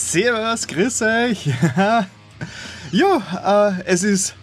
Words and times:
Servus, 0.00 0.66
grüß 0.66 1.02
euch. 1.02 1.46
ja, 2.90 3.76
äh, 3.78 3.82
es 3.84 4.02
ist 4.02 4.34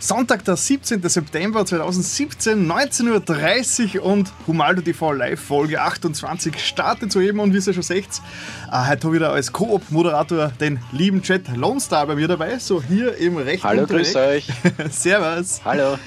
Sonntag, 0.00 0.44
der 0.44 0.56
17. 0.56 1.06
September 1.08 1.64
2017, 1.64 2.66
19.30 2.66 3.98
Uhr 3.98 4.06
und 4.06 4.32
Humaldo 4.46 4.80
TV 4.80 5.12
Live 5.12 5.40
Folge 5.40 5.80
28 5.80 6.58
startet 6.58 7.12
soeben 7.12 7.38
und 7.38 7.52
wie 7.52 7.58
ihr 7.58 7.74
schon 7.74 7.82
seht, 7.82 8.08
äh, 8.72 8.88
heute 8.88 8.88
habe 8.88 8.96
ich 8.96 9.12
wieder 9.12 9.30
als 9.30 9.52
Koop-Moderator 9.52 10.48
den 10.58 10.80
lieben 10.90 11.22
Chat 11.22 11.54
Lone 11.54 11.80
Star 11.80 12.06
bei 12.06 12.16
mir 12.16 12.26
dabei, 12.26 12.58
so 12.58 12.82
hier 12.82 13.16
im 13.18 13.36
rechten 13.36 13.68
Hallo, 13.68 13.86
grüß 13.86 14.16
euch. 14.16 14.48
Servus. 14.90 15.60
Hallo. 15.64 15.98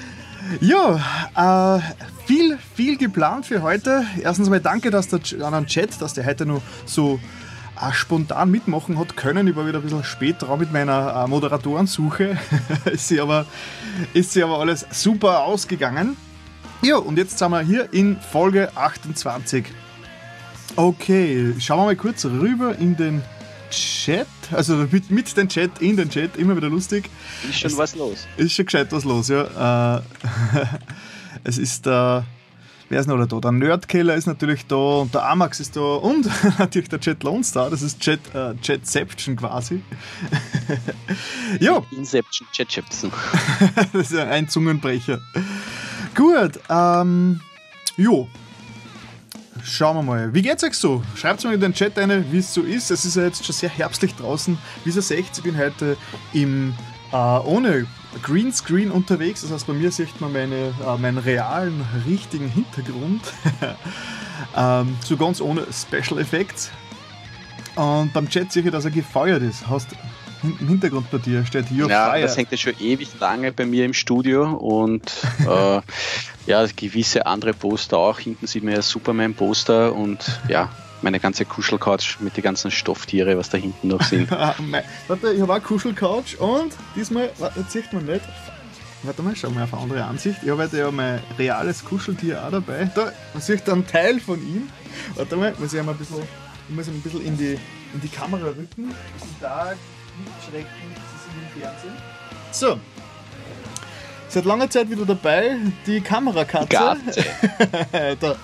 Ja, 0.60 1.78
äh, 1.78 1.80
viel, 2.26 2.58
viel 2.74 2.98
geplant 2.98 3.46
für 3.46 3.62
heute. 3.62 4.04
Erstens 4.20 4.50
mal 4.50 4.60
danke 4.60 4.90
dass 4.90 5.08
der, 5.08 5.20
an 5.40 5.54
den 5.54 5.66
Chat, 5.66 6.00
dass 6.02 6.14
der 6.14 6.26
heute 6.26 6.44
noch 6.44 6.60
so 6.84 7.18
äh, 7.80 7.92
spontan 7.92 8.50
mitmachen 8.50 8.98
hat 8.98 9.16
können. 9.16 9.46
Ich 9.48 9.56
war 9.56 9.66
wieder 9.66 9.78
ein 9.78 9.82
bisschen 9.82 10.04
spät 10.04 10.36
dran 10.40 10.58
mit 10.58 10.72
meiner 10.72 11.24
äh, 11.24 11.28
Moderatorensuche. 11.28 12.38
ist, 12.86 13.08
sie 13.08 13.20
aber, 13.20 13.46
ist 14.14 14.32
sie 14.32 14.42
aber 14.42 14.58
alles 14.58 14.86
super 14.90 15.40
ausgegangen. 15.40 16.16
Ja, 16.82 16.96
und 16.96 17.18
jetzt 17.18 17.38
sind 17.38 17.50
wir 17.50 17.60
hier 17.60 17.92
in 17.92 18.18
Folge 18.20 18.76
28. 18.76 19.64
Okay, 20.76 21.54
schauen 21.58 21.78
wir 21.80 21.84
mal 21.86 21.96
kurz 21.96 22.24
rüber 22.24 22.76
in 22.78 22.96
den 22.96 23.22
Chat. 23.70 24.26
Also 24.52 24.76
mit, 24.76 25.10
mit 25.10 25.36
dem 25.36 25.48
Chat, 25.48 25.80
in 25.80 25.96
den 25.96 26.08
Chat, 26.08 26.36
immer 26.36 26.56
wieder 26.56 26.68
lustig. 26.68 27.10
Ist 27.48 27.60
schon 27.60 27.70
es, 27.70 27.76
was 27.76 27.96
los. 27.96 28.26
Ist 28.36 28.52
schon 28.52 28.66
gescheit 28.66 28.92
was 28.92 29.04
los, 29.04 29.28
ja. 29.28 29.98
Äh, 29.98 30.02
es 31.44 31.58
ist 31.58 31.86
der. 31.86 32.24
Äh, 32.26 32.37
wer 32.88 33.00
ist 33.00 33.06
noch 33.06 33.24
da? 33.26 33.40
Der 33.40 33.52
Nerdkiller 33.52 34.14
ist 34.14 34.26
natürlich 34.26 34.66
da 34.66 34.76
und 34.76 35.14
der 35.14 35.28
Amax 35.28 35.60
ist 35.60 35.76
da 35.76 35.80
und 35.80 36.28
natürlich 36.58 36.88
der 36.88 37.00
Jet 37.00 37.22
Lone 37.22 37.44
Star, 37.44 37.70
das 37.70 37.82
ist 37.82 38.04
Jet, 38.04 38.20
äh, 38.34 38.54
Jetception 38.62 39.36
quasi. 39.36 39.82
ja. 41.60 41.82
Inception, 41.96 42.46
Jetception. 42.52 43.12
das 43.92 44.10
ist 44.10 44.16
ein 44.16 44.48
Zungenbrecher. 44.48 45.20
Gut, 46.14 46.60
ähm, 46.68 47.40
jo. 47.96 48.28
Schauen 49.64 49.96
wir 49.96 50.02
mal. 50.02 50.34
Wie 50.34 50.42
geht's 50.42 50.64
euch 50.64 50.74
so? 50.74 51.02
Schreibt 51.14 51.44
mir 51.44 51.52
in 51.52 51.60
den 51.60 51.74
Chat 51.74 51.98
eine, 51.98 52.30
wie 52.32 52.38
es 52.38 52.54
so 52.54 52.62
ist. 52.62 52.90
Es 52.90 53.04
ist 53.04 53.16
ja 53.16 53.24
jetzt 53.24 53.44
schon 53.44 53.54
sehr 53.54 53.68
herbstlich 53.68 54.14
draußen. 54.14 54.56
Wie 54.84 54.90
ihr 54.90 55.02
seht, 55.02 55.26
ich 55.36 55.42
bin 55.42 55.58
heute 55.58 55.96
im, 56.32 56.74
äh, 57.12 57.16
ohne 57.16 57.86
Greenscreen 58.22 58.90
unterwegs. 58.90 59.42
Das 59.42 59.52
heißt, 59.52 59.66
bei 59.66 59.72
mir 59.72 59.90
sieht 59.90 60.20
man 60.20 60.32
meine, 60.32 60.74
äh, 60.86 60.98
meinen 60.98 61.18
realen, 61.18 61.84
richtigen 62.06 62.48
Hintergrund. 62.48 63.22
ähm, 64.56 64.96
so 65.04 65.16
ganz 65.16 65.40
ohne 65.40 65.66
Special 65.72 66.20
Effects. 66.20 66.70
Und 67.76 68.12
beim 68.12 68.28
Chat 68.28 68.50
sehe 68.52 68.62
ich, 68.64 68.70
dass 68.70 68.84
er 68.84 68.90
gefeuert 68.90 69.42
ist. 69.42 69.68
Hast 69.68 69.88
im 70.42 70.68
Hintergrund 70.68 71.10
bei 71.10 71.18
dir 71.18 71.44
steht 71.44 71.68
hier 71.68 71.86
Ja, 71.86 72.10
Fire. 72.10 72.22
das 72.22 72.36
hängt 72.36 72.50
ja 72.50 72.56
schon 72.56 72.74
ewig 72.80 73.08
lange 73.18 73.52
bei 73.52 73.66
mir 73.66 73.84
im 73.84 73.94
Studio 73.94 74.52
und 74.52 75.02
äh, 75.48 75.80
ja, 76.46 76.66
gewisse 76.74 77.26
andere 77.26 77.54
Poster 77.54 77.98
auch. 77.98 78.18
Hinten 78.18 78.46
sieht 78.46 78.62
man 78.62 78.74
ja 78.74 78.82
Superman-Poster 78.82 79.92
und 79.92 80.40
ja, 80.48 80.70
meine 81.02 81.20
ganze 81.20 81.44
Kuschelcouch 81.44 82.18
mit 82.20 82.36
den 82.36 82.42
ganzen 82.44 82.70
Stofftiere, 82.70 83.38
was 83.38 83.50
da 83.50 83.58
hinten 83.58 83.88
noch 83.88 84.02
sind. 84.02 84.30
Ah, 84.38 84.54
warte, 85.08 85.32
ich 85.32 85.40
habe 85.40 85.54
auch 85.54 85.62
Kuschelcouch 85.62 86.38
und 86.38 86.72
diesmal, 86.94 87.30
warte, 87.38 87.60
jetzt 87.60 87.72
sieht 87.72 87.92
man 87.92 88.04
nicht. 88.06 88.22
Warte 89.02 89.22
mal, 89.22 89.34
schau 89.36 89.50
mal 89.50 89.64
auf 89.64 89.72
eine 89.72 89.82
andere 89.82 90.04
Ansicht. 90.04 90.38
Ich 90.42 90.50
habe 90.50 90.62
heute 90.62 90.78
ja 90.78 90.90
mein 90.90 91.20
reales 91.38 91.84
Kuscheltier 91.84 92.44
auch 92.44 92.50
dabei. 92.50 92.90
Da, 92.94 93.12
man 93.32 93.42
sieht 93.42 93.68
einen 93.68 93.86
Teil 93.86 94.20
von 94.20 94.40
ihm. 94.40 94.68
Warte 95.14 95.36
mal, 95.36 95.54
muss 95.58 95.72
ich 95.72 95.78
einmal 95.78 95.94
ein 95.94 95.98
bisschen, 95.98 96.22
ich 96.68 96.74
muss 96.74 96.88
ein 96.88 97.00
bisschen 97.00 97.24
in 97.24 97.36
die, 97.36 97.58
in 97.94 98.00
die 98.02 98.08
Kamera 98.08 98.46
rücken. 98.46 98.94
Da 99.40 99.72
nicht 100.18 100.50
schrecken, 100.50 100.68
sie 100.94 101.30
sind 101.30 101.42
im 101.42 101.60
Fernsehen. 101.60 101.94
So. 102.50 102.80
Seit 104.28 104.44
langer 104.44 104.68
Zeit 104.68 104.90
wieder 104.90 105.06
dabei, 105.06 105.56
die 105.86 106.00
Kamerakatze. 106.00 106.96
da, 108.20 108.36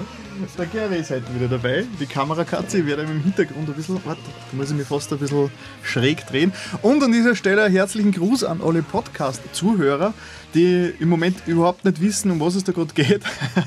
der 0.59 0.67
Gary 0.67 0.97
ist 0.97 1.11
heute 1.11 1.35
wieder 1.35 1.49
dabei. 1.49 1.85
Die 2.01 2.07
Kamerakatze, 2.07 2.79
ich 2.79 2.87
werde 2.87 3.03
im 3.03 3.23
Hintergrund 3.23 3.69
ein 3.69 3.75
bisschen, 3.75 3.99
warte, 4.05 4.21
da 4.51 4.57
muss 4.57 4.71
ich 4.71 4.77
mich 4.77 4.87
fast 4.87 5.13
ein 5.13 5.19
bisschen 5.19 5.51
schräg 5.83 6.27
drehen. 6.27 6.53
Und 6.83 7.03
an 7.03 7.13
dieser 7.13 7.37
Stelle 7.37 7.69
herzlichen 7.69 8.13
Gruß 8.13 8.45
an 8.45 8.61
alle 8.61 8.83
Podcast-Zuhörer, 8.83 10.13
die 10.55 10.93
im 10.99 11.09
Moment 11.09 11.37
überhaupt 11.47 11.85
nicht 11.85 12.01
wissen, 12.01 12.31
um 12.31 12.41
was 12.41 12.55
es 12.55 12.65
da 12.65 12.73
gerade 12.73 12.95
geht. 12.95 13.23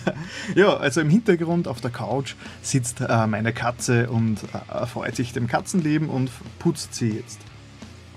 ja, 0.56 0.76
also 0.76 1.02
im 1.02 1.10
Hintergrund 1.10 1.68
auf 1.68 1.82
der 1.82 1.92
Couch 1.92 2.36
sitzt 2.62 3.02
äh, 3.02 3.28
meine 3.28 3.54
Katze 3.54 4.10
und 4.10 4.38
äh, 4.44 4.74
erfreut 4.74 5.16
sich 5.16 5.34
dem 5.34 5.48
Katzenleben 5.48 6.10
und 6.10 6.30
putzt 6.60 6.94
sie 6.96 7.10
jetzt. 7.10 7.40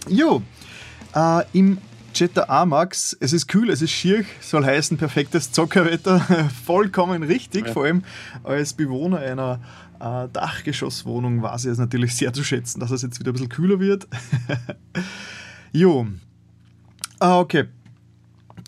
Jo, 0.09 0.43
äh, 1.15 1.43
im 1.53 1.79
Jetta 2.21 2.51
A-Max, 2.51 3.17
es 3.19 3.33
ist 3.33 3.47
kühl, 3.47 3.71
es 3.71 3.81
ist 3.81 3.93
schier, 3.93 4.27
soll 4.43 4.63
heißen 4.63 4.99
perfektes 4.99 5.53
Zockerwetter, 5.53 6.21
vollkommen 6.67 7.23
richtig, 7.23 7.69
ja. 7.69 7.73
vor 7.73 7.85
allem 7.85 8.05
als 8.45 8.75
Bewohner 8.75 9.21
einer 9.21 9.59
äh, 10.01 10.29
Dachgeschosswohnung 10.31 11.41
war 11.41 11.59
sie 11.59 11.71
es 11.71 11.79
natürlich 11.79 12.15
sehr 12.15 12.35
zu 12.35 12.45
schätzen, 12.45 12.79
dass 12.79 12.91
es 12.91 13.01
jetzt 13.01 13.21
wieder 13.21 13.31
ein 13.31 13.33
bisschen 13.33 13.49
kühler 13.49 13.81
wird. 13.81 14.07
jo. 15.73 16.09
Ah, 17.21 17.39
okay. 17.39 17.69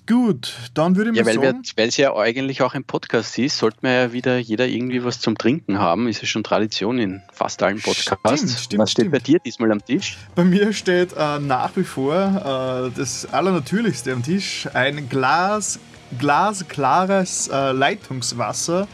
Gut, 0.08 0.54
dann 0.74 0.96
würde 0.96 1.10
ich 1.10 1.16
ja, 1.16 1.22
mal 1.22 1.36
weil 1.36 1.44
sagen... 1.44 1.62
Weil 1.76 1.88
es 1.88 1.96
ja 1.96 2.14
eigentlich 2.16 2.62
auch 2.62 2.74
ein 2.74 2.82
Podcast 2.82 3.38
ist, 3.38 3.58
sollte 3.58 3.78
man 3.82 3.92
ja 3.92 4.12
wieder 4.12 4.36
jeder 4.38 4.66
irgendwie 4.66 5.04
was 5.04 5.20
zum 5.20 5.38
Trinken 5.38 5.78
haben. 5.78 6.08
Ist 6.08 6.22
ja 6.22 6.26
schon 6.26 6.42
Tradition 6.42 6.98
in 6.98 7.22
fast 7.32 7.62
allen 7.62 7.80
Podcasts. 7.80 8.18
Stimmt, 8.40 8.50
stimmt, 8.58 8.82
was 8.82 8.90
steht 8.90 9.02
stimmt. 9.04 9.12
bei 9.12 9.18
dir 9.20 9.38
diesmal 9.38 9.70
am 9.70 9.84
Tisch? 9.84 10.18
Bei 10.34 10.42
mir 10.44 10.72
steht 10.72 11.12
äh, 11.16 11.38
nach 11.38 11.76
wie 11.76 11.84
vor 11.84 12.14
äh, 12.14 12.98
das 12.98 13.32
Allernatürlichste 13.32 14.12
am 14.12 14.24
Tisch. 14.24 14.68
Ein 14.74 15.08
Glas, 15.08 15.78
glasklares 16.18 17.48
äh, 17.48 17.70
Leitungswasser. 17.70 18.88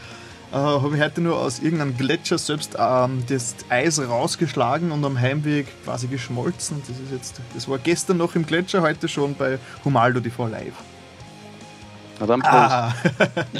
Äh, 0.51 0.55
Habe 0.55 0.95
ich 0.95 1.01
heute 1.01 1.21
nur 1.21 1.39
aus 1.39 1.57
irgendeinem 1.59 1.97
Gletscher 1.97 2.37
selbst 2.37 2.75
ähm, 2.77 3.23
das 3.27 3.55
Eis 3.69 3.99
rausgeschlagen 3.99 4.91
und 4.91 5.03
am 5.03 5.19
Heimweg 5.19 5.67
quasi 5.83 6.07
geschmolzen. 6.07 6.83
Das, 6.87 6.97
ist 6.97 7.11
jetzt, 7.11 7.41
das 7.55 7.67
war 7.67 7.79
gestern 7.79 8.17
noch 8.17 8.35
im 8.35 8.45
Gletscher, 8.45 8.83
heute 8.83 9.07
schon 9.07 9.33
bei 9.35 9.57
Humaldo 9.83 10.19
TV 10.19 10.47
Live. 10.47 10.75
Na 12.19 12.25
dann 12.25 12.41
Prost. 12.41 12.53
Ah. 12.53 12.93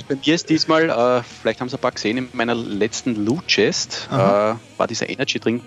bei 0.07 0.15
mir 0.15 0.35
ist 0.35 0.49
diesmal, 0.49 0.89
äh, 0.89 1.23
vielleicht 1.41 1.61
haben 1.61 1.69
Sie 1.69 1.77
ein 1.77 1.81
paar 1.81 1.91
gesehen, 1.91 2.17
in 2.17 2.29
meiner 2.33 2.55
letzten 2.55 3.25
Loot 3.25 3.47
Chest 3.47 4.09
äh, 4.11 4.15
war 4.15 4.87
dieser 4.87 5.09
Energy 5.09 5.39
Drink 5.39 5.63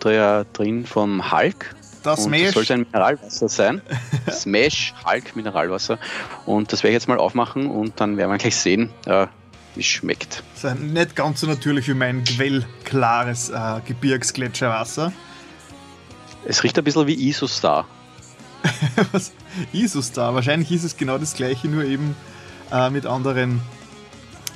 drin 0.00 0.84
vom 0.84 1.32
Hulk. 1.32 1.74
Das 2.02 2.24
Smash. 2.24 2.52
Das 2.52 2.66
soll 2.66 2.76
ein 2.76 2.86
Mineralwasser 2.92 3.48
sein. 3.48 3.80
Smash 4.30 4.92
Hulk 5.06 5.34
Mineralwasser. 5.34 5.98
Und 6.44 6.70
das 6.70 6.82
werde 6.82 6.90
ich 6.90 6.94
jetzt 6.94 7.08
mal 7.08 7.18
aufmachen 7.18 7.70
und 7.70 7.98
dann 7.98 8.18
werden 8.18 8.30
wir 8.30 8.36
gleich 8.36 8.56
sehen, 8.56 8.90
äh, 9.06 9.26
wie 9.74 9.80
es 9.80 9.86
schmeckt. 9.86 10.42
Das 10.60 10.74
ist 10.74 10.80
nicht 10.80 11.16
ganz 11.16 11.40
so 11.40 11.46
natürlich 11.46 11.88
wie 11.88 11.94
mein 11.94 12.22
quellklares 12.24 13.48
äh, 13.48 13.80
Gebirgsgletscherwasser. 13.86 15.12
Es 16.44 16.62
riecht 16.62 16.76
ein 16.76 16.84
bisschen 16.84 17.06
wie 17.06 17.14
Isostar. 17.28 17.86
Was? 19.12 19.32
Isostar? 19.72 20.34
Wahrscheinlich 20.34 20.70
ist 20.72 20.84
es 20.84 20.96
genau 20.98 21.16
das 21.16 21.34
gleiche, 21.34 21.68
nur 21.68 21.84
eben 21.84 22.14
äh, 22.74 22.90
mit 22.90 23.06
anderen, 23.06 23.60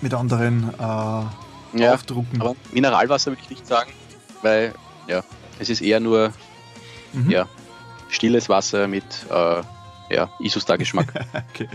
mit 0.01 0.13
anderen 0.13 0.75
äh, 0.75 0.83
ja, 1.81 1.95
Aufdrucken. 1.95 2.41
Aber 2.41 2.57
Mineralwasser 2.73 3.31
würde 3.31 3.43
ich 3.43 3.51
nicht 3.51 3.67
sagen, 3.67 3.93
weil 4.43 4.75
ja, 5.07 5.23
es 5.59 5.71
ist 5.71 5.81
eher 5.81 6.01
nur 6.01 6.33
mhm. 7.13 7.31
ja, 7.31 7.47
stilles 8.09 8.49
Wasser 8.49 8.89
mit 8.89 9.05
äh, 9.31 9.63
ja, 10.11 10.31
Isostar-Geschmack. 10.41 11.13
okay. 11.51 11.69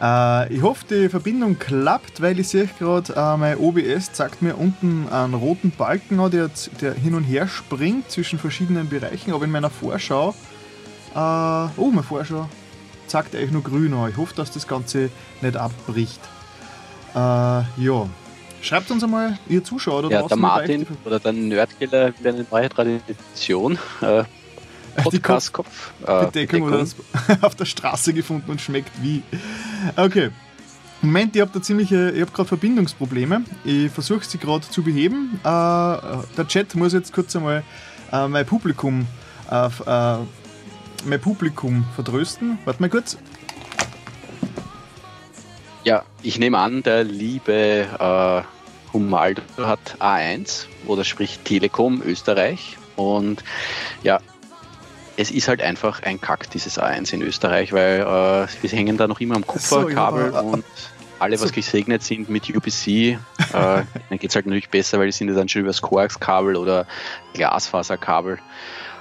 Äh, 0.00 0.54
ich 0.54 0.62
hoffe, 0.62 0.84
die 0.88 1.08
Verbindung 1.08 1.58
klappt, 1.58 2.22
weil 2.22 2.38
ich 2.38 2.48
sehe 2.48 2.68
gerade, 2.78 3.12
äh, 3.14 3.36
mein 3.36 3.58
OBS 3.58 4.12
zeigt 4.12 4.42
mir 4.42 4.56
unten 4.56 5.08
einen 5.08 5.34
roten 5.34 5.70
Balken 5.70 6.20
an, 6.20 6.30
der, 6.30 6.50
der 6.80 6.94
hin 6.94 7.14
und 7.14 7.24
her 7.24 7.46
springt 7.48 8.10
zwischen 8.10 8.38
verschiedenen 8.38 8.88
Bereichen, 8.88 9.32
aber 9.32 9.44
in 9.44 9.50
meiner 9.50 9.70
Vorschau, 9.70 10.34
äh, 11.14 11.18
oh, 11.18 11.90
meine 11.90 12.02
Vorschau 12.02 12.48
zeigt 13.06 13.34
eigentlich 13.34 13.52
nur 13.52 13.62
grün 13.62 13.94
an. 13.94 14.10
Ich 14.10 14.16
hoffe, 14.16 14.34
dass 14.34 14.50
das 14.50 14.66
Ganze 14.66 15.10
nicht 15.40 15.56
abbricht. 15.56 16.20
Äh, 17.14 17.18
ja. 17.18 18.08
Schreibt 18.62 18.90
uns 18.90 19.04
einmal, 19.04 19.38
ihr 19.48 19.62
Zuschauer 19.62 20.00
oder 20.00 20.10
Ja, 20.10 20.22
der 20.26 20.36
Martin 20.36 20.86
oder 21.04 21.20
der 21.20 21.32
Nerdkiller 21.32 22.18
wieder 22.18 22.30
eine 22.30 22.46
neue 22.50 22.68
Tradition. 22.68 23.78
Äh, 24.00 24.24
Podcastkopf. 25.02 25.92
Äh, 26.06 26.26
Bedeckung, 26.26 26.70
Bedeckung. 26.70 27.04
Auf 27.42 27.54
der 27.54 27.64
Straße 27.64 28.14
gefunden 28.14 28.50
und 28.50 28.60
schmeckt 28.60 28.90
wie. 29.02 29.22
Okay. 29.96 30.30
Moment, 31.02 31.36
ich 31.36 31.42
habe 31.42 31.50
da 31.52 31.60
ziemliche, 31.60 32.10
ich 32.12 32.22
habe 32.22 32.30
gerade 32.30 32.48
Verbindungsprobleme. 32.48 33.44
Ich 33.64 33.90
versuche 33.90 34.24
sie 34.24 34.38
gerade 34.38 34.68
zu 34.68 34.82
beheben. 34.82 35.38
Äh, 35.42 35.46
der 35.46 36.46
Chat 36.48 36.74
muss 36.74 36.94
jetzt 36.94 37.12
kurz 37.12 37.36
einmal 37.36 37.62
äh, 38.10 38.26
mein 38.28 38.46
Publikum 38.46 39.06
äh, 39.50 39.66
äh 39.66 40.18
mein 41.06 41.20
Publikum 41.20 41.84
vertrösten. 41.94 42.58
Warte 42.64 42.80
mal 42.80 42.88
kurz. 42.88 43.18
Ja, 45.84 46.04
ich 46.22 46.38
nehme 46.38 46.58
an, 46.58 46.82
der 46.82 47.04
liebe 47.04 47.86
äh, 47.98 48.92
Humaldo 48.92 49.42
hat 49.58 49.96
A1 49.98 50.66
oder 50.86 51.04
sprich 51.04 51.40
Telekom 51.44 52.02
Österreich. 52.02 52.78
Und 52.96 53.44
ja, 54.02 54.20
es 55.16 55.30
ist 55.30 55.48
halt 55.48 55.60
einfach 55.60 56.02
ein 56.02 56.20
Kack, 56.20 56.50
dieses 56.50 56.78
A1 56.80 57.12
in 57.12 57.22
Österreich, 57.22 57.72
weil 57.72 58.00
äh, 58.00 58.62
wir 58.62 58.70
hängen 58.70 58.96
da 58.96 59.06
noch 59.06 59.20
immer 59.20 59.36
am 59.36 59.46
Kupferkabel 59.46 60.30
so, 60.30 60.36
ja, 60.36 60.40
und 60.40 60.64
alle, 61.18 61.40
was 61.40 61.48
so. 61.48 61.54
gesegnet 61.54 62.02
sind 62.02 62.28
mit 62.28 62.48
UPC, 62.54 62.86
äh, 62.88 63.16
dann 63.52 63.86
geht 64.10 64.30
es 64.30 64.34
halt 64.34 64.46
natürlich 64.46 64.68
besser, 64.68 64.98
weil 64.98 65.06
die 65.06 65.12
sind 65.12 65.28
ja 65.28 65.34
dann 65.34 65.48
schon 65.48 65.60
über 65.60 65.70
das 65.70 65.80
Coax-Kabel 65.80 66.56
oder 66.56 66.86
Glasfaserkabel. 67.34 68.38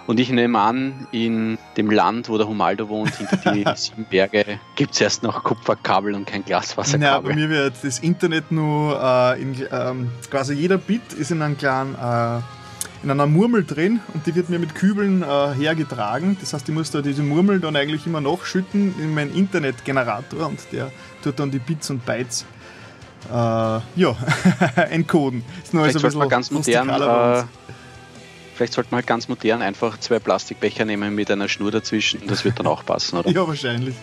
Und 0.06 0.20
ich 0.20 0.30
nehme 0.30 0.60
an, 0.60 1.08
in 1.12 1.58
dem 1.78 1.90
Land, 1.90 2.28
wo 2.28 2.38
der 2.38 2.48
Humaldo 2.48 2.90
wohnt, 2.90 3.16
hinter 3.16 3.54
die 3.54 3.66
sieben 3.76 4.06
Berge, 4.06 4.60
gibt 4.76 4.94
es 4.94 5.02
erst 5.02 5.24
noch 5.24 5.44
Kupferkabel 5.44 6.14
und 6.14 6.28
kein 6.28 6.44
Glaswasserkabel. 6.44 7.04
Ja, 7.04 7.36
bei 7.36 7.36
mir 7.36 7.50
wird 7.50 7.76
das 7.82 8.00
Internet 8.00 8.52
nur 8.52 9.00
äh, 9.02 9.42
in, 9.42 9.56
ähm, 9.72 10.12
quasi 10.30 10.56
jeder 10.56 10.78
Bit 10.78 11.14
ist 11.14 11.32
in 11.32 11.42
einem 11.42 11.58
kleinen 11.58 11.96
äh, 11.96 12.42
in 13.04 13.12
einer 13.12 13.28
Murmel 13.28 13.66
drin 13.66 14.00
und 14.14 14.26
die 14.26 14.34
wird 14.34 14.50
mir 14.50 14.60
mit 14.60 14.76
Kübeln 14.76 15.24
äh, 15.24 15.54
hergetragen. 15.56 16.38
Das 16.40 16.54
heißt, 16.54 16.70
ich 16.70 16.74
muss 16.74 16.90
da 16.90 17.02
diese 17.02 17.22
Murmel 17.22 17.60
dann 17.60 17.76
eigentlich 17.76 18.08
immer 18.08 18.22
nachschütten 18.22 18.96
in 18.98 19.14
meinen 19.14 19.36
Internetgenerator 19.36 20.48
und 20.48 20.60
der 20.72 20.90
tut 21.22 21.38
dann 21.38 21.52
die 21.52 21.60
Bits 21.60 21.90
und 21.90 22.06
Bytes 22.06 22.46
äh, 23.30 23.34
ja, 23.34 23.84
encoden. 24.90 25.44
Ist 25.62 25.74
nur 25.74 25.84
also 25.84 26.00
ein 26.00 26.04
bisschen 26.04 26.30
ganz 26.30 26.52
modern 26.52 26.90
Vielleicht 28.56 28.74
sollte 28.74 28.92
man 28.92 28.98
halt 28.98 29.08
ganz 29.08 29.28
modern 29.28 29.62
einfach 29.62 30.00
zwei 30.00 30.20
Plastikbecher 30.20 30.86
nehmen 30.86 31.16
mit 31.16 31.32
einer 31.32 31.50
Schnur 31.50 31.72
dazwischen. 31.72 32.22
Das 32.28 32.46
wird 32.46 32.60
dann 32.60 32.68
auch 32.68 32.86
passen, 32.86 33.18
oder? 33.18 33.30
ja, 33.32 33.48
wahrscheinlich. 33.48 33.96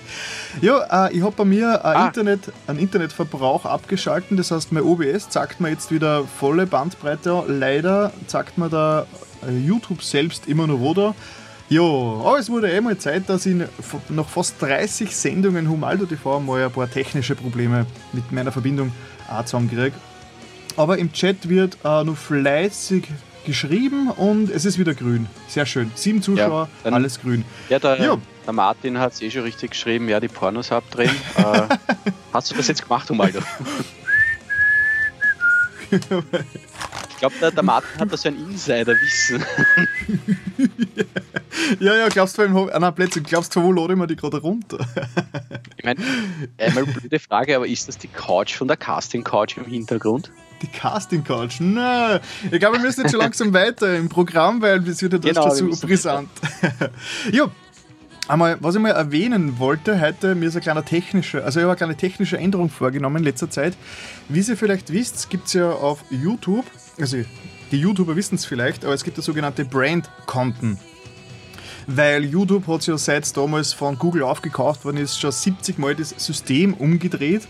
Ja, 0.61 1.07
äh, 1.07 1.17
ich 1.17 1.23
habe 1.23 1.35
bei 1.37 1.45
mir 1.45 1.81
äh, 1.85 1.87
ah. 1.87 2.07
Internet, 2.07 2.53
einen 2.67 2.79
Internetverbrauch 2.79 3.65
abgeschalten. 3.65 4.37
Das 4.37 4.51
heißt, 4.51 4.73
mein 4.73 4.83
OBS 4.83 5.29
zeigt 5.29 5.61
mir 5.61 5.71
jetzt 5.71 5.93
wieder 5.93 6.25
volle 6.25 6.67
Bandbreite. 6.67 7.45
Leider 7.47 8.13
zeigt 8.27 8.59
mir 8.59 8.69
da 8.69 9.07
äh, 9.47 9.57
YouTube 9.57 10.03
selbst 10.03 10.49
immer 10.49 10.67
noch 10.67 10.81
oder. 10.81 11.15
Ja, 11.69 11.83
aber 11.83 12.41
es 12.41 12.51
wurde 12.51 12.69
eh 12.69 12.81
mal 12.81 12.99
Zeit, 12.99 13.29
dass 13.29 13.47
ich 13.47 13.55
nach 14.09 14.29
fast 14.29 14.61
30 14.61 15.15
Sendungen 15.17 15.69
Humaldo 15.69 16.05
TV 16.05 16.41
mal 16.41 16.65
ein 16.65 16.73
paar 16.73 16.91
technische 16.91 17.37
Probleme 17.37 17.87
mit 18.13 18.33
meiner 18.33 18.51
Verbindung 18.51 18.91
auch 19.29 19.45
zusammenkriege. 19.45 19.95
Aber 20.77 20.99
im 20.99 21.13
Chat 21.13 21.49
wird 21.49 21.79
äh, 21.85 22.03
noch 22.03 22.17
fleißig 22.17 23.05
geschrieben 23.45 24.11
und 24.11 24.51
es 24.51 24.65
ist 24.65 24.79
wieder 24.79 24.95
grün. 24.95 25.27
Sehr 25.49 25.67
schön. 25.67 25.91
Sieben 25.95 26.23
Zuschauer, 26.23 26.69
ja, 26.85 26.91
alles 26.93 27.21
grün. 27.21 27.45
Ja, 27.69 27.79
der, 27.79 28.01
ja. 28.01 28.19
der 28.47 28.53
Martin 28.53 28.99
hat 28.99 29.13
es 29.13 29.23
eh 29.23 29.31
schon 29.31 29.43
richtig 29.43 29.73
geschrieben, 29.73 30.09
ja, 30.09 30.21
die 30.21 30.29
Pornos 30.29 30.73
abdrehen. 30.73 31.11
äh, 31.37 31.63
hast 32.33 32.51
du 32.51 32.55
das 32.57 32.69
jetzt 32.69 32.83
gemacht, 32.83 33.11
Umaldo? 33.11 33.41
ich 35.91 36.01
glaube, 37.19 37.35
der, 37.41 37.51
der, 37.51 37.63
Martin 37.63 38.01
hat 38.01 38.13
da 38.13 38.17
so 38.17 38.29
ein 38.29 38.37
Insider-Wissen. 38.37 39.45
ja, 41.81 41.97
ja, 41.97 42.09
glaubst 42.09 42.39
du, 42.39 42.43
ah, 42.43 42.79
nein, 42.79 42.95
plötzlich, 42.95 43.25
glaubst 43.25 43.55
du, 43.57 43.63
wo 43.63 43.73
lade 43.73 43.93
ich 43.93 43.99
mir 43.99 44.07
die 44.07 44.17
gerade 44.17 44.39
runter? 44.39 44.79
ich 45.77 45.85
meine, 45.85 46.01
einmal 46.59 46.85
blöde 46.85 47.19
Frage, 47.19 47.57
aber 47.57 47.67
ist 47.67 47.89
das 47.89 47.99
die 47.99 48.09
Couch 48.09 48.55
von 48.55 48.69
der 48.69 48.77
Casting-Couch 48.77 49.57
im 49.57 49.65
Hintergrund? 49.65 50.31
Die 50.63 50.67
Casting 50.67 51.25
Couch. 51.25 51.61
Nein. 51.61 52.21
Ich 52.51 52.59
glaube, 52.59 52.77
wir 52.77 52.83
müssen 52.83 53.03
jetzt 53.03 53.13
schon 53.13 53.21
langsam 53.21 53.53
weiter 53.53 53.97
im 53.97 54.09
Programm, 54.09 54.61
weil 54.61 54.87
es 54.87 55.01
wird 55.03 55.13
ja 55.13 55.19
genau, 55.19 55.55
schon 55.57 55.73
so 55.73 55.87
brisant. 55.87 56.29
ja. 57.33 57.51
Einmal, 58.29 58.59
was 58.61 58.77
ich 58.77 58.81
mal 58.81 58.91
erwähnen 58.91 59.59
wollte 59.59 60.01
heute, 60.01 60.37
mir 60.37 60.47
ist 60.47 60.55
eine 60.55 60.63
kleine 60.63 60.85
technische, 60.85 61.43
also 61.43 61.59
ich 61.59 61.65
habe 61.65 61.73
eine 61.73 61.77
kleine 61.77 61.97
technische 61.97 62.39
Änderung 62.39 62.71
vorgenommen 62.71 63.17
in 63.17 63.25
letzter 63.25 63.51
Zeit. 63.51 63.75
Wie 64.29 64.39
ihr 64.39 64.57
vielleicht 64.57 64.93
wisst, 64.93 65.31
gibt 65.31 65.49
es 65.49 65.55
ja 65.55 65.69
auf 65.73 66.05
YouTube, 66.11 66.65
also 67.01 67.17
die 67.73 67.77
YouTuber 67.77 68.15
wissen 68.15 68.37
es 68.37 68.45
vielleicht, 68.45 68.85
aber 68.85 68.95
es 68.95 69.03
gibt 69.03 69.17
ja 69.17 69.23
sogenannte 69.25 69.65
Brand-Konten. 69.65 70.79
Weil 71.89 72.25
YouTube 72.25 72.69
hat 72.69 72.87
ja 72.87 72.97
seit 72.99 73.37
damals 73.37 73.73
von 73.73 73.99
Google 73.99 74.23
aufgekauft 74.23 74.85
worden 74.85 74.99
ist, 74.99 75.19
schon 75.19 75.33
70 75.33 75.79
Mal 75.79 75.97
das 75.97 76.11
System 76.11 76.75
umgedreht 76.75 77.49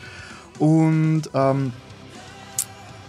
und 0.58 1.24
ähm, 1.34 1.72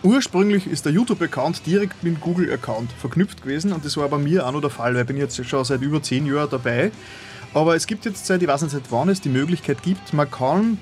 Ursprünglich 0.04 0.66
ist 0.66 0.86
der 0.86 0.94
YouTube-Account 0.94 1.66
direkt 1.68 2.04
mit 2.04 2.16
dem 2.16 2.22
Google-Account 2.22 2.92
verknüpft 2.94 3.44
gewesen 3.44 3.72
und 3.72 3.86
das 3.86 3.98
war 3.98 4.10
bei 4.10 4.18
mir 4.18 4.48
auch 4.48 4.52
noch 4.52 4.62
der 4.62 4.72
Fall, 4.72 4.96
weil 4.96 5.02
ich 5.02 5.08
bin 5.08 5.18
jetzt 5.18 5.46
schon 5.46 5.64
seit 5.64 5.82
über 5.82 6.02
10 6.02 6.26
Jahren 6.26 6.50
dabei. 6.50 6.92
Aber 7.54 7.76
es 7.76 7.86
gibt 7.86 8.06
jetzt 8.06 8.26
seit, 8.26 8.42
ich 8.42 8.48
weiß 8.48 8.64
nicht 8.64 8.72
seit 8.72 8.92
wann 8.92 9.10
es 9.10 9.22
die 9.22 9.30
Möglichkeit 9.30 9.84
gibt, 9.84 10.12
man 10.14 10.30
kann 10.32 10.80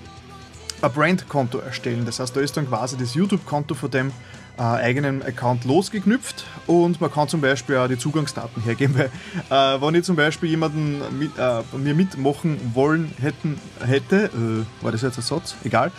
ein 0.82 0.92
Brand-Konto 0.92 1.58
erstellen. 1.58 2.06
Das 2.06 2.22
heißt, 2.22 2.34
da 2.34 2.40
ist 2.40 2.56
dann 2.56 2.70
quasi 2.70 2.96
das 2.96 3.14
YouTube-Konto 3.14 3.76
von 3.76 3.92
dem 3.92 4.14
äh, 4.58 4.62
eigenen 4.62 5.22
Account 5.24 5.66
losgeknüpft 5.66 6.46
und 6.68 7.02
man 7.02 7.12
kann 7.12 7.28
zum 7.28 7.42
Beispiel 7.42 7.78
auch 7.78 7.88
die 7.88 7.98
Zugangsdaten 7.98 8.62
hergeben, 8.64 8.96
weil 9.50 9.78
äh, 9.78 9.82
wenn 9.82 9.96
ich 9.96 10.04
zum 10.04 10.16
Beispiel 10.16 10.50
jemanden 10.50 11.02
mit, 11.18 11.32
äh, 11.38 11.62
mir 11.78 11.96
mitmachen 11.96 12.60
wollen 12.74 13.12
hätten, 13.20 13.60
hätte, 13.86 14.26
äh, 14.26 14.84
war 14.84 14.92
das 14.92 15.02
jetzt 15.02 15.18
ein 15.18 15.24
Satz? 15.24 15.56
Egal, 15.64 15.92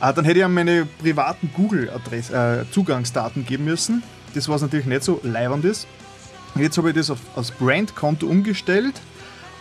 äh, 0.00 0.12
dann 0.12 0.24
hätte 0.24 0.40
ich 0.40 0.48
meine 0.48 0.86
privaten 0.86 1.50
Google-Zugangsdaten 1.54 3.42
äh, 3.42 3.44
geben 3.44 3.64
müssen. 3.64 4.02
Das 4.34 4.48
was 4.48 4.62
natürlich 4.62 4.86
nicht 4.86 5.02
so 5.02 5.20
leibend 5.22 5.64
ist. 5.64 5.86
Jetzt 6.56 6.76
habe 6.78 6.90
ich 6.90 6.94
das 6.96 7.10
auf, 7.10 7.18
aufs 7.34 7.50
Brand-Konto 7.50 8.26
umgestellt 8.26 8.94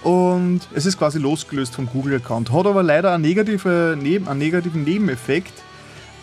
und 0.03 0.61
es 0.73 0.85
ist 0.85 0.97
quasi 0.97 1.19
losgelöst 1.19 1.75
vom 1.75 1.87
Google-Account. 1.87 2.51
Hat 2.51 2.65
aber 2.65 2.83
leider 2.83 3.13
einen, 3.13 3.23
negative, 3.23 3.97
einen 3.99 4.37
negativen 4.37 4.83
Nebeneffekt, 4.83 5.53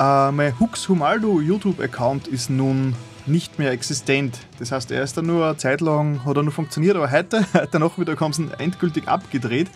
Uh, 0.02 0.32
mein 0.32 0.58
Hux 0.58 0.88
Humaldo 0.88 1.40
YouTube-Account 1.40 2.26
ist 2.26 2.50
nun 2.50 2.96
nicht 3.26 3.60
mehr 3.60 3.70
existent. 3.70 4.36
Das 4.58 4.72
heißt, 4.72 4.90
er 4.90 5.02
ist 5.02 5.16
dann 5.16 5.26
nur 5.26 5.46
eine 5.46 5.56
Zeit 5.56 5.80
lang, 5.80 6.24
hat 6.24 6.36
er 6.36 6.42
noch 6.42 6.52
funktioniert, 6.52 6.96
aber 6.96 7.10
heute, 7.10 7.46
heute 7.54 7.78
Nacht 7.78 8.00
wieder 8.00 8.16
kam 8.16 8.32
es 8.32 8.40
endgültig 8.58 9.06
abgedreht. 9.06 9.68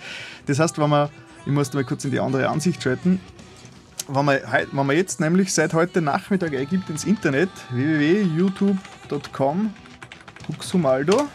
Das 0.46 0.58
heißt, 0.58 0.78
wenn 0.78 0.90
man, 0.90 1.10
ich 1.44 1.52
muss 1.52 1.72
mal 1.74 1.84
kurz 1.84 2.04
in 2.04 2.10
die 2.10 2.18
andere 2.18 2.48
Ansicht 2.48 2.82
schalten, 2.82 3.20
wenn 4.08 4.24
man, 4.24 4.38
wenn 4.72 4.86
man 4.86 4.96
jetzt 4.96 5.20
nämlich 5.20 5.52
seit 5.52 5.74
heute 5.74 6.00
Nachmittag 6.00 6.54
eingibt 6.54 6.88
ins 6.90 7.04
Internet 7.04 7.50
www.youtube.com 7.70 9.74
Huxumaldo, 10.48 11.28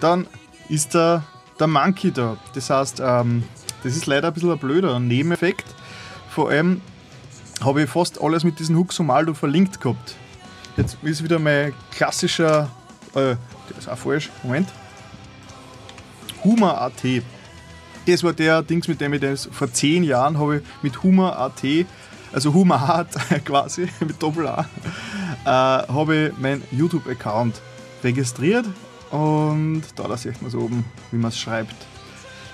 dann 0.00 0.26
ist 0.68 0.94
da 0.94 1.24
der 1.58 1.66
Monkey 1.66 2.10
da. 2.10 2.36
Das 2.54 2.70
heißt, 2.70 3.00
ähm, 3.04 3.44
das 3.82 3.96
ist 3.96 4.06
leider 4.06 4.28
ein 4.28 4.34
bisschen 4.34 4.52
ein 4.52 4.58
blöder 4.58 4.98
Nebeneffekt. 4.98 5.66
Vor 6.30 6.50
allem 6.50 6.80
habe 7.62 7.82
ich 7.82 7.90
fast 7.90 8.20
alles 8.20 8.44
mit 8.44 8.58
diesem 8.58 8.76
Huxomaldo 8.76 9.34
verlinkt 9.34 9.80
gehabt. 9.80 10.16
Jetzt 10.76 10.96
ist 11.02 11.22
wieder 11.22 11.38
mein 11.38 11.72
klassischer, 11.92 12.70
äh, 13.14 13.36
der 13.36 13.78
ist 13.78 13.88
auch 13.88 13.98
falsch, 13.98 14.30
Moment. 14.42 14.68
Humor.at. 16.42 17.02
Das 18.06 18.22
war 18.22 18.34
der 18.34 18.62
Dings, 18.62 18.86
mit 18.86 19.00
dem 19.00 19.14
ich 19.14 19.20
das 19.20 19.48
vor 19.50 19.72
zehn 19.72 20.04
Jahren 20.04 20.38
habe 20.38 20.58
ich 20.58 20.62
mit 20.82 21.02
Humor.at, 21.02 21.62
also 22.32 22.52
Humor 22.52 23.06
quasi, 23.44 23.88
mit 24.00 24.22
Doppel 24.22 24.46
A, 24.46 24.68
äh, 25.44 25.48
habe 25.48 26.16
ich 26.16 26.38
meinen 26.38 26.62
YouTube-Account 26.70 27.60
registriert 28.02 28.66
und 29.10 29.82
da, 29.96 30.06
da 30.06 30.16
sieht 30.18 30.40
man 30.42 30.48
es 30.48 30.54
oben, 30.54 30.84
wie 31.12 31.16
man 31.16 31.30
es 31.30 31.38
schreibt. 31.38 31.74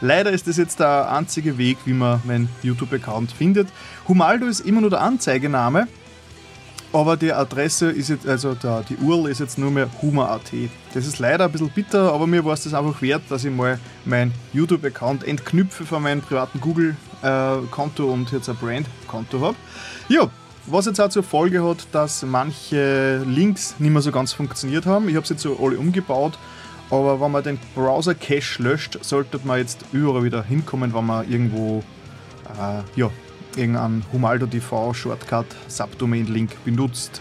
Leider 0.01 0.31
ist 0.31 0.47
das 0.47 0.57
jetzt 0.57 0.79
der 0.79 1.13
einzige 1.13 1.59
Weg, 1.59 1.79
wie 1.85 1.93
man 1.95 2.21
meinen 2.25 2.49
YouTube-Account 2.63 3.33
findet. 3.33 3.69
Humaldo 4.07 4.47
ist 4.47 4.61
immer 4.61 4.81
nur 4.81 4.91
der 4.91 5.01
Anzeigename, 5.01 5.89
aber 6.93 7.17
die 7.17 7.33
Adresse 7.33 7.91
ist 7.91 8.09
jetzt, 8.09 8.27
also 8.27 8.55
der, 8.55 8.83
die 8.83 8.97
URL 8.97 9.31
ist 9.31 9.41
jetzt 9.41 9.59
nur 9.59 9.71
mehr 9.71 9.89
Humor.at. 10.03 10.53
Das 10.95 11.07
ist 11.07 11.19
leider 11.19 11.45
ein 11.45 11.53
bisschen 11.53 11.71
bitter, 11.71 12.13
aber 12.13 12.27
mir 12.27 12.45
war 12.45 12.55
es 12.55 12.65
das 12.65 12.75
einfach 12.75 13.01
wert, 13.01 13.23
dass 13.29 13.45
ich 13.45 13.53
mal 13.53 13.79
meinen 14.05 14.33
YouTube-Account 14.53 15.25
entknüpfe 15.25 15.85
von 15.85 16.03
meinem 16.03 16.21
privaten 16.21 16.61
Google-Konto 16.61 18.05
und 18.05 18.33
jetzt 18.33 18.49
ein 18.49 18.57
Brand-Konto 18.57 19.41
habe. 19.41 19.57
Ja, 20.09 20.29
was 20.67 20.87
jetzt 20.87 21.01
auch 21.01 21.09
zur 21.09 21.23
Folge 21.23 21.65
hat, 21.65 21.87
dass 21.93 22.23
manche 22.23 23.23
Links 23.27 23.77
nicht 23.79 23.93
mehr 23.93 24.03
so 24.03 24.13
ganz 24.13 24.33
funktioniert 24.33 24.87
haben. 24.87 25.09
Ich 25.09 25.17
habe 25.17 25.27
sie 25.27 25.35
jetzt 25.35 25.43
so 25.43 25.59
alle 25.63 25.79
umgebaut 25.79 26.39
aber 26.91 27.21
wenn 27.21 27.31
man 27.31 27.45
den 27.45 27.59
Browser-Cache 27.75 28.63
löscht, 28.63 28.99
sollte 29.03 29.39
man 29.45 29.59
jetzt 29.59 29.85
überall 29.93 30.25
wieder 30.25 30.43
hinkommen, 30.43 30.93
wenn 30.93 31.07
man 31.07 31.31
irgendwo 31.31 31.85
äh, 32.59 32.83
ja, 32.99 33.11
irgendeinen 33.57 34.05
Humaldo 34.13 34.47
TV 34.47 34.95
Shortcut 34.95 35.47
Subdomain-Link 35.69 36.65
benutzt. 36.65 37.21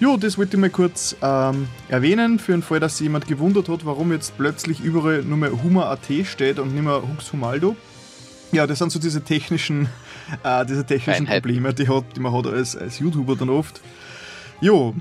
Jo, 0.00 0.16
das 0.16 0.38
wollte 0.38 0.56
ich 0.56 0.60
mal 0.60 0.70
kurz 0.70 1.14
ähm, 1.20 1.68
erwähnen, 1.88 2.38
für 2.38 2.52
den 2.52 2.62
Fall, 2.62 2.80
dass 2.80 2.96
sich 2.96 3.04
jemand 3.04 3.26
gewundert 3.26 3.68
hat, 3.68 3.84
warum 3.84 4.12
jetzt 4.12 4.36
plötzlich 4.38 4.80
überall 4.80 5.22
nur 5.22 5.36
mehr 5.36 5.52
Humor.at 5.62 6.06
steht 6.24 6.58
und 6.58 6.72
nicht 6.72 6.82
mehr 6.82 7.02
Hux 7.02 7.32
Humaldo. 7.32 7.76
Ja, 8.52 8.66
das 8.66 8.78
sind 8.78 8.90
so 8.90 8.98
diese 8.98 9.22
technischen, 9.22 9.88
äh, 10.42 10.64
diese 10.64 10.86
technischen 10.86 11.26
Probleme, 11.26 11.74
die, 11.74 11.88
hat, 11.88 12.04
die 12.16 12.20
man 12.20 12.32
hat 12.32 12.46
als, 12.46 12.76
als 12.76 12.98
YouTuber 12.98 13.36
dann 13.36 13.50
oft. 13.50 13.80
Jo, 14.62 14.94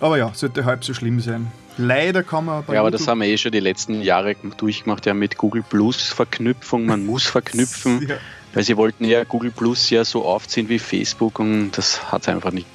aber 0.00 0.18
ja, 0.18 0.32
sollte 0.34 0.64
halb 0.64 0.84
so 0.84 0.92
schlimm 0.92 1.20
sein. 1.20 1.52
Leider 1.78 2.24
kann 2.24 2.44
man 2.44 2.64
bei 2.64 2.74
Ja, 2.74 2.80
aber 2.80 2.88
YouTube 2.88 3.00
das 3.00 3.08
haben 3.08 3.20
wir 3.20 3.28
eh 3.28 3.38
schon 3.38 3.52
die 3.52 3.60
letzten 3.60 4.02
Jahre 4.02 4.34
durchgemacht, 4.56 5.06
ja, 5.06 5.14
mit 5.14 5.38
Google 5.38 5.62
Plus 5.62 6.08
Verknüpfung. 6.08 6.86
Man 6.86 7.06
muss 7.06 7.24
verknüpfen, 7.24 8.06
ja. 8.08 8.16
Weil 8.54 8.62
sie 8.62 8.76
wollten 8.76 9.04
ja 9.04 9.24
Google 9.24 9.50
Plus 9.50 9.90
ja 9.90 10.04
so 10.04 10.24
aufziehen 10.24 10.68
wie 10.68 10.78
Facebook 10.78 11.38
und 11.38 11.72
das 11.72 12.12
hat 12.12 12.22
es 12.22 12.28
einfach 12.28 12.52
nicht. 12.52 12.66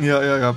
Ja, 0.00 0.22
ja, 0.22 0.38
ja. 0.38 0.54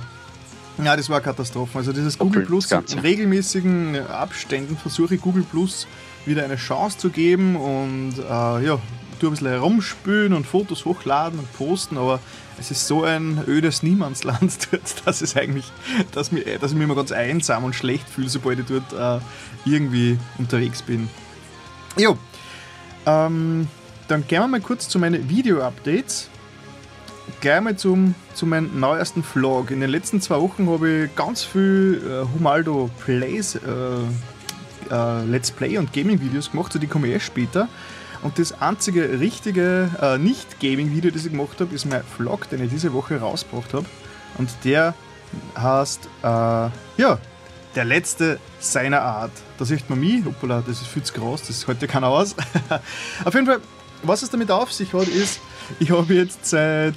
Ja, 0.82 0.94
das 0.94 1.08
war 1.08 1.20
Katastrophe. 1.20 1.78
Also 1.78 1.92
dieses 1.92 2.18
Google 2.18 2.44
Plus 2.44 2.70
in 2.70 2.98
regelmäßigen 2.98 3.98
Abständen 4.08 4.76
versuche 4.76 5.14
ich 5.14 5.20
Google 5.22 5.42
Plus 5.42 5.86
wieder 6.26 6.44
eine 6.44 6.56
Chance 6.56 6.98
zu 6.98 7.10
geben 7.10 7.56
und 7.56 8.14
äh, 8.18 8.66
ja, 8.66 8.78
du 9.18 9.26
ein 9.28 9.30
bisschen 9.30 9.48
herumspülen 9.48 10.32
und 10.34 10.46
Fotos 10.46 10.84
hochladen 10.84 11.38
und 11.38 11.52
posten, 11.54 11.96
aber 11.96 12.20
es 12.58 12.70
ist 12.70 12.86
so 12.86 13.04
ein 13.04 13.42
ödes 13.46 13.82
Niemandsland 13.82 14.68
dort, 14.70 15.06
dass 15.06 15.22
es 15.22 15.36
eigentlich, 15.36 15.72
dass, 16.12 16.32
mir, 16.32 16.58
dass 16.58 16.72
ich 16.72 16.76
mich 16.76 16.84
immer 16.84 16.94
ganz 16.94 17.12
einsam 17.12 17.64
und 17.64 17.74
schlecht 17.74 18.08
fühle, 18.08 18.28
sobald 18.28 18.58
ich 18.58 18.66
dort 18.66 18.92
äh, 18.92 19.24
irgendwie 19.64 20.18
unterwegs 20.38 20.82
bin. 20.82 21.08
Jo, 21.96 22.18
ähm, 23.06 23.68
dann 24.08 24.26
gehen 24.26 24.40
wir 24.40 24.48
mal 24.48 24.60
kurz 24.60 24.88
zu 24.88 24.98
meinen 24.98 25.28
Video-Updates. 25.28 26.28
Gleich 27.40 27.60
mal 27.60 27.76
zum, 27.76 28.14
zu 28.34 28.46
meinem 28.46 28.78
neuesten 28.78 29.22
Vlog. 29.22 29.70
In 29.70 29.80
den 29.80 29.90
letzten 29.90 30.20
zwei 30.20 30.40
Wochen 30.40 30.68
habe 30.68 31.04
ich 31.04 31.16
ganz 31.16 31.42
viel 31.42 32.00
äh, 32.06 32.34
Humaldo 32.34 32.88
Plays, 33.04 33.56
äh, 33.56 33.60
äh, 34.90 35.24
Let's 35.24 35.50
Play 35.50 35.76
und 35.78 35.92
Gaming-Videos 35.92 36.52
gemacht, 36.52 36.72
so 36.72 36.78
die 36.78 36.86
kommen 36.86 37.10
erst 37.10 37.26
später. 37.26 37.68
Und 38.22 38.38
das 38.38 38.60
einzige 38.60 39.20
richtige 39.20 39.90
äh, 40.00 40.18
Nicht-Gaming-Video, 40.18 41.10
das 41.10 41.24
ich 41.24 41.32
gemacht 41.32 41.60
habe, 41.60 41.74
ist 41.74 41.84
mein 41.84 42.02
Vlog, 42.02 42.48
den 42.48 42.62
ich 42.62 42.70
diese 42.70 42.92
Woche 42.92 43.20
rausgebracht 43.20 43.74
habe. 43.74 43.86
Und 44.38 44.50
der 44.64 44.94
heißt, 45.56 46.08
äh, 46.22 46.26
ja, 46.26 47.18
der 47.74 47.84
letzte 47.84 48.38
seiner 48.58 49.02
Art. 49.02 49.32
Da 49.58 49.64
sieht 49.64 49.88
man 49.90 50.00
mich, 50.00 50.24
hoppala, 50.24 50.62
das 50.66 50.80
ist 50.80 50.88
viel 50.88 51.02
zu 51.02 51.12
groß, 51.12 51.46
das 51.46 51.66
hält 51.66 51.82
ja 51.82 51.88
keiner 51.88 52.08
aus. 52.08 52.34
auf 53.24 53.34
jeden 53.34 53.46
Fall, 53.46 53.60
was 54.02 54.22
es 54.22 54.30
damit 54.30 54.50
auf 54.50 54.72
sich 54.72 54.92
hat, 54.92 55.08
ist, 55.08 55.40
ich 55.78 55.90
habe 55.90 56.14
jetzt 56.14 56.46
seit 56.46 56.94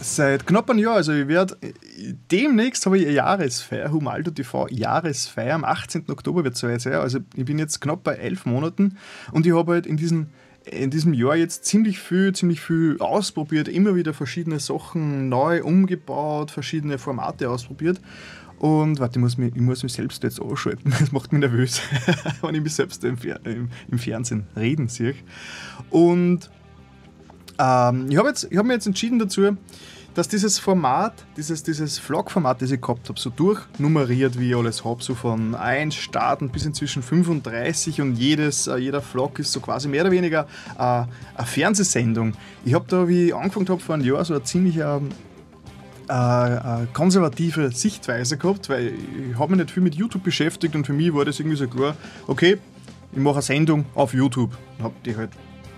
seit 0.00 0.46
knapp 0.46 0.68
einem 0.68 0.80
Jahr, 0.80 0.96
also 0.96 1.12
ich 1.12 1.28
werde 1.28 1.56
demnächst 2.30 2.84
habe 2.84 2.98
ich 2.98 3.06
eine 3.06 3.14
Jahresfeier, 3.14 3.90
Humaldo 3.90 4.30
TV 4.30 4.68
Jahresfeier, 4.68 5.54
am 5.54 5.64
18. 5.64 6.04
Oktober 6.10 6.44
wird 6.44 6.54
es 6.54 6.60
soweit 6.60 6.82
sein, 6.82 6.94
also 6.94 7.20
ich 7.34 7.44
bin 7.44 7.58
jetzt 7.58 7.80
knapp 7.80 8.02
bei 8.04 8.14
elf 8.14 8.44
Monaten 8.44 8.98
und 9.32 9.46
ich 9.46 9.54
habe 9.54 9.72
halt 9.72 9.86
in 9.86 9.96
diesen 9.96 10.28
in 10.64 10.90
diesem 10.90 11.12
Jahr 11.12 11.36
jetzt 11.36 11.66
ziemlich 11.66 11.98
viel, 11.98 12.34
ziemlich 12.34 12.60
viel 12.60 12.96
ausprobiert, 12.98 13.68
immer 13.68 13.94
wieder 13.96 14.14
verschiedene 14.14 14.60
Sachen 14.60 15.28
neu 15.28 15.62
umgebaut, 15.62 16.50
verschiedene 16.50 16.96
Formate 16.96 17.50
ausprobiert. 17.50 18.00
Und 18.64 18.98
warte, 18.98 19.18
ich 19.18 19.22
muss 19.22 19.36
mich, 19.36 19.54
ich 19.54 19.60
muss 19.60 19.82
mich 19.82 19.92
selbst 19.92 20.22
jetzt 20.22 20.40
ausschalten. 20.40 20.90
Das 20.98 21.12
macht 21.12 21.34
mich 21.34 21.40
nervös, 21.40 21.82
wenn 22.40 22.54
ich 22.54 22.62
mich 22.62 22.74
selbst 22.74 23.04
im, 23.04 23.18
im, 23.44 23.68
im 23.90 23.98
Fernsehen 23.98 24.46
reden 24.56 24.88
sehe. 24.88 25.14
Und 25.90 26.50
ähm, 27.58 28.06
ich 28.08 28.16
habe 28.16 28.30
hab 28.32 28.64
mir 28.64 28.72
jetzt 28.72 28.86
entschieden 28.86 29.18
dazu, 29.18 29.58
dass 30.14 30.28
dieses 30.28 30.58
Format, 30.58 31.26
dieses, 31.36 31.62
dieses 31.62 31.98
Vlog-Format, 31.98 32.62
das 32.62 32.70
ich 32.70 32.80
gehabt 32.80 33.06
habe, 33.10 33.20
so 33.20 33.28
durchnummeriert, 33.28 34.40
wie 34.40 34.48
ich 34.48 34.56
alles 34.56 34.82
habe, 34.82 35.02
so 35.02 35.14
von 35.14 35.54
1 35.54 35.94
starten 35.94 36.48
bis 36.48 36.64
inzwischen 36.64 37.02
35 37.02 38.00
und 38.00 38.14
jedes, 38.14 38.66
äh, 38.66 38.78
jeder 38.78 39.02
Vlog 39.02 39.40
ist 39.40 39.52
so 39.52 39.60
quasi 39.60 39.88
mehr 39.88 40.04
oder 40.04 40.10
weniger 40.10 40.46
äh, 40.78 40.80
eine 40.80 41.08
Fernsehsendung. 41.44 42.32
Ich 42.64 42.72
habe 42.72 42.86
da, 42.88 43.08
wie 43.08 43.26
ich 43.26 43.34
angefangen 43.34 43.68
habe 43.68 43.80
vor 43.80 43.94
einem 43.94 44.06
Jahr, 44.06 44.24
so 44.24 44.32
eine 44.32 44.42
ziemlich 44.42 44.78
ähm, 44.78 45.10
äh, 46.08 46.86
konservative 46.92 47.70
Sichtweise 47.70 48.36
gehabt, 48.36 48.68
weil 48.68 48.92
ich 49.30 49.38
habe 49.38 49.52
mich 49.52 49.60
nicht 49.60 49.70
viel 49.70 49.82
mit 49.82 49.94
YouTube 49.94 50.22
beschäftigt 50.22 50.74
und 50.74 50.86
für 50.86 50.92
mich 50.92 51.14
war 51.14 51.24
das 51.24 51.40
irgendwie 51.40 51.56
so 51.56 51.66
klar, 51.68 51.96
okay, 52.26 52.58
ich 53.12 53.18
mache 53.18 53.36
eine 53.36 53.42
Sendung 53.42 53.84
auf 53.94 54.12
YouTube. 54.12 54.56
Habe 54.80 54.94
die 55.04 55.16
halt 55.16 55.30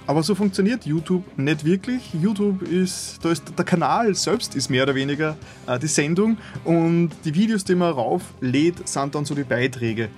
aber 0.09 0.23
so 0.23 0.37
funktioniert 0.37 0.87
YouTube 0.87 1.25
nicht 1.37 1.65
wirklich. 1.65 2.15
YouTube 2.15 2.63
ist, 2.63 3.19
da 3.25 3.31
ist 3.31 3.43
der 3.57 3.65
Kanal 3.65 4.15
selbst 4.15 4.55
ist 4.55 4.71
mehr 4.71 4.85
oder 4.85 4.95
weniger 4.95 5.37
äh, 5.67 5.79
die 5.79 5.89
Sendung 5.89 6.39
und 6.65 7.11
die 7.25 7.35
Videos, 7.35 7.65
die 7.65 7.75
man 7.75 7.93
rauflädt, 7.93 8.89
sind 8.89 9.15
dann 9.15 9.25
so 9.25 9.35
die 9.35 9.43
Beiträge. 9.43 10.09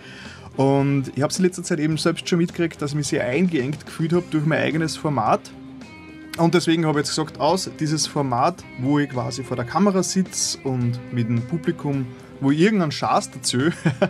Und 0.56 1.12
ich 1.14 1.22
habe 1.22 1.30
es 1.30 1.38
in 1.38 1.44
letzter 1.44 1.62
Zeit 1.62 1.78
eben 1.78 1.96
selbst 1.96 2.28
schon 2.28 2.38
mitgekriegt, 2.38 2.82
dass 2.82 2.90
ich 2.90 2.96
mich 2.96 3.06
sehr 3.06 3.24
eingeengt 3.24 3.86
gefühlt 3.86 4.12
habe 4.12 4.24
durch 4.30 4.44
mein 4.44 4.58
eigenes 4.58 4.96
Format. 4.96 5.40
Und 6.38 6.54
deswegen 6.54 6.87
habe 6.87 7.00
ich 7.00 7.07
jetzt 7.07 7.16
gesagt, 7.16 7.40
aus 7.40 7.68
dieses 7.80 8.07
Format, 8.07 8.62
wo 8.80 8.99
ich 8.99 9.11
quasi 9.11 9.42
vor 9.42 9.57
der 9.57 9.66
Kamera 9.66 10.02
sitze 10.02 10.59
und 10.62 10.99
mit 11.12 11.28
dem 11.28 11.42
Publikum, 11.42 12.07
wo 12.40 12.52
ich 12.52 12.61
irgendeinen 12.61 12.92
Schaß 12.92 13.33
dazu, 13.33 13.59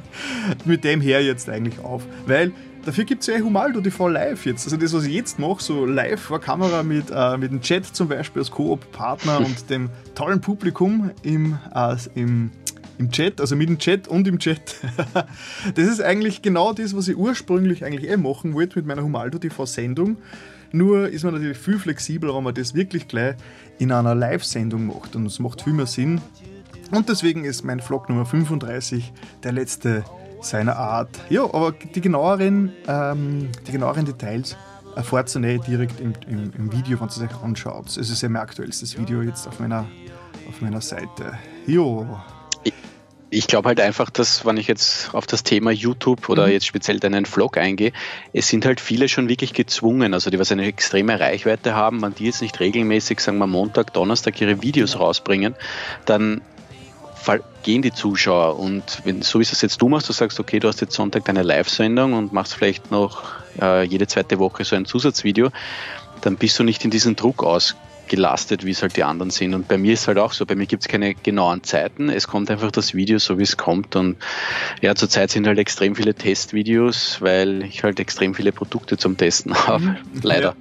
mit 0.67 0.85
dem 0.85 1.01
her 1.01 1.25
jetzt 1.25 1.49
eigentlich 1.49 1.79
auf. 1.81 2.03
Weil 2.27 2.53
Dafür 2.85 3.05
gibt 3.05 3.21
es 3.21 3.27
ja 3.27 3.39
Humaldo 3.39 3.83
TV 3.83 4.09
live 4.09 4.47
jetzt. 4.47 4.65
Also 4.65 4.79
das, 4.79 4.95
was 4.95 5.05
ich 5.05 5.13
jetzt 5.13 5.39
mache, 5.39 5.63
so 5.63 5.85
live 5.85 6.21
vor 6.21 6.41
Kamera 6.41 6.83
mit, 6.83 7.11
äh, 7.13 7.37
mit 7.37 7.51
dem 7.51 7.61
Chat 7.61 7.85
zum 7.85 8.09
Beispiel 8.09 8.41
als 8.41 8.51
Koop-Partner 8.51 9.41
und 9.45 9.69
dem 9.69 9.91
tollen 10.15 10.41
Publikum 10.41 11.11
im, 11.23 11.59
äh, 11.75 11.97
im, 12.15 12.51
im 12.99 13.11
Chat, 13.11 13.43
also 13.43 13.57
mit 13.57 13.69
dem 13.69 13.79
Chat 13.79 14.09
und 14.09 14.27
im 14.27 14.39
Chat. 14.39 14.77
das 15.75 15.87
ist 15.87 16.01
eigentlich 16.01 16.41
genau 16.41 16.73
das, 16.73 16.97
was 16.97 17.09
ich 17.09 17.17
ursprünglich 17.19 17.85
eigentlich 17.85 18.11
eh 18.11 18.17
machen 18.17 18.55
wollte 18.55 18.79
mit 18.79 18.87
meiner 18.87 19.03
Humaldo 19.03 19.39
TV-Sendung. 19.39 20.17
Nur 20.73 21.09
ist 21.09 21.25
man 21.25 21.35
natürlich 21.35 21.59
viel 21.59 21.79
flexibler, 21.79 22.35
wenn 22.35 22.45
man 22.45 22.55
das 22.55 22.75
wirklich 22.75 23.09
gleich 23.09 23.37
in 23.79 23.93
einer 23.93 24.15
Live-Sendung 24.15 24.87
macht. 24.87 25.17
Und 25.17 25.27
es 25.27 25.39
macht 25.39 25.63
viel 25.63 25.73
mehr 25.73 25.87
Sinn. 25.87 26.21
Und 26.91 27.09
deswegen 27.09 27.45
ist 27.45 27.65
mein 27.65 27.81
Vlog 27.81 28.09
Nummer 28.09 28.27
35 28.27 29.13
der 29.43 29.53
letzte 29.53 30.05
seiner 30.41 30.77
Art. 30.77 31.11
Ja, 31.31 31.45
aber 31.45 31.73
die 31.73 32.01
genaueren, 32.01 32.73
ähm, 32.87 33.49
die 33.67 33.73
genaueren 33.73 34.05
Details 34.05 34.57
erfahrt 34.95 35.35
ihr 35.35 35.41
nicht 35.41 35.67
direkt 35.67 36.01
im, 36.01 36.13
im, 36.29 36.53
im 36.57 36.73
Video, 36.73 36.99
wenn 37.01 37.09
ihr 37.09 37.11
es 37.11 37.21
euch 37.21 37.43
anschaut. 37.43 37.97
Es 37.97 38.11
ist 38.11 38.23
ja 38.23 38.29
mein 38.29 38.43
aktuellstes 38.43 38.99
Video 38.99 39.23
jetzt 39.23 39.47
auf 39.47 39.61
meiner, 39.61 39.87
auf 40.49 40.61
meiner 40.61 40.81
Seite. 40.81 41.35
Jo. 41.67 42.07
Ich, 43.31 43.47
glaube 43.47 43.69
halt 43.69 43.81
einfach, 43.81 44.11
dass, 44.11 44.47
wenn 44.47 44.57
ich 44.57 44.67
jetzt 44.67 45.15
auf 45.15 45.27
das 45.27 45.43
Thema 45.43 45.71
YouTube 45.71 46.29
oder 46.29 46.47
mhm. 46.47 46.53
jetzt 46.53 46.67
speziell 46.67 46.99
deinen 46.99 47.27
Vlog 47.27 47.59
eingehe, 47.59 47.93
es 48.33 48.49
sind 48.49 48.65
halt 48.65 48.81
viele 48.81 49.09
schon 49.09 49.29
wirklich 49.29 49.53
gezwungen, 49.53 50.15
also 50.15 50.31
die 50.31 50.39
was 50.39 50.51
eine 50.51 50.67
extreme 50.67 51.21
Reichweite 51.21 51.75
haben, 51.75 52.01
wenn 52.03 52.15
die 52.15 52.25
jetzt 52.25 52.43
nicht 52.43 52.59
regelmäßig, 52.61 53.21
sagen 53.21 53.39
wir 53.39 53.47
Montag, 53.47 53.93
Donnerstag 53.93 54.41
ihre 54.41 54.63
Videos 54.63 54.99
rausbringen, 54.99 55.55
dann 56.07 56.41
gehen 57.63 57.83
die 57.83 57.93
Zuschauer. 57.93 58.59
Und 58.59 59.03
wenn, 59.05 59.23
so 59.23 59.39
wie 59.39 59.43
es 59.43 59.61
jetzt 59.61 59.81
du 59.83 59.89
machst, 59.89 60.09
du 60.09 60.13
sagst, 60.13 60.41
okay, 60.41 60.59
du 60.59 60.69
hast 60.69 60.81
jetzt 60.81 60.95
Sonntag 60.95 61.25
deine 61.25 61.43
Live-Sendung 61.43 62.15
und 62.15 62.33
machst 62.33 62.55
vielleicht 62.55 62.91
noch 62.91 63.25
äh, 63.61 63.85
jede 63.85 64.07
zweite 64.07 64.39
Woche 64.39 64.65
so 64.65 64.77
ein 64.77 64.87
Zusatzvideo, 64.87 65.51
dann 66.23 66.37
bist 66.37 66.59
du 66.59 66.65
nicht 66.65 66.85
in 66.85 66.91
diesen 66.91 67.17
Druck 67.17 67.45
ausgelastet, 68.09 68.65
wie 68.65 68.71
es 68.71 68.83
halt 68.83 68.97
die 68.97 69.05
anderen 69.05 69.31
sind. 69.31 69.55
Und 69.55 69.69
bei 69.69 69.77
mir 69.77 69.93
ist 69.93 70.09
halt 70.09 70.19
auch 70.19 70.33
so, 70.33 70.47
bei 70.47 70.55
mir 70.55 70.67
gibt 70.67 70.83
es 70.83 70.89
keine 70.89 71.15
genauen 71.15 71.63
Zeiten. 71.63 72.09
Es 72.09 72.27
kommt 72.27 72.51
einfach 72.51 72.71
das 72.71 72.95
Video 72.95 73.19
so, 73.19 73.39
wie 73.39 73.43
es 73.43 73.57
kommt. 73.57 73.97
Und 73.97 74.17
ja, 74.81 74.95
zurzeit 74.95 75.31
sind 75.31 75.47
halt 75.47 75.59
extrem 75.59 75.95
viele 75.95 76.15
Testvideos, 76.15 77.21
weil 77.21 77.63
ich 77.63 77.83
halt 77.83 78.01
extrem 78.01 78.35
viele 78.35 78.53
Produkte 78.53 78.97
zum 78.97 79.17
Testen 79.17 79.55
habe. 79.67 79.85
Mhm. 79.85 79.97
Leider. 80.23 80.57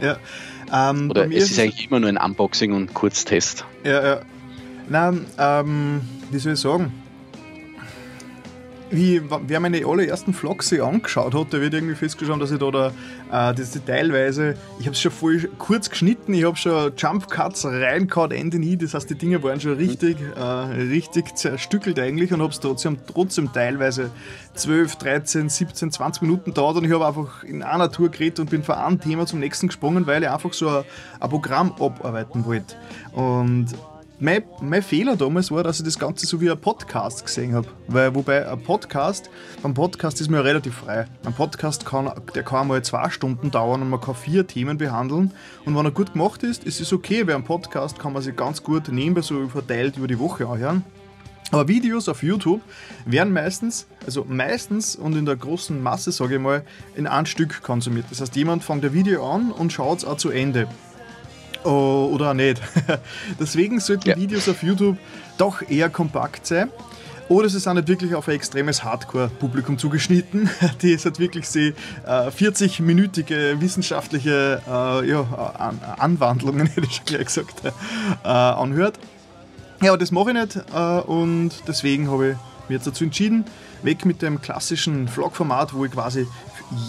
Ja. 0.00 0.16
ja. 0.72 0.90
Ähm, 0.90 1.10
Oder 1.10 1.26
es 1.26 1.44
ist, 1.44 1.50
ist 1.52 1.60
eigentlich 1.60 1.88
immer 1.88 2.00
nur 2.00 2.08
ein 2.08 2.16
Unboxing 2.16 2.72
und 2.72 2.94
Kurztest. 2.94 3.66
Ja, 3.84 4.04
ja. 4.04 4.20
Na, 4.88 5.12
ähm, 5.38 6.00
wie 6.30 6.38
soll 6.38 6.54
ich 6.54 6.60
sagen? 6.60 6.92
Wie, 8.92 9.22
wer 9.46 9.58
meine 9.58 9.86
allerersten 9.86 10.34
Vlogs 10.34 10.68
sich 10.68 10.82
angeschaut 10.82 11.34
hat, 11.34 11.50
der 11.54 11.62
wird 11.62 11.72
irgendwie 11.72 11.94
festgestellt, 11.94 12.42
dass 12.42 12.50
ich 12.50 12.58
da, 12.58 12.70
da 12.70 12.88
äh, 13.50 13.54
das 13.54 13.72
teilweise, 13.86 14.54
ich 14.78 14.84
habe 14.84 14.92
es 14.92 15.00
schon 15.00 15.10
voll 15.10 15.48
kurz 15.56 15.88
geschnitten, 15.88 16.34
ich 16.34 16.44
habe 16.44 16.58
schon 16.58 16.92
Jump 16.98 17.30
Cuts 17.30 17.64
reingehauen, 17.64 18.32
Ende 18.32 18.58
nie, 18.58 18.76
das 18.76 18.92
heißt, 18.92 19.08
die 19.08 19.14
Dinge 19.14 19.42
waren 19.42 19.58
schon 19.62 19.76
richtig, 19.76 20.18
äh, 20.36 20.40
richtig 20.40 21.34
zerstückelt 21.36 21.98
eigentlich 21.98 22.34
und 22.34 22.42
habe 22.42 22.52
es 22.52 22.60
trotzdem, 22.60 22.98
trotzdem 23.06 23.50
teilweise 23.50 24.10
12, 24.56 24.96
13, 24.96 25.48
17, 25.48 25.90
20 25.90 26.20
Minuten 26.20 26.52
dauert 26.52 26.76
und 26.76 26.84
ich 26.84 26.92
habe 26.92 27.06
einfach 27.06 27.44
in 27.44 27.62
einer 27.62 27.90
Tour 27.90 28.10
geredet 28.10 28.40
und 28.40 28.50
bin 28.50 28.62
von 28.62 28.74
einem 28.74 29.00
Thema 29.00 29.24
zum 29.24 29.40
nächsten 29.40 29.68
gesprungen, 29.68 30.06
weil 30.06 30.22
ich 30.22 30.28
einfach 30.28 30.52
so 30.52 30.68
ein, 30.68 30.84
ein 31.18 31.30
Programm 31.30 31.72
abarbeiten 31.80 32.44
wollte. 32.44 32.76
Und 33.12 33.68
mein, 34.20 34.42
mein 34.60 34.82
Fehler 34.82 35.16
damals 35.16 35.50
war, 35.50 35.62
dass 35.62 35.78
ich 35.78 35.84
das 35.84 35.98
Ganze 35.98 36.26
so 36.26 36.40
wie 36.40 36.50
ein 36.50 36.60
Podcast 36.60 37.24
gesehen 37.24 37.54
habe. 37.54 37.68
Weil, 37.88 38.14
wobei 38.14 38.48
ein 38.48 38.62
Podcast, 38.62 39.30
beim 39.62 39.74
Podcast 39.74 40.20
ist 40.20 40.30
man 40.30 40.40
ja 40.40 40.42
relativ 40.42 40.74
frei. 40.74 41.06
Ein 41.24 41.34
Podcast 41.34 41.84
kann, 41.84 42.10
der 42.34 42.42
kann 42.42 42.68
mal 42.68 42.82
zwei 42.82 43.10
Stunden 43.10 43.50
dauern 43.50 43.82
und 43.82 43.90
man 43.90 44.00
kann 44.00 44.14
vier 44.14 44.46
Themen 44.46 44.78
behandeln. 44.78 45.32
Und 45.64 45.76
wenn 45.76 45.84
er 45.84 45.90
gut 45.90 46.12
gemacht 46.12 46.42
ist, 46.42 46.64
ist 46.64 46.80
es 46.80 46.92
okay, 46.92 47.26
weil 47.26 47.34
ein 47.34 47.44
Podcast 47.44 47.98
kann 47.98 48.12
man 48.12 48.22
sich 48.22 48.36
ganz 48.36 48.62
gut 48.62 48.88
nebenbei 48.88 49.22
so 49.22 49.48
verteilt 49.48 49.96
über 49.96 50.06
die 50.06 50.18
Woche 50.18 50.46
anhören. 50.46 50.84
Aber 51.50 51.68
Videos 51.68 52.08
auf 52.08 52.22
YouTube 52.22 52.62
werden 53.04 53.32
meistens, 53.32 53.86
also 54.06 54.24
meistens 54.26 54.96
und 54.96 55.14
in 55.14 55.26
der 55.26 55.36
großen 55.36 55.82
Masse, 55.82 56.10
sage 56.10 56.36
ich 56.36 56.40
mal, 56.40 56.64
in 56.96 57.06
ein 57.06 57.26
Stück 57.26 57.62
konsumiert. 57.62 58.06
Das 58.10 58.22
heißt, 58.22 58.34
jemand 58.36 58.64
fängt 58.64 58.84
ein 58.84 58.94
Video 58.94 59.30
an 59.30 59.52
und 59.52 59.70
schaut 59.70 59.98
es 59.98 60.04
auch 60.06 60.16
zu 60.16 60.30
Ende. 60.30 60.66
Oh, 61.64 62.10
oder 62.12 62.30
auch 62.30 62.34
nicht. 62.34 62.60
Deswegen 63.40 63.80
sollten 63.80 64.08
ja. 64.08 64.16
Videos 64.16 64.48
auf 64.48 64.62
YouTube 64.62 64.96
doch 65.38 65.62
eher 65.68 65.88
kompakt 65.88 66.46
sein. 66.46 66.70
Oder 67.28 67.48
sie 67.48 67.60
sind 67.60 67.76
halt 67.76 67.88
wirklich 67.88 68.14
auf 68.14 68.28
ein 68.28 68.34
extremes 68.34 68.84
Hardcore-Publikum 68.84 69.78
zugeschnitten, 69.78 70.50
die 70.82 70.92
es 70.92 71.04
halt 71.04 71.18
wirklich 71.18 71.48
sie 71.48 71.74
äh, 72.04 72.28
40-minütige 72.28 73.60
wissenschaftliche 73.60 74.60
äh, 74.68 75.08
ja, 75.08 75.22
An 75.58 75.80
Anwandlungen, 75.98 76.66
hätte 76.74 76.86
ich 76.86 76.96
schon 76.96 77.06
gleich 77.06 77.26
gesagt, 77.26 77.62
äh, 77.64 78.28
anhört. 78.28 78.98
Ja, 79.80 79.96
das 79.96 80.10
mache 80.10 80.30
ich 80.30 80.36
nicht 80.36 80.56
äh, 80.74 81.00
und 81.00 81.50
deswegen 81.66 82.10
habe 82.10 82.30
ich 82.30 82.36
mich 82.68 82.76
jetzt 82.76 82.86
dazu 82.86 83.04
entschieden, 83.04 83.44
weg 83.82 84.04
mit 84.04 84.20
dem 84.20 84.40
klassischen 84.40 85.08
Vlog-Format, 85.08 85.74
wo 85.74 85.84
ich 85.84 85.92
quasi 85.92 86.26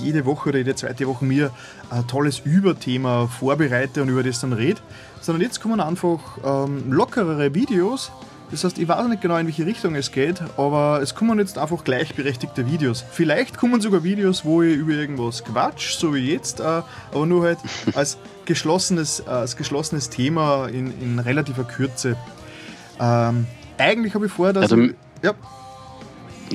jede 0.01 0.25
Woche 0.25 0.49
oder 0.49 0.57
jede 0.59 0.75
zweite 0.75 1.07
Woche 1.07 1.25
mir 1.25 1.51
ein 1.89 2.07
tolles 2.07 2.39
Überthema 2.39 3.27
vorbereite 3.27 4.01
und 4.01 4.09
über 4.09 4.23
das 4.23 4.39
dann 4.39 4.53
rede, 4.53 4.81
sondern 5.21 5.41
jetzt 5.41 5.61
kommen 5.61 5.79
einfach 5.79 6.19
ähm, 6.43 6.91
lockerere 6.91 7.53
Videos. 7.53 8.11
Das 8.51 8.63
heißt, 8.63 8.77
ich 8.77 8.87
weiß 8.87 9.07
nicht 9.07 9.21
genau, 9.21 9.37
in 9.37 9.47
welche 9.47 9.65
Richtung 9.65 9.95
es 9.95 10.11
geht, 10.11 10.41
aber 10.57 10.99
es 11.01 11.15
kommen 11.15 11.39
jetzt 11.39 11.57
einfach 11.57 11.83
gleichberechtigte 11.83 12.67
Videos. 12.71 13.03
Vielleicht 13.11 13.57
kommen 13.57 13.81
sogar 13.81 14.03
Videos, 14.03 14.45
wo 14.45 14.61
ich 14.61 14.75
über 14.75 14.91
irgendwas 14.93 15.43
quatsch, 15.43 15.97
so 15.97 16.13
wie 16.13 16.31
jetzt, 16.31 16.59
äh, 16.59 16.63
aber 16.63 17.25
nur 17.25 17.43
halt 17.45 17.57
als 17.95 18.17
geschlossenes, 18.45 19.21
äh, 19.21 19.29
als 19.29 19.57
geschlossenes 19.57 20.09
Thema 20.09 20.67
in, 20.67 20.93
in 21.01 21.17
relativer 21.17 21.63
Kürze. 21.63 22.15
Ähm, 22.99 23.47
eigentlich 23.77 24.13
habe 24.13 24.27
ich 24.27 24.31
vor, 24.31 24.53
dass. 24.53 24.63
Also, 24.63 24.77
ich, 24.77 24.93
ja. 25.23 25.33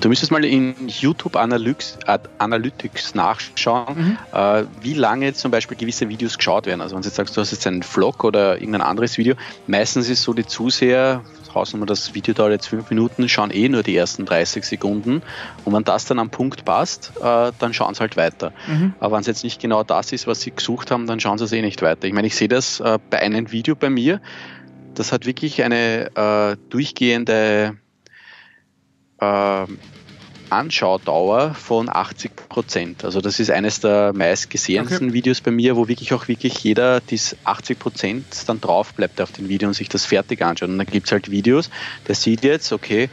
Du 0.01 0.09
müsstest 0.09 0.31
mal 0.31 0.45
in 0.45 0.75
YouTube 0.87 1.37
Analytics, 1.37 1.99
Analytics 2.39 3.15
nachschauen, 3.15 3.97
mhm. 3.97 4.19
äh, 4.33 4.65
wie 4.81 4.95
lange 4.95 5.35
zum 5.35 5.51
Beispiel 5.51 5.77
gewisse 5.77 6.09
Videos 6.09 6.37
geschaut 6.37 6.67
werden. 6.67 6.81
Also 6.81 6.95
wenn 6.95 7.03
du 7.03 7.09
jetzt 7.09 7.17
sagst, 7.17 7.37
du 7.37 7.41
hast 7.41 7.51
jetzt 7.51 7.67
einen 7.67 7.83
Vlog 7.83 8.23
oder 8.23 8.57
irgendein 8.57 8.83
anderes 8.83 9.19
Video, 9.19 9.35
meistens 9.67 10.09
ist 10.09 10.23
so 10.23 10.33
die 10.33 10.47
Zuseher, 10.47 11.23
Hausnummer, 11.55 11.87
das 11.87 12.15
Video 12.15 12.35
dauert 12.35 12.53
jetzt 12.53 12.69
fünf 12.69 12.91
Minuten, 12.91 13.29
schauen 13.29 13.51
eh 13.51 13.69
nur 13.69 13.83
die 13.83 13.97
ersten 13.97 14.27
30 14.27 14.65
Sekunden. 14.65 15.23
Und 15.65 15.73
wenn 15.73 15.85
das 15.85 16.05
dann 16.05 16.19
am 16.19 16.31
Punkt 16.31 16.65
passt, 16.65 17.13
äh, 17.21 17.53
dann 17.59 17.75
schauen 17.75 17.95
sie 17.95 18.01
halt 18.01 18.17
weiter. 18.17 18.53
Mhm. 18.67 18.95
Aber 19.01 19.15
wenn 19.15 19.23
es 19.23 19.27
jetzt 19.27 19.45
nicht 19.45 19.61
genau 19.61 19.83
das 19.83 20.13
ist, 20.13 20.27
was 20.27 20.43
sie 20.43 20.53
gesucht 20.53 20.91
haben, 20.91 21.07
dann 21.07 21.21
schauen 21.21 21.39
sie 21.39 21.45
es 21.45 21.53
eh 21.53 21.63
nicht 21.63 21.83
weiter. 21.83 22.07
Ich 22.07 22.13
meine, 22.13 22.27
ich 22.27 22.37
sehe 22.37 22.49
das 22.49 22.81
äh, 22.81 22.99
bei 23.11 23.21
einem 23.21 23.51
Video 23.51 23.75
bei 23.75 23.91
mir, 23.91 24.21
das 24.95 25.13
hat 25.13 25.27
wirklich 25.27 25.63
eine 25.63 26.11
äh, 26.15 26.57
durchgehende 26.71 27.77
äh, 29.21 29.67
Anschaudauer 30.51 31.55
von 31.55 31.89
80 31.89 32.49
Prozent. 32.49 33.05
Also 33.05 33.21
das 33.21 33.39
ist 33.39 33.51
eines 33.51 33.81
der 33.81 34.13
meistgesehensten 34.15 35.09
okay. 35.09 35.13
Videos 35.13 35.41
bei 35.41 35.51
mir, 35.51 35.77
wo 35.77 35.89
wirklich 35.89 36.13
auch 36.15 36.29
wirklich 36.29 36.59
jeder 36.65 37.01
dies 37.01 37.37
80 37.45 37.79
Prozent 37.79 38.25
dann 38.47 38.61
drauf 38.61 38.95
bleibt 38.95 39.21
auf 39.21 39.33
den 39.33 39.49
Video 39.49 39.69
und 39.69 39.75
sich 39.75 39.89
das 39.89 40.07
fertig 40.07 40.43
anschaut. 40.43 40.71
Und 40.71 40.79
dann 40.79 40.87
gibt 40.87 41.07
es 41.07 41.13
halt 41.13 41.31
Videos, 41.31 41.71
der 42.07 42.15
sieht 42.15 42.45
jetzt, 42.45 42.73
okay, 42.73 43.11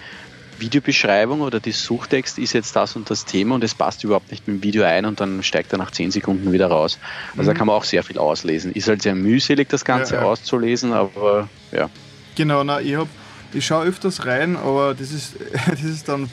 Videobeschreibung 0.58 1.42
oder 1.42 1.60
die 1.60 1.74
Suchtext 1.74 2.40
ist 2.40 2.54
jetzt 2.54 2.76
das 2.78 2.96
und 2.96 3.10
das 3.10 3.26
Thema 3.26 3.56
und 3.56 3.64
es 3.66 3.76
passt 3.76 4.06
überhaupt 4.06 4.32
nicht 4.32 4.48
mit 4.48 4.58
dem 4.58 4.64
Video 4.64 4.84
ein 4.84 5.06
und 5.06 5.20
dann 5.20 5.44
steigt 5.44 5.74
er 5.74 5.78
nach 5.78 5.92
10 5.92 6.12
Sekunden 6.12 6.54
wieder 6.54 6.68
raus. 6.68 6.98
Also 7.32 7.44
mhm. 7.44 7.46
da 7.48 7.54
kann 7.54 7.68
man 7.68 7.76
auch 7.76 7.84
sehr 7.84 8.04
viel 8.04 8.18
auslesen. 8.18 8.72
Ist 8.72 8.88
halt 8.88 9.02
sehr 9.02 9.16
mühselig, 9.16 9.68
das 9.68 9.84
Ganze 9.84 10.16
ja, 10.16 10.22
ja. 10.22 10.28
auszulesen, 10.28 10.94
aber 10.94 11.50
ja. 11.74 11.90
Genau, 12.36 12.64
na, 12.64 12.80
ich 12.80 12.96
habe 12.96 13.10
ich 13.56 13.66
schaue 13.66 13.86
öfters 13.86 14.26
rein, 14.26 14.56
aber 14.56 14.94
das 14.94 15.12
ist, 15.12 15.36
das 15.70 15.84
ist 15.84 16.08
dann 16.10 16.30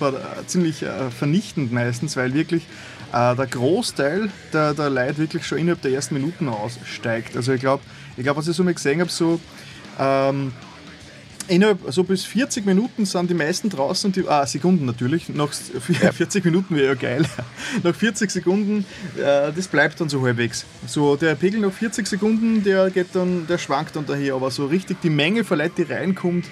ziemlich 0.47 0.83
äh, 0.83 1.11
vernichtend 1.11 1.73
meistens, 1.73 2.17
weil 2.17 2.35
wirklich 2.35 2.65
äh, 3.13 3.37
der 3.37 3.47
Großteil 3.47 4.31
der, 4.53 4.75
der 4.75 4.91
Leute 4.91 5.19
wirklich 5.19 5.47
schon 5.47 5.59
innerhalb 5.59 5.83
der 5.83 5.93
ersten 5.93 6.15
Minuten 6.15 6.49
aussteigt. 6.49 7.37
Also 7.37 7.53
ich 7.53 7.61
glaube, 7.61 7.83
ich 8.17 8.25
glaub, 8.25 8.37
was 8.37 8.49
ich 8.49 8.57
so 8.57 8.65
mal 8.65 8.75
gesehen 8.75 9.01
habe, 9.01 9.11
so 9.11 9.41
ähm, 9.99 10.53
innerhalb 11.49 11.81
so 11.93 12.05
bis 12.05 12.25
40 12.25 12.65
Minuten 12.65 13.05
sind 13.05 13.31
die 13.31 13.35
meisten 13.35 13.69
draußen, 13.69 14.13
die, 14.13 14.27
ah, 14.27 14.47
Sekunden 14.47 14.87
natürlich, 14.87 15.29
nach 15.29 15.53
40 15.53 16.45
Minuten 16.45 16.75
wäre 16.75 16.89
ja 16.89 16.95
geil. 16.95 17.25
nach 17.83 17.95
40 17.95 18.31
Sekunden, 18.31 18.85
äh, 19.17 19.53
das 19.55 19.69
bleibt 19.69 20.01
dann 20.01 20.09
so 20.09 20.23
halbwegs. 20.23 20.65
So 20.87 21.17
der 21.17 21.35
Pegel 21.35 21.61
nach 21.61 21.73
40 21.73 22.07
Sekunden, 22.07 22.65
der 22.65 22.91
geht 22.91 23.09
dann, 23.15 23.47
der 23.47 23.59
schwankt 23.59 23.97
dann 23.97 24.07
daher, 24.07 24.35
aber 24.35 24.51
so 24.51 24.67
richtig 24.67 25.01
die 25.03 25.11
Menge 25.11 25.45
von 25.45 25.59
Leuten, 25.59 25.85
die 25.85 25.93
reinkommt, 25.93 26.47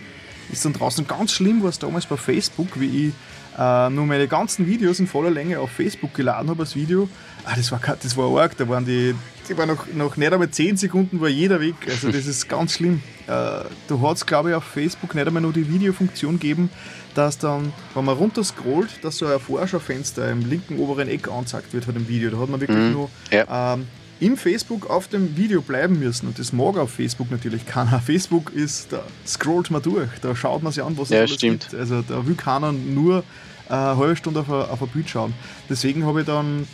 ist 0.52 0.64
dann 0.64 0.72
draußen 0.72 1.06
ganz 1.06 1.32
schlimm, 1.32 1.62
war 1.62 1.70
es 1.70 1.78
damals 1.78 2.06
bei 2.06 2.16
Facebook, 2.16 2.80
wie 2.80 3.08
ich 3.08 3.12
äh, 3.58 3.90
nur 3.90 4.06
meine 4.06 4.28
ganzen 4.28 4.66
Videos 4.66 5.00
in 5.00 5.06
voller 5.06 5.30
Länge 5.30 5.58
auf 5.58 5.70
Facebook 5.70 6.14
geladen 6.14 6.50
habe 6.50 6.62
als 6.62 6.74
Video. 6.76 7.08
Ah, 7.44 7.54
das 7.56 7.72
war, 7.72 7.80
das 7.80 8.16
war 8.16 8.40
arg, 8.40 8.56
da 8.56 8.68
waren 8.68 8.84
die, 8.84 9.14
die 9.48 9.56
waren 9.58 9.68
noch, 9.68 9.86
noch 9.92 10.16
nicht 10.16 10.32
einmal 10.32 10.50
10 10.50 10.76
Sekunden 10.76 11.20
war 11.20 11.28
jeder 11.28 11.60
weg. 11.60 11.74
Also 11.88 12.10
das 12.10 12.26
ist 12.26 12.48
ganz 12.48 12.74
schlimm. 12.74 13.02
Äh, 13.26 13.64
du 13.88 14.00
hast, 14.00 14.26
glaube 14.26 14.50
ich, 14.50 14.54
auf 14.54 14.64
Facebook 14.64 15.14
nicht 15.14 15.26
einmal 15.26 15.42
nur 15.42 15.52
die 15.52 15.68
Videofunktion 15.68 16.38
gegeben, 16.38 16.70
dass 17.14 17.38
dann, 17.38 17.72
wenn 17.94 18.04
man 18.04 18.16
runter 18.16 18.44
scrollt, 18.44 19.02
dass 19.02 19.18
so 19.18 19.26
ein 19.26 19.40
Vorschaufenster 19.40 20.30
im 20.30 20.48
linken 20.48 20.78
oberen 20.78 21.08
Eck 21.08 21.28
angezeigt 21.28 21.72
wird 21.72 21.84
von 21.84 21.94
dem 21.94 22.08
Video. 22.08 22.30
Da 22.30 22.38
hat 22.38 22.48
man 22.48 22.60
wirklich 22.60 22.78
mhm. 22.78 22.92
nur 22.92 23.10
ja. 23.30 23.74
ähm, 23.74 23.86
im 24.20 24.36
Facebook 24.36 24.88
auf 24.88 25.08
dem 25.08 25.36
Video 25.36 25.62
bleiben 25.62 25.98
müssen. 25.98 26.28
Und 26.28 26.38
das 26.38 26.52
mag 26.52 26.76
auf 26.76 26.92
Facebook 26.92 27.30
natürlich 27.30 27.66
keiner. 27.66 28.00
Facebook 28.06 28.52
ist, 28.52 28.92
da 28.92 29.02
scrollt 29.26 29.70
man 29.70 29.82
durch, 29.82 30.10
da 30.20 30.36
schaut 30.36 30.62
man 30.62 30.72
sich 30.72 30.82
an, 30.82 30.96
was 30.96 31.04
es 31.04 31.10
ja, 31.10 31.18
alles 31.20 31.34
stimmt. 31.34 31.68
gibt. 31.70 31.80
Also 31.80 32.02
da 32.02 32.26
will 32.26 32.34
keiner 32.34 32.72
nur 32.72 33.24
äh, 33.68 33.72
eine 33.72 33.96
halbe 33.96 34.16
Stunde 34.16 34.40
auf 34.40 34.50
ein, 34.50 34.70
auf 34.70 34.82
ein 34.82 34.88
Bild 34.88 35.08
schauen. 35.08 35.34
Deswegen 35.68 36.04
habe 36.04 36.20
ich 36.20 36.26
dann 36.26 36.66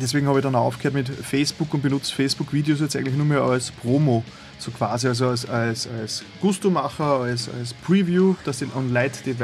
Deswegen 0.00 0.26
habe 0.26 0.38
ich 0.38 0.42
dann 0.42 0.54
aufgehört 0.54 0.94
mit 0.94 1.08
Facebook 1.08 1.74
und 1.74 1.82
benutze 1.82 2.14
Facebook-Videos 2.14 2.80
jetzt 2.80 2.96
eigentlich 2.96 3.14
nur 3.14 3.26
mehr 3.26 3.42
als 3.42 3.70
Promo, 3.70 4.24
so 4.58 4.70
quasi 4.70 5.06
also 5.06 5.28
als, 5.28 5.46
als, 5.46 5.86
als 5.86 6.24
Gusto-Macher, 6.40 7.20
als, 7.20 7.50
als 7.50 7.74
Preview, 7.74 8.34
dass 8.44 8.62
ich 8.62 8.74
und 8.74 8.90
leite 8.90 9.18
die, 9.34 9.36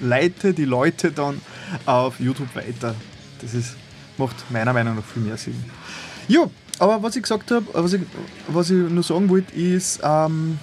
leite 0.00 0.52
die 0.52 0.66
Leute 0.66 1.10
dann 1.10 1.40
auf 1.86 2.20
YouTube 2.20 2.54
weiter. 2.54 2.94
Das 3.40 3.54
ist, 3.54 3.76
macht 4.18 4.36
meiner 4.50 4.74
Meinung 4.74 4.96
nach 4.96 5.04
viel 5.04 5.22
mehr 5.22 5.38
Sinn. 5.38 5.64
Ja, 6.32 6.48
aber 6.78 7.02
was 7.02 7.14
ich 7.14 7.22
gesagt 7.22 7.50
habe, 7.50 7.66
was 7.74 7.92
ich, 7.92 8.00
was 8.48 8.70
ich 8.70 8.78
nur 8.78 9.02
sagen 9.02 9.28
wollte, 9.28 9.54
ist, 9.54 10.00
ähm, 10.02 10.58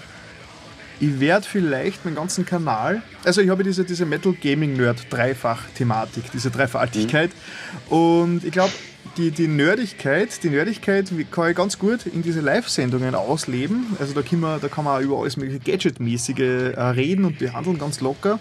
ich 1.00 1.20
werde 1.20 1.46
vielleicht 1.48 2.04
meinen 2.06 2.16
ganzen 2.16 2.44
Kanal, 2.44 3.04
also 3.24 3.40
ich 3.40 3.50
habe 3.50 3.64
diese, 3.64 3.84
diese 3.84 4.08
Metal 4.08 4.34
Gaming 4.34 4.74
Nerd 4.74 5.06
Dreifach-Thematik, 5.12 6.32
diese 6.34 6.50
Dreifaltigkeit. 6.50 7.30
Mhm. 7.90 7.96
Und 7.96 8.44
ich 8.46 8.52
glaube, 8.52 8.74
die, 9.16 9.30
die 9.30 9.48
Nerdigkeit, 9.48 10.44
die 10.44 10.50
Nerdigkeit 10.50 11.12
kann 11.30 11.52
ich 11.52 11.56
ganz 11.56 11.78
gut 11.78 12.08
in 12.08 12.24
diese 12.24 12.42
Live-Sendungen 12.42 13.14
ausleben. 13.14 13.96
Also 14.00 14.16
da 14.16 14.24
kann, 14.24 14.40
man, 14.40 14.60
da 14.60 14.70
kann 14.70 14.86
man 14.86 14.98
auch 14.98 15.06
über 15.06 15.20
alles 15.20 15.38
mögliche 15.38 15.60
Gadget-mäßige 15.60 16.74
äh, 16.76 16.82
reden 16.82 17.26
und 17.26 17.38
behandeln, 17.38 17.78
ganz 17.78 18.02
locker. 18.02 18.40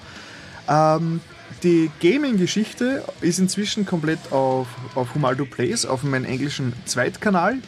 Ähm, 0.66 1.20
die 1.62 1.90
Gaming-Geschichte 2.00 3.04
ist 3.20 3.38
inzwischen 3.38 3.86
komplett 3.86 4.32
auf, 4.32 4.68
auf 4.94 5.14
Humaldo 5.14 5.44
Plays, 5.44 5.86
auf 5.86 6.02
meinem 6.02 6.24
englischen 6.24 6.72
Zweitkanal. 6.84 7.58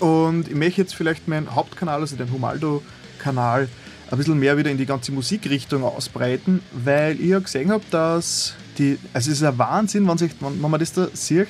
Und 0.00 0.48
ich 0.48 0.54
möchte 0.54 0.80
jetzt 0.80 0.94
vielleicht 0.94 1.28
meinen 1.28 1.54
Hauptkanal, 1.54 2.00
also 2.00 2.16
den 2.16 2.30
Humaldo-Kanal, 2.32 3.68
ein 4.10 4.18
bisschen 4.18 4.38
mehr 4.38 4.56
wieder 4.56 4.70
in 4.70 4.78
die 4.78 4.86
ganze 4.86 5.12
Musikrichtung 5.12 5.82
ausbreiten, 5.82 6.60
weil 6.72 7.20
ich 7.20 7.28
ja 7.28 7.38
gesehen 7.38 7.70
habe, 7.70 7.84
dass 7.90 8.54
die, 8.78 8.98
also 9.12 9.30
es 9.30 9.38
ist 9.38 9.44
ein 9.44 9.58
Wahnsinn, 9.58 10.06
wenn, 10.06 10.18
sich, 10.18 10.32
wenn, 10.40 10.62
wenn 10.62 10.70
man 10.70 10.78
das 10.78 10.92
da 10.92 11.08
sieht, 11.12 11.48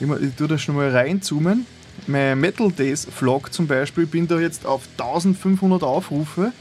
ich, 0.00 0.02
ich 0.02 0.34
tue 0.34 0.48
da 0.48 0.58
schon 0.58 0.74
mal 0.74 0.90
reinzoomen, 0.90 1.66
mein 2.06 2.40
Metal 2.40 2.72
Days 2.72 3.06
Vlog 3.06 3.52
zum 3.52 3.66
Beispiel, 3.66 4.06
bin 4.06 4.26
da 4.26 4.40
jetzt 4.40 4.66
auf 4.66 4.82
1500 4.98 5.82
Aufrufe 5.82 6.52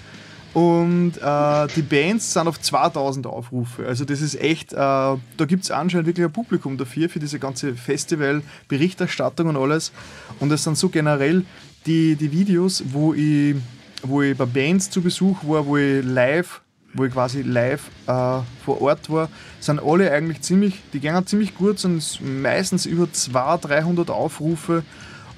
und 0.54 1.14
äh, 1.18 1.68
die 1.76 1.82
Bands 1.82 2.34
sind 2.34 2.48
auf 2.48 2.62
2000 2.62 3.26
Aufrufe. 3.26 3.88
Also 3.88 4.06
das 4.06 4.22
ist 4.22 4.40
echt, 4.40 4.74
äh, 4.74 4.76
da 4.76 5.20
gibt 5.48 5.64
es 5.64 5.72
anscheinend 5.72 6.06
wirklich 6.06 6.26
ein 6.26 6.32
Publikum 6.32 6.78
dafür, 6.78 7.10
für 7.10 7.20
diese 7.20 7.40
ganze 7.40 7.74
Festival-Berichterstattung 7.74 9.48
und 9.48 9.58
alles. 9.58 9.92
Und 10.40 10.52
es 10.52 10.64
sind 10.64 10.78
so 10.78 10.90
generell 10.90 11.44
die, 11.88 12.16
die 12.16 12.32
Videos, 12.32 12.84
wo 12.88 13.16
ich, 13.16 13.56
wo 14.04 14.22
ich 14.22 14.38
bei 14.38 14.46
Bands 14.46 14.92
zu 14.92 15.02
Besuch 15.02 15.44
war, 15.44 15.66
wo 15.66 15.78
ich 15.78 16.04
live 16.06 16.62
wo 16.96 17.06
ich 17.06 17.14
quasi 17.14 17.42
live 17.42 17.90
äh, 18.06 18.40
vor 18.64 18.80
Ort 18.82 19.10
war, 19.10 19.28
sind 19.60 19.82
alle 19.82 20.12
eigentlich 20.12 20.42
ziemlich, 20.42 20.76
die 20.94 21.00
gehen 21.00 21.26
ziemlich 21.26 21.56
gut, 21.56 21.80
sind 21.80 22.20
meistens 22.22 22.86
über 22.86 23.12
200, 23.12 23.66
300 23.66 24.10
Aufrufe 24.12 24.84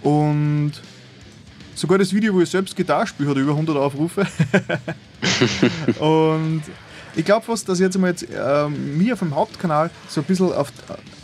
und 0.02 0.74
Sogar 1.76 1.98
das 1.98 2.14
Video, 2.14 2.34
wo 2.34 2.40
ich 2.40 2.50
selbst 2.50 2.74
Gitarre 2.76 3.06
spiele, 3.06 3.30
hat 3.30 3.38
über 3.38 3.52
100 3.52 3.76
Aufrufe. 3.76 4.26
und 6.00 6.64
ich 7.18 7.26
glaube 7.26 7.46
fast, 7.46 7.68
dass 7.68 7.80
ich 7.80 7.84
jetzt 7.84 7.98
mal 7.98 8.12
jetzt, 8.12 8.24
äh, 8.24 8.70
mir 8.70 9.14
auf 9.14 9.20
dem 9.20 9.36
Hauptkanal 9.36 9.90
so 10.08 10.22
ein 10.22 10.24
bisschen 10.24 10.54
auf, 10.54 10.72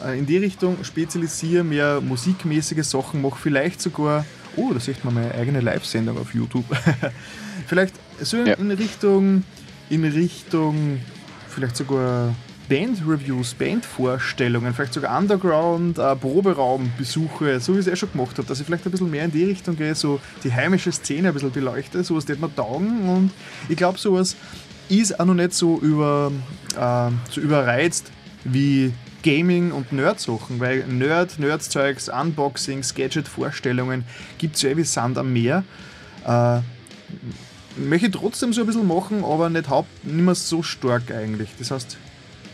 äh, 0.05 0.19
in 0.19 0.25
die 0.25 0.37
Richtung 0.37 0.83
spezialisiere, 0.83 1.63
mehr 1.63 2.01
musikmäßige 2.01 2.83
Sachen 2.83 3.21
mache, 3.21 3.39
vielleicht 3.41 3.81
sogar, 3.81 4.25
oh, 4.57 4.71
da 4.73 4.79
sieht 4.81 5.05
man 5.05 5.13
meine 5.13 5.33
eigene 5.33 5.61
Live-Sendung 5.61 6.17
auf 6.17 6.33
YouTube. 6.33 6.65
vielleicht 7.67 7.95
so 8.19 8.37
in, 8.37 8.47
ja. 8.47 8.53
in 8.55 8.71
Richtung, 8.71 9.43
in 9.89 10.03
Richtung, 10.03 10.99
vielleicht 11.47 11.77
sogar 11.77 12.35
Band-Reviews, 12.71 13.53
Band-Vorstellungen, 13.55 14.73
vielleicht 14.73 14.93
sogar 14.93 15.19
Underground, 15.19 15.97
äh, 15.97 16.15
Proberaumbesuche, 16.15 17.59
so 17.59 17.75
wie 17.75 17.79
ich 17.79 17.87
es 17.87 17.91
eh 17.91 17.97
schon 17.97 18.13
gemacht 18.13 18.37
habe, 18.37 18.47
dass 18.47 18.61
ich 18.61 18.65
vielleicht 18.65 18.85
ein 18.85 18.91
bisschen 18.91 19.11
mehr 19.11 19.25
in 19.25 19.31
die 19.31 19.43
Richtung 19.43 19.75
gehe, 19.75 19.93
so 19.93 20.21
die 20.45 20.53
heimische 20.53 20.93
Szene 20.93 21.27
ein 21.27 21.33
bisschen 21.33 21.51
beleuchte, 21.51 22.01
sowas 22.01 22.29
wird 22.29 22.39
mir 22.39 22.55
taugen 22.55 23.09
und 23.09 23.31
ich 23.67 23.75
glaube, 23.75 23.99
sowas 23.99 24.37
ist 24.87 25.19
auch 25.19 25.25
noch 25.25 25.33
nicht 25.33 25.53
so, 25.53 25.79
über, 25.79 26.31
äh, 26.77 27.11
so 27.29 27.41
überreizt 27.41 28.09
wie 28.45 28.93
Gaming 29.21 29.73
und 29.73 29.91
Nerd-Sachen, 29.91 30.61
weil 30.61 30.85
Nerd, 30.87 31.39
Nerd-Zeugs, 31.39 32.07
Unboxings, 32.07 32.95
Gadget-Vorstellungen 32.95 34.05
gibt 34.37 34.55
es 34.55 34.61
ja 34.61 34.69
eh 34.69 34.77
wie 34.77 34.85
Sand 34.85 35.17
am 35.17 35.33
Meer. 35.33 35.65
Äh, 36.25 36.59
möchte 37.75 38.07
ich 38.07 38.13
trotzdem 38.13 38.53
so 38.53 38.61
ein 38.61 38.67
bisschen 38.67 38.87
machen, 38.87 39.25
aber 39.25 39.49
nicht, 39.49 39.67
haupt, 39.67 40.05
nicht 40.05 40.23
mehr 40.23 40.35
so 40.35 40.63
stark 40.63 41.11
eigentlich. 41.11 41.49
Das 41.59 41.71
heißt, 41.71 41.97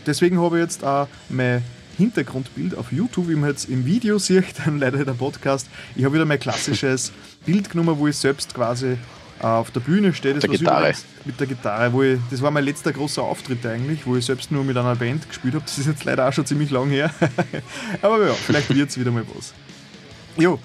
deswegen 0.08 0.40
habe 0.40 0.58
ich 0.58 0.64
jetzt 0.64 0.84
auch 0.84 1.06
mein 1.28 1.62
Hintergrundbild 1.96 2.76
auf 2.76 2.92
YouTube, 2.92 3.28
wie 3.28 3.34
man 3.34 3.50
jetzt 3.50 3.68
im 3.68 3.84
Video 3.84 4.18
sieht, 4.18 4.44
dann 4.64 4.78
leider 4.78 5.04
der 5.04 5.12
Podcast. 5.12 5.68
Ich 5.94 6.04
habe 6.04 6.14
wieder 6.14 6.24
mein 6.24 6.40
klassisches 6.40 7.12
Bild 7.46 7.70
genommen, 7.70 7.98
wo 7.98 8.08
ich 8.08 8.16
selbst 8.16 8.54
quasi 8.54 8.96
äh, 9.40 9.46
auf 9.46 9.70
der 9.70 9.80
Bühne 9.80 10.14
stehe. 10.14 10.34
Das 10.34 10.42
der 10.42 10.50
Gitarre. 10.50 10.92
Mit 11.24 11.38
der 11.38 11.46
Gitarre, 11.46 11.92
wo 11.92 12.02
ich, 12.02 12.18
das 12.30 12.40
war 12.40 12.50
mein 12.50 12.64
letzter 12.64 12.92
großer 12.92 13.22
Auftritt 13.22 13.64
eigentlich, 13.66 14.06
wo 14.06 14.16
ich 14.16 14.24
selbst 14.24 14.50
nur 14.50 14.64
mit 14.64 14.76
einer 14.76 14.96
Band 14.96 15.28
gespielt 15.28 15.54
habe. 15.54 15.64
Das 15.68 15.78
ist 15.78 15.86
jetzt 15.86 16.04
leider 16.04 16.28
auch 16.28 16.32
schon 16.32 16.46
ziemlich 16.46 16.70
lang 16.70 16.88
her. 16.88 17.10
Aber 18.02 18.26
ja, 18.26 18.32
vielleicht 18.32 18.74
wird 18.74 18.88
es 18.88 18.98
wieder 18.98 19.10
mal 19.10 19.24
was. 19.34 19.52
Jo, 20.36 20.58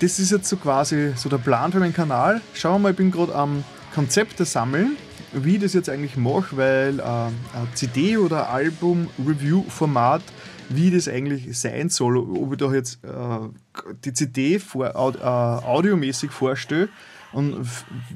das 0.00 0.18
ist 0.18 0.30
jetzt 0.30 0.48
so 0.48 0.56
quasi 0.56 1.12
so 1.16 1.28
der 1.28 1.38
Plan 1.38 1.72
für 1.72 1.78
meinen 1.78 1.92
Kanal. 1.92 2.40
Schauen 2.54 2.74
wir 2.74 2.78
mal, 2.78 2.90
ich 2.92 2.96
bin 2.96 3.10
gerade 3.10 3.34
am 3.34 3.64
Konzepte 3.94 4.44
sammeln, 4.44 4.96
wie 5.32 5.56
ich 5.56 5.62
das 5.62 5.74
jetzt 5.74 5.88
eigentlich 5.88 6.16
mache, 6.16 6.56
weil 6.56 7.00
äh, 7.00 7.74
CD- 7.74 8.16
oder 8.16 8.50
Album-Review-Format, 8.50 10.22
wie 10.68 10.90
das 10.90 11.08
eigentlich 11.08 11.58
sein 11.58 11.88
soll, 11.88 12.16
ob 12.18 12.52
ich 12.52 12.58
da 12.58 12.72
jetzt 12.72 13.00
äh, 13.04 13.48
die 14.04 14.12
CD 14.12 14.58
vor, 14.58 14.86
äh, 14.86 15.22
audiomäßig 15.22 16.30
vorstelle 16.30 16.88
und 17.32 17.64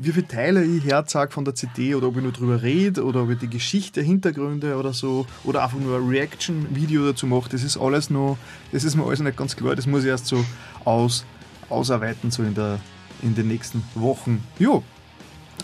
wie 0.00 0.10
viele 0.10 0.26
Teile 0.26 0.64
ich 0.64 0.84
herzage 0.84 1.30
von 1.30 1.44
der 1.44 1.54
CD 1.54 1.94
oder 1.94 2.08
ob 2.08 2.16
ich 2.16 2.22
nur 2.22 2.32
drüber 2.32 2.62
rede 2.62 3.04
oder 3.04 3.22
ob 3.22 3.30
ich 3.30 3.38
die 3.38 3.48
Geschichte, 3.48 4.00
Hintergründe 4.02 4.76
oder 4.76 4.92
so 4.92 5.26
oder 5.44 5.62
einfach 5.62 5.78
nur 5.78 5.98
ein 5.98 6.08
Reaction-Video 6.08 7.04
dazu 7.06 7.26
mache, 7.26 7.48
das 7.50 7.62
ist 7.62 7.76
alles 7.76 8.10
noch, 8.10 8.36
das 8.72 8.82
ist 8.82 8.96
mir 8.96 9.04
alles 9.04 9.20
nicht 9.20 9.36
ganz 9.36 9.54
klar, 9.54 9.76
das 9.76 9.86
muss 9.86 10.02
ich 10.02 10.08
erst 10.08 10.26
so 10.26 10.44
aus, 10.84 11.24
ausarbeiten 11.68 12.32
so 12.32 12.42
in, 12.42 12.54
der, 12.54 12.80
in 13.22 13.34
den 13.36 13.48
nächsten 13.48 13.84
Wochen. 13.94 14.42
Jo, 14.58 14.82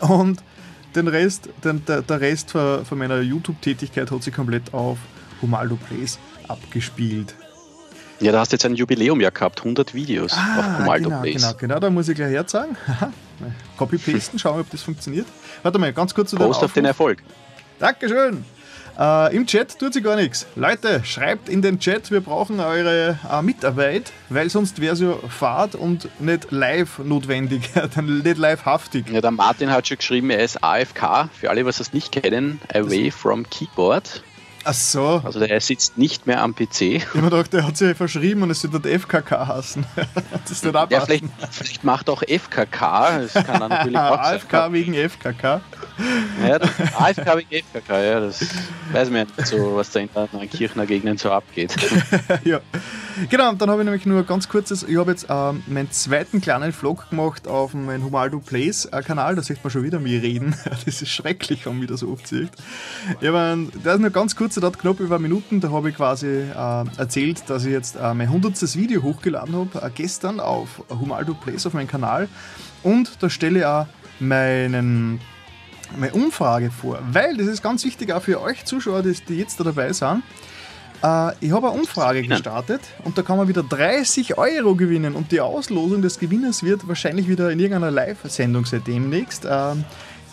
und 0.01 0.43
den 0.95 1.09
Rest, 1.09 1.49
den, 1.65 1.85
der, 1.87 2.03
der 2.03 2.21
Rest 2.21 2.51
von, 2.51 2.85
von 2.85 2.99
meiner 2.99 3.21
YouTube-Tätigkeit 3.21 4.11
hat 4.11 4.23
sich 4.23 4.35
komplett 4.35 4.75
auf 4.75 4.99
Humaldo 5.43 5.77
Plays 5.77 6.19
abgespielt. 6.49 7.35
Ja, 8.21 8.33
da 8.33 8.41
hast 8.41 8.53
du 8.53 8.55
jetzt 8.55 8.67
ein 8.67 8.75
Jubiläum 8.75 9.21
ja 9.21 9.31
gehabt, 9.31 9.61
100 9.61 9.95
Videos 9.95 10.33
ah, 10.35 10.59
auf 10.59 10.79
Humaldo 10.81 11.09
genau, 11.09 11.23
Plays. 11.23 11.43
Genau, 11.43 11.55
genau, 11.59 11.81
da 11.81 11.91
muss 11.91 12.09
ich 12.09 12.17
gleich 12.17 12.33
herzagen. 12.33 12.77
Copy-pasten, 13.79 14.39
schauen, 14.39 14.61
ob 14.61 14.71
das 14.71 14.83
funktioniert. 14.83 15.27
Warte 15.63 15.79
mal, 15.79 15.93
ganz 15.93 16.15
kurz 16.15 16.31
zu 16.31 16.37
Prost 16.37 16.63
auf 16.63 16.75
den 16.75 16.85
Erfolg. 16.85 17.23
Dankeschön. 17.79 18.45
Äh, 19.01 19.35
Im 19.35 19.47
Chat 19.47 19.79
tut 19.79 19.95
sich 19.95 20.05
gar 20.05 20.15
nichts. 20.15 20.47
Leute, 20.57 21.03
schreibt 21.05 21.49
in 21.49 21.63
den 21.63 21.81
Chat, 21.81 22.11
wir 22.11 22.21
brauchen 22.21 22.61
eure 22.61 23.19
äh, 23.33 23.41
Mitarbeit, 23.41 24.13
weil 24.29 24.51
sonst 24.51 24.79
wäre 24.79 24.93
es 24.93 25.01
ja 25.01 25.15
Fahrt 25.29 25.75
und 25.75 26.09
nicht 26.21 26.51
live 26.51 26.99
notwendig, 26.99 27.71
dann 27.95 28.19
nicht 28.19 28.37
live 28.37 28.67
haftig. 28.67 29.09
Ja, 29.11 29.23
der 29.23 29.31
Martin 29.31 29.71
hat 29.71 29.89
schon 29.89 29.97
geschrieben, 29.97 30.29
er 30.29 30.41
ist 30.45 30.63
AFK. 30.63 31.31
Für 31.33 31.49
alle, 31.49 31.65
was 31.65 31.79
das 31.79 31.95
nicht 31.95 32.13
kennen, 32.13 32.61
Away 32.75 33.11
from 33.11 33.49
Keyboard. 33.49 34.23
Ach 34.65 34.75
so. 34.75 35.23
Also 35.25 35.41
der 35.41 35.61
sitzt 35.61 35.97
nicht 35.97 36.27
mehr 36.27 36.43
am 36.43 36.55
PC. 36.55 36.81
Ich 36.81 37.07
habe 37.15 37.23
gedacht, 37.23 37.53
der 37.53 37.67
hat 37.67 37.77
sich 37.77 37.97
verschrieben 37.97 38.43
und 38.43 38.51
es 38.51 38.71
wird 38.71 38.87
FKK 38.87 39.47
hassen. 39.47 39.87
das 40.43 40.51
ist 40.51 40.65
nicht 40.65 40.75
ja, 40.75 41.01
vielleicht, 41.01 41.25
vielleicht 41.51 41.85
macht 41.85 42.11
auch 42.11 42.23
FKK. 42.23 43.21
Das 43.21 43.35
kann 43.45 43.61
dann 43.61 43.71
natürlich 43.71 43.99
auch 43.99 44.19
AFK 44.19 44.51
sein. 44.51 44.73
wegen 44.73 44.95
FKK. 44.95 45.61
Ja, 46.47 46.59
das, 46.59 46.71
AFK 46.97 47.37
wegen 47.37 47.65
FKK, 47.65 48.03
ja, 48.03 48.21
das 48.21 48.47
weiß 48.93 49.11
man 49.11 49.27
nicht 49.27 49.47
so, 49.47 49.77
was 49.77 49.91
da 49.91 50.01
in 50.01 50.09
den 50.15 50.51
Kirchner 50.51 50.87
Gegenden 50.87 51.19
so 51.19 51.31
abgeht. 51.31 51.75
ja. 52.45 52.61
Genau, 53.29 53.51
und 53.51 53.61
dann 53.61 53.71
habe 53.71 53.83
ich 53.83 53.85
nämlich 53.85 54.07
nur 54.07 54.23
ganz 54.25 54.49
kurzes, 54.49 54.83
ich 54.83 54.97
habe 54.97 55.11
jetzt 55.11 55.27
ähm, 55.29 55.63
meinen 55.67 55.91
zweiten 55.91 56.41
kleinen 56.41 56.73
Vlog 56.73 57.11
gemacht 57.11 57.47
auf 57.49 57.75
meinem 57.75 58.05
Humaldo 58.05 58.39
Plays 58.39 58.87
äh, 58.87 59.03
Kanal, 59.03 59.37
da 59.37 59.43
sieht 59.43 59.63
man 59.63 59.71
schon 59.71 59.83
wieder 59.83 59.99
mich 59.99 60.23
reden. 60.23 60.55
das 60.65 60.87
ist 60.87 61.09
schrecklich, 61.09 61.67
wenn 61.67 61.75
man 61.75 61.83
wieder 61.83 61.97
so 61.97 62.09
oft 62.09 62.27
sieht. 62.27 62.51
Ja, 63.21 63.31
der 63.57 63.95
ist 63.95 64.01
nur 64.01 64.11
ganz 64.11 64.37
kurz, 64.37 64.50
der 64.57 64.65
hat 64.65 64.79
knapp 64.79 65.01
über 65.01 65.19
Minuten, 65.19 65.61
da 65.61 65.71
habe 65.71 65.91
ich 65.91 65.97
quasi 65.97 66.27
äh, 66.27 66.85
erzählt, 66.97 67.43
dass 67.49 67.65
ich 67.65 67.73
jetzt 67.73 67.97
äh, 67.97 68.15
mein 68.15 68.29
100. 68.29 68.75
Video 68.77 69.03
hochgeladen 69.03 69.55
habe, 69.55 69.87
äh, 69.87 69.91
gestern 69.95 70.41
auf 70.41 70.83
Humaldo 70.89 71.35
Plays 71.35 71.67
auf 71.67 71.75
meinem 71.75 71.89
Kanal 71.89 72.29
und 72.83 73.23
da 73.23 73.31
stelle 73.31 73.61
ich 73.61 73.65
auch 73.65 73.87
meinen 74.19 75.21
meine 75.97 76.13
Umfrage 76.13 76.71
vor, 76.71 77.01
weil 77.11 77.37
das 77.37 77.49
ist 77.49 77.63
ganz 77.63 77.85
wichtig 77.85 78.13
auch 78.13 78.23
für 78.23 78.41
euch 78.41 78.65
Zuschauer, 78.65 79.03
die, 79.03 79.13
die 79.29 79.39
jetzt 79.39 79.59
da 79.59 79.65
dabei 79.65 79.93
sind. 79.93 80.23
Äh, 81.03 81.33
ich 81.41 81.53
habe 81.53 81.71
eine 81.71 81.79
Umfrage 81.79 82.23
gestartet 82.23 82.81
und 83.05 83.17
da 83.17 83.23
kann 83.23 83.37
man 83.37 83.49
wieder 83.49 83.63
30 83.63 84.39
Euro 84.39 84.75
gewinnen 84.75 85.15
und 85.15 85.33
die 85.33 85.41
Auslosung 85.41 86.03
des 86.03 86.19
Gewinners 86.19 86.63
wird 86.63 86.87
wahrscheinlich 86.87 87.29
wieder 87.29 87.51
in 87.51 87.59
irgendeiner 87.59 87.91
Live-Sendung 87.91 88.67
sein 88.67 88.83
demnächst. 88.87 89.45
Ähm, 89.45 89.85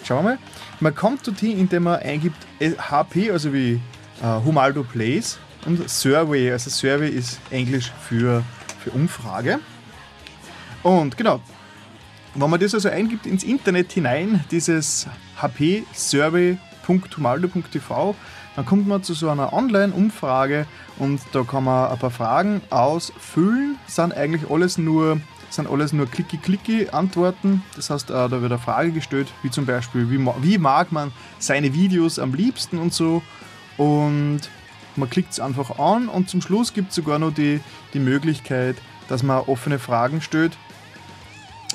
schauen 0.03 0.25
wir 0.25 0.31
mal. 0.31 0.37
Man 0.79 0.95
kommt 0.95 1.25
dorthin, 1.25 1.57
indem 1.57 1.83
man 1.83 1.99
eingibt 1.99 2.37
HP, 2.59 3.31
also 3.31 3.53
wie 3.53 3.79
äh, 4.21 4.43
Humaldo 4.43 4.83
Plays 4.83 5.39
und 5.65 5.89
Survey, 5.89 6.51
also 6.51 6.69
Survey 6.69 7.09
ist 7.09 7.39
Englisch 7.49 7.91
für, 8.07 8.43
für 8.79 8.91
Umfrage. 8.91 9.59
Und 10.83 11.17
genau, 11.17 11.41
wenn 12.35 12.49
man 12.49 12.59
das 12.59 12.73
also 12.73 12.89
eingibt 12.89 13.25
ins 13.25 13.43
Internet 13.43 13.91
hinein, 13.91 14.43
dieses 14.51 15.07
hpsurvey.humaldo.tv, 15.41 18.15
dann 18.55 18.65
kommt 18.65 18.87
man 18.87 19.03
zu 19.03 19.13
so 19.13 19.29
einer 19.29 19.53
Online-Umfrage 19.53 20.65
und 20.97 21.21
da 21.31 21.43
kann 21.43 21.65
man 21.65 21.91
ein 21.91 21.99
paar 21.99 22.11
Fragen 22.11 22.61
ausfüllen. 22.69 23.77
Sind 23.87 24.15
eigentlich 24.15 24.49
alles 24.49 24.77
nur 24.77 25.19
sind 25.49 25.69
alles 25.69 25.93
nur 25.93 26.07
Klicki-Klicki-Antworten. 26.07 27.63
Das 27.75 27.89
heißt, 27.89 28.09
äh, 28.09 28.13
da 28.13 28.31
wird 28.31 28.51
eine 28.51 28.59
Frage 28.59 28.91
gestellt, 28.91 29.27
wie 29.43 29.49
zum 29.49 29.65
Beispiel, 29.65 30.09
wie 30.09 30.57
mag 30.57 30.91
man 30.91 31.11
seine 31.39 31.73
Videos 31.73 32.19
am 32.19 32.33
liebsten 32.33 32.79
und 32.79 32.93
so. 32.93 33.21
Und 33.77 34.41
man 34.95 35.09
klickt 35.09 35.31
es 35.31 35.39
einfach 35.39 35.79
an 35.79 36.09
und 36.09 36.29
zum 36.29 36.41
Schluss 36.41 36.73
gibt 36.73 36.89
es 36.89 36.95
sogar 36.95 37.19
noch 37.19 37.33
die, 37.33 37.61
die 37.93 37.99
Möglichkeit, 37.99 38.75
dass 39.07 39.23
man 39.23 39.41
offene 39.41 39.79
Fragen 39.79 40.21
stellt. 40.21 40.57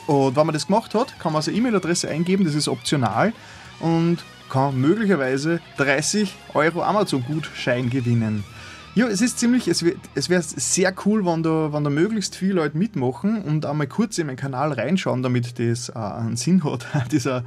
Und 0.07 0.37
wenn 0.37 0.47
man 0.47 0.53
das 0.53 0.67
gemacht 0.67 0.95
hat, 0.95 1.19
kann 1.21 1.33
man 1.33 1.43
seine 1.43 1.57
E-Mail-Adresse 1.59 2.09
eingeben, 2.09 2.45
das 2.45 2.55
ist 2.55 2.69
optional 2.69 3.33
und 3.79 4.19
kann 4.51 4.79
möglicherweise 4.79 5.61
30 5.79 6.35
Euro 6.55 6.83
Amazon-Gutschein 6.83 7.89
gewinnen. 7.89 8.45
Ja, 8.95 9.07
es 9.07 9.23
ist 9.23 9.39
ziemlich, 9.39 9.69
es 9.69 9.83
wäre 9.83 9.97
es 10.15 10.29
wär 10.29 10.43
sehr 10.43 10.95
cool, 11.07 11.25
wenn 11.25 11.43
da, 11.43 11.73
wenn 11.73 11.83
da 11.83 11.89
möglichst 11.89 12.37
viele 12.37 12.55
Leute 12.55 12.77
mitmachen 12.77 13.41
und 13.41 13.65
einmal 13.65 13.87
kurz 13.87 14.19
in 14.19 14.27
meinen 14.27 14.37
Kanal 14.37 14.71
reinschauen, 14.71 15.23
damit 15.23 15.59
das 15.59 15.89
äh, 15.89 15.93
einen 15.95 16.37
Sinn 16.37 16.63
hat, 16.63 16.87
dieser, 17.11 17.43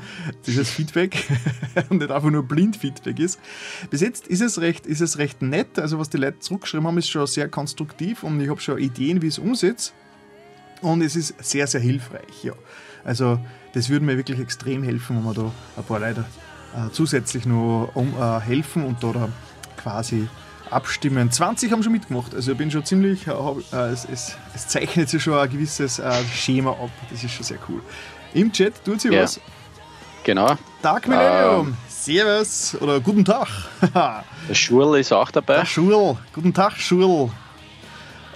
dieses 0.47 0.71
Feedback 0.71 1.27
und 1.91 1.99
nicht 1.99 2.10
einfach 2.10 2.31
nur 2.31 2.41
blind 2.41 2.77
Feedback 2.77 3.19
ist. 3.19 3.39
Bis 3.91 4.01
jetzt 4.01 4.25
ist 4.25 4.41
es 4.41 4.60
recht, 4.60 4.88
ist 4.88 5.01
es 5.01 5.19
recht 5.19 5.43
nett, 5.43 5.77
also 5.77 5.99
was 5.99 6.10
die 6.10 6.17
Leute 6.17 6.39
zurückgeschrieben 6.39 6.88
haben, 6.88 6.97
ist 6.97 7.10
schon 7.10 7.27
sehr 7.27 7.47
konstruktiv 7.47 8.23
und 8.23 8.41
ich 8.41 8.49
habe 8.49 8.60
schon 8.60 8.79
Ideen, 8.79 9.21
wie 9.21 9.27
ich 9.27 9.34
es 9.34 9.39
umsetze 9.39 9.91
und 10.81 11.03
es 11.03 11.15
ist 11.15 11.36
sehr, 11.43 11.67
sehr 11.67 11.81
hilfreich, 11.81 12.43
ja. 12.43 12.53
Also 13.03 13.39
das 13.73 13.89
würde 13.89 14.03
mir 14.03 14.17
wirklich 14.17 14.39
extrem 14.39 14.81
helfen, 14.81 15.17
wenn 15.17 15.23
man 15.23 15.36
da 15.36 15.51
ein 15.77 15.84
paar 15.84 15.99
Leute 15.99 16.25
äh, 16.75 16.89
zusätzlich 16.91 17.45
noch 17.45 17.91
um, 17.93 18.15
äh, 18.19 18.39
helfen 18.39 18.84
und 18.84 19.03
da 19.03 19.29
quasi 19.77 20.27
abstimmen. 20.71 21.32
20 21.32 21.71
haben 21.71 21.84
schon 21.84 21.91
mitgemacht, 21.91 22.34
also 22.34 22.51
ich 22.51 22.58
bin 22.58 22.71
schon 22.71 22.86
ziemlich, 22.86 23.28
äh, 23.28 23.32
äh, 23.32 23.78
es, 23.91 24.06
es, 24.06 24.38
es, 24.54 24.67
zeichnet 24.67 25.10
sich 25.10 25.23
schon 25.23 25.38
ein 25.38 25.49
gewisses 25.49 25.99
äh, 25.99 26.12
Schema 26.34 26.71
ab, 26.71 26.89
das 27.10 27.23
ist 27.23 27.32
schon 27.32 27.43
sehr 27.43 27.58
cool. 27.69 27.82
Im 28.34 28.51
Chat 28.51 28.84
tut 28.84 29.01
sich 29.01 29.12
ja. 29.12 29.23
was. 29.23 29.39
Genau. 30.23 30.56
Tag 30.82 31.08
Millennium, 31.08 31.67
ähm. 31.67 31.78
Servus 31.88 32.75
oder 32.82 32.99
guten 32.99 33.23
Tag. 33.23 33.47
der 34.49 34.54
Schurl 34.54 34.99
ist 34.99 35.13
auch 35.13 35.32
dabei. 35.32 35.58
Der 35.58 35.65
Schurl, 35.65 36.17
guten 36.34 36.54
Tag 36.54 36.73
Schurl. 36.78 37.30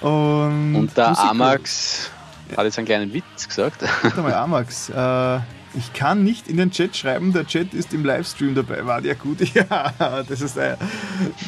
Und, 0.02 0.76
und 0.76 0.98
der 0.98 1.18
Amax 1.20 2.10
hat 2.56 2.66
jetzt 2.66 2.78
einen 2.78 2.88
kleinen 2.88 3.14
Witz 3.14 3.48
gesagt. 3.48 3.84
Warte 4.02 4.22
mal, 4.22 4.34
Amax, 4.34 4.90
äh, 4.90 5.40
ich 5.76 5.94
kann 5.94 6.24
nicht 6.24 6.48
in 6.48 6.58
den 6.58 6.72
Chat 6.72 6.96
schreiben, 6.96 7.34
der 7.34 7.46
Chat 7.46 7.74
ist 7.74 7.94
im 7.94 8.04
Livestream 8.04 8.56
dabei. 8.56 8.86
War 8.86 9.02
der 9.02 9.16
gut? 9.16 9.38
Ja, 9.54 10.24
das 10.28 10.42
ist 10.42 10.56
der, 10.56 10.78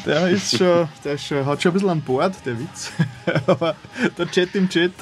der 0.04 0.28
ist 0.28 0.56
schon, 0.56 0.88
der 1.04 1.14
ist 1.14 1.26
schon, 1.26 1.46
hat 1.46 1.62
schon 1.62 1.70
ein 1.70 1.74
bisschen 1.74 1.88
an 1.90 2.00
Bord, 2.02 2.34
der 2.44 2.58
Witz. 2.58 2.92
Aber 3.46 3.76
der 4.18 4.30
Chat 4.30 4.54
im 4.54 4.68
Chat 4.68 4.92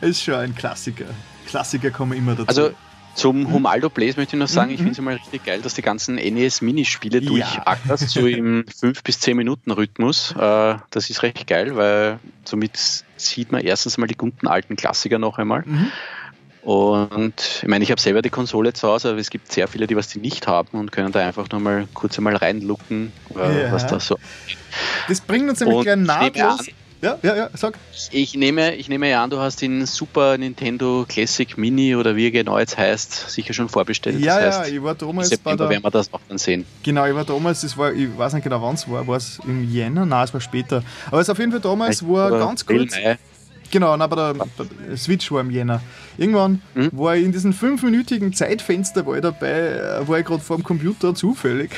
ist 0.00 0.22
schon 0.22 0.34
ein 0.34 0.54
Klassiker. 0.54 1.06
Klassiker 1.46 1.90
kommen 1.90 2.16
immer 2.16 2.34
dazu. 2.34 2.48
Also 2.48 2.74
zum 3.14 3.46
hm? 3.46 3.52
Humaldo 3.52 3.90
Plays 3.90 4.16
möchte 4.16 4.36
ich 4.36 4.40
noch 4.40 4.48
sagen, 4.48 4.68
mhm. 4.68 4.74
ich 4.74 4.78
finde 4.78 4.92
es 4.92 4.98
immer 4.98 5.10
richtig 5.12 5.44
geil, 5.44 5.60
dass 5.60 5.74
die 5.74 5.82
ganzen 5.82 6.14
NES-Minispiele 6.14 7.18
ja. 7.18 7.28
durchackerst, 7.28 8.08
so 8.08 8.26
im 8.26 8.64
5 8.80 9.02
bis 9.02 9.20
10 9.20 9.36
Minuten 9.36 9.70
Rhythmus. 9.70 10.32
Äh, 10.32 10.76
das 10.90 11.10
ist 11.10 11.22
recht 11.22 11.46
geil, 11.46 11.76
weil 11.76 12.18
somit 12.44 13.04
sieht 13.16 13.52
man 13.52 13.60
erstens 13.60 13.98
mal 13.98 14.06
die 14.06 14.16
guten 14.16 14.46
alten 14.46 14.76
Klassiker 14.76 15.18
noch 15.18 15.38
einmal. 15.38 15.62
Mhm. 15.66 15.92
Und 16.62 17.60
ich 17.62 17.68
meine, 17.68 17.82
ich 17.82 17.90
habe 17.90 18.00
selber 18.00 18.22
die 18.22 18.30
Konsole 18.30 18.72
zu 18.72 18.86
Hause, 18.86 19.10
aber 19.10 19.18
es 19.18 19.30
gibt 19.30 19.50
sehr 19.50 19.66
viele, 19.66 19.88
die 19.88 19.96
was 19.96 20.08
die 20.08 20.20
nicht 20.20 20.46
haben 20.46 20.78
und 20.78 20.92
können 20.92 21.10
da 21.10 21.26
einfach 21.26 21.50
nur 21.50 21.60
mal 21.60 21.88
kurz 21.92 22.16
einmal 22.18 22.36
reinlucken, 22.36 23.12
äh, 23.34 23.64
ja. 23.64 23.72
was 23.72 23.86
da 23.88 23.98
so. 23.98 24.16
Das 25.08 25.20
bringt 25.20 25.50
uns 25.50 25.58
nämlich 25.58 25.82
gleich 25.82 25.96
nahtlos 25.96 26.68
Ja, 27.00 27.18
ja, 27.20 27.34
ja, 27.34 27.50
sag. 27.54 27.76
Ich 28.12 28.36
nehme, 28.36 28.76
ich 28.76 28.88
nehme 28.88 29.10
ja 29.10 29.24
an, 29.24 29.30
du 29.30 29.40
hast 29.40 29.60
den 29.60 29.86
Super 29.86 30.38
Nintendo 30.38 31.04
Classic 31.08 31.58
Mini 31.58 31.96
oder 31.96 32.14
wie 32.14 32.26
er 32.26 32.30
genau 32.30 32.56
jetzt 32.60 32.78
heißt, 32.78 33.28
sicher 33.28 33.52
schon 33.54 33.68
vorbestellt. 33.68 34.20
Ja, 34.20 34.40
das 34.40 34.54
ja, 34.54 34.60
heißt, 34.60 34.70
ich 34.70 34.82
war 34.84 34.94
damals 34.94 35.30
September 35.30 35.50
bei 35.50 35.64
der, 35.64 35.70
werden 35.70 35.82
wir 35.82 35.90
das 35.90 36.12
auch 36.12 36.20
dann 36.28 36.38
sehen. 36.38 36.64
Genau, 36.84 37.04
ich 37.06 37.14
war 37.14 37.24
damals, 37.24 37.62
das 37.62 37.76
war, 37.76 37.92
ich 37.92 38.16
weiß 38.16 38.34
nicht 38.34 38.44
genau 38.44 38.62
wann 38.62 38.76
es 38.76 38.88
war, 38.88 39.04
war 39.04 39.16
es 39.16 39.40
im 39.44 39.68
Jänner? 39.68 40.06
Nein, 40.06 40.22
es 40.22 40.32
war 40.32 40.40
später. 40.40 40.84
Aber 41.08 41.20
es 41.20 41.28
auf 41.28 41.40
jeden 41.40 41.50
Fall 41.50 41.60
damals 41.60 42.06
war 42.06 42.28
Oder 42.28 42.38
ganz 42.38 42.64
kurz. 42.64 42.92
Mai. 42.92 43.18
Genau, 43.72 43.96
nein, 43.96 44.08
bei 44.10 44.16
der, 44.16 44.34
der 44.34 44.96
Switch 44.98 45.32
war 45.32 45.40
im 45.40 45.50
Jänner. 45.50 45.80
Irgendwann 46.18 46.60
Mhm. 46.74 46.90
war 46.92 47.16
ich 47.16 47.24
in 47.24 47.32
diesem 47.32 47.54
fünfminütigen 47.54 48.32
Zeitfenster 48.34 49.04
war 49.06 49.16
ich 49.16 49.22
dabei, 49.22 49.48
äh, 49.48 50.06
war 50.06 50.18
ich 50.18 50.26
gerade 50.26 50.42
vor 50.42 50.56
dem 50.58 50.62
Computer 50.62 51.14
zufällig, 51.14 51.70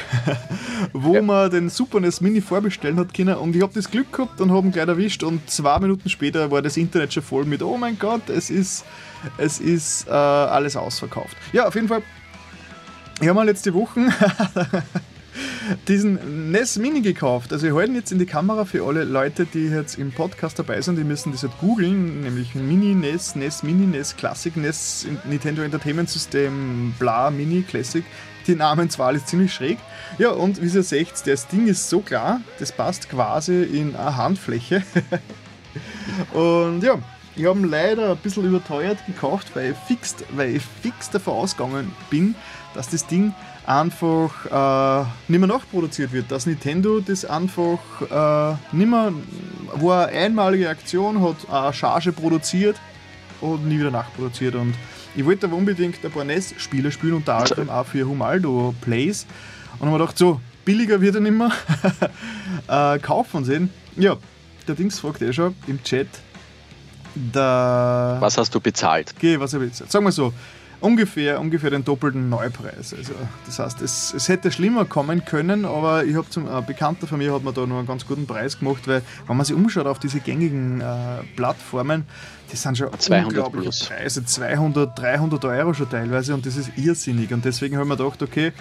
wo 0.92 1.14
Ja. 1.14 1.22
man 1.22 1.50
den 1.50 1.70
Super 1.70 2.00
NES 2.00 2.20
Mini 2.20 2.40
vorbestellen 2.40 2.98
hat 2.98 3.14
können 3.14 3.36
und 3.36 3.54
ich 3.54 3.62
habe 3.62 3.72
das 3.72 3.88
Glück 3.90 4.12
gehabt 4.12 4.40
und 4.40 4.50
habe 4.52 4.66
ihn 4.66 4.72
gleich 4.72 4.88
erwischt 4.88 5.22
und 5.22 5.48
zwei 5.48 5.78
Minuten 5.78 6.08
später 6.10 6.50
war 6.50 6.62
das 6.62 6.76
Internet 6.76 7.14
schon 7.14 7.22
voll 7.22 7.44
mit, 7.44 7.62
oh 7.62 7.76
mein 7.78 7.96
Gott, 7.96 8.28
es 8.28 8.50
ist, 8.50 8.84
es 9.38 9.60
ist 9.60 10.08
äh, 10.08 10.10
alles 10.10 10.76
ausverkauft. 10.76 11.36
Ja, 11.52 11.68
auf 11.68 11.76
jeden 11.76 11.86
Fall, 11.88 12.02
ich 13.20 13.28
habe 13.28 13.34
mal 13.34 13.46
letzte 13.46 13.72
Wochen 13.72 14.08
diesen 15.88 16.50
NES 16.50 16.78
Mini 16.78 17.00
gekauft. 17.00 17.52
Also 17.52 17.66
wir 17.66 17.74
halten 17.74 17.94
jetzt 17.94 18.12
in 18.12 18.18
die 18.18 18.26
Kamera 18.26 18.64
für 18.64 18.86
alle 18.86 19.04
Leute, 19.04 19.46
die 19.46 19.66
jetzt 19.66 19.98
im 19.98 20.12
Podcast 20.12 20.58
dabei 20.58 20.80
sind, 20.80 20.96
die 20.96 21.04
müssen 21.04 21.32
das 21.32 21.42
jetzt 21.42 21.58
googeln, 21.58 22.22
nämlich 22.22 22.54
Mini 22.54 22.94
NES, 22.94 23.36
NES 23.36 23.62
Mini, 23.62 23.86
NES 23.86 24.16
Classic, 24.16 24.56
NES 24.56 25.06
Nintendo 25.24 25.62
Entertainment 25.62 26.08
System, 26.10 26.94
bla, 26.98 27.30
Mini, 27.30 27.62
Classic. 27.62 28.04
Die 28.46 28.54
Namenswahl 28.54 29.16
ist 29.16 29.28
ziemlich 29.28 29.54
schräg. 29.54 29.78
Ja, 30.18 30.30
und 30.30 30.60
wie 30.60 30.66
ihr 30.66 30.82
seht, 30.82 31.26
das 31.26 31.48
Ding 31.48 31.66
ist 31.66 31.88
so 31.88 32.00
klar, 32.00 32.40
das 32.58 32.72
passt 32.72 33.08
quasi 33.08 33.62
in 33.62 33.96
eine 33.96 34.16
Handfläche. 34.16 34.82
und 36.34 36.82
ja, 36.82 36.98
ich 37.36 37.46
habe 37.46 37.58
ihn 37.58 37.68
leider 37.68 38.10
ein 38.10 38.16
bisschen 38.18 38.44
überteuert 38.44 38.98
gekauft, 39.06 39.48
weil 39.54 39.72
ich 39.72 39.76
fix, 39.88 40.14
weil 40.36 40.56
ich 40.56 40.62
fix 40.82 41.10
davon 41.10 41.34
ausgegangen 41.34 41.92
bin, 42.10 42.34
dass 42.74 42.90
das 42.90 43.06
Ding 43.06 43.34
einfach 43.66 44.46
äh, 44.46 45.06
nicht 45.28 45.38
mehr 45.38 45.48
nachproduziert 45.48 46.12
wird. 46.12 46.30
Dass 46.30 46.46
Nintendo 46.46 47.00
das 47.00 47.24
einfach 47.24 47.78
äh, 48.00 48.76
nicht 48.76 48.90
mehr, 48.90 49.12
war 49.74 50.08
eine 50.08 50.18
einmalige 50.18 50.68
Aktion, 50.68 51.22
hat 51.22 51.36
eine 51.50 51.72
Charge 51.72 52.12
produziert 52.12 52.76
und 53.40 53.66
nie 53.66 53.78
wieder 53.78 53.90
nachproduziert. 53.90 54.54
Und 54.54 54.74
ich 55.16 55.24
wollte 55.24 55.46
aber 55.46 55.56
unbedingt 55.56 56.04
ein 56.04 56.10
paar 56.10 56.24
NES-Spiele 56.24 56.90
spielen, 56.90 57.14
unter 57.14 57.36
anderem 57.36 57.70
auch 57.70 57.86
für 57.86 58.06
Humaldo 58.06 58.74
Plays. 58.80 59.26
Und 59.74 59.86
habe 59.86 59.92
mir 59.92 59.98
gedacht, 59.98 60.18
so, 60.18 60.40
billiger 60.64 61.00
wird 61.00 61.16
er 61.16 61.20
nicht 61.20 61.36
mehr. 61.36 61.50
äh, 62.96 62.98
kaufen 62.98 63.44
sehen. 63.44 63.70
Ja, 63.96 64.16
der 64.66 64.74
Dings 64.74 64.98
fragt 64.98 65.22
eh 65.22 65.32
schon 65.32 65.54
im 65.66 65.82
Chat. 65.82 66.08
Was 67.32 68.38
hast 68.38 68.54
du 68.54 68.60
bezahlt? 68.60 69.14
Okay, 69.16 69.38
was 69.38 69.54
habe 69.54 69.66
ich 69.66 69.78
jetzt? 69.78 69.92
Sagen 69.92 70.04
wir 70.04 70.12
so, 70.12 70.32
ungefähr, 70.84 71.40
ungefähr 71.40 71.70
den 71.70 71.84
doppelten 71.84 72.28
Neupreis. 72.28 72.94
Also, 72.94 73.14
das 73.46 73.58
heißt, 73.58 73.80
es, 73.80 74.12
es 74.14 74.28
hätte 74.28 74.52
schlimmer 74.52 74.84
kommen 74.84 75.24
können, 75.24 75.64
aber 75.64 76.04
ich 76.04 76.14
habe 76.14 76.28
zum 76.28 76.46
ein 76.46 76.64
Bekannter 76.66 77.06
von 77.06 77.18
mir 77.18 77.32
hat 77.32 77.42
mir 77.42 77.52
da 77.52 77.66
noch 77.66 77.78
einen 77.78 77.86
ganz 77.86 78.06
guten 78.06 78.26
Preis 78.26 78.58
gemacht, 78.58 78.86
weil 78.86 79.02
wenn 79.26 79.36
man 79.36 79.46
sich 79.46 79.56
umschaut 79.56 79.86
auf 79.86 79.98
diese 79.98 80.20
gängigen 80.20 80.82
äh, 80.82 81.22
Plattformen, 81.36 82.04
die 82.52 82.56
sind 82.56 82.76
schon 82.76 82.88
200 82.96 83.28
unglaubliche 83.28 83.70
plus. 83.70 83.88
Preise, 83.88 84.24
200, 84.26 84.98
300 84.98 85.44
Euro 85.46 85.72
schon 85.72 85.88
teilweise 85.88 86.34
und 86.34 86.44
das 86.44 86.56
ist 86.56 86.70
irrsinnig 86.76 87.32
und 87.32 87.44
deswegen 87.44 87.76
habe 87.76 87.86
ich 87.86 87.88
mir 87.88 87.96
gedacht, 87.96 88.22
okay, 88.22 88.52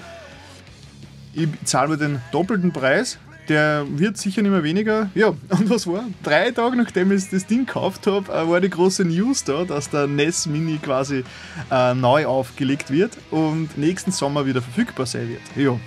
ich 1.33 1.49
zahle 1.65 1.89
mir 1.89 1.97
den 1.97 2.21
doppelten 2.31 2.71
Preis, 2.71 3.17
der 3.49 3.85
wird 3.87 4.17
sicher 4.17 4.41
nicht 4.41 4.51
mehr 4.51 4.63
weniger. 4.63 5.09
Ja, 5.15 5.27
und 5.49 5.69
was 5.69 5.87
war? 5.87 6.05
Drei 6.23 6.51
Tage 6.51 6.75
nachdem 6.75 7.11
ich 7.11 7.29
das 7.29 7.45
Ding 7.45 7.65
gekauft 7.65 8.07
habe, 8.07 8.31
äh, 8.31 8.47
war 8.47 8.61
die 8.61 8.69
große 8.69 9.05
News 9.05 9.43
da, 9.43 9.63
dass 9.63 9.89
der 9.89 10.07
NES 10.07 10.47
Mini 10.47 10.77
quasi 10.77 11.23
äh, 11.71 11.93
neu 11.93 12.25
aufgelegt 12.25 12.91
wird 12.91 13.17
und 13.31 13.77
nächsten 13.77 14.11
Sommer 14.11 14.45
wieder 14.45 14.61
verfügbar 14.61 15.05
sein 15.05 15.29
wird. 15.29 15.41
Ja. 15.55 15.79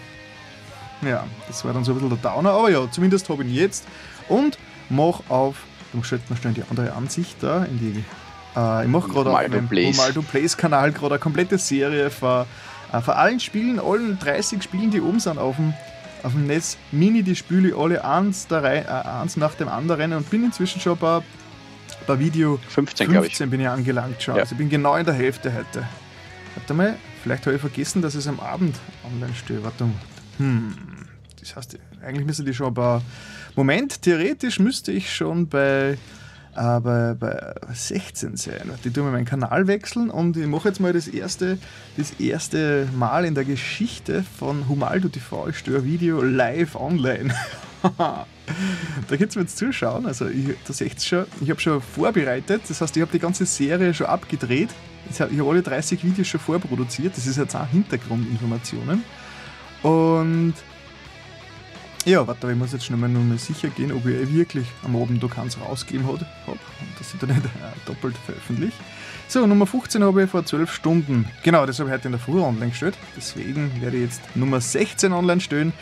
Ja, 1.03 1.27
das 1.47 1.65
war 1.65 1.75
dann 1.75 1.85
so 1.85 1.93
ein 1.93 1.99
bisschen 1.99 2.19
der 2.21 2.31
Downer, 2.31 2.51
aber 2.51 2.71
ja, 2.71 2.91
zumindest 2.91 3.29
habe 3.29 3.43
ich 3.45 3.51
ihn 3.51 3.55
jetzt 3.55 3.85
und 4.29 4.59
mach 4.89 5.21
auf, 5.29 5.57
dann 5.93 6.03
stellt 6.03 6.29
man 6.31 6.39
schnell 6.39 6.55
die 6.55 6.63
andere 6.71 6.93
Ansicht 6.93 7.37
da, 7.41 7.65
in 7.65 7.79
die, 7.79 8.05
äh, 8.57 8.85
ich 8.85 8.89
mache 8.89 9.09
gerade 9.11 9.31
auf 9.31 9.49
meinem 9.49 9.69
Plays. 9.69 9.97
Humaldo 9.97 10.23
Plays 10.23 10.57
Kanal 10.57 10.93
gerade 10.93 11.15
eine 11.15 11.19
komplette 11.19 11.59
Serie 11.59 12.11
von, 12.11 12.47
äh, 12.93 13.01
von 13.01 13.15
allen 13.15 13.41
Spielen, 13.41 13.79
allen 13.79 14.19
30 14.19 14.63
Spielen, 14.63 14.91
die 14.91 15.01
oben 15.01 15.21
sind 15.21 15.39
auf 15.39 15.57
dem, 15.57 15.75
auf 16.23 16.33
dem 16.33 16.47
NES 16.47 16.77
Mini, 16.93 17.23
die 17.23 17.33
ich 17.33 17.45
alle 17.77 18.05
eins, 18.05 18.47
der 18.47 18.63
Rei- 18.63 18.79
äh, 18.83 19.09
eins 19.23 19.37
nach 19.37 19.55
dem 19.55 19.69
anderen 19.69 20.13
und 20.13 20.29
bin 20.31 20.45
inzwischen 20.45 20.81
schon 20.81 20.97
bei, 20.99 21.21
bei 22.07 22.19
Video 22.19 22.59
15, 22.69 23.09
glaube 23.09 23.27
ich. 23.27 23.33
15 23.33 23.51
bin 23.51 23.61
ich 23.61 23.69
angelangt 23.69 24.23
schon. 24.23 24.37
Ja. 24.37 24.43
Also 24.43 24.53
ich 24.55 24.59
bin 24.59 24.69
genau 24.69 24.97
in 24.97 25.05
der 25.05 25.15
Hälfte 25.15 25.53
heute. 25.55 25.87
Warte 26.55 26.75
mal, 26.75 26.97
vielleicht 27.23 27.45
habe 27.47 27.57
ich 27.57 27.61
vergessen, 27.61 28.03
dass 28.03 28.15
ich 28.15 28.21
es 28.21 28.29
am 28.29 28.41
Abend 28.41 28.77
online 29.05 29.35
stehe. 29.35 29.63
Warte 29.63 29.85
mal. 29.85 29.93
Hm. 30.39 30.75
Das 31.41 31.55
heißt, 31.55 31.79
eigentlich 32.05 32.27
müsste 32.27 32.45
die 32.45 32.55
schon 32.55 32.73
bei. 32.75 33.01
Moment, 33.55 34.03
theoretisch 34.03 34.59
müsste 34.59 34.93
ich 34.93 35.15
schon 35.15 35.47
bei, 35.49 35.97
äh, 36.57 36.81
bei, 36.81 37.15
bei 37.15 37.55
16 37.73 38.37
sein. 38.37 38.71
Ich 38.83 38.93
tue 38.93 39.03
mal 39.03 39.13
meinen 39.13 39.25
Kanal 39.25 39.67
wechseln 39.67 40.11
und 40.11 40.37
ich 40.37 40.47
mache 40.47 40.69
jetzt 40.69 40.81
mal 40.81 40.93
das 40.93 41.09
erste, 41.09 41.59
das 41.97 42.13
erste 42.19 42.89
Mal 42.97 43.25
in 43.25 43.35
der 43.35 43.45
Geschichte 43.45 44.25
von 44.39 44.69
Humaldo 44.69 45.09
TV. 45.09 45.49
Ich 45.49 45.59
störe 45.59 45.85
Video 45.85 46.23
live 46.23 46.75
online. 46.75 47.35
da 47.99 48.27
könnt 49.09 49.37
mir 49.37 49.43
jetzt 49.43 49.59
zuschauen. 49.59 50.07
Also 50.07 50.27
ich, 50.29 50.57
da 50.67 50.73
seht 50.73 50.95
ihr 50.95 51.01
schon, 51.01 51.25
ich 51.41 51.51
habe 51.51 51.61
schon 51.61 51.81
vorbereitet. 51.81 52.63
Das 52.69 52.81
heißt, 52.81 52.97
ich 52.97 53.03
habe 53.03 53.13
die 53.13 53.19
ganze 53.19 53.47
Serie 53.47 53.93
schon 53.93 54.07
abgedreht. 54.07 54.71
Ich 55.11 55.21
habe 55.21 55.33
alle 55.49 55.63
30 55.63 56.03
Videos 56.05 56.27
schon 56.27 56.41
vorproduziert. 56.41 57.17
Das 57.17 57.27
ist 57.27 57.37
jetzt 57.37 57.55
auch 57.55 57.69
Hintergrundinformationen. 57.69 59.05
Und 59.83 60.55
ja, 62.07 62.25
warte, 62.25 62.49
ich 62.51 62.57
muss 62.57 62.73
jetzt 62.73 62.85
schnell 62.85 62.99
mal 62.99 63.09
nur 63.09 63.37
sicher 63.37 63.69
gehen, 63.69 63.91
ob 63.91 64.07
ich 64.07 64.33
wirklich 64.33 64.67
am 64.85 64.95
Abend 64.95 65.21
da 65.21 65.27
keins 65.27 65.59
rausgegeben 65.61 66.07
habe. 66.07 66.21
Hab, 66.47 66.53
und 66.53 66.61
dass 67.01 67.13
ich 67.13 67.19
da 67.19 67.27
nicht 67.27 67.45
äh, 67.45 67.49
doppelt 67.85 68.17
veröffentliche. 68.25 68.77
So, 69.27 69.45
Nummer 69.45 69.67
15 69.67 70.05
habe 70.05 70.23
ich 70.23 70.31
vor 70.31 70.47
12 70.47 70.73
Stunden. 70.73 71.29
Genau, 71.43 71.67
das 71.67 71.81
habe 71.81 71.91
ich 71.91 71.95
heute 71.95 72.07
in 72.07 72.13
der 72.13 72.21
Früh 72.21 72.41
online 72.41 72.71
gestellt. 72.71 72.97
Deswegen 73.17 73.73
werde 73.81 73.97
ich 73.97 74.05
jetzt 74.05 74.37
Nummer 74.37 74.61
16 74.61 75.13
online 75.13 75.41
stellen. 75.41 75.73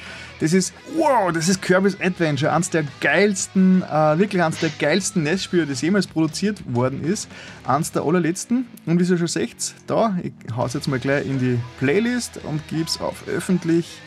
Das 0.41 0.55
ist, 0.55 0.73
wow, 0.97 1.31
das 1.31 1.51
ist 1.51 1.61
Kirby's 1.61 2.01
Adventure. 2.01 2.51
Eins 2.55 2.71
der 2.71 2.85
geilsten, 3.03 3.83
äh, 3.83 4.19
wirklich 4.19 4.43
eins 4.43 4.61
der 4.61 4.71
geilsten 4.71 5.25
NES-Spiele, 5.25 5.67
das 5.67 5.83
jemals 5.83 6.07
produziert 6.07 6.63
worden 6.75 7.05
ist. 7.05 7.29
Eins 7.67 7.93
der 7.93 8.03
allerletzten. 8.03 8.67
Und 8.87 8.99
wie 8.99 9.05
ihr 9.05 9.19
schon 9.19 9.27
seht, 9.27 9.75
da, 9.87 10.17
ich 10.23 10.33
hau's 10.57 10.73
jetzt 10.73 10.89
mal 10.89 10.99
gleich 10.99 11.27
in 11.27 11.39
die 11.39 11.59
Playlist 11.79 12.41
und 12.45 12.67
gebe 12.69 12.85
es 12.85 12.99
auf 12.99 13.29
öffentlich. 13.29 13.99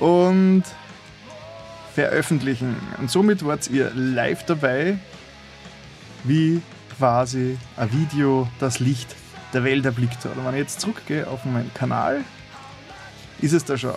Und 0.00 0.64
veröffentlichen. 1.96 2.76
Und 2.98 3.10
somit 3.10 3.44
wart 3.44 3.70
ihr 3.70 3.90
live 3.94 4.44
dabei, 4.44 4.98
wie 6.24 6.60
quasi 6.98 7.56
ein 7.78 7.90
Video 7.90 8.48
das 8.60 8.80
Licht 8.80 9.16
der 9.54 9.64
Welt 9.64 9.86
erblickt 9.86 10.22
hat. 10.26 10.36
Und 10.36 10.44
wenn 10.44 10.54
ich 10.54 10.60
jetzt 10.60 10.80
zurückgehe 10.82 11.26
auf 11.26 11.46
meinen 11.46 11.72
Kanal, 11.72 12.22
ist 13.40 13.52
es 13.52 13.64
da 13.64 13.78
schon. 13.78 13.94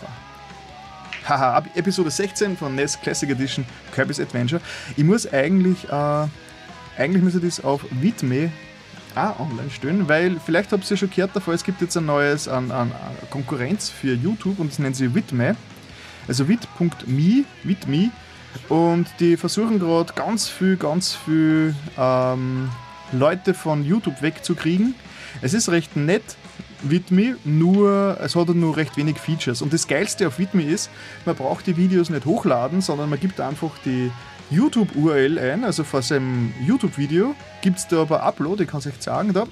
Haha, 1.27 1.62
Episode 1.75 2.09
16 2.09 2.55
von 2.55 2.73
NES 2.73 3.01
Classic 3.01 3.29
Edition 3.29 3.65
Kirby's 3.93 4.21
Adventure. 4.21 4.62
Ich 4.95 5.03
muss 5.03 5.31
eigentlich, 5.31 5.83
äh, 5.89 6.27
eigentlich 6.97 7.21
müsste 7.21 7.41
das 7.41 7.62
auf 7.62 7.85
Vidme 7.91 8.49
auch 9.15 9.41
online 9.41 9.71
stellen, 9.71 10.07
weil 10.07 10.39
vielleicht 10.39 10.71
habt 10.71 10.89
ihr 10.89 10.95
schon 10.95 11.09
gehört 11.09 11.35
davon, 11.35 11.53
es 11.53 11.65
gibt 11.65 11.81
jetzt 11.81 11.97
ein 11.97 12.05
neues 12.05 12.47
an, 12.47 12.71
an, 12.71 12.91
Konkurrenz 13.29 13.89
für 13.89 14.13
YouTube 14.13 14.57
und 14.59 14.71
das 14.71 14.79
nennt 14.79 14.95
sich 14.95 15.13
Vidme 15.13 15.57
also 16.29 16.47
wit.me, 16.47 17.43
wit.me 17.63 18.11
und 18.69 19.07
die 19.19 19.35
versuchen 19.35 19.79
gerade 19.79 20.13
ganz 20.13 20.47
viel, 20.47 20.77
ganz 20.77 21.13
viel 21.13 21.75
ähm, 21.97 22.69
Leute 23.11 23.53
von 23.53 23.83
YouTube 23.83 24.21
wegzukriegen. 24.21 24.95
Es 25.41 25.53
ist 25.53 25.69
recht 25.69 25.95
nett, 25.95 26.23
Witme, 26.81 27.35
nur 27.43 28.17
es 28.21 28.35
hat 28.35 28.49
nur 28.49 28.77
recht 28.77 28.95
wenig 28.95 29.17
Features. 29.17 29.61
Und 29.61 29.73
das 29.73 29.87
Geilste 29.87 30.27
auf 30.27 30.39
Witme 30.39 30.63
ist, 30.63 30.89
man 31.25 31.35
braucht 31.35 31.67
die 31.67 31.75
Videos 31.75 32.09
nicht 32.09 32.25
hochladen, 32.25 32.81
sondern 32.81 33.09
man 33.09 33.19
gibt 33.19 33.39
einfach 33.41 33.71
die 33.83 34.11
YouTube-URL 34.49 35.37
ein, 35.37 35.63
also 35.63 35.83
vor 35.83 36.01
seinem 36.01 36.53
YouTube-Video 36.65 37.35
gibt 37.61 37.77
es 37.77 37.87
da 37.87 38.01
aber 38.01 38.23
Upload, 38.23 38.63
ich 38.63 38.69
kann 38.69 38.79
es 38.79 38.87
euch 38.87 38.93
sagen, 38.99 39.33
da, 39.33 39.45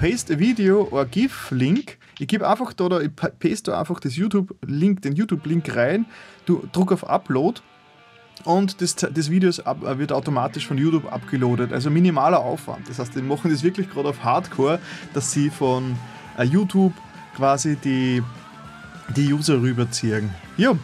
Paste 0.00 0.34
a 0.34 0.38
Video 0.38 0.88
or 0.90 1.04
GIF-Link. 1.04 1.98
Ich 2.22 2.28
gebe 2.28 2.48
einfach 2.48 2.72
da, 2.72 2.88
da 2.88 3.00
ich 3.00 3.14
pa- 3.16 3.30
paste 3.36 3.72
da 3.72 3.80
einfach 3.80 3.98
das 3.98 4.14
YouTube-Link, 4.14 5.02
den 5.02 5.16
YouTube-Link 5.16 5.74
rein, 5.74 6.06
du 6.46 6.62
druck 6.70 6.92
auf 6.92 7.02
Upload 7.10 7.60
und 8.44 8.80
das, 8.80 8.94
das 8.94 9.28
Video 9.28 9.50
ab, 9.64 9.78
wird 9.98 10.12
automatisch 10.12 10.64
von 10.68 10.78
YouTube 10.78 11.12
abgeloadet. 11.12 11.72
Also 11.72 11.90
minimaler 11.90 12.38
Aufwand. 12.38 12.88
Das 12.88 13.00
heißt, 13.00 13.16
die 13.16 13.22
machen 13.22 13.50
das 13.50 13.64
wirklich 13.64 13.90
gerade 13.90 14.08
auf 14.10 14.22
Hardcore, 14.22 14.78
dass 15.14 15.32
sie 15.32 15.50
von 15.50 15.96
äh, 16.38 16.44
YouTube 16.44 16.92
quasi 17.34 17.74
die, 17.74 18.22
die 19.16 19.32
User 19.32 19.60
rüberziehen. 19.60 20.30
Ja, 20.56 20.74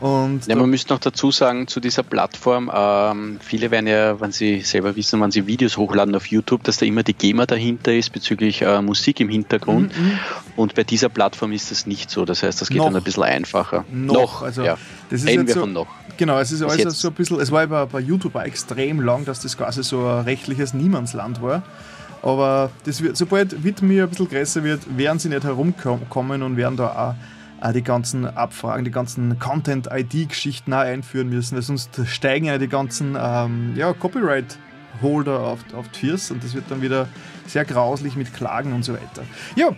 Und 0.00 0.46
ja, 0.46 0.56
man 0.56 0.68
müsste 0.68 0.92
noch 0.92 1.00
dazu 1.00 1.30
sagen, 1.30 1.68
zu 1.68 1.80
dieser 1.80 2.02
Plattform, 2.02 2.70
ähm, 2.74 3.38
viele 3.40 3.70
werden 3.70 3.86
ja, 3.86 4.20
wenn 4.20 4.32
sie 4.32 4.60
selber 4.60 4.94
wissen, 4.96 5.20
wann 5.20 5.30
sie 5.30 5.46
Videos 5.46 5.76
hochladen 5.76 6.14
auf 6.14 6.26
YouTube, 6.26 6.62
dass 6.64 6.78
da 6.78 6.86
immer 6.86 7.02
die 7.02 7.14
GEMA 7.14 7.46
dahinter 7.46 7.94
ist 7.94 8.10
bezüglich 8.12 8.62
äh, 8.62 8.82
Musik 8.82 9.20
im 9.20 9.28
Hintergrund. 9.28 9.96
Mhm, 9.98 10.04
mhm, 10.04 10.18
und 10.56 10.74
bei 10.74 10.84
dieser 10.84 11.08
Plattform 11.08 11.52
ist 11.52 11.70
das 11.70 11.86
nicht 11.86 12.10
so. 12.10 12.24
Das 12.24 12.42
heißt, 12.42 12.60
das 12.60 12.68
geht 12.68 12.78
noch. 12.78 12.86
dann 12.86 12.96
ein 12.96 13.02
bisschen 13.02 13.22
einfacher. 13.22 13.84
Noch, 13.90 14.14
noch 14.14 14.42
also 14.42 14.62
ja. 14.62 14.76
das 15.10 15.20
ist 15.20 15.28
Reden 15.28 15.46
wir 15.46 15.54
so, 15.54 15.60
von 15.60 15.72
noch. 15.72 15.88
Genau, 16.16 16.38
es 16.38 16.52
ist 16.52 16.62
alles 16.62 16.78
jetzt. 16.78 17.00
so 17.00 17.08
ein 17.08 17.14
bisschen, 17.14 17.40
es 17.40 17.50
war 17.50 17.66
bei, 17.66 17.84
bei 17.86 18.00
YouTube 18.00 18.36
auch 18.36 18.42
extrem 18.42 19.00
lang, 19.00 19.24
dass 19.24 19.40
das 19.40 19.56
quasi 19.56 19.82
so 19.82 20.06
ein 20.06 20.24
rechtliches 20.24 20.74
Niemandsland 20.74 21.42
war. 21.42 21.62
Aber 22.22 22.70
das 22.84 23.02
wird, 23.02 23.16
sobald 23.16 23.62
Widmi 23.62 24.00
ein 24.00 24.08
bisschen 24.08 24.28
größer 24.28 24.64
wird, 24.64 24.80
werden 24.96 25.18
sie 25.18 25.28
nicht 25.28 25.44
herumkommen 25.44 26.42
und 26.42 26.56
werden 26.56 26.76
da 26.76 26.88
auch 26.88 27.14
die 27.72 27.82
ganzen 27.82 28.26
Abfragen, 28.26 28.84
die 28.84 28.90
ganzen 28.90 29.38
Content-ID-Geschichten 29.38 30.72
einführen 30.72 31.28
müssen, 31.28 31.56
weil 31.56 31.62
sonst 31.62 31.90
steigen 32.06 32.46
ja 32.46 32.58
die 32.58 32.68
ganzen 32.68 33.16
ähm, 33.18 33.74
ja, 33.76 33.92
Copyright-Holder 33.92 35.40
auf, 35.40 35.60
auf 35.74 35.88
die 35.88 36.10
Füße 36.10 36.34
und 36.34 36.44
das 36.44 36.54
wird 36.54 36.64
dann 36.70 36.82
wieder 36.82 37.08
sehr 37.46 37.64
grauslich 37.64 38.16
mit 38.16 38.34
Klagen 38.34 38.72
und 38.72 38.84
so 38.84 38.92
weiter. 38.92 39.22
Ja, 39.54 39.68
ja 39.68 39.76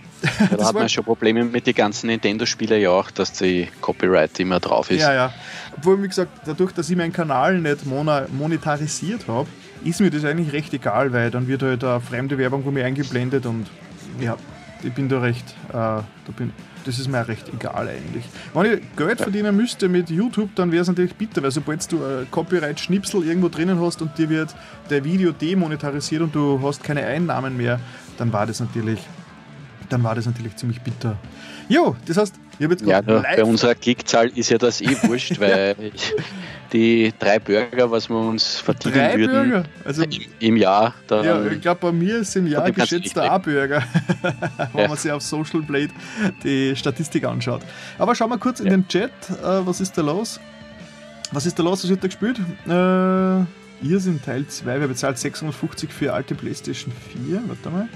da 0.56 0.66
hat 0.66 0.74
man 0.74 0.88
schon 0.88 1.04
Probleme 1.04 1.44
mit 1.44 1.66
den 1.66 1.74
ganzen 1.74 2.08
Nintendo-Spielen 2.08 2.80
ja 2.80 2.90
auch, 2.90 3.10
dass 3.10 3.32
die 3.32 3.68
Copyright 3.80 4.38
immer 4.40 4.60
drauf 4.60 4.90
ist. 4.90 5.02
Ja, 5.02 5.12
ja. 5.12 5.34
Obwohl, 5.76 6.02
wie 6.02 6.08
gesagt, 6.08 6.32
dadurch, 6.46 6.72
dass 6.72 6.90
ich 6.90 6.96
meinen 6.96 7.12
Kanal 7.12 7.58
nicht 7.60 7.86
monetarisiert 7.86 9.28
habe, 9.28 9.48
ist 9.84 10.00
mir 10.00 10.10
das 10.10 10.24
eigentlich 10.24 10.52
recht 10.52 10.74
egal, 10.74 11.12
weil 11.12 11.30
dann 11.30 11.46
wird 11.46 11.62
halt 11.62 11.84
eine 11.84 12.00
fremde 12.00 12.38
Werbung 12.38 12.64
von 12.64 12.74
mir 12.74 12.84
eingeblendet 12.84 13.46
und 13.46 13.68
ja, 14.20 14.36
ich 14.82 14.92
bin 14.92 15.08
da 15.08 15.20
recht, 15.20 15.54
äh, 15.68 15.72
da 15.72 16.04
bin, 16.36 16.52
das 16.88 16.98
ist 16.98 17.08
mir 17.08 17.28
recht 17.28 17.52
egal 17.52 17.86
eigentlich. 17.86 18.24
Wenn 18.54 18.72
ich 18.72 18.96
Geld 18.96 19.20
verdienen 19.20 19.54
müsste 19.54 19.90
mit 19.90 20.08
YouTube, 20.08 20.48
dann 20.54 20.72
wäre 20.72 20.80
es 20.80 20.88
natürlich 20.88 21.14
bitter, 21.14 21.42
weil 21.42 21.50
sobald 21.50 21.92
du 21.92 22.02
ein 22.02 22.30
Copyright-Schnipsel 22.30 23.24
irgendwo 23.24 23.50
drinnen 23.50 23.78
hast 23.78 24.00
und 24.00 24.16
dir 24.16 24.30
wird 24.30 24.54
der 24.88 25.04
Video 25.04 25.32
demonetarisiert 25.32 26.22
und 26.22 26.34
du 26.34 26.58
hast 26.62 26.82
keine 26.82 27.04
Einnahmen 27.04 27.58
mehr, 27.58 27.78
dann 28.16 28.32
war 28.32 28.46
das 28.46 28.60
natürlich, 28.60 29.00
dann 29.90 30.02
war 30.02 30.14
das 30.14 30.24
natürlich 30.24 30.56
ziemlich 30.56 30.80
bitter. 30.80 31.18
Jo, 31.68 31.94
das 32.06 32.16
heißt, 32.16 32.34
ja, 32.58 33.00
bei 33.00 33.44
unserer 33.44 33.74
Klickzahl 33.74 34.28
ist 34.34 34.50
ja 34.50 34.58
das 34.58 34.80
eh 34.80 34.96
wurscht, 35.02 35.38
weil 35.40 35.76
die 36.72 37.12
drei 37.18 37.38
Burger, 37.38 37.90
was 37.90 38.08
wir 38.08 38.16
uns 38.16 38.56
verdienen 38.56 38.94
drei 38.94 39.18
würden 39.18 39.50
Burger? 39.50 39.64
Also, 39.84 40.02
im, 40.02 40.10
im 40.40 40.56
Jahr. 40.56 40.94
Ja, 41.10 41.44
ich 41.46 41.60
glaube, 41.60 41.80
bei 41.80 41.92
mir 41.92 42.18
ist 42.18 42.34
im 42.36 42.46
Jahr 42.46 42.70
geschätzt 42.70 43.16
der 43.16 43.30
A-Burger, 43.30 43.82
wenn 44.72 44.82
ja. 44.82 44.88
man 44.88 44.96
sich 44.96 45.10
auf 45.10 45.22
Social 45.22 45.62
Blade 45.62 45.90
die 46.42 46.74
Statistik 46.76 47.24
anschaut. 47.24 47.62
Aber 47.98 48.14
schauen 48.14 48.30
wir 48.30 48.38
kurz 48.38 48.58
ja. 48.58 48.66
in 48.66 48.70
den 48.72 48.88
Chat, 48.88 49.10
äh, 49.30 49.66
was 49.66 49.80
ist 49.80 49.96
da 49.96 50.02
los? 50.02 50.40
Was 51.32 51.46
ist 51.46 51.58
da 51.58 51.62
los? 51.62 51.84
Was 51.84 51.90
wird 51.90 52.02
da 52.02 52.08
gespielt? 52.08 52.38
Äh, 52.66 53.86
ihr 53.86 54.00
sind 54.00 54.24
Teil 54.24 54.46
2, 54.46 54.80
wir 54.80 54.88
bezahlt 54.88 55.18
650 55.18 55.92
für 55.92 56.12
alte 56.12 56.34
PlayStation 56.34 56.92
4. 57.26 57.42
Warte 57.46 57.70
mal. 57.70 57.88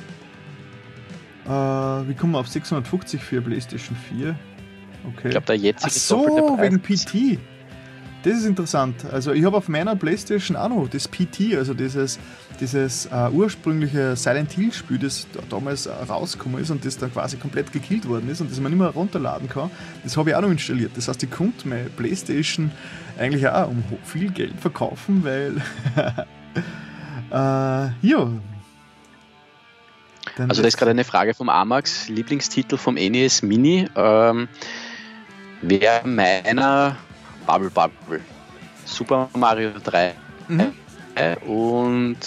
Äh, 1.44 2.09
wie 2.09 2.14
kommen 2.14 2.33
wir 2.33 2.38
auf 2.38 2.48
650 2.48 3.22
für 3.22 3.40
PlayStation 3.40 3.96
4? 4.16 4.37
Okay. 5.04 5.28
Ich 5.28 5.30
glaube, 5.30 5.46
der 5.46 5.56
jetzige 5.56 5.90
Ach 5.90 5.96
so, 5.96 6.58
wegen 6.60 6.80
PT. 6.80 7.38
Das 8.22 8.34
ist 8.38 8.44
interessant. 8.44 9.04
Also 9.10 9.32
ich 9.32 9.44
habe 9.44 9.56
auf 9.56 9.68
meiner 9.68 9.96
Playstation 9.96 10.56
auch 10.56 10.68
noch 10.68 10.88
das 10.88 11.08
PT, 11.08 11.56
also 11.56 11.74
dieses, 11.74 12.20
dieses 12.60 13.08
uh, 13.12 13.30
ursprüngliche 13.32 14.14
Silent 14.14 14.52
Hill 14.52 14.72
Spiel, 14.72 14.98
das 14.98 15.26
da 15.32 15.40
damals 15.48 15.88
uh, 15.88 15.90
rausgekommen 16.08 16.62
ist 16.62 16.70
und 16.70 16.84
das 16.84 16.96
dann 16.96 17.12
quasi 17.12 17.36
komplett 17.36 17.72
gekillt 17.72 18.08
worden 18.08 18.28
ist 18.30 18.40
und 18.40 18.50
das 18.50 18.60
man 18.60 18.70
nicht 18.70 18.78
mehr 18.78 18.90
runterladen 18.90 19.48
kann. 19.48 19.70
Das 20.04 20.16
habe 20.16 20.30
ich 20.30 20.36
auch 20.36 20.40
noch 20.40 20.50
installiert. 20.50 20.92
Das 20.94 21.08
heißt, 21.08 21.22
ich 21.24 21.30
konnte 21.32 21.66
meine 21.66 21.90
Playstation 21.90 22.70
eigentlich 23.18 23.48
auch 23.48 23.68
um 23.68 23.82
viel 24.04 24.30
Geld 24.30 24.54
verkaufen, 24.60 25.24
weil 25.24 25.56
uh, 27.30 27.32
ja. 28.06 28.30
also 30.38 30.62
da 30.62 30.68
ist 30.68 30.76
gerade 30.76 30.92
eine 30.92 31.04
Frage 31.04 31.34
vom 31.34 31.48
Amax, 31.48 32.08
Lieblingstitel 32.08 32.76
vom 32.76 32.94
NES 32.94 33.42
Mini. 33.42 33.88
Ähm, 33.96 34.46
Wäre 35.62 36.07
meiner 36.07 36.96
Bubble 37.46 37.70
Bubble. 37.70 38.20
Super 38.85 39.29
Mario 39.35 39.70
3 39.83 40.14
mhm. 40.48 40.72
und 41.48 42.18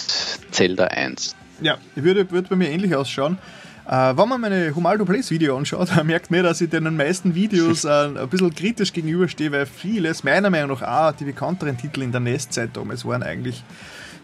Zelda 0.50 0.84
1. 0.86 1.36
Ja, 1.60 1.76
würde, 1.94 2.30
würde 2.30 2.48
bei 2.48 2.56
mir 2.56 2.70
ähnlich 2.70 2.94
ausschauen. 2.94 3.38
Äh, 3.86 4.16
wenn 4.16 4.28
man 4.28 4.40
meine 4.40 4.74
Humaldo 4.74 5.04
Plays 5.04 5.30
Video 5.30 5.56
anschaut, 5.56 5.88
merkt 6.04 6.30
man, 6.30 6.42
dass 6.42 6.60
ich 6.60 6.70
den 6.70 6.96
meisten 6.96 7.34
Videos 7.34 7.84
äh, 7.84 7.88
ein 7.88 8.28
bisschen 8.28 8.54
kritisch 8.54 8.92
gegenüberstehe, 8.92 9.52
weil 9.52 9.66
vieles, 9.66 10.24
meiner 10.24 10.50
Meinung 10.50 10.78
nach 10.80 11.10
auch 11.10 11.12
die 11.12 11.24
bekannteren 11.24 11.76
Titel 11.76 12.02
in 12.02 12.12
der 12.12 12.20
NES-Zeit 12.20 12.70
damals 12.72 13.04
waren 13.04 13.22
eigentlich 13.22 13.62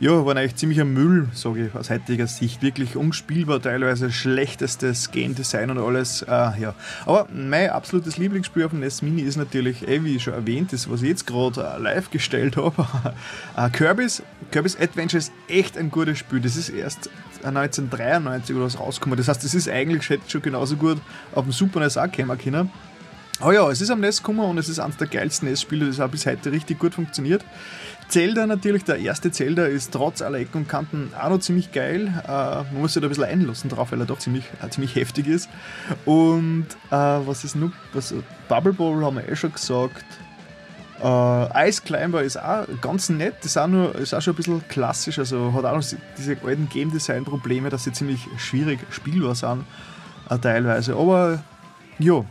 ja, 0.00 0.24
waren 0.26 0.38
eigentlich 0.38 0.56
ziemlich 0.56 0.80
ein 0.80 0.92
Müll, 0.92 1.28
sage 1.32 1.66
ich 1.66 1.74
aus 1.74 1.90
heutiger 1.90 2.26
Sicht. 2.26 2.62
Wirklich 2.62 2.96
unspielbar, 2.96 3.60
teilweise 3.60 4.10
schlechtestes 4.10 5.10
Game 5.10 5.34
Design 5.34 5.70
und 5.70 5.78
alles. 5.78 6.22
Äh, 6.22 6.28
ja. 6.60 6.74
Aber 7.06 7.28
mein 7.32 7.70
absolutes 7.70 8.18
Lieblingsspiel 8.18 8.64
auf 8.64 8.70
dem 8.70 8.80
NES 8.80 9.02
Mini 9.02 9.22
ist 9.22 9.36
natürlich, 9.36 9.86
eh, 9.86 10.02
wie 10.04 10.18
schon 10.18 10.34
erwähnt, 10.34 10.72
das, 10.72 10.90
was 10.90 11.02
ich 11.02 11.08
jetzt 11.08 11.26
gerade 11.26 11.60
äh, 11.60 11.80
live 11.80 12.10
gestellt 12.10 12.56
habe. 12.56 12.86
äh, 13.56 13.70
Kirby's, 13.70 14.22
Kirby's 14.50 14.78
Adventure 14.78 15.18
ist 15.18 15.32
echt 15.48 15.78
ein 15.78 15.90
gutes 15.90 16.18
Spiel. 16.18 16.40
Das 16.40 16.56
ist 16.56 16.68
erst 16.68 17.10
1993 17.44 18.56
oder 18.56 18.66
was 18.66 18.78
rausgekommen. 18.78 19.16
Das 19.16 19.28
heißt, 19.28 19.44
das 19.44 19.54
ist 19.54 19.68
eigentlich 19.68 20.20
schon 20.28 20.42
genauso 20.42 20.76
gut 20.76 20.98
auf 21.34 21.44
dem 21.44 21.52
Super 21.52 21.80
NES 21.80 21.96
auch 21.96 22.10
kommen 22.10 22.70
Aber 23.40 23.54
ja, 23.54 23.68
es 23.70 23.80
ist 23.80 23.90
am 23.90 24.00
NES 24.00 24.18
gekommen 24.18 24.40
und 24.40 24.58
es 24.58 24.68
ist 24.68 24.78
eines 24.78 24.96
der 24.98 25.08
geilsten 25.08 25.48
NES-Spiele, 25.48 25.86
das 25.86 26.00
auch 26.00 26.08
bis 26.08 26.26
heute 26.26 26.52
richtig 26.52 26.78
gut 26.78 26.94
funktioniert. 26.94 27.44
Zelda 28.08 28.46
natürlich, 28.46 28.84
der 28.84 28.98
erste 28.98 29.32
Zelda 29.32 29.64
ist 29.64 29.92
trotz 29.92 30.20
aller 30.20 30.38
Ecken 30.38 30.58
und 30.58 30.68
Kanten 30.68 31.12
auch 31.18 31.30
noch 31.30 31.40
ziemlich 31.40 31.72
geil. 31.72 32.12
Äh, 32.24 32.28
man 32.28 32.80
muss 32.80 32.92
sich 32.92 33.00
da 33.00 33.06
ein 33.06 33.08
bisschen 33.08 33.24
einlassen 33.24 33.70
drauf, 33.70 33.90
weil 33.90 34.00
er 34.00 34.06
doch 34.06 34.18
ziemlich, 34.18 34.44
äh, 34.62 34.68
ziemlich 34.68 34.94
heftig 34.94 35.26
ist. 35.26 35.48
Und 36.04 36.66
äh, 36.90 36.94
was 36.94 37.42
ist 37.42 37.56
noch? 37.56 37.72
Was, 37.94 38.14
Bubble 38.48 38.74
Bowl 38.74 39.02
haben 39.04 39.16
wir 39.16 39.28
eh 39.28 39.34
schon 39.34 39.52
gesagt. 39.52 40.04
Äh, 41.02 41.68
Ice 41.68 41.82
Climber 41.82 42.22
ist 42.22 42.36
auch 42.36 42.66
ganz 42.80 43.08
nett, 43.08 43.34
ist 43.44 43.56
auch, 43.56 43.66
nur, 43.66 43.94
ist 43.96 44.14
auch 44.14 44.20
schon 44.20 44.34
ein 44.34 44.36
bisschen 44.36 44.68
klassisch, 44.68 45.18
also 45.18 45.52
hat 45.54 45.64
auch 45.64 45.74
noch 45.74 45.98
diese 46.16 46.36
alten 46.44 46.68
Game 46.68 46.92
Design 46.92 47.24
Probleme, 47.24 47.70
dass 47.70 47.84
sie 47.84 47.92
ziemlich 47.92 48.28
schwierig 48.36 48.78
spielbar 48.90 49.34
sind, 49.34 49.64
äh, 50.28 50.38
teilweise. 50.38 50.94
Aber 50.94 51.42
ja, 51.98 52.24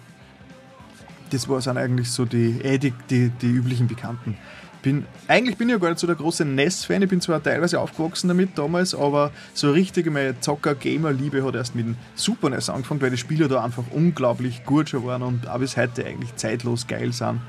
das 1.32 1.50
war 1.50 1.62
sind 1.62 1.78
eigentlich 1.78 2.12
so 2.12 2.26
die, 2.26 2.60
eh, 2.62 2.78
die, 2.78 2.94
die, 3.10 3.30
die 3.30 3.50
üblichen 3.50 3.88
Bekannten 3.88 4.38
bin, 4.82 5.06
eigentlich 5.28 5.58
bin 5.58 5.70
ich 5.70 5.74
ja 5.74 5.80
gar 5.80 5.90
nicht 5.90 6.00
so 6.00 6.08
der 6.08 6.16
große 6.16 6.46
NES-Fan. 6.46 7.02
Ich 7.02 7.10
bin 7.10 7.22
zwar 7.22 7.42
teilweise 7.42 7.80
aufgewachsen 7.80 8.28
damit 8.28 8.58
damals, 8.58 8.96
aber 8.96 9.32
so 9.54 9.72
richtig 9.72 10.10
meine 10.12 10.40
Zocker-Gamer-Liebe 10.40 11.44
hat 11.44 11.56
erst 11.56 11.76
mit 11.76 11.86
dem 11.86 11.96
Super 12.16 12.50
NES 12.50 12.70
angefangen, 12.70 13.02
weil 13.02 13.12
die 13.12 13.18
Spiele 13.18 13.48
da 13.48 13.64
einfach 13.64 13.84
unglaublich 13.92 14.64
gut 14.66 14.90
schon 14.90 15.06
waren 15.06 15.22
und 15.22 15.48
auch 15.48 15.60
bis 15.60 15.78
heute 15.78 16.06
eigentlich 16.06 16.36
zeitlos 16.36 16.88
geil 16.88 17.14
sind. 17.14 17.42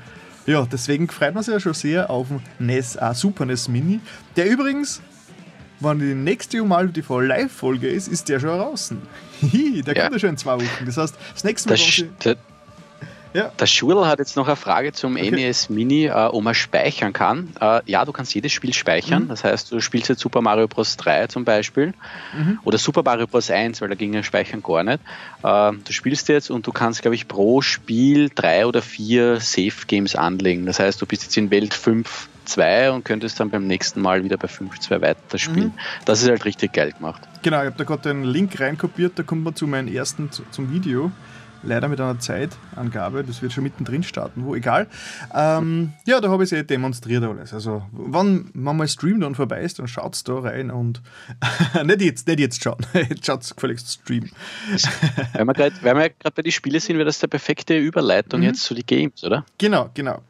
Ja, 0.45 0.67
deswegen 0.69 1.07
freut 1.07 1.33
man 1.33 1.43
sich 1.43 1.53
ja 1.53 1.59
schon 1.59 1.73
sehr 1.73 2.09
auf 2.09 2.27
den 2.27 2.41
NES, 2.65 2.97
äh, 2.97 3.13
Super 3.13 3.45
NES 3.45 3.67
Mini, 3.67 3.99
der 4.35 4.49
übrigens 4.49 5.01
wenn 5.79 5.99
die 5.99 6.15
nächste 6.15 6.59
Humaldo 6.59 6.93
TV 6.93 7.19
Live-Folge 7.19 7.89
ist, 7.89 8.07
ist 8.07 8.29
der 8.29 8.39
schon 8.39 8.57
draußen. 8.57 9.01
der 9.41 9.95
ja. 9.95 10.03
kommt 10.03 10.13
ja 10.13 10.19
schon 10.19 10.29
in 10.29 10.37
zwei 10.37 10.55
Wochen. 10.55 10.85
Das 10.85 10.95
heißt, 10.95 11.13
das 11.33 11.43
nächste 11.43 11.69
Mal. 11.69 11.77
Das, 12.19 12.37
ja. 13.33 13.51
Der 13.59 13.65
Schurl 13.65 14.05
hat 14.07 14.19
jetzt 14.19 14.35
noch 14.35 14.47
eine 14.47 14.55
Frage 14.55 14.93
zum 14.93 15.15
okay. 15.15 15.31
NES 15.31 15.69
Mini, 15.69 16.05
äh, 16.05 16.11
ob 16.11 16.43
man 16.43 16.53
speichern 16.53 17.13
kann. 17.13 17.49
Äh, 17.59 17.81
ja, 17.85 18.05
du 18.05 18.11
kannst 18.11 18.33
jedes 18.35 18.51
Spiel 18.51 18.73
speichern. 18.73 19.23
Mhm. 19.23 19.27
Das 19.29 19.43
heißt, 19.43 19.71
du 19.71 19.79
spielst 19.79 20.09
jetzt 20.09 20.21
Super 20.21 20.41
Mario 20.41 20.67
Bros. 20.67 20.97
3 20.97 21.27
zum 21.27 21.45
Beispiel 21.45 21.93
mhm. 22.37 22.59
oder 22.63 22.77
Super 22.77 23.03
Mario 23.03 23.27
Bros. 23.27 23.49
1, 23.49 23.81
weil 23.81 23.89
da 23.89 23.95
ging 23.95 24.13
ja 24.13 24.23
Speichern 24.23 24.61
gar 24.61 24.83
nicht. 24.83 24.99
Äh, 25.43 25.71
du 25.83 25.91
spielst 25.91 26.29
jetzt 26.29 26.51
und 26.51 26.67
du 26.67 26.71
kannst, 26.71 27.01
glaube 27.01 27.15
ich, 27.15 27.27
pro 27.27 27.61
Spiel 27.61 28.29
drei 28.33 28.65
oder 28.65 28.81
vier 28.81 29.39
Safe 29.39 29.85
Games 29.87 30.15
anlegen. 30.15 30.65
Das 30.65 30.79
heißt, 30.79 31.01
du 31.01 31.05
bist 31.05 31.23
jetzt 31.23 31.37
in 31.37 31.51
Welt 31.51 31.73
5 31.73 32.29
2 32.45 32.91
und 32.91 33.05
könntest 33.05 33.39
dann 33.39 33.49
beim 33.49 33.67
nächsten 33.67 34.01
Mal 34.01 34.23
wieder 34.23 34.37
bei 34.37 34.47
5-2 34.47 35.01
weiterspielen. 35.01 35.69
Mhm. 35.69 35.79
Das 36.05 36.21
ist 36.21 36.29
halt 36.29 36.45
richtig 36.45 36.73
geil 36.73 36.91
gemacht. 36.91 37.21
Genau, 37.41 37.59
ich 37.61 37.67
habe 37.67 37.77
da 37.77 37.83
gerade 37.83 38.09
den 38.09 38.23
Link 38.23 38.59
reinkopiert, 38.59 39.17
da 39.17 39.23
kommt 39.23 39.43
man 39.43 39.55
zu 39.55 39.67
meinem 39.67 39.93
ersten 39.93 40.29
zum 40.31 40.71
Video 40.71 41.11
leider 41.63 41.87
mit 41.87 41.99
einer 41.99 42.19
Zeitangabe, 42.19 43.23
das 43.23 43.41
wird 43.41 43.53
schon 43.53 43.63
mittendrin 43.63 44.03
starten, 44.03 44.45
wo 44.45 44.55
egal. 44.55 44.87
Ähm, 45.33 45.93
ja, 46.05 46.21
da 46.21 46.29
habe 46.29 46.43
ich 46.43 46.51
es 46.51 46.57
eh 46.57 46.63
demonstriert 46.63 47.23
alles. 47.23 47.53
Also, 47.53 47.83
wenn 47.91 48.49
man 48.53 48.77
mal 48.77 48.87
Stream 48.87 49.19
dann 49.19 49.35
vorbei 49.35 49.61
ist, 49.61 49.79
dann 49.79 49.87
schaut 49.87 50.27
da 50.27 50.39
rein 50.39 50.71
und 50.71 51.01
nicht 51.83 52.01
jetzt, 52.01 52.27
nicht 52.27 52.39
jetzt 52.39 52.63
schauen. 52.63 52.85
jetzt 52.93 53.25
schaut 53.25 53.55
gefälligst 53.55 53.91
Stream. 53.91 54.29
Weil 55.33 55.45
wir 55.45 56.09
gerade 56.09 56.35
bei 56.35 56.41
den 56.41 56.51
Spielen 56.51 56.79
sind, 56.79 56.97
wäre 56.97 57.05
das 57.05 57.19
der 57.19 57.27
perfekte 57.27 57.77
Überleitung 57.77 58.41
mhm. 58.41 58.47
jetzt 58.47 58.63
zu 58.63 58.73
den 58.73 58.85
Games, 58.85 59.23
oder? 59.23 59.45
Genau, 59.57 59.89
genau. 59.93 60.21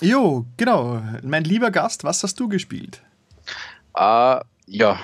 Jo, 0.00 0.46
genau. 0.56 1.02
Mein 1.22 1.44
lieber 1.44 1.70
Gast, 1.70 2.04
was 2.04 2.22
hast 2.22 2.38
du 2.38 2.48
gespielt? 2.48 3.02
Uh, 3.98 4.40
ja, 4.66 4.98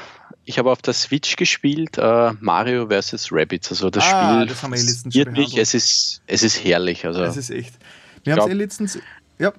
ich 0.44 0.58
habe 0.58 0.70
auf 0.70 0.82
der 0.82 0.94
Switch 0.94 1.36
gespielt, 1.36 1.98
äh, 1.98 2.32
Mario 2.40 2.88
vs. 2.88 3.30
Rabbids. 3.32 3.70
Also 3.70 3.90
das 3.90 4.04
ah, 4.04 4.34
Spiel 4.34 4.46
das 4.46 4.62
haben 4.62 4.74
wir 4.74 5.26
eh 5.26 5.30
mich, 5.30 5.56
es 5.56 5.74
ist, 5.74 6.22
es 6.26 6.42
ist 6.42 6.62
herrlich. 6.64 7.06
Also, 7.06 7.22
es 7.22 7.36
ist 7.36 7.50
echt. 7.50 7.74
Wir 8.24 8.34
haben 8.34 8.40
es 8.40 8.48
eh 8.48 8.52
letztens 8.52 8.98
Ja, 9.38 9.52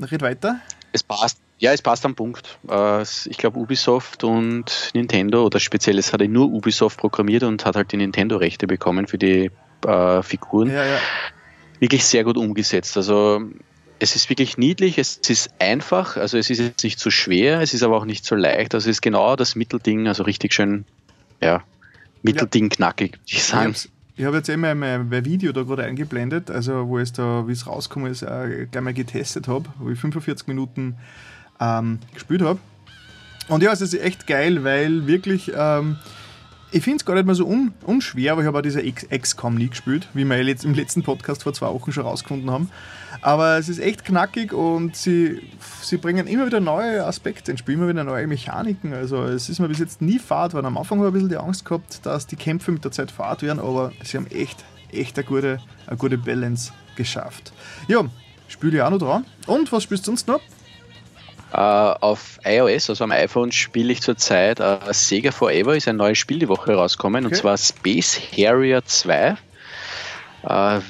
red 0.00 0.22
weiter. 0.22 0.60
Es 0.92 1.02
passt. 1.02 1.38
Ja, 1.58 1.72
es 1.72 1.80
passt 1.80 2.04
am 2.04 2.14
Punkt. 2.14 2.58
Äh, 2.68 3.02
ich 3.02 3.38
glaube, 3.38 3.58
Ubisoft 3.58 4.24
und 4.24 4.90
Nintendo, 4.92 5.46
oder 5.46 5.58
speziell, 5.58 5.98
es 5.98 6.12
hat 6.12 6.20
ja 6.20 6.28
nur 6.28 6.48
Ubisoft 6.48 6.98
programmiert 6.98 7.44
und 7.44 7.64
hat 7.64 7.76
halt 7.76 7.92
die 7.92 7.96
Nintendo-Rechte 7.96 8.66
bekommen 8.66 9.06
für 9.06 9.16
die 9.16 9.50
äh, 9.86 10.22
Figuren. 10.22 10.70
Ja, 10.70 10.84
ja. 10.84 10.98
Wirklich 11.78 12.04
sehr 12.04 12.24
gut 12.24 12.36
umgesetzt. 12.36 12.96
Also 12.96 13.42
es 13.98 14.16
ist 14.16 14.28
wirklich 14.28 14.58
niedlich, 14.58 14.98
es 14.98 15.16
ist 15.16 15.50
einfach, 15.58 16.16
also 16.16 16.36
es 16.38 16.50
ist 16.50 16.58
jetzt 16.58 16.84
nicht 16.84 16.98
zu 16.98 17.10
schwer, 17.10 17.60
es 17.60 17.74
ist 17.74 17.82
aber 17.82 17.96
auch 17.96 18.04
nicht 18.04 18.24
so 18.24 18.34
leicht. 18.34 18.74
Also 18.74 18.90
es 18.90 18.96
ist 18.96 19.02
genau 19.02 19.36
das 19.36 19.56
Mittelding, 19.56 20.06
also 20.08 20.22
richtig 20.22 20.52
schön, 20.52 20.84
ja, 21.40 21.62
Mittelding 22.22 22.68
knackig, 22.68 23.12
würde 23.12 23.22
ich 23.26 23.44
sagen. 23.44 23.74
Ich 24.18 24.24
habe 24.24 24.38
jetzt 24.38 24.48
immer 24.48 24.74
mein, 24.74 25.08
mein, 25.08 25.24
Video 25.24 25.52
da 25.52 25.62
gerade 25.62 25.84
eingeblendet, 25.84 26.50
also 26.50 26.88
wo 26.88 26.98
es 26.98 27.12
da, 27.12 27.46
wie 27.46 27.52
es 27.52 27.66
rausgekommen 27.66 28.10
ist, 28.10 28.22
äh, 28.22 28.66
gleich 28.70 28.82
mal 28.82 28.94
getestet 28.94 29.46
habe, 29.46 29.66
wo 29.78 29.90
ich 29.90 29.98
45 29.98 30.48
Minuten 30.48 30.96
ähm, 31.60 31.98
gespielt 32.14 32.42
habe. 32.42 32.58
Und 33.48 33.62
ja, 33.62 33.72
es 33.72 33.80
ist 33.80 33.94
echt 33.94 34.26
geil, 34.26 34.64
weil 34.64 35.06
wirklich, 35.06 35.52
ähm, 35.54 35.98
ich 36.76 36.84
finde 36.84 36.98
es 36.98 37.04
gar 37.06 37.14
nicht 37.14 37.26
mal 37.26 37.34
so 37.34 37.46
un 37.46 37.72
unschwer, 37.84 38.32
aber 38.32 38.42
ich 38.42 38.46
habe 38.46 38.58
auch 38.58 38.62
diese 38.62 38.82
XCOM 38.82 39.54
nie 39.54 39.68
gespielt, 39.68 40.08
wie 40.12 40.24
wir 40.24 40.42
jetzt 40.42 40.64
im 40.64 40.74
letzten 40.74 41.02
Podcast 41.02 41.42
vor 41.44 41.54
zwei 41.54 41.68
Wochen 41.68 41.90
schon 41.90 42.04
rausgefunden 42.04 42.50
haben. 42.50 42.70
Aber 43.22 43.56
es 43.56 43.70
ist 43.70 43.78
echt 43.78 44.04
knackig 44.04 44.52
und 44.52 44.94
sie, 44.94 45.40
sie 45.80 45.96
bringen 45.96 46.26
immer 46.26 46.44
wieder 46.46 46.60
neue 46.60 47.06
Aspekte 47.06 47.50
ins 47.50 47.60
Spiel, 47.60 47.76
immer 47.76 47.88
wieder 47.88 48.04
neue 48.04 48.26
Mechaniken. 48.26 48.92
Also 48.92 49.24
es 49.24 49.48
ist 49.48 49.58
mir 49.58 49.68
bis 49.68 49.78
jetzt 49.78 50.02
nie 50.02 50.18
fad, 50.18 50.52
weil 50.52 50.66
am 50.66 50.76
Anfang 50.76 50.98
habe 50.98 51.08
ich 51.08 51.10
ein 51.12 51.14
bisschen 51.14 51.28
die 51.30 51.38
Angst 51.38 51.64
gehabt, 51.64 52.04
dass 52.04 52.26
die 52.26 52.36
Kämpfe 52.36 52.72
mit 52.72 52.84
der 52.84 52.92
Zeit 52.92 53.10
fad 53.10 53.42
werden, 53.42 53.58
aber 53.58 53.92
sie 54.04 54.18
haben 54.18 54.26
echt, 54.26 54.62
echt 54.92 55.18
eine 55.18 55.26
gute, 55.26 55.58
eine 55.86 55.96
gute 55.96 56.18
Balance 56.18 56.72
geschafft. 56.94 57.54
Ja, 57.88 58.04
spiele 58.48 58.76
ich 58.76 58.82
auch 58.82 58.90
noch 58.90 58.98
dran. 58.98 59.24
Und 59.46 59.72
was 59.72 59.82
spielst 59.82 60.06
du 60.06 60.10
sonst 60.10 60.28
noch? 60.28 60.40
Uh, 61.56 61.96
auf 62.02 62.38
iOS, 62.44 62.90
also 62.90 63.04
am 63.04 63.12
iPhone, 63.12 63.50
spiele 63.50 63.90
ich 63.90 64.02
zurzeit 64.02 64.60
uh, 64.60 64.76
Sega 64.90 65.30
Forever, 65.30 65.74
ist 65.74 65.88
ein 65.88 65.96
neues 65.96 66.18
Spiel 66.18 66.38
die 66.38 66.48
Woche 66.48 66.74
rausgekommen, 66.74 67.24
okay. 67.24 67.34
und 67.34 67.40
zwar 67.40 67.56
Space 67.56 68.20
Harrier 68.36 68.84
2. 68.84 69.38
Uh, 70.44 70.80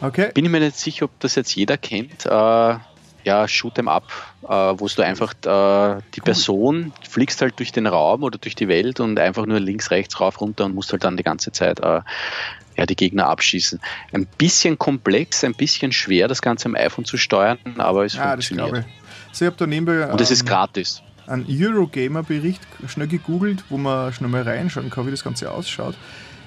okay. 0.00 0.32
Bin 0.34 0.44
ich 0.44 0.50
mir 0.50 0.58
nicht 0.58 0.76
sicher, 0.76 1.04
ob 1.04 1.12
das 1.20 1.36
jetzt 1.36 1.54
jeder 1.54 1.76
kennt. 1.76 2.24
ja, 2.24 3.46
Shoot 3.46 3.78
'em 3.78 3.86
Up, 3.86 4.10
wo 4.40 4.88
du 4.88 5.02
einfach 5.02 5.34
die 5.34 6.20
Person 6.20 6.92
fliegst 7.08 7.40
halt 7.42 7.60
durch 7.60 7.70
den 7.70 7.86
Raum 7.86 8.24
oder 8.24 8.38
durch 8.38 8.56
die 8.56 8.66
Welt 8.66 8.98
und 8.98 9.20
einfach 9.20 9.46
nur 9.46 9.60
links, 9.60 9.92
rechts, 9.92 10.20
rauf, 10.20 10.40
runter 10.40 10.64
und 10.64 10.74
musst 10.74 10.90
halt 10.90 11.04
dann 11.04 11.16
die 11.16 11.22
ganze 11.22 11.52
Zeit 11.52 11.78
ja, 11.78 12.86
die 12.86 12.96
Gegner 12.96 13.26
abschießen. 13.28 13.80
Ein 14.12 14.26
bisschen 14.26 14.78
komplex, 14.78 15.44
ein 15.44 15.54
bisschen 15.54 15.92
schwer, 15.92 16.26
das 16.26 16.42
Ganze 16.42 16.66
am 16.66 16.74
iPhone 16.74 17.04
zu 17.04 17.16
steuern, 17.16 17.58
aber 17.78 18.04
es 18.04 18.14
ja, 18.14 18.30
funktioniert. 18.30 18.84
Also 19.32 19.44
ich 19.44 19.46
habe 19.46 19.56
da 19.56 19.66
nebenbei. 19.66 20.06
Und 20.06 20.20
es 20.20 20.30
ähm, 20.30 20.34
ist 20.34 20.46
gratis. 20.46 21.02
Ein 21.26 21.46
Eurogamer-Bericht 21.48 22.60
schnell 22.86 23.06
gegoogelt, 23.08 23.64
wo 23.70 23.78
man 23.78 24.12
schnell 24.12 24.28
mal 24.28 24.42
reinschauen 24.42 24.90
kann, 24.90 25.06
wie 25.06 25.10
das 25.10 25.24
Ganze 25.24 25.50
ausschaut. 25.50 25.94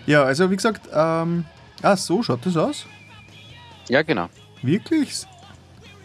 Ja, 0.06 0.24
also 0.24 0.52
wie 0.52 0.56
gesagt, 0.56 0.88
ähm, 0.94 1.46
ah, 1.82 1.96
so 1.96 2.22
schaut 2.22 2.46
das 2.46 2.56
aus. 2.56 2.86
Ja, 3.90 4.04
genau. 4.04 4.30
Wirklich? 4.62 5.26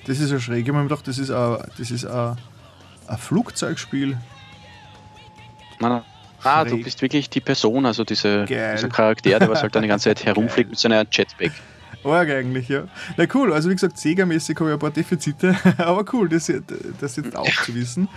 Das 0.06 0.18
ist 0.18 0.30
ja 0.30 0.40
schräg. 0.40 0.62
Ich 0.62 0.68
habe 0.68 0.78
mir 0.78 0.88
gedacht, 0.88 1.06
das 1.06 1.18
ist 1.18 1.30
ein, 1.30 1.58
das 1.76 1.90
ist 1.90 2.06
ein, 2.06 2.36
ein 3.06 3.18
Flugzeugspiel. 3.18 4.16
Nein, 5.80 6.02
Ah, 6.42 6.64
du 6.64 6.82
bist 6.82 7.02
wirklich 7.02 7.28
die 7.28 7.40
Person, 7.40 7.84
also 7.84 8.02
diese, 8.04 8.46
dieser 8.46 8.88
Charakter, 8.88 9.38
der 9.38 9.48
was 9.48 9.62
halt 9.62 9.74
dann 9.74 9.82
die 9.82 9.88
ganze 9.88 10.08
Zeit 10.08 10.24
herumfliegt 10.24 10.70
mit 10.70 10.78
so 10.78 10.88
einer 10.88 11.04
Jetpack. 11.10 11.52
Arg 12.04 12.30
eigentlich, 12.30 12.68
ja. 12.68 12.84
Na 13.16 13.26
cool, 13.34 13.52
also 13.52 13.68
wie 13.68 13.74
gesagt, 13.74 13.98
Sega-mäßig 13.98 14.58
habe 14.58 14.70
ich 14.70 14.74
ein 14.74 14.78
paar 14.78 14.90
Defizite, 14.90 15.56
aber 15.78 16.04
cool, 16.12 16.28
das, 16.28 16.52
das 17.00 17.16
jetzt 17.16 17.36
auch 17.36 17.64
zu 17.64 17.74
wissen. 17.74 18.08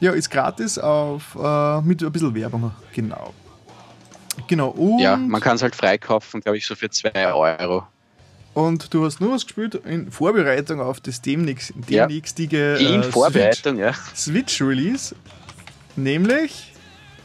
Ja, 0.00 0.12
ist 0.12 0.30
gratis 0.30 0.78
auf, 0.78 1.36
äh, 1.40 1.80
mit 1.82 2.02
ein 2.02 2.12
bisschen 2.12 2.34
Werbung, 2.34 2.72
genau. 2.92 3.32
Genau, 4.46 4.68
und 4.68 5.00
Ja, 5.00 5.16
man 5.16 5.40
kann 5.40 5.56
es 5.56 5.62
halt 5.62 5.74
freikaufen, 5.74 6.40
glaube 6.40 6.58
ich, 6.58 6.66
so 6.66 6.74
für 6.74 6.90
2 6.90 7.32
Euro. 7.32 7.86
Und 8.54 8.92
du 8.92 9.04
hast 9.04 9.20
nur 9.20 9.32
was 9.32 9.44
gespielt 9.44 9.74
in 9.74 10.10
Vorbereitung 10.10 10.80
auf 10.80 11.00
das 11.00 11.20
demnächst, 11.22 11.72
demnächstige 11.76 12.78
ja, 12.80 12.94
in 12.94 13.02
äh, 13.02 13.04
Vorbereitung, 13.04 13.76
Switch, 13.76 13.86
ja. 13.86 14.14
Switch 14.16 14.62
Release, 14.62 15.14
nämlich 15.96 16.72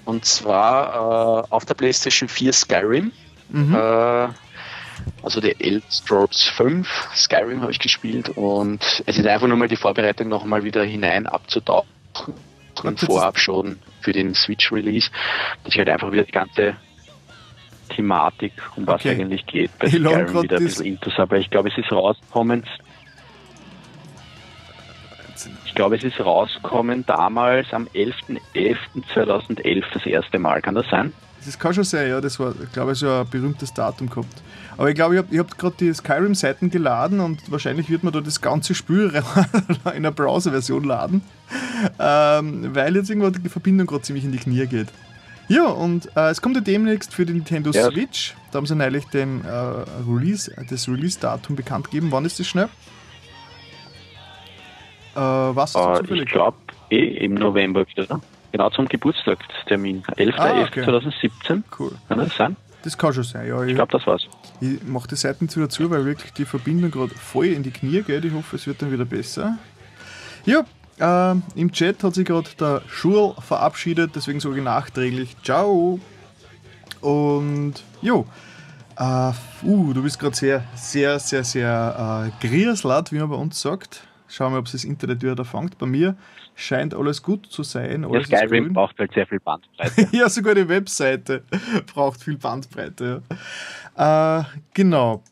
und 0.05 0.25
zwar 0.25 1.45
äh, 1.45 1.47
auf 1.49 1.65
der 1.65 1.73
PlayStation 1.75 2.29
4 2.29 2.53
Skyrim. 2.53 3.11
Mhm. 3.49 3.75
Äh, 3.75 4.27
also 5.23 5.41
der 5.41 5.59
Elder 5.59 5.85
Scrolls 5.89 6.43
5 6.43 7.09
Skyrim 7.15 7.61
habe 7.61 7.71
ich 7.71 7.79
gespielt 7.79 8.29
und 8.29 9.03
es 9.05 9.17
ist 9.17 9.25
einfach 9.25 9.47
nur 9.47 9.57
mal 9.57 9.67
die 9.67 9.75
Vorbereitung 9.75 10.27
noch 10.29 10.45
mal 10.45 10.63
wieder 10.63 10.83
hinein 10.83 11.25
abzutauchen 11.27 11.87
und 12.83 12.99
vorab 12.99 13.39
schon 13.39 13.79
für 14.01 14.11
den 14.11 14.35
Switch 14.35 14.71
Release, 14.71 15.09
dass 15.63 15.73
ich 15.73 15.79
halt 15.79 15.89
einfach 15.89 16.11
wieder 16.11 16.23
die 16.23 16.31
ganze 16.31 16.75
Thematik, 17.89 18.53
um 18.75 18.85
was 18.85 19.01
okay. 19.01 19.11
eigentlich 19.11 19.45
geht, 19.45 19.71
bei 19.79 19.87
Skyrim 19.87 20.43
wieder 20.43 20.57
ein 20.57 20.63
bisschen 20.63 20.85
intus 20.85 21.17
aber 21.17 21.37
ich 21.37 21.49
glaube, 21.49 21.69
es 21.69 21.77
ist 21.77 21.91
rausgekommen 21.91 22.65
ich 25.65 25.75
glaube, 25.75 25.95
es 25.95 26.03
ist 26.03 26.19
rausgekommen 26.19 27.03
damals 27.07 27.73
am 27.73 27.87
11.11.2011 27.95 29.83
das 29.91 30.05
erste 30.05 30.37
Mal. 30.37 30.61
Kann 30.61 30.75
das 30.75 30.87
sein? 30.89 31.13
Das 31.45 31.59
kann 31.59 31.73
schon 31.73 31.83
sein, 31.83 32.09
ja. 32.09 32.21
Das 32.21 32.39
war, 32.39 32.53
glaube 32.73 32.93
ich, 32.93 32.99
so 32.99 33.09
ein 33.09 33.27
berühmtes 33.29 33.73
Datum 33.73 34.09
gehabt. 34.09 34.41
Aber 34.77 34.89
ich 34.89 34.95
glaube, 34.95 35.15
ihr 35.29 35.39
habt 35.39 35.57
gerade 35.57 35.75
die 35.79 35.93
Skyrim-Seiten 35.93 36.69
geladen 36.69 37.19
und 37.19 37.51
wahrscheinlich 37.51 37.89
wird 37.89 38.03
man 38.03 38.13
da 38.13 38.21
das 38.21 38.41
ganze 38.41 38.73
Spiel 38.73 39.11
in 39.85 39.91
einer 39.91 40.11
Browser-Version 40.11 40.83
laden, 40.83 41.21
ähm, 41.99 42.73
weil 42.73 42.95
jetzt 42.95 43.09
irgendwo 43.09 43.29
die 43.29 43.49
Verbindung 43.49 43.87
gerade 43.87 44.01
ziemlich 44.01 44.25
in 44.25 44.31
die 44.31 44.39
Knie 44.39 44.65
geht. 44.65 44.87
Ja, 45.47 45.67
und 45.67 46.09
äh, 46.15 46.29
es 46.29 46.41
kommt 46.41 46.55
ja 46.55 46.61
demnächst 46.61 47.13
für 47.13 47.25
die 47.25 47.33
Nintendo 47.33 47.71
ja. 47.71 47.91
Switch. 47.91 48.33
Da 48.51 48.57
haben 48.57 48.65
sie 48.65 48.75
neulich 48.75 49.05
den, 49.05 49.43
äh, 49.43 49.49
Release, 50.09 50.51
das 50.69 50.87
Release-Datum 50.87 51.55
bekannt 51.55 51.85
gegeben. 51.85 52.07
Wann 52.11 52.25
ist 52.25 52.39
das 52.39 52.47
schnell? 52.47 52.69
Äh, 55.15 55.19
was 55.19 55.75
äh, 55.75 56.13
Ich 56.15 56.25
glaube 56.25 56.57
eh 56.89 57.25
im 57.25 57.35
November 57.35 57.85
wieder. 57.87 58.21
Genau 58.53 58.69
zum 58.69 58.87
Geburtstagstermin. 58.87 60.03
11.11.2017. 60.03 60.37
Ah, 60.37 60.61
okay. 60.61 61.63
Cool. 61.79 61.91
Kann 62.07 62.19
das 62.19 62.35
sein? 62.35 62.55
Das 62.83 62.95
kann 62.95 63.11
schon 63.11 63.23
sein, 63.23 63.47
ja. 63.47 63.63
Ich, 63.63 63.69
ich 63.69 63.75
glaube, 63.75 63.91
das 63.91 64.05
war's. 64.05 64.27
Ich 64.61 64.83
mache 64.83 65.07
die 65.07 65.15
Seiten 65.15 65.53
wieder 65.53 65.69
zu, 65.69 65.89
weil 65.89 66.05
wirklich 66.05 66.33
die 66.33 66.45
Verbindung 66.45 66.91
gerade 66.91 67.15
voll 67.15 67.47
in 67.47 67.63
die 67.63 67.71
Knie 67.71 68.03
geht. 68.03 68.23
Ich 68.23 68.31
hoffe, 68.31 68.57
es 68.57 68.67
wird 68.67 68.79
dann 68.83 68.91
wieder 68.91 69.05
besser. 69.05 69.57
Ja, 70.45 70.65
äh, 70.99 71.35
im 71.55 71.71
Chat 71.71 72.03
hat 72.03 72.13
sich 72.13 72.25
gerade 72.25 72.47
der 72.59 72.83
Schul 72.87 73.33
verabschiedet, 73.39 74.11
deswegen 74.15 74.39
sage 74.39 74.57
ich 74.57 74.63
nachträglich 74.63 75.35
Ciao. 75.41 75.99
Und 77.01 77.73
jo, 78.03 78.27
äh, 78.99 79.31
uh, 79.63 79.93
du 79.93 80.03
bist 80.03 80.19
gerade 80.19 80.35
sehr, 80.35 80.63
sehr, 80.75 81.17
sehr, 81.17 81.43
sehr 81.43 82.31
äh, 82.39 82.47
grieslat, 82.47 83.11
wie 83.11 83.17
man 83.17 83.29
bei 83.29 83.35
uns 83.35 83.59
sagt. 83.59 84.03
Schauen 84.27 84.53
wir, 84.53 84.59
ob 84.59 84.67
es 84.67 84.73
das 84.73 84.83
Internet 84.83 85.23
wieder 85.23 85.43
fängt. 85.43 85.79
Bei 85.79 85.87
mir 85.87 86.15
scheint 86.55 86.93
alles 86.93 87.21
gut 87.23 87.47
zu 87.47 87.63
sein. 87.63 88.05
Alles 88.05 88.29
ja, 88.29 88.39
Skyrim 88.39 88.73
braucht 88.73 88.97
halt 88.99 89.13
sehr 89.13 89.27
viel 89.27 89.39
Bandbreite. 89.39 90.07
ja, 90.15 90.29
sogar 90.29 90.55
die 90.55 90.67
Webseite 90.67 91.43
braucht 91.93 92.21
viel 92.21 92.37
Bandbreite. 92.37 93.21
Ja. 93.97 94.39
Äh, 94.39 94.43
genau. 94.73 95.23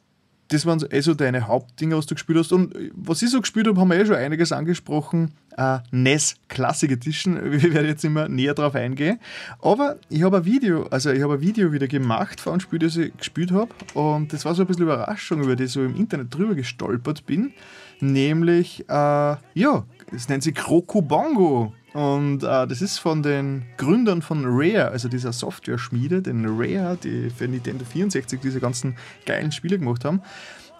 Das 0.50 0.66
waren 0.66 0.84
eh 0.90 1.00
so 1.00 1.14
deine 1.14 1.48
Hauptdinge, 1.48 1.96
was 1.96 2.08
du 2.08 2.16
gespielt 2.16 2.40
hast. 2.40 2.52
Und 2.52 2.76
was 2.94 3.22
ich 3.22 3.30
so 3.30 3.40
gespielt 3.40 3.68
habe, 3.68 3.80
haben 3.80 3.88
wir 3.90 3.98
eh 3.98 4.06
schon 4.06 4.16
einiges 4.16 4.52
angesprochen. 4.52 5.32
Äh, 5.56 5.80
NES 5.92 6.36
Classic 6.50 6.92
Edition. 6.92 7.40
Wir 7.62 7.74
werden 7.74 7.88
jetzt 7.88 8.04
immer 8.04 8.28
näher 8.28 8.54
drauf 8.54 8.76
eingehen. 8.76 9.20
Aber 9.62 9.98
ich 10.10 10.24
habe 10.24 10.38
ein 10.38 10.46
Video, 10.46 10.88
also 10.88 11.12
ich 11.12 11.22
habe 11.22 11.36
ein 11.36 11.42
Video 11.42 11.72
wieder 11.72 11.88
gemacht 11.88 12.42
von 12.42 12.54
einem 12.54 12.60
Spiel, 12.60 12.80
das 12.80 12.98
ich 12.98 13.16
gespielt 13.16 13.52
habe. 13.52 13.70
Und 13.94 14.34
das 14.34 14.44
war 14.44 14.54
so 14.54 14.64
ein 14.64 14.68
bisschen 14.68 14.84
Überraschung, 14.84 15.42
über 15.42 15.56
die 15.56 15.66
ich 15.66 15.72
so 15.72 15.84
im 15.84 15.96
Internet 15.96 16.34
drüber 16.34 16.56
gestolpert 16.56 17.26
bin 17.26 17.54
nämlich, 18.02 18.82
äh, 18.90 18.94
ja, 19.54 19.84
es 20.16 20.30
nennt 20.30 20.44
sich 20.44 20.56
Krokubongo. 20.56 21.74
Und 21.94 22.44
äh, 22.44 22.68
das 22.68 22.82
ist 22.82 23.00
von 23.00 23.22
den 23.22 23.66
Gründern 23.78 24.22
von 24.22 24.44
Rare, 24.46 24.90
also 24.92 25.10
dieser 25.10 25.34
Software-Schmiede, 25.34 26.22
den 26.22 26.46
Rare, 26.46 26.98
die 27.02 27.30
für 27.30 27.48
Nintendo 27.48 27.84
64 27.84 28.40
diese 28.40 28.62
ganzen 28.62 28.96
geilen 29.26 29.52
Spiele 29.52 29.78
gemacht 29.78 30.06
haben. 30.06 30.22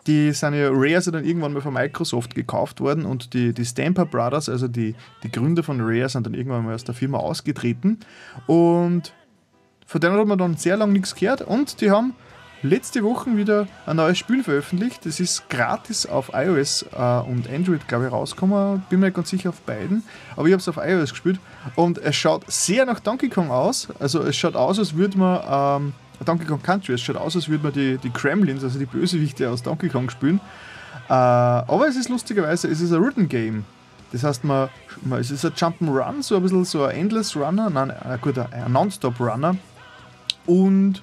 Die 0.08 0.32
sind 0.32 0.54
ja, 0.54 0.70
Rare 0.70 0.88
ja 0.88 1.00
dann 1.02 1.26
irgendwann 1.26 1.54
mal 1.54 1.62
von 1.62 1.74
Microsoft 1.74 2.34
gekauft 2.34 2.80
worden 2.80 3.06
und 3.06 3.34
die, 3.34 3.54
die 3.54 3.66
Stamper 3.66 4.06
Brothers, 4.06 4.50
also 4.50 4.68
die, 4.68 4.96
die 5.24 5.32
Gründer 5.32 5.64
von 5.64 5.80
Rare, 5.82 6.10
sind 6.10 6.26
dann 6.26 6.34
irgendwann 6.34 6.66
mal 6.66 6.74
aus 6.74 6.86
der 6.86 6.96
Firma 6.96 7.20
ausgetreten. 7.20 8.00
Und 8.48 9.14
von 9.86 10.02
denen 10.02 10.18
hat 10.18 10.26
man 10.26 10.40
dann 10.40 10.56
sehr 10.56 10.78
lange 10.78 10.94
nichts 10.94 11.14
gehört 11.14 11.42
und 11.42 11.82
die 11.82 11.92
haben 11.92 12.14
letzte 12.64 13.04
Woche 13.04 13.36
wieder 13.38 13.68
ein 13.86 13.98
neues 13.98 14.18
Spiel 14.18 14.44
veröffentlicht. 14.44 15.06
Das 15.06 15.20
ist 15.20 15.50
gratis 15.50 16.06
auf 16.06 16.32
iOS 16.34 16.86
äh, 16.94 17.20
und 17.20 17.50
Android, 17.50 17.88
glaube 17.88 18.06
ich, 18.06 18.12
rausgekommen. 18.12 18.84
Bin 18.90 19.00
mir 19.00 19.08
nicht 19.08 19.16
ganz 19.16 19.30
sicher 19.30 19.50
auf 19.50 19.62
beiden. 19.62 20.04
Aber 20.36 20.48
ich 20.48 20.54
habe 20.54 20.62
es 20.62 20.68
auf 20.68 20.78
iOS 20.78 21.12
gespielt. 21.12 21.40
Und 21.76 21.98
es 21.98 22.16
schaut 22.16 22.50
sehr 22.52 22.86
nach 22.86 23.00
Donkey 23.00 23.30
Kong 23.30 23.52
aus. 23.52 23.88
Also 24.00 24.22
es 24.22 24.36
schaut 24.36 24.56
aus, 24.56 24.80
als 24.80 24.96
würde 24.96 25.18
man 25.18 25.82
ähm, 25.82 25.94
Donkey 26.26 26.46
Kong 26.46 26.62
Country, 26.62 26.94
es 26.94 27.02
schaut 27.02 27.18
aus, 27.18 27.36
als 27.36 27.50
würde 27.50 27.64
man 27.64 27.74
die, 27.74 27.98
die 27.98 28.10
Kremlins, 28.10 28.64
also 28.64 28.78
die 28.78 28.86
Bösewichte 28.86 29.50
aus 29.50 29.64
Donkey 29.64 29.90
Kong 29.90 30.10
spielen. 30.10 30.40
Äh, 31.10 31.14
aber 31.14 31.88
es 31.88 31.96
ist 31.96 32.10
lustigerweise, 32.10 32.68
es 32.68 32.82
ist 32.82 32.92
ein 32.92 33.02
Rhythm 33.02 33.28
Game. 33.28 33.66
Das 34.12 34.24
heißt, 34.24 34.44
man, 34.44 34.70
man, 35.04 35.20
es 35.20 35.32
ist 35.32 35.46
ein 35.46 35.54
Jump'n'Run, 35.54 36.22
so 36.22 36.36
ein 36.36 36.44
bisschen 36.44 36.66
so 36.66 36.84
ein 36.84 36.96
Endless 36.96 37.36
Runner, 37.36 37.70
nein, 37.70 37.90
äh, 37.90 38.18
gut, 38.20 38.38
ein 38.38 38.72
Non-Stop 38.72 39.20
Runner. 39.20 39.56
Und 40.46 41.02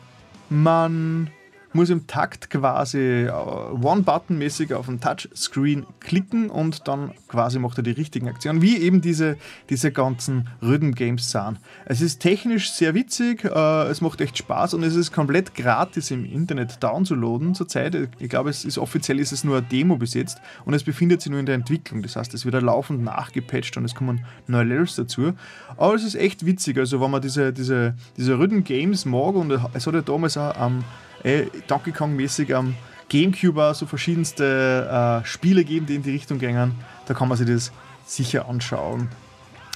man 0.51 1.31
muss 1.79 1.91
im 1.91 2.09
Takt 2.09 2.51
quasi 2.51 2.99
äh, 2.99 3.31
One-Button-mäßig 3.31 4.75
auf 4.75 4.87
den 4.87 5.01
Touchscreen 5.01 5.87
klicken 6.01 6.51
und 6.51 6.89
dann 6.89 7.13
quasi 7.29 7.61
macht 7.61 7.79
er 7.79 7.85
die 7.85 7.93
richtigen 7.93 8.29
Aktionen, 8.29 8.63
wie 8.63 8.79
eben 8.79 9.01
diese, 9.01 9.37
diese 9.71 9.93
ganzen 9.93 10.49
Rhythm-Games 10.61 11.31
sind. 11.31 11.59
Es 11.85 12.01
ist 12.01 12.19
technisch 12.19 12.73
sehr 12.73 12.95
witzig, 12.95 13.45
äh, 13.45 13.83
es 13.85 14.01
macht 14.01 14.21
echt 14.21 14.37
Spaß 14.39 14.75
und 14.75 14.83
es 14.83 14.97
ist 14.97 15.13
komplett 15.13 15.55
gratis 15.55 16.11
im 16.11 16.25
Internet 16.25 16.83
downzuladen 16.83 17.55
zurzeit. 17.55 17.97
Ich 18.19 18.29
glaube, 18.29 18.51
es 18.51 18.65
ist 18.65 18.77
offiziell 18.77 19.21
ist 19.21 19.31
es 19.31 19.45
nur 19.45 19.59
eine 19.59 19.67
Demo 19.67 19.97
bis 19.97 20.15
jetzt 20.15 20.39
und 20.65 20.75
es 20.75 20.83
befindet 20.83 21.23
sich 21.23 21.31
nur 21.31 21.39
in 21.39 21.47
der 21.47 21.55
Entwicklung. 21.55 22.03
Das 22.03 22.17
heißt, 22.17 22.35
es 22.35 22.45
wird 22.45 22.61
laufend 22.61 23.05
nachgepatcht 23.05 23.77
und 23.77 23.85
es 23.85 23.95
kommen 23.95 24.25
neue 24.49 24.65
Levels 24.65 24.97
dazu. 24.97 25.35
Aber 25.77 25.95
es 25.95 26.03
ist 26.03 26.17
echt 26.17 26.45
witzig, 26.45 26.77
also 26.77 27.01
wenn 27.01 27.13
man 27.13 27.23
diese, 27.23 27.53
diese, 27.53 27.95
diese 28.17 28.37
Rhythm-Games 28.37 29.05
mag 29.05 29.37
und 29.37 29.53
es 29.75 29.87
hat 29.87 29.95
ja 29.95 30.03
damals 30.03 30.37
auch 30.37 30.57
am 30.57 30.79
ähm, 30.79 30.85
äh, 31.23 31.47
Donkey 31.67 31.93
Kong-mäßig 31.93 32.55
am 32.55 32.75
Gamecube 33.09 33.63
auch 33.63 33.75
so 33.75 33.87
verschiedenste 33.87 35.23
äh, 35.23 35.27
Spiele 35.27 35.65
geben, 35.65 35.87
die 35.87 35.95
in 35.95 36.03
die 36.03 36.11
Richtung 36.11 36.39
gehen. 36.39 36.75
Da 37.07 37.15
kann 37.15 37.29
man 37.29 37.39
sich 37.39 37.47
das 37.47 37.73
sicher 38.07 38.49
anschauen. 38.49 39.09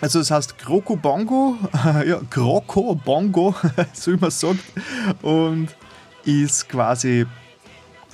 Also 0.01 0.19
das 0.19 0.31
heißt 0.31 0.59
Kroko 0.59 0.97
Bongo, 0.97 1.57
ja, 2.07 2.21
Kroko 2.29 2.95
Bongo, 2.95 3.55
so 3.93 4.13
wie 4.13 4.17
man 4.17 4.31
sagt, 4.31 4.61
und 5.23 5.69
ist 6.25 6.69
quasi 6.69 7.27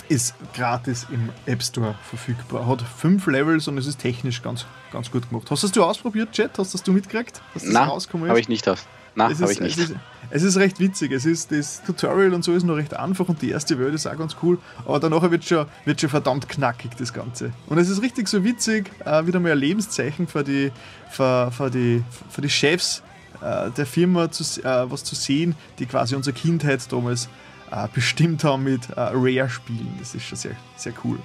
ist 0.08 0.34
gratis 0.54 1.06
im 1.10 1.30
App 1.46 1.62
Store 1.62 1.94
verfügbar. 2.08 2.66
Hat 2.66 2.82
fünf 2.82 3.26
Levels 3.26 3.68
und 3.68 3.78
es 3.78 3.86
ist 3.86 3.98
technisch 3.98 4.42
ganz, 4.42 4.64
ganz 4.92 5.10
gut 5.10 5.28
gemacht. 5.28 5.50
Hast 5.50 5.62
du 5.62 5.68
das 5.68 5.78
ausprobiert, 5.78 6.32
Chat? 6.32 6.58
Hast 6.58 6.72
du 6.72 6.78
das 6.78 6.82
du 6.82 6.92
mitgekriegt? 6.92 7.42
Nein, 7.54 7.88
habe 7.88 8.40
ich 8.40 8.48
nicht. 8.48 8.66
Nein, 9.14 9.38
habe 9.38 9.52
ich 9.52 9.60
nicht. 9.60 9.78
Ist, 9.78 9.94
es 10.30 10.42
ist, 10.42 10.56
recht 10.56 10.80
witzig. 10.80 11.12
Es 11.12 11.24
ist, 11.24 11.52
das 11.52 11.82
Tutorial 11.82 12.34
und 12.34 12.44
so 12.44 12.52
ist 12.52 12.64
noch 12.64 12.76
recht 12.76 12.94
einfach 12.94 13.28
und 13.28 13.40
die 13.42 13.50
erste 13.50 13.78
Welt 13.78 13.94
ist 13.94 14.06
auch 14.06 14.16
ganz 14.16 14.36
cool. 14.42 14.58
Aber 14.84 15.00
danach 15.00 15.28
wird 15.30 15.44
schon, 15.44 15.66
wird 15.84 16.00
schon 16.00 16.10
verdammt 16.10 16.48
knackig, 16.48 16.92
das 16.98 17.12
Ganze. 17.12 17.52
Und 17.66 17.78
es 17.78 17.88
ist 17.88 18.02
richtig 18.02 18.28
so 18.28 18.44
witzig, 18.44 18.90
äh, 19.04 19.26
wieder 19.26 19.40
mal 19.40 19.52
ein 19.52 19.58
Lebenszeichen 19.58 20.26
für 20.26 20.44
die, 20.44 20.72
für, 21.10 21.50
für 21.50 21.70
die, 21.70 22.02
für 22.30 22.40
die 22.40 22.50
Chefs 22.50 23.02
äh, 23.40 23.70
der 23.70 23.86
Firma 23.86 24.30
zu, 24.30 24.44
äh, 24.62 24.90
was 24.90 25.04
zu 25.04 25.14
sehen, 25.14 25.54
die 25.78 25.86
quasi 25.86 26.14
unsere 26.14 26.34
Kindheit 26.34 26.80
damals 26.92 27.28
äh, 27.70 27.88
bestimmt 27.92 28.44
haben 28.44 28.64
mit 28.64 28.88
äh, 28.90 28.94
Rare-Spielen. 28.96 29.94
Das 29.98 30.14
ist 30.14 30.24
schon 30.24 30.38
sehr, 30.38 30.56
sehr 30.76 30.92
cool. 31.04 31.18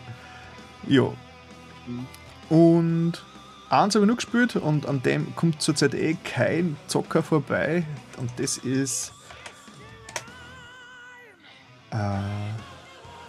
Ja. 0.87 1.09
Und 2.49 3.13
Eins 3.73 3.95
habe 3.95 4.05
ich 4.05 4.09
noch 4.09 4.17
gespielt 4.17 4.55
und 4.55 4.85
an 4.85 5.01
dem 5.01 5.35
kommt 5.35 5.59
zurzeit 5.59 5.95
eh 5.95 6.13
kein 6.23 6.77
Zocker 6.85 7.23
vorbei. 7.23 7.83
Und 8.17 8.29
das 8.37 8.59
ist. 8.59 9.13
Äh, 11.89 12.19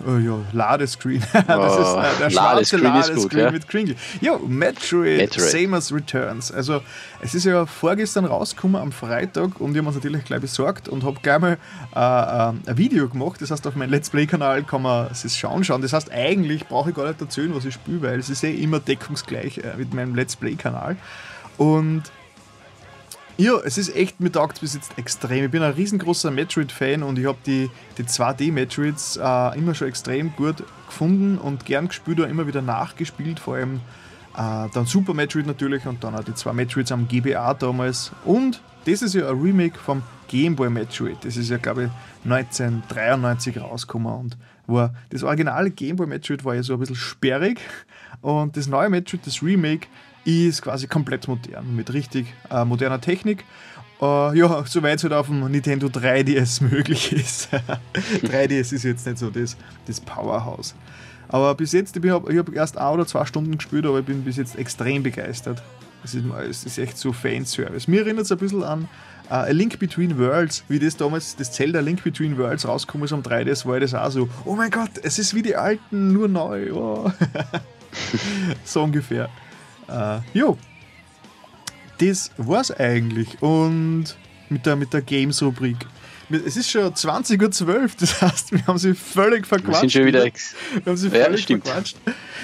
Oh 0.07 0.19
ja, 0.19 0.39
Ladescreen. 0.53 1.23
das 1.33 1.43
ist 1.43 1.47
äh, 1.47 2.19
der 2.21 2.31
schwarze 2.31 2.77
Ladescreen, 2.77 2.83
Ladescreen 2.83 3.45
ja. 3.45 3.51
mit 3.51 3.69
Kringle. 3.69 3.97
Ja, 4.21 4.39
Metroid, 4.39 5.19
Metroid, 5.19 5.51
Samus 5.51 5.93
Returns. 5.93 6.53
Also, 6.53 6.83
es 7.21 7.35
ist 7.35 7.45
ja 7.45 7.65
vorgestern 7.67 8.25
rausgekommen 8.25 8.81
am 8.81 8.93
Freitag 8.93 9.61
und 9.61 9.73
ich 9.73 9.79
habe 9.79 9.87
uns 9.87 9.97
natürlich 9.97 10.25
gleich 10.25 10.41
besorgt 10.41 10.89
und 10.89 11.05
habe 11.05 11.19
gleich 11.23 11.41
mal 11.41 11.59
äh, 11.95 11.99
äh, 11.99 12.71
ein 12.71 12.77
Video 12.77 13.09
gemacht. 13.09 13.41
Das 13.41 13.51
heißt, 13.51 13.67
auf 13.67 13.77
meinem 13.77 13.91
Let's 13.91 14.11
Play-Kanal 14.11 14.65
kann 14.65 14.83
man 14.83 15.09
es 15.11 15.37
schauen 15.37 15.65
schauen. 15.65 15.81
Das 15.81 15.93
heißt, 15.93 16.13
eigentlich 16.13 16.67
brauche 16.67 16.91
ich 16.91 16.97
gar 16.97 17.07
nicht 17.07 17.21
erzählen, 17.21 17.55
was 17.55 17.65
ich 17.65 17.75
spiele, 17.75 18.03
weil 18.03 18.19
es 18.19 18.29
ist 18.29 18.45
eh 18.45 18.55
immer 18.55 18.81
deckungsgleich 18.81 19.59
äh, 19.59 19.77
mit 19.77 19.95
meinem 19.95 20.15
Let's 20.15 20.37
Play-Kanal. 20.37 20.97
Und 21.57 22.03
ja, 23.37 23.59
es 23.65 23.79
ist 23.79 23.95
echt, 23.95 24.21
mir 24.21 24.31
taugt 24.31 24.61
bis 24.61 24.75
jetzt 24.75 24.97
extrem. 24.97 25.45
Ich 25.45 25.51
bin 25.51 25.63
ein 25.63 25.73
riesengroßer 25.73 26.31
Metroid-Fan 26.31 27.03
und 27.03 27.19
ich 27.19 27.27
habe 27.27 27.39
die, 27.45 27.69
die 27.99 28.05
2D-Metroids 28.05 29.17
äh, 29.17 29.59
immer 29.59 29.75
schon 29.75 29.89
extrem 29.89 30.35
gut 30.37 30.63
gefunden 30.87 31.39
und 31.39 31.65
gern 31.65 31.89
gespielt 31.89 32.21
und 32.21 32.31
immer 32.31 32.47
wieder 32.47 32.63
nachgespielt. 32.63 33.41
Vor 33.41 33.57
allem 33.57 33.81
äh, 34.37 34.69
dann 34.73 34.87
Super 34.87 35.15
Metroid 35.15 35.47
natürlich 35.47 35.85
und 35.87 36.05
dann 36.05 36.15
auch 36.15 36.23
die 36.23 36.35
zwei 36.35 36.53
Metroids 36.53 36.93
am 36.93 37.09
GBA 37.09 37.55
damals. 37.55 38.13
Und 38.25 38.61
das 38.85 39.03
ist 39.03 39.15
ja 39.15 39.29
ein 39.29 39.41
Remake 39.41 39.79
vom 39.79 40.03
Game 40.29 40.55
Boy 40.55 40.71
Metroid. 40.71 41.17
Das 41.25 41.37
ist 41.37 41.51
ja, 41.51 41.57
glaube 41.57 41.85
ich, 41.85 41.91
1993 42.31 43.61
rausgekommen 43.61 44.13
und 44.13 44.37
war 44.67 44.95
das 45.11 45.23
originale 45.23 45.71
Game 45.71 45.97
Boy 45.97 46.07
Metroid 46.07 46.45
war 46.45 46.55
ja 46.55 46.63
so 46.63 46.75
ein 46.75 46.81
bisschen 46.81 46.97
sperrig 46.97 47.61
und 48.23 48.57
das 48.57 48.67
neue 48.67 48.89
Metroid, 48.89 49.27
das 49.27 49.43
Remake, 49.43 49.89
ist 50.25 50.63
quasi 50.63 50.87
komplett 50.87 51.29
modern, 51.29 51.77
mit 51.77 51.93
richtig 51.93 52.27
äh, 52.51 52.65
moderner 52.65 53.01
Technik. 53.01 53.45
Uh, 54.01 54.33
ja, 54.35 54.65
soweit 54.67 54.99
es 54.99 55.05
halt 55.05 55.13
auf 55.13 55.29
dem 55.29 55.49
Nintendo 55.51 55.87
3DS 55.87 56.63
möglich 56.63 57.13
ist. 57.13 57.49
3DS 58.23 58.73
ist 58.73 58.83
jetzt 58.83 59.07
nicht 59.07 59.19
so 59.19 59.31
das, 59.31 59.57
das 59.87 60.01
Powerhouse. 60.01 60.75
Aber 61.29 61.55
bis 61.55 61.73
jetzt, 61.73 61.97
ich 61.97 62.11
habe 62.11 62.37
hab 62.37 62.53
erst 62.53 62.77
ein 62.77 62.93
oder 62.93 63.07
zwei 63.07 63.25
Stunden 63.25 63.57
gespielt, 63.57 63.87
aber 63.87 64.01
ich 64.01 64.05
bin 64.05 64.25
bis 64.25 64.37
jetzt 64.37 64.57
extrem 64.57 65.03
begeistert. 65.03 65.63
Es 66.03 66.15
ist, 66.15 66.25
es 66.51 66.65
ist 66.65 66.79
echt 66.79 66.99
so 66.99 67.13
Fanservice. 67.13 67.91
Mir 67.91 68.01
erinnert 68.01 68.25
es 68.25 68.33
ein 68.33 68.39
bisschen 68.39 68.63
an 68.63 68.89
uh, 69.31 69.35
A 69.35 69.51
Link 69.51 69.79
Between 69.79 70.19
Worlds, 70.19 70.65
wie 70.69 70.79
das 70.79 70.97
damals, 70.97 71.37
das 71.37 71.53
Zelda 71.53 71.81
Link 71.81 72.03
Between 72.03 72.37
Worlds 72.37 72.67
rausgekommen 72.69 73.07
ist 73.07 73.13
am 73.13 73.23
3DS, 73.23 73.65
war 73.65 73.81
das 73.81 73.95
auch 73.95 74.11
so, 74.11 74.29
oh 74.45 74.55
mein 74.55 74.71
Gott, 74.71 74.91
es 75.03 75.19
ist 75.19 75.35
wie 75.35 75.43
die 75.43 75.57
alten, 75.57 76.13
nur 76.13 76.29
neu. 76.29 76.73
Oh. 76.73 77.13
so 78.65 78.83
ungefähr. 78.83 79.31
Äh, 79.89 80.21
jo, 80.33 80.57
das 81.99 82.31
war's 82.37 82.71
eigentlich. 82.71 83.41
Und 83.43 84.17
mit 84.49 84.67
der, 84.67 84.77
mit 84.77 84.93
der 84.93 85.03
Games-Rubrik. 85.03 85.77
Es 86.31 86.57
ist 86.57 86.71
schon 86.71 86.93
20.12 86.93 87.67
Uhr, 87.67 87.91
das 88.01 88.23
heißt, 88.23 88.53
wir 88.53 88.67
haben 88.67 88.79
sie 88.79 88.95
völlig 88.95 89.47
verquatscht. 89.47 89.83
Wir 89.83 89.91
sind 89.91 89.93
schon 89.93 90.07
wieder. 90.07 90.25
Wir 90.25 90.33
haben 90.87 90.97
sie 90.97 91.11
völlig 91.11 91.49
ja, 91.49 91.59
verquatscht. 91.59 91.97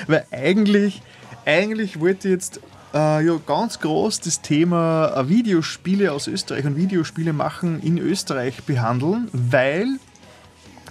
Weil 0.06 0.26
eigentlich, 0.30 1.02
eigentlich 1.46 1.98
wollte 1.98 2.28
ich 2.28 2.32
jetzt 2.32 2.60
äh, 2.92 3.24
ja, 3.24 3.40
ganz 3.46 3.80
groß 3.80 4.20
das 4.20 4.42
Thema 4.42 5.14
äh, 5.16 5.28
Videospiele 5.28 6.12
aus 6.12 6.26
Österreich 6.26 6.64
und 6.66 6.76
Videospiele 6.76 7.32
machen 7.32 7.80
in 7.82 7.98
Österreich 7.98 8.62
behandeln, 8.64 9.28
weil 9.32 9.98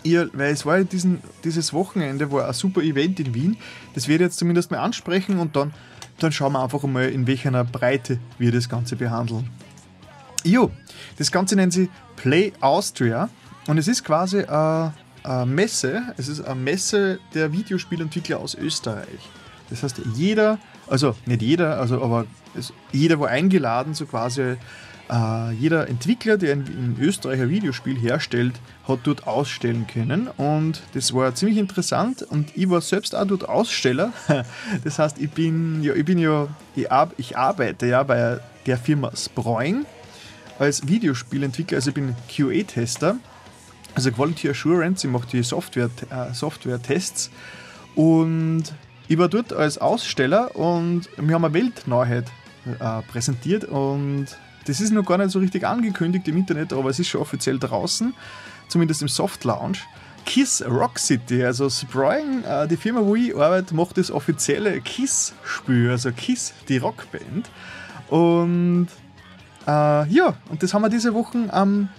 ihr, 0.03 0.29
weil 0.33 0.53
es 0.53 0.65
war 0.65 0.77
ja 0.77 0.83
diesen, 0.83 1.21
dieses 1.43 1.73
Wochenende 1.73 2.31
war 2.31 2.47
ein 2.47 2.53
super 2.53 2.81
Event 2.81 3.19
in 3.19 3.33
Wien. 3.33 3.57
Das 3.93 4.07
werde 4.07 4.23
ich 4.23 4.29
jetzt 4.29 4.39
zumindest 4.39 4.71
mal 4.71 4.79
ansprechen 4.79 5.39
und 5.39 5.55
dann 5.55 5.73
dann 6.23 6.31
schauen 6.31 6.53
wir 6.53 6.63
einfach 6.63 6.83
mal, 6.83 7.09
in 7.09 7.27
welcher 7.27 7.63
Breite 7.63 8.19
wir 8.37 8.51
das 8.51 8.69
Ganze 8.69 8.95
behandeln. 8.95 9.49
Jo, 10.43 10.71
das 11.17 11.31
Ganze 11.31 11.55
nennt 11.55 11.73
sich 11.73 11.89
Play 12.15 12.53
Austria 12.61 13.29
und 13.67 13.77
es 13.77 13.87
ist 13.87 14.03
quasi 14.03 14.43
eine, 14.43 14.93
eine 15.23 15.45
Messe, 15.45 16.13
es 16.17 16.27
ist 16.27 16.41
eine 16.41 16.55
Messe 16.55 17.19
der 17.33 17.51
Videospielentwickler 17.51 18.39
aus 18.39 18.55
Österreich. 18.55 19.19
Das 19.69 19.83
heißt, 19.83 20.01
jeder, 20.15 20.57
also 20.87 21.15
nicht 21.25 21.41
jeder, 21.41 21.79
also 21.79 22.01
aber 22.01 22.25
jeder 22.91 23.19
war 23.19 23.29
eingeladen, 23.29 23.93
so 23.93 24.05
quasi 24.05 24.55
äh, 25.09 25.51
jeder 25.53 25.87
Entwickler, 25.87 26.37
der 26.37 26.53
in, 26.53 26.67
in 26.67 26.97
Österreich 26.99 27.41
ein 27.41 27.49
Videospiel 27.49 27.97
herstellt, 27.97 28.53
hat 28.87 28.99
dort 29.03 29.27
ausstellen 29.27 29.87
können. 29.87 30.27
Und 30.27 30.81
das 30.93 31.13
war 31.13 31.33
ziemlich 31.35 31.57
interessant. 31.57 32.23
Und 32.23 32.55
ich 32.55 32.69
war 32.69 32.81
selbst 32.81 33.15
auch 33.15 33.25
dort 33.25 33.47
Aussteller. 33.47 34.13
Das 34.83 34.99
heißt, 34.99 35.19
ich 35.19 35.31
bin 35.31 35.83
ja, 35.83 35.93
ich 35.93 36.05
bin 36.05 36.17
ja, 36.17 36.47
ich, 36.75 36.91
ar 36.91 37.11
ich 37.17 37.37
arbeite 37.37 37.87
ja 37.87 38.03
bei 38.03 38.39
der 38.65 38.77
Firma 38.77 39.11
Sproing 39.15 39.85
als 40.59 40.87
Videospielentwickler, 40.87 41.77
also 41.77 41.89
ich 41.89 41.95
bin 41.95 42.15
QA-Tester, 42.29 43.15
also 43.95 44.11
Quality 44.11 44.49
Assurance, 44.49 45.07
ich 45.07 45.11
mache 45.11 45.27
die 45.31 45.41
Software, 45.43 45.89
äh, 46.09 46.33
Software-Tests. 46.33 47.31
Und 47.95 48.63
ich 49.07 49.17
war 49.17 49.29
dort 49.29 49.53
als 49.53 49.77
Aussteller 49.77 50.55
und 50.55 51.09
wir 51.17 51.33
haben 51.33 51.45
eine 51.45 51.53
Weltneuheit 51.53 52.25
äh, 52.79 53.01
präsentiert. 53.03 53.63
Und 53.65 54.27
das 54.69 54.79
ist 54.79 54.91
noch 54.91 55.03
gar 55.03 55.17
nicht 55.17 55.31
so 55.31 55.39
richtig 55.39 55.65
angekündigt 55.65 56.27
im 56.27 56.37
Internet, 56.37 56.73
aber 56.73 56.91
es 56.91 56.99
ist 56.99 57.07
schon 57.07 57.21
offiziell 57.21 57.57
draußen, 57.57 58.13
zumindest 58.67 59.01
im 59.01 59.07
Soft 59.07 59.43
Launch. 59.43 59.83
Kiss 60.25 60.63
Rock 60.63 60.99
City, 60.99 61.43
also 61.43 61.69
Spring, 61.71 62.43
äh, 62.43 62.67
die 62.67 62.77
Firma, 62.77 63.01
wo 63.03 63.15
ich 63.15 63.35
arbeite, 63.35 63.73
macht 63.73 63.97
das 63.97 64.11
offizielle 64.11 64.79
Kiss-Spiel, 64.79 65.89
also 65.89 66.11
Kiss, 66.11 66.53
die 66.67 66.77
Rockband. 66.77 67.49
Und 68.09 68.89
äh, 69.65 70.07
ja, 70.07 70.35
und 70.49 70.61
das 70.61 70.71
haben 70.73 70.83
wir 70.83 70.89
diese 70.89 71.15
Woche 71.15 71.51
am, 71.51 71.89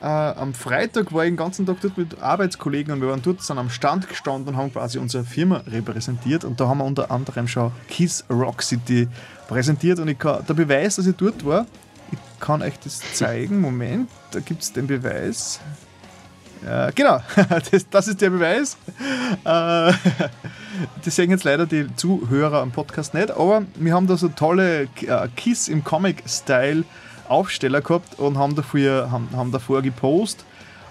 äh, 0.00 0.06
am 0.06 0.52
Freitag, 0.52 1.12
war 1.12 1.24
ich 1.24 1.30
den 1.30 1.36
ganzen 1.36 1.64
Tag 1.64 1.76
dort 1.80 1.96
mit 1.96 2.20
Arbeitskollegen 2.20 2.94
und 2.94 3.02
wir 3.02 3.08
waren 3.08 3.22
dort 3.22 3.42
sind 3.42 3.58
am 3.58 3.70
Stand 3.70 4.08
gestanden 4.08 4.54
und 4.54 4.56
haben 4.56 4.72
quasi 4.72 4.98
unsere 4.98 5.22
Firma 5.22 5.58
repräsentiert 5.68 6.44
und 6.44 6.58
da 6.58 6.66
haben 6.66 6.78
wir 6.78 6.84
unter 6.84 7.12
anderem 7.12 7.46
schon 7.46 7.70
Kiss 7.88 8.24
Rock 8.28 8.62
City 8.62 9.06
präsentiert 9.46 10.00
und 10.00 10.08
ich 10.08 10.18
kann, 10.18 10.44
der 10.44 10.54
Beweis, 10.54 10.96
dass 10.96 11.06
ich 11.06 11.14
dort 11.14 11.44
war, 11.44 11.66
kann 12.40 12.62
euch 12.62 12.78
das 12.78 13.00
zeigen. 13.14 13.60
Moment, 13.60 14.10
da 14.30 14.40
gibt 14.40 14.62
es 14.62 14.72
den 14.72 14.86
Beweis. 14.86 15.60
Äh, 16.66 16.92
genau, 16.94 17.20
das, 17.70 17.88
das, 17.88 18.08
ist 18.08 18.20
der 18.20 18.30
Beweis. 18.30 18.76
Äh, 19.44 19.92
das 21.04 21.16
sehen 21.16 21.30
jetzt 21.30 21.44
leider 21.44 21.66
die 21.66 21.94
Zuhörer 21.96 22.62
am 22.62 22.72
Podcast 22.72 23.14
nicht, 23.14 23.30
aber 23.30 23.62
wir 23.74 23.94
haben 23.94 24.06
da 24.06 24.16
so 24.16 24.28
tolle 24.28 24.82
äh, 24.82 25.28
Kiss 25.36 25.68
im 25.68 25.84
Comic-Style 25.84 26.84
Aufsteller 27.28 27.80
gehabt 27.80 28.18
und 28.18 28.38
haben 28.38 28.54
dafür, 28.54 29.10
haben, 29.10 29.28
haben 29.34 29.50
davor 29.50 29.82
gepostet 29.82 30.44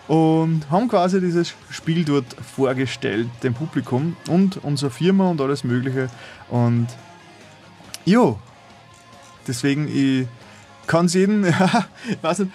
und 0.08 0.70
haben 0.70 0.88
quasi 0.88 1.20
dieses 1.20 1.54
Spiel 1.70 2.06
dort 2.06 2.26
vorgestellt, 2.56 3.28
dem 3.42 3.54
Publikum 3.54 4.16
und 4.28 4.64
unserer 4.64 4.92
Firma 4.92 5.30
und 5.30 5.42
alles 5.42 5.64
Mögliche. 5.64 6.10
Und 6.50 6.88
jo, 8.06 8.38
deswegen, 9.48 9.88
ich 9.88 10.28
kann 10.88 11.06
es 11.06 11.14
jeden, 11.14 11.44
ja, 11.44 11.86
nicht, 12.24 12.52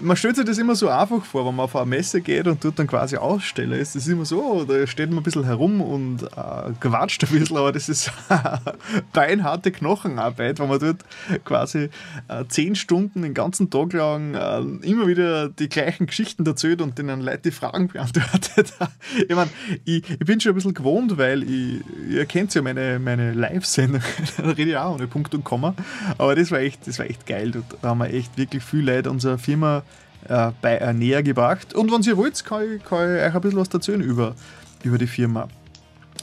man 0.00 0.16
stellt 0.16 0.36
sich 0.36 0.44
das 0.44 0.58
immer 0.58 0.74
so 0.74 0.88
einfach 0.88 1.24
vor, 1.24 1.46
wenn 1.46 1.56
man 1.56 1.64
auf 1.64 1.76
eine 1.76 1.86
Messe 1.86 2.20
geht 2.20 2.46
und 2.46 2.64
dort 2.64 2.78
dann 2.78 2.86
quasi 2.86 3.16
Aussteller 3.16 3.76
ist. 3.76 3.94
Das 3.94 4.02
ist 4.02 4.08
immer 4.08 4.24
so, 4.24 4.64
da 4.64 4.86
steht 4.86 5.10
man 5.10 5.18
ein 5.18 5.22
bisschen 5.22 5.44
herum 5.44 5.80
und 5.80 6.22
äh, 6.22 6.72
quatscht 6.80 7.24
ein 7.24 7.38
bisschen, 7.38 7.56
aber 7.56 7.72
das 7.72 7.88
ist 7.88 8.12
beinharte 9.12 9.72
Knochenarbeit, 9.72 10.58
wenn 10.58 10.68
man 10.68 10.78
dort 10.78 11.04
quasi 11.44 11.90
äh, 12.28 12.44
zehn 12.48 12.74
Stunden 12.74 13.22
den 13.22 13.34
ganzen 13.34 13.70
Tag 13.70 13.92
lang 13.92 14.34
äh, 14.34 14.60
immer 14.86 15.06
wieder 15.06 15.48
die 15.48 15.68
gleichen 15.68 16.06
Geschichten 16.06 16.46
erzählt 16.46 16.80
und 16.80 16.98
denen 16.98 17.20
Leute 17.20 17.42
die 17.46 17.50
Fragen 17.50 17.88
beantwortet. 17.88 18.72
ich 19.28 19.34
meine, 19.34 19.50
ich, 19.84 20.08
ich, 20.08 20.18
bin 20.18 20.40
schon 20.40 20.52
ein 20.52 20.56
bisschen 20.56 20.74
gewohnt, 20.74 21.18
weil 21.18 21.42
ich, 21.42 21.80
ihr 22.08 22.26
kennt 22.26 22.54
ja 22.54 22.62
meine, 22.62 22.98
meine 22.98 23.32
Live-Sendung, 23.32 24.02
da 24.36 24.50
rede 24.50 24.70
ich 24.70 24.76
auch 24.76 24.94
ohne 24.94 25.06
Punkt 25.06 25.34
und 25.34 25.44
Komma, 25.44 25.74
aber 26.18 26.34
das 26.34 26.50
war 26.50 26.60
echt, 26.60 26.86
das 26.86 26.98
war 26.98 27.06
echt 27.06 27.26
geil. 27.26 27.50
Dort 27.50 27.65
haben 27.82 27.98
wir 27.98 28.12
echt 28.12 28.36
wirklich 28.36 28.62
viel 28.62 28.84
Leute 28.84 29.10
unserer 29.10 29.38
Firma 29.38 29.82
äh, 30.28 30.50
bei, 30.60 30.76
äh, 30.76 30.92
näher 30.92 31.22
gebracht. 31.22 31.74
Und 31.74 31.92
wenn 31.92 32.02
ihr 32.02 32.16
wollt, 32.16 32.44
kann 32.44 32.62
ich, 32.76 32.84
kann 32.84 33.16
ich 33.16 33.22
euch 33.22 33.34
ein 33.34 33.40
bisschen 33.40 33.58
was 33.58 33.68
erzählen 33.68 34.00
über, 34.00 34.34
über 34.82 34.98
die 34.98 35.06
Firma, 35.06 35.48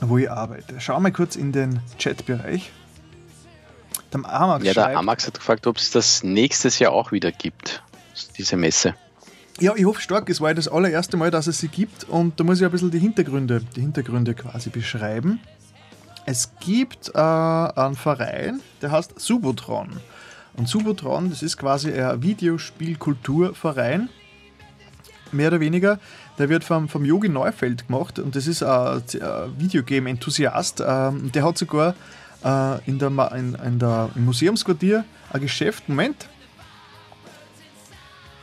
wo 0.01 0.17
ich 0.17 0.29
arbeite. 0.29 0.79
Schauen 0.79 1.03
wir 1.03 1.11
kurz 1.11 1.35
in 1.35 1.51
den 1.51 1.79
Chatbereich. 1.99 2.71
Der 4.13 4.31
Amax 4.31 4.65
ja, 4.65 4.73
der 4.73 4.97
Amax 4.97 5.25
hat 5.25 5.35
gefragt, 5.35 5.65
ob 5.65 5.77
es 5.77 5.89
das 5.91 6.23
nächstes 6.23 6.79
Jahr 6.79 6.91
auch 6.91 7.11
wieder 7.11 7.31
gibt, 7.31 7.81
diese 8.37 8.57
Messe. 8.57 8.93
Ja, 9.59 9.73
ich 9.75 9.85
hoffe 9.85 10.01
stark, 10.01 10.29
es 10.29 10.41
war 10.41 10.53
das 10.53 10.67
allererste 10.67 11.17
Mal, 11.17 11.31
dass 11.31 11.47
es 11.47 11.59
sie 11.59 11.67
gibt 11.67 12.03
und 12.05 12.39
da 12.39 12.43
muss 12.43 12.59
ich 12.59 12.65
ein 12.65 12.71
bisschen 12.71 12.91
die 12.91 12.99
Hintergründe, 12.99 13.61
die 13.75 13.81
Hintergründe 13.81 14.33
quasi 14.33 14.69
beschreiben. 14.69 15.39
Es 16.25 16.51
gibt 16.59 17.11
äh, 17.13 17.19
einen 17.19 17.95
Verein, 17.95 18.61
der 18.81 18.91
heißt 18.91 19.19
Subotron. 19.19 19.99
Und 20.55 20.69
Subotron, 20.69 21.29
das 21.29 21.41
ist 21.41 21.57
quasi 21.57 21.91
ein 21.91 22.21
Videospielkulturverein, 22.21 24.09
mehr 25.31 25.47
oder 25.47 25.59
weniger. 25.59 25.99
Der 26.37 26.49
wird 26.49 26.63
vom, 26.63 26.87
vom 26.87 27.05
Yogi 27.05 27.29
Neufeld 27.29 27.87
gemacht 27.87 28.19
und 28.19 28.35
das 28.35 28.47
ist 28.47 28.63
ein, 28.63 29.01
ein 29.21 29.59
Videogame-Enthusiast. 29.59 30.83
Ähm, 30.85 31.31
der 31.31 31.43
hat 31.43 31.57
sogar 31.57 31.95
äh, 32.43 32.89
in 32.89 32.99
der, 32.99 33.09
in, 33.35 33.55
in 33.55 33.79
der, 33.79 34.09
im 34.15 34.25
Museumsquartier 34.25 35.05
ein 35.31 35.41
Geschäft, 35.41 35.89
Moment, 35.89 36.27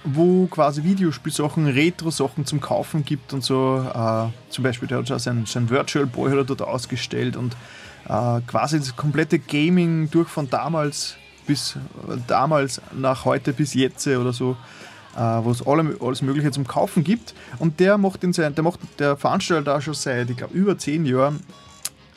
wo 0.04 0.46
quasi 0.46 0.82
Videospielsachen, 0.82 1.66
Retro-Sachen 1.66 2.46
zum 2.46 2.60
Kaufen 2.60 3.04
gibt 3.04 3.32
und 3.32 3.44
so. 3.44 3.86
Äh, 3.94 4.50
zum 4.50 4.64
Beispiel, 4.64 4.88
der 4.88 4.98
hat 4.98 5.08
schon 5.08 5.18
sein, 5.18 5.46
sein 5.46 5.70
Virtual 5.70 6.06
Boy 6.06 6.44
dort 6.44 6.62
ausgestellt 6.62 7.36
und 7.36 7.56
äh, 8.08 8.40
quasi 8.46 8.78
das 8.78 8.96
komplette 8.96 9.38
Gaming 9.38 10.10
durch 10.10 10.28
von 10.28 10.48
damals 10.48 11.16
bis 11.50 11.76
damals 12.28 12.80
nach 12.96 13.24
heute 13.24 13.52
bis 13.52 13.74
jetzt 13.74 14.06
oder 14.06 14.32
so, 14.32 14.56
äh, 15.16 15.18
wo 15.18 15.50
es 15.50 15.66
alles 15.66 16.22
Mögliche 16.22 16.52
zum 16.52 16.64
Kaufen 16.64 17.02
gibt. 17.02 17.34
Und 17.58 17.80
der 17.80 17.98
macht, 17.98 18.22
in 18.22 18.32
sein, 18.32 18.54
der, 18.54 18.62
macht 18.62 18.78
der 19.00 19.16
veranstaltet 19.16 19.66
da 19.66 19.80
schon 19.80 19.94
seit, 19.94 20.30
ich 20.30 20.36
glaube, 20.36 20.54
über 20.54 20.78
zehn 20.78 21.04
Jahren, 21.04 21.40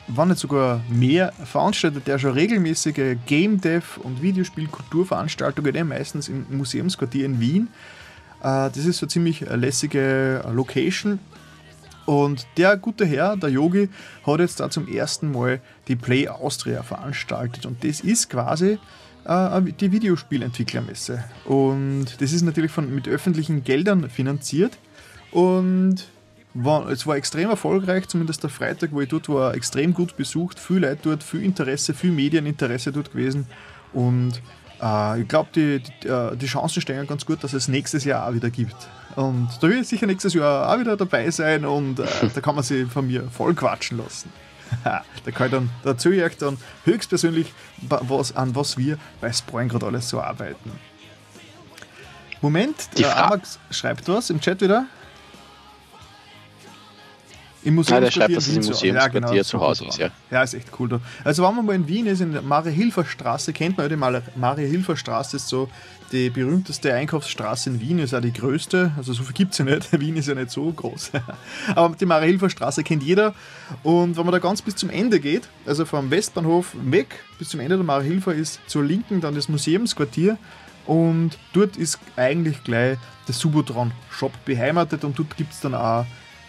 wann 0.06 0.28
nicht 0.28 0.38
sogar 0.38 0.82
mehr, 0.88 1.32
veranstaltet 1.44 2.06
der 2.06 2.20
schon 2.20 2.30
regelmäßige 2.30 3.16
Game 3.26 3.60
Dev 3.60 3.98
und 4.04 4.22
Videospielkulturveranstaltungen, 4.22 5.88
meistens 5.88 6.28
im 6.28 6.46
Museumsquartier 6.50 7.26
in 7.26 7.40
Wien. 7.40 7.68
Äh, 8.40 8.70
das 8.70 8.86
ist 8.86 8.98
so 8.98 9.06
ziemlich 9.06 9.40
lässige 9.40 10.44
Location. 10.52 11.18
Und 12.06 12.46
der 12.56 12.76
gute 12.76 13.04
Herr, 13.04 13.36
der 13.36 13.48
Yogi, 13.48 13.88
hat 14.24 14.38
jetzt 14.38 14.60
da 14.60 14.70
zum 14.70 14.86
ersten 14.86 15.32
Mal 15.32 15.60
die 15.88 15.96
Play 15.96 16.28
Austria 16.28 16.84
veranstaltet. 16.84 17.66
Und 17.66 17.82
das 17.82 17.98
ist 17.98 18.30
quasi 18.30 18.74
äh, 18.74 18.78
die 19.26 19.92
Videospielentwicklermesse. 19.92 21.24
Und 21.46 22.20
das 22.20 22.32
ist 22.32 22.42
natürlich 22.42 22.70
von, 22.70 22.94
mit 22.94 23.08
öffentlichen 23.08 23.64
Geldern 23.64 24.10
finanziert. 24.10 24.76
Und 25.30 26.06
war, 26.54 26.88
es 26.88 27.06
war 27.06 27.16
extrem 27.16 27.50
erfolgreich, 27.50 28.06
zumindest 28.06 28.42
der 28.42 28.50
Freitag, 28.50 28.92
wo 28.92 29.00
ich 29.00 29.08
dort 29.08 29.28
war, 29.28 29.54
extrem 29.54 29.92
gut 29.92 30.16
besucht. 30.16 30.58
Viel 30.60 30.78
Leute 30.78 31.00
dort, 31.02 31.22
viel 31.22 31.42
Interesse, 31.42 31.94
viel 31.94 32.12
Medieninteresse 32.12 32.92
dort 32.92 33.12
gewesen. 33.12 33.46
Und 33.92 34.40
äh, 34.80 35.22
ich 35.22 35.28
glaube, 35.28 35.48
die, 35.54 35.80
die, 35.80 36.08
äh, 36.08 36.36
die, 36.36 36.46
Chancen 36.46 36.80
stehen 36.80 37.06
ganz 37.06 37.26
gut, 37.26 37.42
dass 37.42 37.52
es 37.52 37.68
nächstes 37.68 38.04
Jahr 38.04 38.28
auch 38.28 38.34
wieder 38.34 38.50
gibt. 38.50 38.76
Und 39.16 39.48
da 39.60 39.68
will 39.68 39.80
ich 39.80 39.88
sicher 39.88 40.06
nächstes 40.06 40.34
Jahr 40.34 40.72
auch 40.72 40.78
wieder 40.78 40.96
dabei 40.96 41.30
sein 41.30 41.64
und 41.64 42.00
äh, 42.00 42.04
da 42.34 42.40
kann 42.40 42.54
man 42.54 42.64
sich 42.64 42.86
von 42.90 43.06
mir 43.06 43.24
voll 43.30 43.54
quatschen 43.54 43.98
lassen. 43.98 44.30
da 44.84 45.30
kann 45.30 45.46
ich 45.46 45.52
dann 45.52 45.70
dazu 45.82 46.10
ich 46.10 46.36
dann 46.36 46.58
höchstpersönlich, 46.84 47.52
was, 47.78 48.34
an 48.36 48.54
was 48.54 48.76
wir 48.76 48.98
bei 49.20 49.32
Spoin 49.32 49.68
gerade 49.68 49.86
alles 49.86 50.08
so 50.08 50.20
arbeiten. 50.20 50.72
Moment, 52.40 52.88
der 52.98 53.16
Amax 53.16 53.58
schreibt 53.70 54.06
was 54.08 54.30
im 54.30 54.40
Chat 54.40 54.60
wieder. 54.60 54.86
Im 57.64 57.76
Museum. 57.76 58.02
der 58.02 58.10
schreibt, 58.10 58.36
dass 58.36 58.46
es 58.46 58.56
im 58.56 58.64
Museumsquartier 58.64 58.94
ja, 58.94 59.08
genau, 59.08 59.42
zu 59.42 59.58
Hause 59.58 59.86
ist, 59.86 59.98
ja. 59.98 60.10
Ja, 60.30 60.42
ist 60.42 60.54
echt 60.54 60.68
cool 60.78 60.88
da. 60.88 61.00
Also 61.24 61.46
wenn 61.46 61.56
man 61.56 61.66
mal 61.66 61.74
in 61.74 61.88
Wien 61.88 62.06
ist, 62.06 62.20
in 62.20 62.32
der 62.32 62.42
Marie-Hilfer-Straße, 62.42 63.52
kennt 63.54 63.78
man 63.78 63.90
ja 63.90 63.96
die 63.96 64.38
Marie-Hilfer-Straße, 64.38 65.36
ist 65.36 65.48
so 65.48 65.68
die 66.12 66.28
berühmteste 66.28 66.92
Einkaufsstraße 66.92 67.70
in 67.70 67.80
Wien, 67.80 67.98
ist 67.98 68.14
auch 68.14 68.20
die 68.20 68.32
größte. 68.32 68.92
Also 68.96 69.14
so 69.14 69.22
viel 69.22 69.32
gibt 69.32 69.52
es 69.52 69.58
ja 69.58 69.64
nicht. 69.64 69.88
Wien 70.00 70.16
ist 70.16 70.28
ja 70.28 70.34
nicht 70.34 70.50
so 70.50 70.70
groß. 70.70 71.12
Aber 71.74 71.96
die 71.96 72.04
Marie-Hilfer-Straße 72.04 72.84
kennt 72.84 73.02
jeder. 73.02 73.34
Und 73.82 74.16
wenn 74.16 74.24
man 74.24 74.32
da 74.32 74.38
ganz 74.38 74.60
bis 74.60 74.76
zum 74.76 74.90
Ende 74.90 75.18
geht, 75.18 75.48
also 75.64 75.86
vom 75.86 76.10
Westbahnhof 76.10 76.76
weg 76.84 77.16
bis 77.38 77.48
zum 77.48 77.60
Ende 77.60 77.76
der 77.76 77.84
Marie-Hilfer 77.84 78.34
ist 78.34 78.60
zur 78.66 78.84
Linken 78.84 79.20
dann 79.20 79.34
das 79.34 79.48
Museumsquartier. 79.48 80.36
Und 80.86 81.38
dort 81.54 81.78
ist 81.78 81.98
eigentlich 82.16 82.62
gleich 82.62 82.98
der 83.26 83.34
Subotron-Shop 83.34 84.32
beheimatet 84.44 85.02
und 85.04 85.18
dort 85.18 85.34
gibt 85.36 85.54
es 85.54 85.60
dann 85.60 85.74
auch 85.74 86.04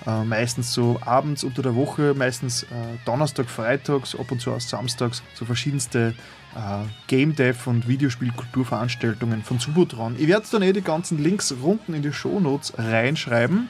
äh, 0.06 0.24
meistens 0.24 0.74
so 0.74 1.00
abends 1.04 1.44
unter 1.44 1.62
der 1.62 1.76
Woche, 1.76 2.14
meistens 2.16 2.64
äh, 2.64 2.68
Donnerstag, 3.06 3.50
Freitags, 3.50 4.16
ab 4.16 4.32
und 4.32 4.40
zu 4.40 4.52
auch 4.52 4.60
samstags, 4.60 5.24
so 5.34 5.46
verschiedenste 5.46 6.14
äh, 6.56 6.86
Game 7.08 7.36
Dev 7.36 7.68
und 7.70 7.88
Videospielkulturveranstaltungen 7.88 9.44
von 9.44 9.60
Subotron. 9.60 10.16
Ich 10.18 10.28
werde 10.28 10.46
dann 10.52 10.62
eh 10.62 10.74
die 10.74 10.82
ganzen 10.82 11.22
Links 11.22 11.52
unten 11.52 11.94
in 11.94 12.02
die 12.02 12.14
Show 12.14 12.40
Notes 12.40 12.74
reinschreiben. 12.78 13.70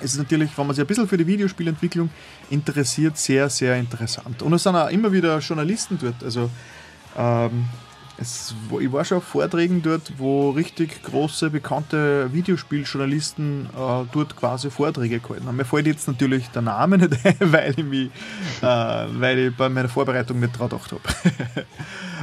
Es 0.00 0.14
ist 0.14 0.18
natürlich, 0.18 0.50
wenn 0.58 0.66
man 0.66 0.74
sich 0.74 0.82
ein 0.82 0.88
bisschen 0.88 1.06
für 1.06 1.16
die 1.16 1.26
Videospielentwicklung 1.26 2.10
interessiert, 2.50 3.16
sehr, 3.16 3.48
sehr 3.48 3.76
interessant. 3.76 4.42
Und 4.42 4.52
es 4.52 4.64
sind 4.64 4.74
auch 4.74 4.90
immer 4.90 5.12
wieder 5.12 5.38
Journalisten 5.38 5.98
dort. 6.00 6.24
Also 6.24 6.50
ähm, 7.16 7.66
es, 8.18 8.54
ich 8.80 8.92
war 8.92 9.04
schon 9.04 9.18
auf 9.18 9.24
Vorträgen 9.24 9.82
dort, 9.82 10.12
wo 10.18 10.50
richtig 10.50 11.02
große, 11.02 11.50
bekannte 11.50 12.32
Videospieljournalisten 12.32 13.66
äh, 13.66 14.04
dort 14.12 14.36
quasi 14.36 14.70
Vorträge 14.70 15.20
gehalten 15.20 15.46
haben. 15.46 15.56
Mir 15.56 15.64
fällt 15.64 15.86
jetzt 15.86 16.06
natürlich 16.08 16.48
der 16.48 16.62
Name 16.62 16.98
nicht 16.98 17.24
ein, 17.24 17.36
weil 17.52 17.74
ich, 17.76 17.84
mich, 17.84 18.10
äh, 18.60 18.64
weil 18.64 19.38
ich 19.38 19.56
bei 19.56 19.68
meiner 19.68 19.88
Vorbereitung 19.88 20.40
nicht 20.40 20.58
dran 20.58 20.68
gedacht 20.68 20.92
habe. 20.92 21.02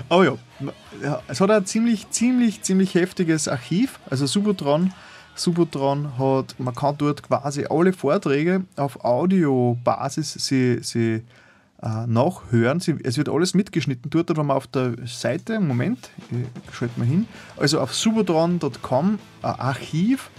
Aber 0.10 0.26
ja, 0.26 1.22
es 1.28 1.42
hat 1.42 1.52
ein 1.52 1.66
ziemlich, 1.66 2.10
ziemlich, 2.10 2.62
ziemlich 2.62 2.96
heftiges 2.96 3.48
Archiv. 3.48 4.00
Also 4.10 4.26
Subotron, 4.26 4.94
Subotron 5.36 6.18
hat, 6.18 6.56
man 6.60 6.76
kann 6.76 6.98
dort 6.98 7.24
quasi 7.24 7.66
alle 7.70 7.94
Vorträge 7.94 8.64
auf 8.76 9.04
Audiobasis 9.04 10.34
sie, 10.34 10.80
sie 10.82 11.24
äh, 11.82 12.08
nachhören. 12.08 12.80
Sie, 12.80 12.96
es 13.04 13.18
wird 13.18 13.30
alles 13.30 13.54
mitgeschnitten 13.54 14.10
dort, 14.10 14.36
wenn 14.36 14.46
man 14.46 14.58
auf 14.58 14.68
der 14.68 14.96
Seite, 15.06 15.60
Moment, 15.60 16.10
ich 16.32 16.76
schalte 16.76 17.00
mal 17.00 17.08
hin, 17.08 17.28
also 17.58 17.80
auf 17.80 17.94
subotron.com 17.94 19.20
äh, 19.42 19.46
Archiv, 19.46 20.30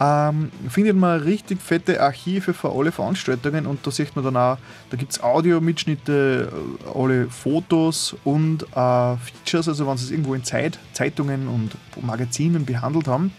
ähm, 0.00 0.50
findet 0.70 0.96
man 0.96 1.20
richtig 1.20 1.60
fette 1.60 2.00
Archive 2.00 2.54
für 2.54 2.72
alle 2.72 2.90
Veranstaltungen 2.90 3.66
und 3.66 3.86
da 3.86 3.90
sieht 3.90 4.16
man 4.16 4.24
dann 4.24 4.36
auch, 4.36 4.56
da 4.88 4.96
gibt 4.96 5.12
es 5.12 5.22
Audio-Mitschnitte, 5.22 6.50
äh, 6.50 6.98
alle 6.98 7.28
Fotos 7.28 8.16
und 8.24 8.62
äh, 8.62 9.16
Features, 9.16 9.68
also 9.68 9.86
wenn 9.86 9.98
sie 9.98 10.06
es 10.06 10.10
irgendwo 10.10 10.34
in 10.34 10.44
Zeit, 10.44 10.78
Zeitungen 10.94 11.48
und 11.48 11.76
Magazinen 12.02 12.64
behandelt 12.64 13.06
haben. 13.08 13.32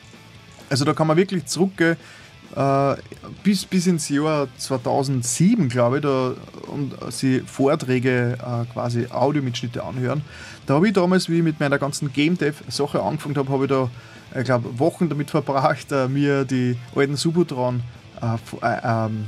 Also 0.70 0.86
da 0.86 0.94
kann 0.94 1.08
man 1.08 1.18
wirklich 1.18 1.48
zurückgehen 1.48 1.98
äh, 2.56 2.96
bis, 3.44 3.66
bis 3.66 3.88
ins 3.88 4.10
Jahr 4.10 4.48
2007, 4.58 5.70
glaube 5.70 5.98
ich, 5.98 6.04
da, 6.04 6.34
und 6.68 6.94
sie 7.12 7.42
Vorträge, 7.42 8.38
äh, 8.40 8.72
quasi 8.72 9.08
Audiomitschnitte 9.10 9.84
anhören. 9.84 10.22
Da 10.66 10.76
habe 10.76 10.88
ich 10.88 10.94
damals, 10.94 11.30
wie 11.30 11.38
ich 11.38 11.44
mit 11.44 11.60
meiner 11.60 11.80
ganzen 11.80 12.12
Game 12.14 12.38
Dev-Sache 12.38 13.02
angefangen 13.02 13.38
habe, 13.38 13.52
habe 13.52 13.66
ich 13.66 13.70
da, 13.70 13.90
ich 14.38 14.46
glaube, 14.46 14.80
Wochen 14.80 15.10
damit 15.10 15.30
verbracht, 15.30 15.92
äh, 15.92 16.08
mir 16.08 16.46
die 16.46 16.78
alten 16.96 17.16
Subutron 17.16 17.84
äh, 18.22 18.36
äh, 18.66 18.80
ähm, 18.84 19.28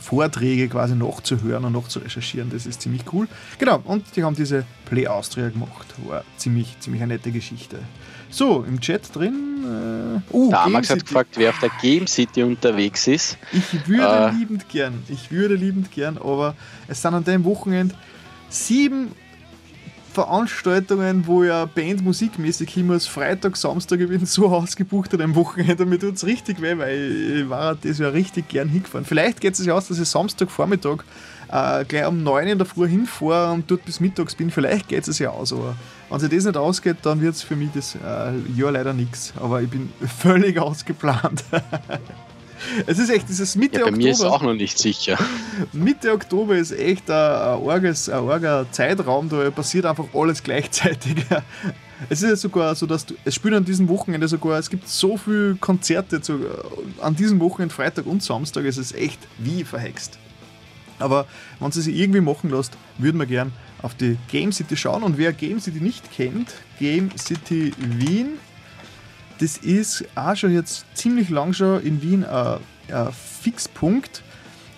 Vorträge 0.00 0.68
quasi 0.68 0.94
nachzuhören 0.94 1.66
und 1.66 1.72
noch 1.72 1.88
zu 1.88 1.98
recherchieren. 1.98 2.50
Das 2.50 2.64
ist 2.64 2.80
ziemlich 2.80 3.02
cool. 3.12 3.28
Genau, 3.58 3.82
und 3.84 4.04
die 4.16 4.24
haben 4.24 4.34
diese 4.34 4.64
Play 4.86 5.06
Austria 5.06 5.50
gemacht. 5.50 5.94
War 6.06 6.24
ziemlich, 6.38 6.78
ziemlich 6.80 7.02
eine 7.02 7.14
nette 7.14 7.30
Geschichte. 7.30 7.78
So, 8.30 8.64
im 8.66 8.80
Chat 8.80 9.14
drin. 9.14 9.34
Äh, 9.64 10.20
oh, 10.30 10.50
da 10.50 10.64
hat 10.64 10.88
gefragt, 10.88 11.30
wer 11.36 11.50
auf 11.50 11.58
der 11.60 11.70
Game 11.80 12.06
City 12.06 12.42
unterwegs 12.42 13.06
ist. 13.06 13.38
Ich 13.52 13.88
würde 13.88 14.32
äh, 14.32 14.38
liebend 14.38 14.68
gern, 14.68 15.02
ich 15.08 15.30
würde 15.30 15.54
liebend 15.54 15.90
gern, 15.90 16.18
aber 16.18 16.54
es 16.86 17.02
sind 17.02 17.14
an 17.14 17.24
dem 17.24 17.44
Wochenende 17.44 17.94
sieben 18.48 19.12
Veranstaltungen, 20.12 21.26
wo 21.26 21.44
ja 21.44 21.64
Band 21.66 22.02
musikmäßig 22.02 22.70
hin 22.70 22.86
muss, 22.86 23.06
Freitag, 23.06 23.56
Samstag, 23.56 24.00
ich 24.00 24.08
bin 24.08 24.26
so 24.26 24.48
ausgebucht 24.48 25.14
an 25.14 25.20
einem 25.20 25.34
Wochenende, 25.36 25.86
mir 25.86 25.98
tut 25.98 26.16
es 26.16 26.24
richtig 26.24 26.60
weh, 26.60 26.76
weil 26.76 27.42
ich 27.42 27.48
war 27.48 27.76
das 27.76 27.98
ja 27.98 28.08
richtig 28.08 28.48
gern 28.48 28.68
hingefahren. 28.68 29.04
Vielleicht 29.04 29.40
geht 29.40 29.52
es 29.52 29.58
sich 29.58 29.70
aus, 29.70 29.88
dass 29.88 29.98
ich 29.98 30.08
Samstagvormittag 30.08 31.04
äh, 31.50 31.84
gleich 31.84 32.06
um 32.06 32.22
9 32.22 32.48
in 32.48 32.58
der 32.58 32.66
Früh 32.66 32.88
hinfahre 32.88 33.52
und 33.52 33.70
dort 33.70 33.84
bis 33.84 34.00
mittags 34.00 34.34
bin. 34.34 34.50
Vielleicht 34.50 34.88
geht 34.88 35.06
es 35.08 35.18
ja 35.18 35.30
aus, 35.30 35.52
aber 35.52 35.76
wenn 36.10 36.20
sich 36.20 36.30
das 36.30 36.44
nicht 36.44 36.56
ausgeht, 36.56 36.98
dann 37.02 37.20
wird 37.20 37.34
es 37.34 37.42
für 37.42 37.56
mich 37.56 37.70
das 37.74 37.94
äh, 37.94 38.32
Jahr 38.56 38.72
leider 38.72 38.92
nichts. 38.92 39.32
Aber 39.36 39.62
ich 39.62 39.68
bin 39.68 39.92
völlig 40.18 40.58
ausgeplant. 40.58 41.44
Es 42.88 42.98
ist 42.98 43.08
echt, 43.08 43.28
dieses 43.28 43.54
Mitte 43.54 43.78
ja, 43.78 43.84
bei 43.84 43.90
Oktober. 43.90 44.02
mir 44.02 44.10
ist 44.10 44.24
auch 44.24 44.42
noch 44.42 44.52
nicht 44.52 44.78
sicher. 44.80 45.16
Mitte 45.72 46.12
Oktober 46.12 46.56
ist 46.56 46.72
echt 46.72 47.08
ein, 47.08 47.14
ein, 47.14 47.68
arges, 47.68 48.08
ein 48.08 48.28
arger 48.28 48.66
Zeitraum, 48.72 49.28
da 49.28 49.48
passiert 49.52 49.86
einfach 49.86 50.06
alles 50.12 50.42
gleichzeitig. 50.42 51.24
Es 52.10 52.20
ist 52.22 52.28
ja 52.28 52.34
sogar 52.34 52.74
so, 52.74 52.86
dass 52.86 53.06
du, 53.06 53.14
es 53.24 53.36
spielen 53.36 53.54
an 53.54 53.64
diesem 53.64 53.88
Wochenende 53.88 54.26
sogar, 54.26 54.58
es 54.58 54.70
gibt 54.70 54.88
so 54.88 55.16
viele 55.16 55.54
Konzerte 55.54 56.20
zu, 56.20 56.40
an 57.00 57.14
diesem 57.14 57.38
Wochenende, 57.38 57.72
Freitag 57.72 58.06
und 58.06 58.24
Samstag, 58.24 58.64
es 58.64 58.76
ist 58.76 58.92
echt 58.92 59.20
wie 59.38 59.62
verhext. 59.62 60.18
Aber 60.98 61.26
wenn 61.60 61.70
sie 61.72 61.82
sich 61.82 61.96
irgendwie 61.96 62.20
machen 62.20 62.50
lässt, 62.50 62.76
würden 62.98 63.18
wir 63.18 63.26
gern 63.26 63.52
auf 63.82 63.94
die 63.94 64.16
Game 64.28 64.52
City 64.52 64.76
schauen. 64.76 65.02
Und 65.02 65.18
wer 65.18 65.32
Game 65.32 65.60
City 65.60 65.80
nicht 65.80 66.12
kennt, 66.12 66.54
Game 66.78 67.10
City 67.16 67.72
Wien 67.78 68.38
das 69.40 69.56
ist 69.56 70.04
auch 70.14 70.34
schon 70.36 70.52
jetzt 70.52 70.84
ziemlich 70.94 71.28
lang 71.30 71.52
schon 71.52 71.82
in 71.82 72.02
Wien 72.02 72.24
ein, 72.24 72.58
ein 72.92 73.08
Fixpunkt. 73.12 74.22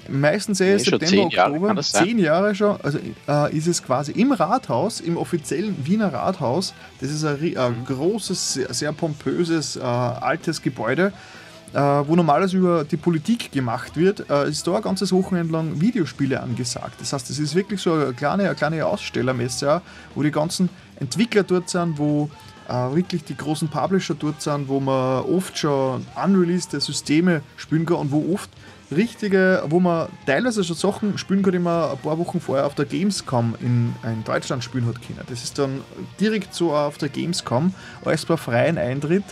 Meistens 0.09 0.61
eh 0.61 0.73
nee, 0.73 0.79
September, 0.79 1.07
zehn 1.07 1.21
Oktober, 1.21 1.69
Jahre, 1.69 1.83
zehn 1.83 2.19
Jahre 2.19 2.55
schon, 2.55 2.81
also 2.81 2.99
äh, 3.29 3.57
ist 3.57 3.69
es 3.69 3.83
quasi 3.83 4.11
im 4.13 4.33
Rathaus, 4.33 5.01
im 5.01 5.17
offiziellen 5.17 5.87
Wiener 5.87 6.13
Rathaus. 6.13 6.75
Das 7.01 7.11
ist 7.11 7.25
ein, 7.25 7.57
ein 7.57 7.85
großes, 7.87 8.55
sehr, 8.55 8.75
sehr 8.75 8.93
pompöses, 8.93 9.77
äh, 9.77 9.81
altes 9.81 10.63
Gebäude, 10.63 11.13
äh, 11.13 11.40
wo 11.79 12.17
normalerweise 12.17 12.57
über 12.57 12.85
die 12.85 12.97
Politik 12.97 13.53
gemacht 13.53 13.97
wird. 13.97 14.29
Äh, 14.29 14.49
ist 14.49 14.67
da 14.67 14.77
ein 14.77 14.83
ganzes 14.83 15.13
Wochenende 15.13 15.53
lang 15.53 15.81
Videospiele 15.81 16.41
angesagt. 16.41 17.01
Das 17.01 17.13
heißt, 17.13 17.31
es 17.31 17.39
ist 17.39 17.55
wirklich 17.55 17.81
so 17.81 17.93
eine 17.93 18.13
kleine, 18.13 18.45
eine 18.45 18.55
kleine 18.55 18.87
Ausstellermesse, 18.87 19.83
wo 20.15 20.23
die 20.23 20.31
ganzen 20.31 20.69
Entwickler 20.99 21.45
dort 21.45 21.71
sind, 21.71 21.99
wo 21.99 22.31
äh, 22.69 22.73
wirklich 22.95 23.25
die 23.25 23.37
großen 23.37 23.69
Publisher 23.69 24.15
dort 24.15 24.43
sind, 24.43 24.69
wo 24.69 24.81
man 24.81 25.25
oft 25.25 25.59
schon 25.59 26.07
unreleased 26.23 26.73
Systeme 26.81 27.43
spielen 27.57 27.87
kann 27.87 27.97
und 27.97 28.11
wo 28.13 28.35
oft 28.35 28.51
richtige, 28.91 29.63
wo 29.69 29.81
man 29.81 30.09
teilweise 30.27 30.65
schon 30.65 30.77
Sachen 30.77 31.19
spielen 31.19 31.43
kann, 31.43 31.53
die 31.53 31.59
man 31.59 31.91
ein 31.91 31.99
paar 31.99 32.19
Wochen 32.19 32.41
vorher 32.41 32.67
auf 32.67 32.75
der 32.75 32.85
Gamescom 32.85 33.55
in, 33.61 33.95
in 34.05 34.25
Deutschland 34.25 34.65
spielen 34.65 34.87
hat 34.87 35.01
können. 35.03 35.21
Das 35.29 35.45
ist 35.45 35.59
dann 35.59 35.83
direkt 36.19 36.55
so 36.55 36.75
auf 36.75 36.99
der 36.99 37.09
Gamescom, 37.09 37.75
alles 38.05 38.27
bei 38.27 38.37
freien 38.37 38.79
Eintritt. 38.79 39.25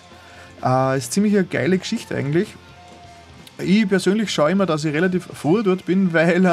Äh, 0.65 0.99
ist 0.99 1.13
ziemlich 1.13 1.35
eine 1.35 1.45
geile 1.45 1.79
Geschichte 1.79 2.15
eigentlich. 2.15 2.55
Ich 3.59 3.89
persönlich 3.89 4.31
schaue 4.31 4.53
immer, 4.53 4.67
dass 4.67 4.85
ich 4.85 4.95
relativ 4.95 5.27
früh 5.33 5.63
dort 5.63 5.85
bin, 5.87 6.13
weil 6.13 6.45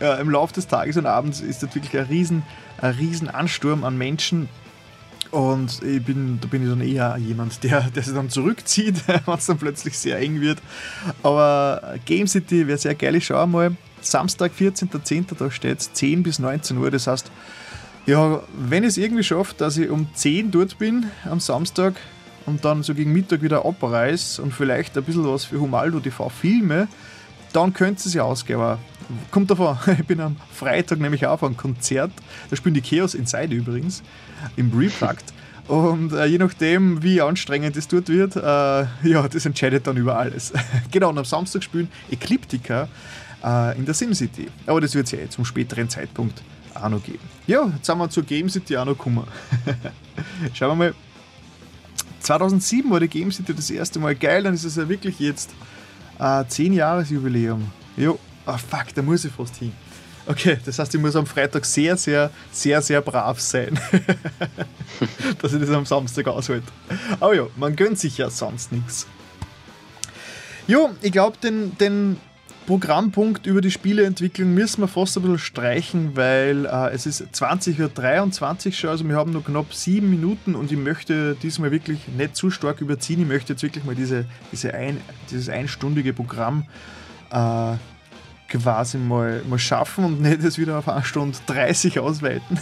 äh, 0.00 0.20
im 0.20 0.30
Laufe 0.30 0.54
des 0.54 0.66
Tages 0.66 0.96
und 0.96 1.06
Abends 1.06 1.40
ist 1.40 1.62
das 1.62 1.74
wirklich 1.74 1.98
ein 1.98 2.06
riesen, 2.06 2.42
ein 2.80 2.94
riesen 2.94 3.28
Ansturm 3.28 3.84
an 3.84 3.96
Menschen, 3.96 4.48
und 5.34 5.82
ich 5.82 6.00
bin, 6.00 6.38
da 6.40 6.46
bin 6.46 6.62
ich 6.62 6.68
dann 6.68 6.80
eher 6.80 7.16
jemand, 7.18 7.64
der, 7.64 7.90
der 7.90 8.04
sich 8.04 8.14
dann 8.14 8.30
zurückzieht, 8.30 9.02
wenn 9.08 9.34
es 9.34 9.46
dann 9.46 9.58
plötzlich 9.58 9.98
sehr 9.98 10.18
eng 10.20 10.40
wird. 10.40 10.58
Aber 11.24 11.96
Game 12.04 12.28
City 12.28 12.68
wäre 12.68 12.78
sehr 12.78 12.94
geil. 12.94 13.16
Ich 13.16 13.26
schaue 13.26 13.48
mal. 13.48 13.76
Samstag, 14.00 14.52
14.10., 14.56 15.34
da 15.36 15.50
steht 15.50 15.80
es 15.80 15.92
10 15.92 16.22
bis 16.22 16.38
19 16.38 16.78
Uhr. 16.78 16.90
Das 16.92 17.08
heißt, 17.08 17.32
ja, 18.06 18.44
wenn 18.56 18.84
ich 18.84 18.90
es 18.90 18.96
irgendwie 18.96 19.24
schaffe, 19.24 19.56
dass 19.58 19.76
ich 19.76 19.90
um 19.90 20.06
10 20.14 20.52
dort 20.52 20.78
bin 20.78 21.06
am 21.28 21.40
Samstag 21.40 21.94
und 22.46 22.64
dann 22.64 22.82
so 22.82 22.94
gegen 22.94 23.12
Mittag 23.12 23.42
wieder 23.42 23.64
abreise 23.64 24.42
und 24.42 24.52
vielleicht 24.52 24.96
ein 24.96 25.04
bisschen 25.04 25.26
was 25.26 25.44
für 25.44 25.60
Humaldo 25.60 26.00
TV 26.00 26.28
filme, 26.28 26.88
dann 27.52 27.72
könnte 27.72 28.02
es 28.06 28.14
ja 28.14 28.22
ausgehen. 28.22 28.60
Aber 28.60 28.78
kommt 29.30 29.50
davon, 29.50 29.78
ich 29.98 30.06
bin 30.06 30.20
am 30.20 30.36
Freitag 30.52 31.00
nämlich 31.00 31.26
auch 31.26 31.32
auf 31.32 31.44
einem 31.44 31.56
Konzert. 31.56 32.12
Da 32.50 32.56
spielen 32.56 32.74
die 32.74 32.82
Chaos 32.82 33.14
Inside 33.14 33.54
übrigens 33.54 34.02
im 34.56 34.76
Replugged. 34.76 35.24
Und 35.66 36.12
äh, 36.12 36.26
je 36.26 36.36
nachdem, 36.36 37.02
wie 37.02 37.22
anstrengend 37.22 37.76
es 37.76 37.88
dort 37.88 38.08
wird, 38.08 38.36
äh, 38.36 38.40
ja, 38.40 39.28
das 39.30 39.46
entscheidet 39.46 39.86
dann 39.86 39.96
über 39.96 40.18
alles. 40.18 40.52
genau, 40.90 41.08
und 41.08 41.18
am 41.18 41.24
Samstag 41.24 41.64
spielen 41.64 41.88
Ecliptica 42.10 42.88
äh, 43.42 43.78
in 43.78 43.86
der 43.86 43.94
SimCity. 43.94 44.48
Aber 44.66 44.82
das 44.82 44.94
wird 44.94 45.06
es 45.06 45.12
ja 45.12 45.20
jetzt 45.20 45.34
zum 45.34 45.46
späteren 45.46 45.88
Zeitpunkt 45.88 46.42
auch 46.74 46.88
noch 46.90 47.02
geben. 47.02 47.20
Ja, 47.46 47.66
jetzt 47.74 47.86
sind 47.86 47.98
wir 47.98 48.10
zur 48.10 48.24
Game 48.24 48.50
City 48.50 48.76
auch 48.76 48.84
noch 48.84 48.98
gekommen. 48.98 49.24
Schauen 50.54 50.70
wir 50.70 50.74
mal. 50.74 50.94
2007 52.24 52.90
war 52.90 53.00
die 53.00 53.08
Game 53.08 53.30
City 53.30 53.54
das 53.54 53.70
erste 53.70 53.98
Mal 53.98 54.14
geil, 54.14 54.42
dann 54.42 54.54
ist 54.54 54.64
es 54.64 54.76
ja 54.76 54.88
wirklich 54.88 55.18
jetzt 55.20 55.50
äh, 56.18 56.44
10 56.46 56.72
Jahres 56.72 57.10
Jubiläum. 57.10 57.70
Jo, 57.96 58.18
oh 58.46 58.56
fuck, 58.56 58.94
da 58.94 59.02
muss 59.02 59.24
ich 59.24 59.32
fast 59.32 59.56
hin. 59.56 59.72
Okay, 60.26 60.58
das 60.64 60.78
heißt, 60.78 60.94
ich 60.94 61.00
muss 61.00 61.14
am 61.16 61.26
Freitag 61.26 61.66
sehr, 61.66 61.98
sehr, 61.98 62.30
sehr, 62.50 62.80
sehr 62.80 63.02
brav 63.02 63.38
sein, 63.40 63.78
dass 65.42 65.52
ich 65.52 65.60
das 65.60 65.70
am 65.70 65.84
Samstag 65.84 66.26
aushalte. 66.28 66.66
Aber 67.20 67.34
ja, 67.34 67.46
man 67.56 67.76
gönnt 67.76 67.98
sich 67.98 68.16
ja 68.16 68.30
sonst 68.30 68.72
nichts. 68.72 69.06
Jo, 70.66 70.90
ich 71.02 71.12
glaube, 71.12 71.36
den, 71.42 71.76
den 71.76 72.16
Programmpunkt 72.66 73.46
über 73.46 73.60
die 73.60 73.70
Spieleentwicklung 73.70 74.54
müssen 74.54 74.80
wir 74.80 74.88
fast 74.88 75.16
ein 75.16 75.22
bisschen 75.22 75.38
streichen, 75.38 76.16
weil 76.16 76.64
äh, 76.64 76.94
es 76.94 77.04
ist 77.04 77.22
20.23 77.22 78.66
Uhr 78.66 78.72
schon, 78.72 78.90
also 78.90 79.06
wir 79.06 79.16
haben 79.16 79.32
noch 79.32 79.44
knapp 79.44 79.74
sieben 79.74 80.08
Minuten 80.08 80.54
und 80.54 80.72
ich 80.72 80.78
möchte 80.78 81.34
diesmal 81.42 81.70
wirklich 81.70 82.08
nicht 82.08 82.36
zu 82.36 82.50
stark 82.50 82.80
überziehen. 82.80 83.20
Ich 83.20 83.28
möchte 83.28 83.52
jetzt 83.52 83.62
wirklich 83.62 83.84
mal 83.84 83.94
diese, 83.94 84.24
diese 84.50 84.72
ein, 84.72 84.98
dieses 85.30 85.50
einstündige 85.50 86.14
Programm 86.14 86.64
äh, 87.30 87.74
quasi 88.48 88.96
mal, 88.96 89.42
mal 89.48 89.58
schaffen 89.58 90.04
und 90.04 90.20
nicht 90.22 90.42
das 90.42 90.56
wieder 90.58 90.78
auf 90.78 90.88
1 90.88 91.06
Stunde 91.06 91.36
30 91.46 91.98
ausweiten. 91.98 92.58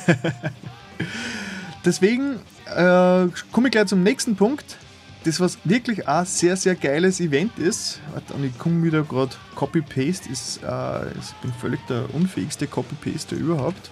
Deswegen 1.85 2.37
äh, 2.67 3.27
komme 3.53 3.69
ich 3.69 3.71
gleich 3.73 3.87
zum 3.87 4.03
nächsten 4.03 4.35
Punkt. 4.35 4.79
Das, 5.25 5.39
was 5.39 5.59
wirklich 5.65 6.09
ein 6.09 6.27
sehr, 6.27 6.57
sehr 6.57 6.75
geiles 6.75 7.21
Event 7.21 7.57
ist, 7.59 8.01
und 8.35 8.45
ich 8.45 8.59
komme 8.59 8.83
wieder 8.83 9.03
gerade 9.05 9.31
Copy-Paste, 9.55 10.29
ist, 10.29 10.61
äh, 10.65 11.11
ich 11.11 11.33
bin 11.41 11.53
völlig 11.61 11.81
der 11.87 12.13
unfähigste 12.13 12.67
Copy-Paster 12.67 13.37
überhaupt. 13.37 13.91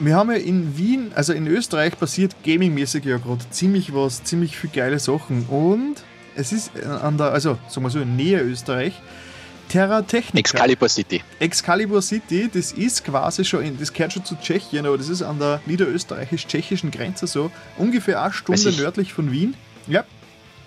Wir 0.00 0.16
haben 0.16 0.32
ja 0.32 0.38
in 0.38 0.76
Wien, 0.76 1.12
also 1.14 1.32
in 1.32 1.46
Österreich 1.46 1.96
passiert 1.96 2.34
gamingmäßig 2.42 3.04
ja 3.04 3.18
gerade 3.18 3.48
ziemlich 3.50 3.94
was, 3.94 4.24
ziemlich 4.24 4.56
viele 4.56 4.72
geile 4.72 4.98
Sachen 4.98 5.46
und 5.46 6.02
es 6.34 6.52
ist 6.52 6.72
an 6.84 7.18
der, 7.18 7.32
also 7.32 7.56
sagen 7.68 7.86
wir 7.86 7.90
so, 7.90 8.00
in 8.00 8.16
Nähe 8.16 8.40
Österreich, 8.40 9.00
Terra 9.72 10.02
Technica. 10.02 10.38
Excalibur 10.38 10.88
City. 10.90 11.22
Excalibur 11.38 12.02
City, 12.02 12.50
das 12.52 12.72
ist 12.72 13.06
quasi 13.06 13.42
schon, 13.42 13.64
in, 13.64 13.78
das 13.80 13.94
gehört 13.94 14.12
schon 14.12 14.22
zu 14.22 14.34
Tschechien, 14.36 14.84
aber 14.84 14.98
das 14.98 15.08
ist 15.08 15.22
an 15.22 15.38
der 15.38 15.62
niederösterreichisch-tschechischen 15.64 16.90
Grenze 16.90 17.26
so, 17.26 17.50
ungefähr 17.78 18.22
eine 18.22 18.34
Stunde 18.34 18.70
nördlich 18.72 19.14
von 19.14 19.32
Wien. 19.32 19.54
Ja. 19.86 20.04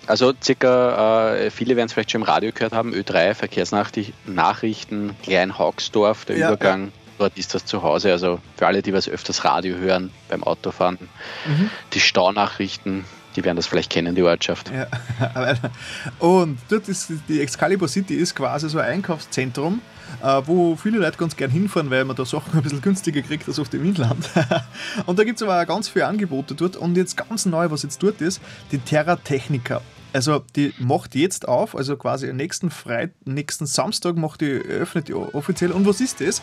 Also 0.08 0.32
circa, 0.42 1.36
äh, 1.36 1.50
viele 1.52 1.76
werden 1.76 1.86
es 1.86 1.92
vielleicht 1.92 2.10
schon 2.10 2.22
im 2.22 2.26
Radio 2.26 2.50
gehört 2.52 2.72
haben, 2.72 2.92
Ö3, 2.92 3.34
Verkehrsnachrichten, 3.34 5.14
Klein 5.22 5.56
Haugsdorf, 5.56 6.24
der 6.24 6.38
ja, 6.38 6.48
Übergang. 6.48 6.86
Ja. 6.86 6.92
Dort 7.18 7.38
ist 7.38 7.54
das 7.54 7.64
zu 7.64 7.84
Hause. 7.84 8.10
Also 8.10 8.40
für 8.56 8.66
alle, 8.66 8.82
die 8.82 8.92
was 8.92 9.08
öfters 9.08 9.44
Radio 9.44 9.76
hören 9.76 10.10
beim 10.28 10.42
Autofahren, 10.42 10.98
mhm. 11.46 11.70
die 11.92 12.00
Staunachrichten, 12.00 13.04
die 13.36 13.44
werden 13.44 13.56
das 13.56 13.66
vielleicht 13.66 13.90
kennen, 13.90 14.14
die 14.14 14.22
Ortschaft. 14.22 14.70
Ja. 14.70 14.86
Und 16.18 16.58
dort 16.68 16.88
ist 16.88 17.12
die 17.28 17.40
Excalibur 17.40 17.88
City 17.88 18.14
ist 18.14 18.34
quasi 18.34 18.68
so 18.68 18.78
ein 18.78 18.86
Einkaufszentrum, 18.86 19.80
äh, 20.22 20.42
wo 20.44 20.76
viele 20.76 20.98
Leute 20.98 21.18
ganz 21.18 21.36
gern 21.36 21.50
hinfahren, 21.50 21.90
weil 21.90 22.04
man 22.04 22.16
da 22.16 22.24
Sachen 22.24 22.52
ein 22.54 22.62
bisschen 22.62 22.80
günstiger 22.80 23.22
kriegt 23.22 23.46
als 23.46 23.58
auf 23.58 23.68
dem 23.68 23.84
Inland. 23.84 24.28
Und 25.06 25.18
da 25.18 25.24
gibt 25.24 25.36
es 25.36 25.42
aber 25.42 25.60
auch 25.60 25.66
ganz 25.66 25.88
viele 25.88 26.06
Angebote 26.06 26.54
dort. 26.54 26.76
Und 26.76 26.96
jetzt 26.96 27.16
ganz 27.16 27.46
neu, 27.46 27.70
was 27.70 27.82
jetzt 27.82 28.02
dort 28.02 28.20
ist, 28.20 28.40
die 28.72 28.78
Terra 28.78 29.16
Technica. 29.16 29.82
Also 30.16 30.42
die 30.56 30.72
macht 30.78 31.14
jetzt 31.14 31.46
auf, 31.46 31.76
also 31.76 31.94
quasi 31.98 32.32
nächsten 32.32 32.70
Freit 32.70 33.12
nächsten 33.26 33.66
Samstag 33.66 34.16
macht 34.16 34.40
die, 34.40 34.46
öffnet 34.46 35.08
die 35.08 35.12
offiziell. 35.12 35.72
Und 35.72 35.86
was 35.86 36.00
ist 36.00 36.22
das? 36.22 36.40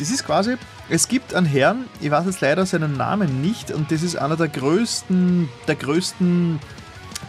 Das 0.00 0.10
ist 0.10 0.26
quasi, 0.26 0.56
es 0.90 1.06
gibt 1.06 1.32
einen 1.32 1.46
Herrn, 1.46 1.84
ich 2.00 2.10
weiß 2.10 2.26
jetzt 2.26 2.40
leider 2.40 2.66
seinen 2.66 2.96
Namen 2.96 3.40
nicht, 3.40 3.70
und 3.70 3.92
das 3.92 4.02
ist 4.02 4.16
einer 4.16 4.36
der 4.36 4.48
größten, 4.48 5.48
der 5.68 5.76
größten 5.76 6.58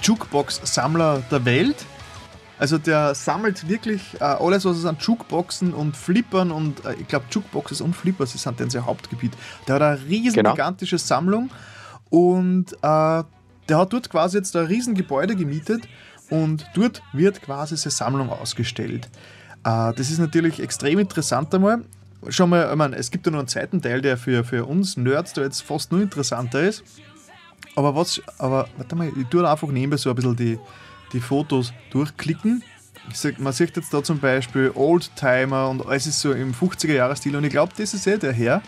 Jukebox-Sammler 0.02 1.22
der 1.30 1.46
Welt. 1.46 1.86
Also 2.58 2.80
der 2.80 3.14
sammelt 3.14 3.70
wirklich 3.70 4.02
äh, 4.20 4.24
alles, 4.24 4.66
was 4.66 4.78
es 4.78 4.86
an 4.86 4.98
Jukeboxen 5.00 5.76
und 5.76 5.96
Flippern 5.96 6.50
und 6.50 6.84
äh, 6.86 6.96
ich 6.96 7.08
glaube 7.08 7.26
Jukeboxes 7.30 7.82
und 7.82 7.96
Flippers 7.96 8.34
sind 8.34 8.60
dann 8.60 8.72
sein 8.72 8.88
Hauptgebiet. 8.88 9.34
Der 9.68 9.76
hat 9.76 9.84
eine 9.84 10.04
riesen 10.06 10.34
genau. 10.34 10.54
gigantische 10.54 10.98
Sammlung 10.98 11.52
und 12.10 12.74
äh, 12.82 13.24
der 13.70 13.78
hat 13.78 13.94
dort 13.94 14.10
quasi 14.10 14.38
jetzt 14.38 14.56
ein 14.56 14.66
riesen 14.66 14.96
Gebäude 14.96 15.36
gemietet 15.36 15.88
und 16.30 16.66
dort 16.74 17.02
wird 17.14 17.42
quasi 17.42 17.78
seine 17.78 17.92
Sammlung 17.92 18.30
ausgestellt. 18.30 19.10
Äh, 19.64 19.94
das 19.94 20.10
ist 20.10 20.20
natürlich 20.20 20.60
extrem 20.60 21.00
interessant 21.00 21.54
einmal. 21.54 21.84
Schon 22.30 22.50
mal, 22.50 22.70
ich 22.70 22.76
meine, 22.78 22.96
es 22.96 23.12
gibt 23.12 23.26
ja 23.26 23.32
noch 23.32 23.40
einen 23.40 23.48
zweiten 23.48 23.82
Teil, 23.82 24.02
der 24.02 24.18
für, 24.18 24.44
für 24.44 24.66
uns 24.66 24.96
Nerds 24.96 25.34
da 25.34 25.42
jetzt 25.42 25.62
fast 25.62 25.92
nur 25.92 26.02
interessanter 26.02 26.62
ist. 26.62 26.84
Aber 27.76 27.96
was, 27.96 28.22
aber 28.38 28.68
warte 28.78 28.96
mal, 28.96 29.10
ich 29.10 29.28
tue 29.28 29.50
einfach 29.50 29.68
nebenbei 29.68 29.98
so 29.98 30.10
ein 30.10 30.16
bisschen 30.16 30.36
die, 30.36 30.60
die 31.12 31.20
Fotos 31.20 31.74
durchklicken. 31.92 32.64
Man 33.40 33.52
sieht 33.52 33.76
jetzt 33.76 33.94
da 33.94 34.02
zum 34.02 34.20
Beispiel 34.20 34.72
Oldtimer 34.74 35.70
und 35.70 35.86
alles 35.86 36.08
ist 36.08 36.22
so 36.22 36.32
im 36.32 36.54
50er-Jahres-Stil 36.54 37.36
und 37.36 37.44
ich 37.44 37.52
glaube, 37.52 37.74
das 37.76 37.94
ist 37.94 38.06
ja 38.06 38.16
der 38.16 38.32
Herr. 38.32 38.62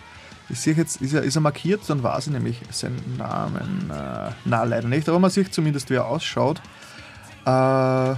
Ich 0.49 0.59
sehe 0.59 0.73
jetzt, 0.73 1.01
ist 1.01 1.13
er, 1.13 1.23
ist 1.23 1.35
er 1.35 1.41
markiert, 1.41 1.81
dann 1.87 2.03
weiß 2.03 2.27
ich 2.27 2.33
nämlich 2.33 2.61
seinen 2.69 3.17
Namen. 3.17 3.89
Äh, 3.89 4.31
na, 4.45 4.63
leider 4.63 4.87
nicht, 4.87 5.09
aber 5.09 5.19
man 5.19 5.31
sieht 5.31 5.53
zumindest, 5.53 5.89
wie 5.89 5.95
er 5.95 6.05
ausschaut. 6.05 6.61
Äh, 7.45 8.15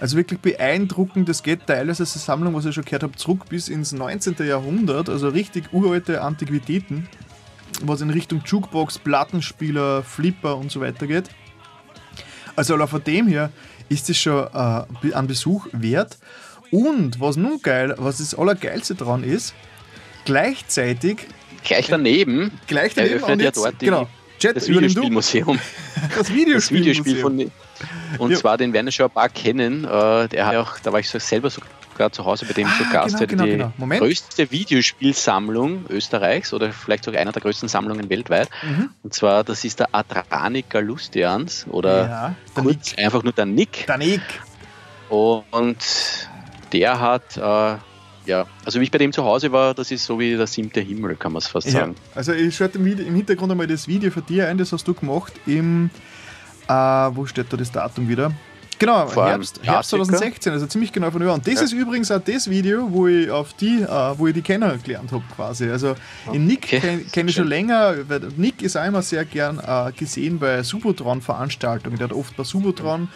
also 0.00 0.16
wirklich 0.16 0.40
beeindruckend. 0.40 1.28
Das 1.28 1.42
geht 1.42 1.66
teilweise 1.66 2.04
als 2.04 2.24
Sammlung, 2.24 2.54
was 2.54 2.64
ich 2.64 2.74
schon 2.74 2.84
gehört 2.84 3.02
habe, 3.02 3.16
zurück 3.16 3.48
bis 3.48 3.68
ins 3.68 3.92
19. 3.92 4.36
Jahrhundert. 4.46 5.08
Also 5.08 5.28
richtig 5.28 5.72
uralte 5.72 6.22
Antiquitäten, 6.22 7.08
was 7.82 8.00
in 8.00 8.10
Richtung 8.10 8.42
Jukebox, 8.44 8.98
Plattenspieler, 8.98 10.02
Flipper 10.02 10.56
und 10.56 10.70
so 10.70 10.80
weiter 10.80 11.06
geht. 11.06 11.28
Also 12.56 12.86
von 12.86 13.04
dem 13.04 13.26
her 13.26 13.50
ist 13.88 14.08
es 14.08 14.18
schon 14.18 14.46
äh, 14.54 15.12
ein 15.12 15.26
Besuch 15.26 15.66
wert. 15.72 16.18
Und 16.70 17.20
was 17.20 17.36
nun 17.36 17.60
geil, 17.60 17.94
was 17.98 18.18
das 18.18 18.34
Allergeilste 18.34 18.94
dran 18.94 19.24
ist, 19.24 19.54
gleichzeitig. 20.30 21.26
Gleich 21.64 21.88
daneben. 21.88 22.52
Gleich 22.66 22.94
daneben. 22.94 23.16
Eröffnet 23.16 23.42
ja 23.42 23.50
dort 23.50 23.80
die, 23.80 23.86
genau, 23.86 24.08
Jet, 24.40 24.56
das 24.56 24.68
Videospielmuseum. 24.68 25.58
Das 26.16 26.32
Videospielmuseum. 26.32 27.04
Das 27.04 27.04
Videospiel 27.04 27.16
von, 27.16 27.50
und 28.18 28.30
ja. 28.30 28.38
zwar 28.38 28.56
den 28.56 28.74
ein 28.74 29.10
paar 29.10 29.28
kennen. 29.28 29.84
Äh, 29.84 30.28
der 30.28 30.46
hat 30.46 30.56
auch, 30.56 30.78
da 30.78 30.92
war 30.92 31.00
ich 31.00 31.10
so 31.10 31.18
selber 31.18 31.50
sogar 31.50 32.12
zu 32.12 32.24
Hause 32.24 32.46
bei 32.46 32.54
dem 32.54 32.66
ah, 32.66 32.78
zu 32.78 32.84
Gast. 32.90 33.18
Genau, 33.18 33.44
genau, 33.44 33.44
die 33.44 33.84
genau. 33.84 33.98
größte 33.98 34.50
Videospielsammlung 34.50 35.84
Österreichs 35.90 36.54
oder 36.54 36.72
vielleicht 36.72 37.04
sogar 37.04 37.20
einer 37.20 37.32
der 37.32 37.42
größten 37.42 37.68
Sammlungen 37.68 38.08
weltweit. 38.08 38.48
Mhm. 38.62 38.90
Und 39.02 39.12
zwar, 39.12 39.44
das 39.44 39.64
ist 39.64 39.80
der 39.80 39.88
Adranica 39.92 40.78
Lustians 40.78 41.66
oder 41.68 42.08
ja, 42.08 42.34
kurz 42.54 42.92
Nick. 42.92 43.04
einfach 43.04 43.22
nur 43.22 43.32
der 43.32 43.46
Nick. 43.46 43.86
Der 43.86 43.98
Nick. 43.98 44.22
Und 45.10 45.76
der 46.72 47.00
hat 47.00 47.36
äh, 47.36 47.76
ja, 48.30 48.46
also 48.64 48.78
wie 48.80 48.84
ich 48.84 48.90
bei 48.90 48.98
dem 48.98 49.12
zu 49.12 49.24
Hause 49.24 49.50
war, 49.50 49.74
das 49.74 49.90
ist 49.90 50.06
so 50.06 50.18
wie 50.18 50.36
der 50.36 50.46
siebte 50.46 50.80
Himmel, 50.80 51.16
kann 51.16 51.32
man 51.32 51.40
es 51.40 51.48
fast 51.48 51.66
ja, 51.66 51.80
sagen. 51.80 51.96
Also 52.14 52.32
ich 52.32 52.56
schaue 52.56 52.68
im 52.68 52.86
Hintergrund 52.86 53.50
einmal 53.50 53.66
das 53.66 53.88
Video 53.88 54.10
für 54.10 54.22
dich 54.22 54.42
ein, 54.42 54.56
das 54.56 54.72
hast 54.72 54.86
du 54.86 54.94
gemacht 54.94 55.32
im, 55.46 55.90
äh, 56.68 56.72
wo 56.72 57.26
steht 57.26 57.52
da 57.52 57.56
das 57.56 57.72
Datum 57.72 58.08
wieder? 58.08 58.32
Genau, 58.80 59.06
Vor 59.08 59.26
Herbst, 59.26 59.60
Herbst 59.62 59.90
2016, 59.90 60.54
also 60.54 60.66
ziemlich 60.66 60.90
genau 60.90 61.10
von 61.10 61.20
Jahr. 61.20 61.34
Und 61.34 61.46
das 61.46 61.56
ja. 61.56 61.62
ist 61.64 61.72
übrigens 61.72 62.10
auch 62.10 62.18
das 62.18 62.48
Video, 62.48 62.90
wo 62.90 63.08
ich 63.08 63.30
auf 63.30 63.52
die, 63.52 63.82
äh, 63.82 64.18
wo 64.18 64.26
ich 64.26 64.32
die 64.32 64.40
kennengelernt 64.40 65.12
habe 65.12 65.22
quasi. 65.36 65.68
Also 65.68 65.90
okay. 65.90 66.36
in 66.36 66.46
Nick 66.46 66.62
kenne 66.62 67.02
kenn 67.12 67.28
ich 67.28 67.34
schon 67.34 67.46
länger, 67.46 68.08
weil 68.08 68.20
Nick 68.38 68.62
ist 68.62 68.78
auch 68.78 68.84
immer 68.86 69.02
sehr 69.02 69.26
gern 69.26 69.58
äh, 69.58 69.92
gesehen 69.92 70.38
bei 70.38 70.62
Subotron-Veranstaltungen. 70.62 71.98
Der 71.98 72.08
hat 72.08 72.14
oft 72.14 72.34
bei 72.38 72.42
Subotron, 72.42 73.10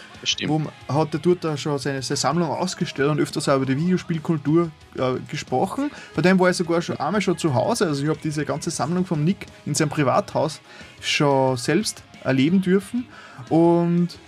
wo 0.46 0.60
hat 0.86 1.14
er 1.14 1.20
dort 1.20 1.46
auch 1.46 1.56
schon 1.56 1.78
seine, 1.78 2.02
seine, 2.02 2.18
Sammlung 2.18 2.50
ausgestellt 2.50 3.08
und 3.08 3.18
öfters 3.18 3.48
auch 3.48 3.56
über 3.56 3.64
die 3.64 3.78
Videospielkultur 3.78 4.70
äh, 4.96 5.00
gesprochen. 5.30 5.90
Bei 6.14 6.20
dem 6.20 6.38
war 6.38 6.50
ich 6.50 6.58
sogar 6.58 6.82
schon 6.82 7.00
einmal 7.00 7.22
schon 7.22 7.38
zu 7.38 7.54
Hause. 7.54 7.86
Also 7.86 8.02
ich 8.02 8.10
habe 8.10 8.20
diese 8.22 8.44
ganze 8.44 8.70
Sammlung 8.70 9.06
von 9.06 9.24
Nick 9.24 9.46
in 9.64 9.74
seinem 9.74 9.88
Privathaus 9.88 10.60
schon 11.00 11.56
selbst 11.56 12.02
erleben 12.22 12.60
dürfen. 12.60 13.06
Und 13.48 14.18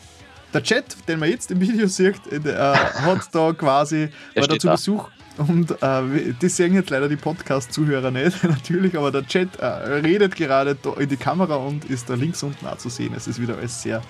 der 0.56 0.62
Chat, 0.62 0.96
den 1.06 1.18
man 1.18 1.28
jetzt 1.28 1.50
im 1.50 1.60
Video 1.60 1.86
sieht, 1.86 2.20
äh, 2.32 2.54
hat 2.54 3.28
da 3.32 3.52
quasi, 3.52 4.08
war 4.34 4.48
da 4.48 4.58
zu 4.58 4.68
Besuch 4.68 5.10
und 5.36 5.70
äh, 5.82 6.34
das 6.40 6.56
sehen 6.56 6.72
jetzt 6.72 6.88
leider 6.88 7.10
die 7.10 7.16
Podcast-Zuhörer 7.16 8.10
nicht, 8.10 8.42
natürlich, 8.44 8.96
aber 8.96 9.12
der 9.12 9.26
Chat 9.26 9.56
äh, 9.56 9.66
redet 9.66 10.34
gerade 10.34 10.78
in 10.98 11.08
die 11.08 11.18
Kamera 11.18 11.56
und 11.56 11.84
ist 11.84 12.08
da 12.08 12.14
links 12.14 12.42
unten 12.42 12.66
auch 12.66 12.78
zu 12.78 12.88
sehen. 12.88 13.12
Es 13.14 13.26
ist 13.26 13.38
wieder 13.38 13.58
alles 13.58 13.82
sehr, 13.82 14.00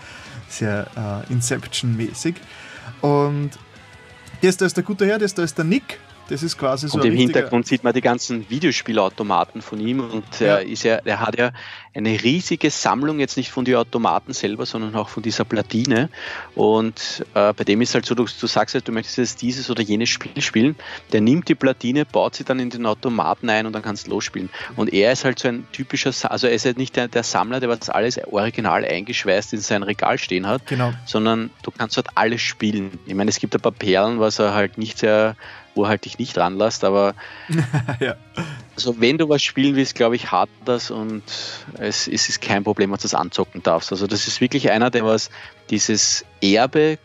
sehr 0.48 0.86
äh, 1.28 1.32
Inception-mäßig. 1.32 2.36
Und 3.00 3.50
das 4.40 4.56
da 4.56 4.66
ist 4.66 4.76
der 4.76 4.84
gute 4.84 5.04
Herr, 5.04 5.18
das 5.18 5.34
da 5.34 5.42
ist 5.42 5.58
der 5.58 5.64
Nick, 5.64 5.98
das 6.28 6.42
ist 6.42 6.58
quasi 6.58 6.88
so. 6.88 6.98
Und 6.98 7.04
im 7.04 7.14
Hintergrund 7.14 7.66
sieht 7.66 7.84
man 7.84 7.92
die 7.92 8.00
ganzen 8.00 8.48
Videospielautomaten 8.50 9.62
von 9.62 9.80
ihm 9.80 10.00
und 10.00 10.40
ja. 10.40 10.58
er, 10.58 10.62
ist 10.62 10.82
ja, 10.82 10.96
er 11.04 11.20
hat 11.20 11.38
ja 11.38 11.52
eine 11.94 12.22
riesige 12.22 12.70
Sammlung, 12.70 13.20
jetzt 13.20 13.36
nicht 13.36 13.50
von 13.50 13.64
den 13.64 13.76
Automaten 13.76 14.32
selber, 14.32 14.66
sondern 14.66 14.94
auch 14.96 15.08
von 15.08 15.22
dieser 15.22 15.44
Platine. 15.44 16.10
Und 16.54 17.24
äh, 17.34 17.52
bei 17.54 17.64
dem 17.64 17.80
ist 17.80 17.94
halt 17.94 18.04
so, 18.04 18.14
du, 18.14 18.24
du 18.24 18.46
sagst 18.46 18.74
halt, 18.74 18.86
du 18.86 18.92
möchtest 18.92 19.18
jetzt 19.18 19.42
dieses 19.42 19.70
oder 19.70 19.82
jenes 19.82 20.10
Spiel 20.10 20.42
spielen. 20.42 20.76
Der 21.12 21.20
nimmt 21.20 21.48
die 21.48 21.54
Platine, 21.54 22.04
baut 22.04 22.34
sie 22.34 22.44
dann 22.44 22.58
in 22.58 22.70
den 22.70 22.84
Automaten 22.84 23.48
ein 23.48 23.66
und 23.66 23.72
dann 23.72 23.82
kannst 23.82 24.06
du 24.06 24.10
losspielen. 24.10 24.50
Und 24.76 24.92
er 24.92 25.12
ist 25.12 25.24
halt 25.24 25.38
so 25.38 25.48
ein 25.48 25.66
typischer, 25.72 26.10
also 26.30 26.46
er 26.46 26.52
ist 26.52 26.66
halt 26.66 26.76
nicht 26.76 26.96
der, 26.96 27.08
der 27.08 27.22
Sammler, 27.22 27.60
der 27.60 27.68
was 27.68 27.88
alles 27.88 28.18
original 28.26 28.84
eingeschweißt 28.84 29.54
in 29.54 29.60
sein 29.60 29.82
Regal 29.82 30.18
stehen 30.18 30.46
hat, 30.46 30.66
genau. 30.66 30.92
sondern 31.06 31.50
du 31.62 31.70
kannst 31.70 31.96
halt 31.96 32.08
alles 32.14 32.42
spielen. 32.42 32.98
Ich 33.06 33.14
meine, 33.14 33.30
es 33.30 33.38
gibt 33.38 33.54
ein 33.54 33.60
paar 33.60 33.72
Perlen, 33.72 34.20
was 34.20 34.38
er 34.38 34.52
halt 34.52 34.76
nicht 34.76 34.98
sehr 34.98 35.36
wo 35.76 35.86
halt 35.86 36.04
dich 36.04 36.18
nicht 36.18 36.36
ranlässt, 36.38 36.84
aber 36.84 37.14
ja. 38.00 38.16
also 38.74 39.00
wenn 39.00 39.18
du 39.18 39.28
was 39.28 39.42
spielen 39.42 39.76
willst, 39.76 39.94
glaube 39.94 40.16
ich, 40.16 40.32
hat 40.32 40.48
das 40.64 40.90
und 40.90 41.22
es, 41.78 42.08
es 42.08 42.28
ist 42.28 42.40
kein 42.40 42.64
Problem, 42.64 42.90
dass 42.90 43.00
du 43.00 43.04
das 43.04 43.14
anzocken 43.14 43.62
darfst. 43.62 43.92
Also 43.92 44.06
das 44.06 44.26
ist 44.26 44.40
wirklich 44.40 44.70
einer, 44.70 44.90
der 44.90 45.04
was 45.04 45.30
dieses 45.70 46.24
Erbe, 46.40 46.98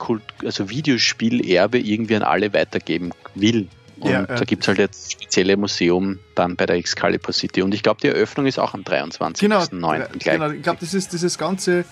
also 0.43 0.69
Videospiel-Erbe 0.69 1.80
irgendwie 1.80 2.15
an 2.15 2.24
alle 2.24 2.53
weitergeben 2.53 3.11
will. 3.36 3.67
Und 3.99 4.09
ja, 4.09 4.24
da 4.24 4.43
gibt 4.45 4.63
es 4.63 4.67
halt 4.67 4.80
jetzt 4.80 5.11
spezielle 5.11 5.57
Museum 5.57 6.17
dann 6.34 6.55
bei 6.55 6.65
der 6.65 6.78
Excalibur 6.78 7.34
City. 7.34 7.61
Und 7.61 7.76
ich 7.76 7.84
glaube, 7.84 8.01
die 8.01 8.07
Eröffnung 8.07 8.47
ist 8.47 8.57
auch 8.57 8.74
am 8.74 8.82
23.09. 8.82 9.39
Genau, 9.39 9.65
genau, 10.17 10.49
ich 10.49 10.63
glaube, 10.63 10.80
das 10.80 10.95
ist 10.95 11.13
dieses 11.13 11.38
ganze, 11.38 11.86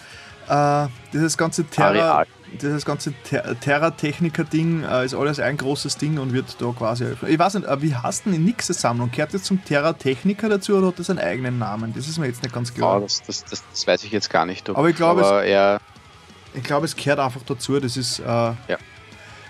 äh, 0.47 0.88
dieses 1.13 1.38
ganze 1.38 1.65
Terra, 1.65 1.89
Areal 1.89 2.27
dieses 2.62 2.86
ganze 2.86 3.14
Ter 3.24 3.60
Terra-Techniker-Ding 3.60 4.84
äh, 4.84 5.06
ist 5.06 5.14
alles 5.14 5.39
ein 5.39 5.58
großes 5.58 5.97
Ding 5.97 6.18
und 6.18 6.34
wird 6.34 6.58
da 6.60 6.72
quasi. 6.78 7.06
Ich 7.28 7.39
weiß 7.39 7.56
nicht, 7.56 7.68
äh, 7.68 7.82
wie 7.82 7.95
hast 7.95 8.26
du 8.26 8.32
die 8.32 8.38
Nixe-Sammlung? 8.38 9.12
Gehört 9.12 9.34
das 9.34 9.43
zum 9.43 9.64
Terra-Techniker 9.64 10.50
dazu 10.50 10.76
oder 10.78 10.88
hat 10.88 11.00
das 11.00 11.10
einen 11.10 11.20
eigenen 11.20 11.60
Namen? 11.60 11.93
Das 11.95 12.08
ist 12.08 12.18
mir 12.18 12.28
jetzt 12.28 12.43
nicht 12.43 12.54
ganz 12.54 12.74
klar. 12.74 12.97
Oh, 12.97 13.02
das, 13.02 13.22
das, 13.24 13.45
das, 13.45 13.64
das, 13.72 13.88
weiß 13.88 14.04
ich 14.04 14.12
jetzt 14.12 14.30
gar 14.30 14.45
nicht. 14.45 14.70
Ob, 14.70 14.78
aber 14.78 14.89
ich 14.89 14.95
glaube, 14.95 15.22
es, 15.22 15.80
ich 16.56 16.64
glaube, 16.64 16.86
es 16.86 16.95
gehört 16.95 17.20
einfach 17.20 17.41
dazu. 17.45 17.80
Das 17.80 17.97
ist. 17.97 18.20
Äh, 18.20 18.24
ja. 18.24 18.58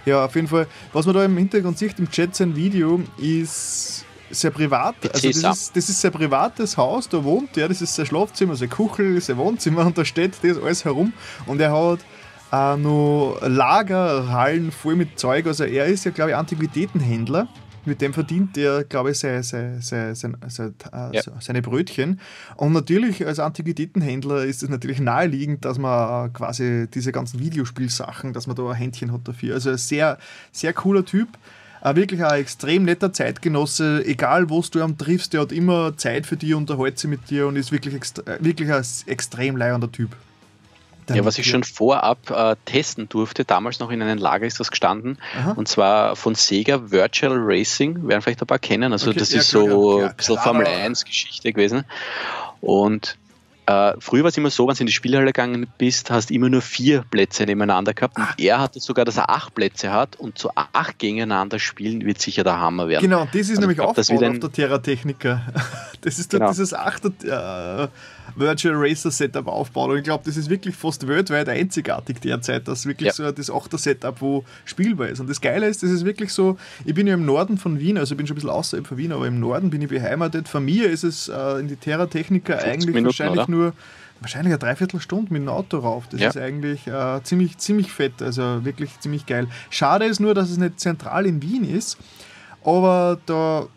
Ja, 0.05 0.25
auf 0.25 0.35
jeden 0.35 0.47
Fall. 0.47 0.67
Was 0.93 1.05
man 1.05 1.15
da 1.15 1.25
im 1.25 1.37
Hintergrund 1.37 1.77
sieht, 1.77 1.99
im 1.99 2.09
Chat 2.09 2.33
sein 2.33 2.55
Video, 2.55 3.01
ist 3.17 4.05
sehr 4.31 4.51
privat. 4.51 4.95
Also 5.13 5.27
das 5.27 5.37
ist, 5.37 5.75
das 5.75 5.89
ist 5.89 6.01
sein 6.01 6.11
privates 6.11 6.77
Haus, 6.77 7.09
da 7.09 7.23
wohnt 7.23 7.57
er, 7.57 7.67
das 7.67 7.81
ist 7.81 7.95
sein 7.95 8.05
Schlafzimmer, 8.05 8.55
sein 8.55 8.69
Kuchel, 8.69 9.19
sein 9.21 9.37
Wohnzimmer 9.37 9.85
und 9.85 9.97
da 9.97 10.05
steht 10.05 10.33
das 10.43 10.57
alles 10.57 10.85
herum 10.85 11.13
und 11.45 11.59
er 11.59 11.71
hat 11.71 11.99
äh, 12.51 12.77
noch 12.77 13.37
Lagerhallen 13.41 14.71
voll 14.71 14.95
mit 14.95 15.19
Zeug. 15.19 15.47
Also 15.47 15.63
er 15.63 15.85
ist 15.85 16.05
ja, 16.05 16.11
glaube 16.11 16.31
ich, 16.31 16.37
Antiquitätenhändler. 16.37 17.47
Mit 17.85 18.01
dem 18.01 18.13
verdient 18.13 18.57
er, 18.57 18.83
glaube 18.83 19.11
ich, 19.11 19.19
seine, 19.19 19.41
seine, 19.41 19.81
seine, 19.81 20.37
äh, 20.43 21.15
ja. 21.15 21.21
seine 21.39 21.61
Brötchen. 21.61 22.19
Und 22.57 22.73
natürlich 22.73 23.25
als 23.25 23.39
Antiquitätenhändler 23.39 24.43
ist 24.43 24.63
es 24.63 24.69
natürlich 24.69 24.99
naheliegend, 24.99 25.65
dass 25.65 25.77
man 25.77 26.31
quasi 26.33 26.87
diese 26.93 27.11
ganzen 27.11 27.39
Videospielsachen, 27.39 28.33
dass 28.33 28.47
man 28.47 28.55
da 28.55 28.69
ein 28.69 28.75
Händchen 28.75 29.11
hat 29.13 29.27
dafür. 29.27 29.55
Also 29.55 29.71
ein 29.71 29.77
sehr, 29.77 30.17
sehr 30.51 30.73
cooler 30.73 31.05
Typ. 31.05 31.29
Äh, 31.81 31.95
wirklich 31.95 32.23
ein 32.23 32.41
extrem 32.41 32.83
netter 32.83 33.13
Zeitgenosse, 33.13 34.03
egal 34.05 34.49
wo 34.49 34.61
du 34.61 34.81
am 34.83 34.97
triffst, 34.97 35.33
der 35.33 35.41
hat 35.41 35.51
immer 35.51 35.95
Zeit 35.97 36.25
für 36.25 36.35
dich, 36.35 36.53
unterhält 36.53 36.99
sich 36.99 37.09
mit 37.09 37.29
dir 37.29 37.47
und 37.47 37.55
ist 37.55 37.71
wirklich, 37.71 37.95
wirklich 38.39 38.71
ein 38.71 38.83
extrem 39.05 39.55
leiernder 39.55 39.91
Typ. 39.91 40.15
Ja, 41.15 41.25
was 41.25 41.37
ich 41.37 41.49
schon 41.49 41.63
vorab 41.63 42.29
äh, 42.29 42.55
testen 42.65 43.09
durfte, 43.09 43.45
damals 43.45 43.79
noch 43.79 43.91
in 43.91 44.01
einem 44.01 44.17
Lager 44.17 44.45
ist 44.45 44.59
das 44.59 44.71
gestanden, 44.71 45.17
Aha. 45.37 45.51
und 45.51 45.67
zwar 45.67 46.15
von 46.15 46.35
Sega 46.35 46.91
Virtual 46.91 47.37
Racing, 47.37 48.07
werden 48.07 48.21
vielleicht 48.21 48.41
ein 48.41 48.47
paar 48.47 48.59
kennen, 48.59 48.91
also 48.91 49.09
okay, 49.09 49.19
das 49.19 49.31
ja, 49.31 49.39
ist 49.39 49.49
so 49.49 50.01
ein 50.01 50.15
bisschen 50.15 50.37
Formel 50.37 50.67
1 50.67 51.05
Geschichte 51.05 51.53
gewesen. 51.53 51.85
Und 52.61 53.17
äh, 53.69 53.93
früher 53.99 54.23
war 54.23 54.29
es 54.29 54.37
immer 54.37 54.49
so, 54.49 54.67
wenn 54.67 54.73
du 54.73 54.81
in 54.81 54.87
die 54.87 54.93
Spielhalle 54.93 55.27
gegangen 55.27 55.67
bist, 55.77 56.09
hast 56.09 56.31
du 56.31 56.33
immer 56.33 56.49
nur 56.49 56.63
vier 56.63 57.03
Plätze 57.11 57.43
nebeneinander 57.43 57.93
gehabt. 57.93 58.17
Und 58.17 58.27
er 58.37 58.59
hatte 58.59 58.79
sogar, 58.79 59.05
dass 59.05 59.17
er 59.17 59.29
acht 59.29 59.53
Plätze 59.53 59.91
hat 59.91 60.15
und 60.15 60.39
zu 60.39 60.49
acht 60.55 60.97
gegeneinander 60.97 61.59
spielen 61.59 62.03
wird 62.03 62.19
sicher 62.19 62.43
der 62.43 62.59
Hammer 62.59 62.87
werden. 62.87 63.03
Genau, 63.03 63.25
das 63.25 63.41
ist 63.41 63.49
also 63.51 63.61
nämlich 63.61 63.79
auch 63.79 63.95
auf 63.95 64.07
der 64.07 64.51
Terra 64.51 64.79
Techniker. 64.79 65.41
Das 66.01 66.17
ist 66.17 66.31
genau. 66.31 66.47
dieses 66.47 66.73
acht, 66.73 67.03
äh, 67.25 67.87
Virtual 68.35 68.75
Racer 68.75 69.11
Setup 69.11 69.47
aufbaut. 69.47 69.91
Und 69.91 69.97
ich 69.97 70.03
glaube, 70.03 70.23
das 70.25 70.37
ist 70.37 70.49
wirklich 70.49 70.75
fast 70.75 71.07
weltweit 71.07 71.49
einzigartig 71.49 72.19
derzeit, 72.19 72.67
dass 72.67 72.85
wirklich 72.85 73.07
ja. 73.07 73.13
so 73.13 73.31
das 73.31 73.51
8er 73.51 73.77
Setup, 73.77 74.21
wo 74.21 74.43
spielbar 74.65 75.09
ist. 75.09 75.19
Und 75.19 75.29
das 75.29 75.41
Geile 75.41 75.67
ist, 75.67 75.83
das 75.83 75.91
ist 75.91 76.05
wirklich 76.05 76.31
so, 76.33 76.57
ich 76.85 76.93
bin 76.93 77.07
ja 77.07 77.13
im 77.13 77.25
Norden 77.25 77.57
von 77.57 77.79
Wien, 77.79 77.97
also 77.97 78.13
ich 78.13 78.17
bin 78.17 78.27
schon 78.27 78.35
ein 78.35 78.35
bisschen 78.35 78.49
außerhalb 78.49 78.87
von 78.87 78.97
Wien, 78.97 79.11
aber 79.11 79.27
im 79.27 79.39
Norden 79.39 79.69
bin 79.69 79.81
ich 79.81 79.89
beheimatet. 79.89 80.47
Von 80.47 80.65
mir 80.65 80.89
ist 80.89 81.03
es 81.03 81.27
äh, 81.27 81.59
in 81.59 81.67
die 81.67 81.75
Terra 81.75 82.07
Technica 82.07 82.55
eigentlich 82.55 82.87
Minuten, 82.87 83.05
wahrscheinlich 83.05 83.43
oder? 83.43 83.51
nur 83.51 83.73
wahrscheinlich 84.21 84.51
eine 84.51 84.59
Dreiviertelstunde 84.59 85.31
mit 85.31 85.41
dem 85.41 85.49
Auto 85.49 85.79
rauf. 85.79 86.05
Das 86.09 86.19
ja. 86.19 86.29
ist 86.29 86.37
eigentlich 86.37 86.87
äh, 86.87 87.21
ziemlich, 87.23 87.57
ziemlich 87.57 87.91
fett, 87.91 88.21
also 88.21 88.65
wirklich 88.65 88.99
ziemlich 88.99 89.25
geil. 89.25 89.47
Schade 89.69 90.05
ist 90.05 90.19
nur, 90.19 90.33
dass 90.33 90.49
es 90.49 90.57
nicht 90.57 90.79
zentral 90.79 91.25
in 91.25 91.41
Wien 91.41 91.63
ist, 91.63 91.97
aber 92.63 93.19
da 93.25 93.67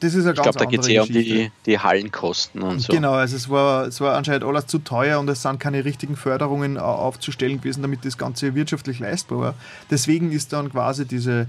das 0.00 0.14
ist 0.14 0.24
eine 0.24 0.34
ich 0.34 0.42
glaube, 0.42 0.58
da 0.58 0.64
geht 0.64 0.80
es 0.80 0.88
eher 0.88 1.02
um 1.02 1.08
die, 1.08 1.50
die 1.66 1.78
Hallenkosten 1.78 2.62
und 2.62 2.80
so. 2.80 2.92
Genau, 2.92 3.12
also 3.12 3.36
es 3.36 3.48
war, 3.48 3.86
es 3.86 4.00
war 4.00 4.16
anscheinend 4.16 4.44
alles 4.44 4.66
zu 4.66 4.78
teuer 4.78 5.18
und 5.18 5.28
es 5.28 5.42
sind 5.42 5.60
keine 5.60 5.84
richtigen 5.84 6.16
Förderungen 6.16 6.78
aufzustellen 6.78 7.58
gewesen, 7.58 7.82
damit 7.82 8.04
das 8.04 8.18
Ganze 8.18 8.54
wirtschaftlich 8.54 8.98
leistbar 8.98 9.38
war. 9.38 9.54
Deswegen 9.90 10.32
ist 10.32 10.52
dann 10.52 10.70
quasi 10.70 11.06
diese, 11.06 11.46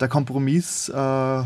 der 0.00 0.08
Kompromiss 0.08 0.88
äh, 0.88 1.42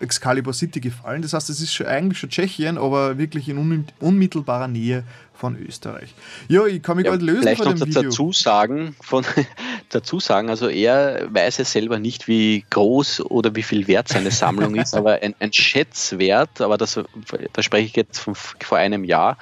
Excalibur 0.00 0.52
City 0.52 0.80
gefallen. 0.80 1.22
Das 1.22 1.32
heißt, 1.32 1.48
es 1.48 1.60
ist 1.60 1.72
schon, 1.72 1.86
eigentlich 1.86 2.18
schon 2.18 2.30
Tschechien, 2.30 2.76
aber 2.76 3.18
wirklich 3.18 3.48
in 3.48 3.86
unmittelbarer 4.00 4.68
Nähe 4.68 5.04
von 5.42 5.56
Österreich. 5.56 6.14
Ja, 6.46 6.66
ich 6.66 6.80
kann 6.84 6.96
mich 6.96 7.04
ja, 7.04 7.10
gerade 7.10 7.24
lösen 7.24 7.42
vielleicht 7.42 7.64
von 7.64 7.74
dem 7.74 7.88
Video. 7.88 8.02
Dazu 8.02 8.32
sagen, 8.32 8.94
von, 9.00 9.24
dazu 9.88 10.20
sagen, 10.20 10.48
also 10.48 10.68
er 10.68 11.26
weiß 11.34 11.58
ja 11.58 11.64
selber 11.64 11.98
nicht, 11.98 12.28
wie 12.28 12.64
groß 12.70 13.22
oder 13.22 13.52
wie 13.56 13.64
viel 13.64 13.88
wert 13.88 14.06
seine 14.06 14.30
Sammlung 14.30 14.76
ist, 14.76 14.94
aber 14.96 15.14
ein, 15.20 15.34
ein 15.40 15.52
Schätzwert, 15.52 16.60
aber 16.60 16.78
das, 16.78 17.00
da 17.52 17.62
spreche 17.62 17.86
ich 17.86 17.96
jetzt 17.96 18.20
von 18.20 18.36
vor 18.36 18.78
einem 18.78 19.02
Jahr, 19.02 19.36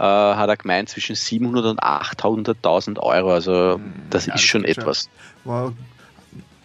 äh, 0.00 0.02
hat 0.02 0.48
er 0.48 0.56
gemeint 0.56 0.88
zwischen 0.88 1.14
700 1.14 1.66
und 1.66 1.80
800.000 1.84 2.98
Euro. 2.98 3.32
Also 3.32 3.74
hm, 3.74 3.92
das 4.10 4.26
ja, 4.26 4.34
ist 4.34 4.42
schon 4.42 4.64
etwas. 4.64 5.08
Wow, 5.44 5.72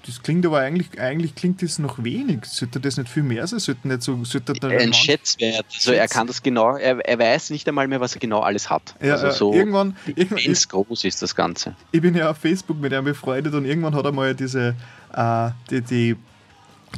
das 0.06 0.22
klingt 0.22 0.46
aber 0.46 0.60
eigentlich, 0.60 1.00
eigentlich 1.00 1.34
klingt 1.36 1.62
das 1.62 1.80
noch 1.80 2.04
wenig. 2.04 2.46
Sollte 2.46 2.80
das 2.80 2.98
nicht 2.98 3.10
viel 3.10 3.24
mehr 3.24 3.48
sein? 3.48 3.60
Sollte 3.60 3.88
nicht 3.88 4.04
so, 4.04 4.24
sollte 4.24 4.54
ein 4.68 4.94
Schätzwert. 4.94 5.66
Also 5.66 5.92
Schätz. 5.92 6.00
er 6.00 6.08
kann 6.08 6.28
das 6.28 6.44
genau, 6.44 6.76
er, 6.76 7.00
er 7.00 7.20
weiß 7.20 7.50
nicht 7.52 7.68
einmal 7.68 7.88
mehr, 7.88 8.02
was 8.02 8.14
er 8.14 8.20
genau 8.20 8.42
alles 8.42 8.70
hat. 8.70 8.96
Ja, 9.02 9.14
also 9.14 9.32
so 9.32 9.54
irgendwann, 9.54 9.96
irgendwann 10.06 10.54
groß 10.70 11.06
ist 11.06 11.22
das 11.22 11.36
Ganze. 11.36 11.76
Ich 11.92 12.02
bin 12.02 12.16
ja 12.16 12.30
auf 12.30 12.38
Facebook 12.38 12.80
mit 12.80 12.92
ihm 12.92 13.06
befreundet 13.06 13.54
und 13.54 13.66
irgendwann 13.66 13.96
hat 13.96 14.06
er 14.06 14.12
mal 14.12 14.36
diese 14.36 14.76
äh, 15.14 15.50
die, 15.70 15.82
die 15.82 16.16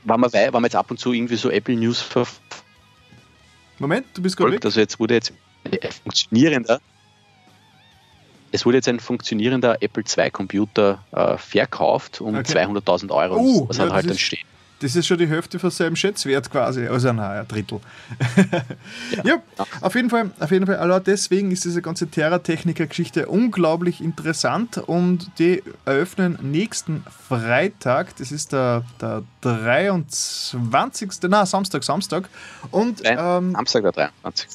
wenn 0.06 0.20
man, 0.20 0.32
wenn 0.32 0.52
man 0.52 0.64
jetzt 0.64 0.76
ab 0.76 0.90
und 0.90 0.98
zu 0.98 1.12
irgendwie 1.12 1.36
so 1.36 1.50
Apple 1.50 1.76
News 1.76 2.00
verfolgt. 2.00 2.45
Moment, 3.78 4.06
du 4.14 4.22
bist 4.22 4.36
gerade. 4.36 4.58
Also 4.62 4.80
jetzt 4.80 4.98
wurde 4.98 5.14
jetzt 5.14 5.32
ein 5.64 5.90
funktionierender, 6.04 6.80
es 8.52 8.64
wurde 8.64 8.78
jetzt 8.78 8.88
ein 8.88 9.00
funktionierender 9.00 9.82
Apple 9.82 10.04
II 10.16 10.30
Computer 10.30 11.04
äh, 11.12 11.36
verkauft 11.36 12.20
um 12.20 12.36
okay. 12.36 12.64
200.000 12.64 13.10
Euro. 13.10 13.36
Oh, 13.36 13.68
was 13.68 13.78
ja, 13.78 13.90
halt 13.90 14.08
dann 14.08 14.18
steht. 14.18 14.40
Das 14.80 14.94
ist 14.94 15.06
schon 15.06 15.16
die 15.16 15.26
Hälfte 15.26 15.58
von 15.58 15.70
seinem 15.70 15.96
Schätzwert 15.96 16.50
quasi. 16.50 16.86
Also 16.86 17.12
nein, 17.12 17.40
ein 17.40 17.48
Drittel. 17.48 17.80
ja, 19.10 19.24
ja, 19.24 19.42
auf 19.80 19.94
jeden 19.94 20.10
Fall, 20.10 20.30
auf 20.38 20.50
jeden 20.50 20.66
Fall. 20.66 20.76
Also 20.76 20.98
deswegen 20.98 21.50
ist 21.50 21.64
diese 21.64 21.80
ganze 21.80 22.08
Terra-Techniker-Geschichte 22.08 23.26
unglaublich 23.26 24.02
interessant 24.02 24.76
und 24.78 25.30
die 25.38 25.62
eröffnen 25.86 26.38
nächsten 26.42 27.04
Freitag, 27.28 28.16
das 28.16 28.32
ist 28.32 28.52
der, 28.52 28.84
der 29.00 29.22
23. 29.40 31.10
Na, 31.28 31.46
Samstag, 31.46 31.82
Samstag. 31.82 32.28
Und, 32.70 33.00
ähm, 33.04 33.52
Samstag 33.52 33.82
der 33.82 33.92
23. 33.92 34.48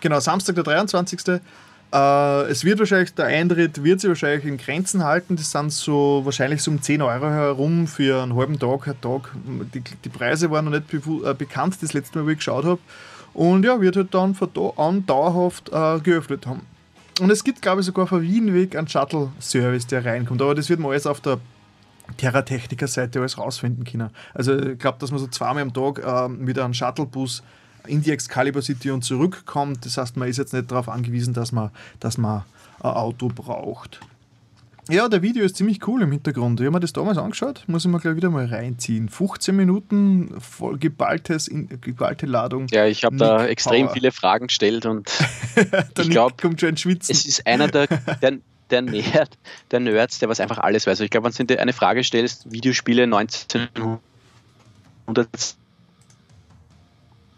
Genau, 0.00 0.20
Samstag 0.20 0.54
der 0.54 0.64
23. 0.64 1.40
Äh, 1.92 2.50
es 2.50 2.64
wird 2.64 2.78
wahrscheinlich, 2.78 3.14
der 3.14 3.26
Eintritt 3.26 3.82
wird 3.82 4.00
sich 4.00 4.08
wahrscheinlich 4.08 4.44
in 4.44 4.58
Grenzen 4.58 5.04
halten. 5.04 5.36
Das 5.36 5.50
sind 5.50 5.72
so 5.72 6.20
wahrscheinlich 6.24 6.62
so 6.62 6.70
um 6.70 6.82
10 6.82 7.00
Euro 7.02 7.30
herum 7.30 7.86
für 7.86 8.22
einen 8.22 8.36
halben 8.36 8.58
Tag, 8.58 8.86
einen 8.88 9.00
Tag. 9.00 9.30
Die, 9.74 9.80
die 9.80 10.08
Preise 10.08 10.50
waren 10.50 10.66
noch 10.66 10.72
nicht 10.72 10.92
äh, 10.92 11.34
bekannt, 11.34 11.76
das 11.80 11.94
letzte 11.94 12.18
Mal, 12.18 12.26
wo 12.26 12.30
ich 12.30 12.38
geschaut 12.38 12.64
habe. 12.64 12.80
Und 13.34 13.64
ja, 13.64 13.80
wird 13.80 13.96
halt 13.96 14.12
dann 14.12 14.34
von 14.34 14.50
da 14.52 14.72
an 14.76 15.06
dauerhaft 15.06 15.70
äh, 15.72 16.00
geöffnet 16.00 16.46
haben. 16.46 16.62
Und 17.20 17.30
es 17.30 17.42
gibt, 17.42 17.62
glaube 17.62 17.80
ich, 17.80 17.86
sogar 17.86 18.06
von 18.06 18.22
Wien 18.22 18.54
weg 18.54 18.76
einen 18.76 18.88
Shuttle-Service, 18.88 19.86
der 19.86 20.04
reinkommt. 20.04 20.40
Aber 20.42 20.54
das 20.54 20.68
wird 20.68 20.80
man 20.80 20.92
alles 20.92 21.06
auf 21.06 21.20
der 21.20 21.38
Terra-Techniker-Seite 22.16 23.20
alles 23.20 23.38
rausfinden 23.38 23.84
können. 23.84 24.10
Also 24.34 24.58
ich 24.58 24.78
glaube, 24.78 24.98
dass 24.98 25.10
man 25.10 25.20
so 25.20 25.26
zweimal 25.26 25.62
am 25.62 25.72
Tag 25.72 25.98
äh, 26.04 26.28
mit 26.28 26.58
einem 26.58 26.74
Shuttle-Bus 26.74 27.42
in 27.88 28.02
die 28.02 28.12
Excalibur 28.12 28.62
City 28.62 28.90
und 28.90 29.02
zurückkommt. 29.02 29.84
Das 29.84 29.98
heißt, 29.98 30.16
man 30.16 30.28
ist 30.28 30.36
jetzt 30.36 30.52
nicht 30.52 30.70
darauf 30.70 30.88
angewiesen, 30.88 31.34
dass 31.34 31.52
man, 31.52 31.70
dass 32.00 32.18
man 32.18 32.44
ein 32.80 32.90
Auto 32.90 33.28
braucht. 33.28 34.00
Ja, 34.90 35.06
der 35.08 35.20
Video 35.20 35.44
ist 35.44 35.56
ziemlich 35.56 35.86
cool 35.86 36.00
im 36.00 36.12
Hintergrund. 36.12 36.60
Ich 36.60 36.66
habe 36.66 36.76
mir 36.76 36.80
das 36.80 36.94
damals 36.94 37.18
angeschaut, 37.18 37.62
muss 37.66 37.84
ich 37.84 37.90
mir 37.90 38.00
gleich 38.00 38.16
wieder 38.16 38.30
mal 38.30 38.46
reinziehen. 38.46 39.10
15 39.10 39.54
Minuten, 39.54 40.40
voll 40.40 40.78
geballtes, 40.78 41.50
geballte 41.82 42.24
Ladung. 42.24 42.68
Ja, 42.70 42.86
ich 42.86 43.04
habe 43.04 43.16
da 43.16 43.44
extrem 43.46 43.84
Power. 43.86 43.94
viele 43.94 44.12
Fragen 44.12 44.46
gestellt 44.46 44.86
und 44.86 45.10
ich 45.98 46.08
glaube, 46.08 46.36
es 47.06 47.26
ist 47.26 47.46
einer 47.46 47.68
der, 47.68 47.86
der, 48.22 48.38
der, 48.70 48.82
Nerd, 48.82 49.36
der 49.70 49.80
Nerds, 49.80 50.20
der 50.20 50.30
was 50.30 50.40
einfach 50.40 50.56
alles 50.56 50.86
weiß. 50.86 51.00
Ich 51.00 51.10
glaube, 51.10 51.30
wenn 51.36 51.46
du 51.46 51.60
eine 51.60 51.74
Frage 51.74 52.02
stellst, 52.02 52.50
Videospiele 52.50 53.02
1900 53.02 54.00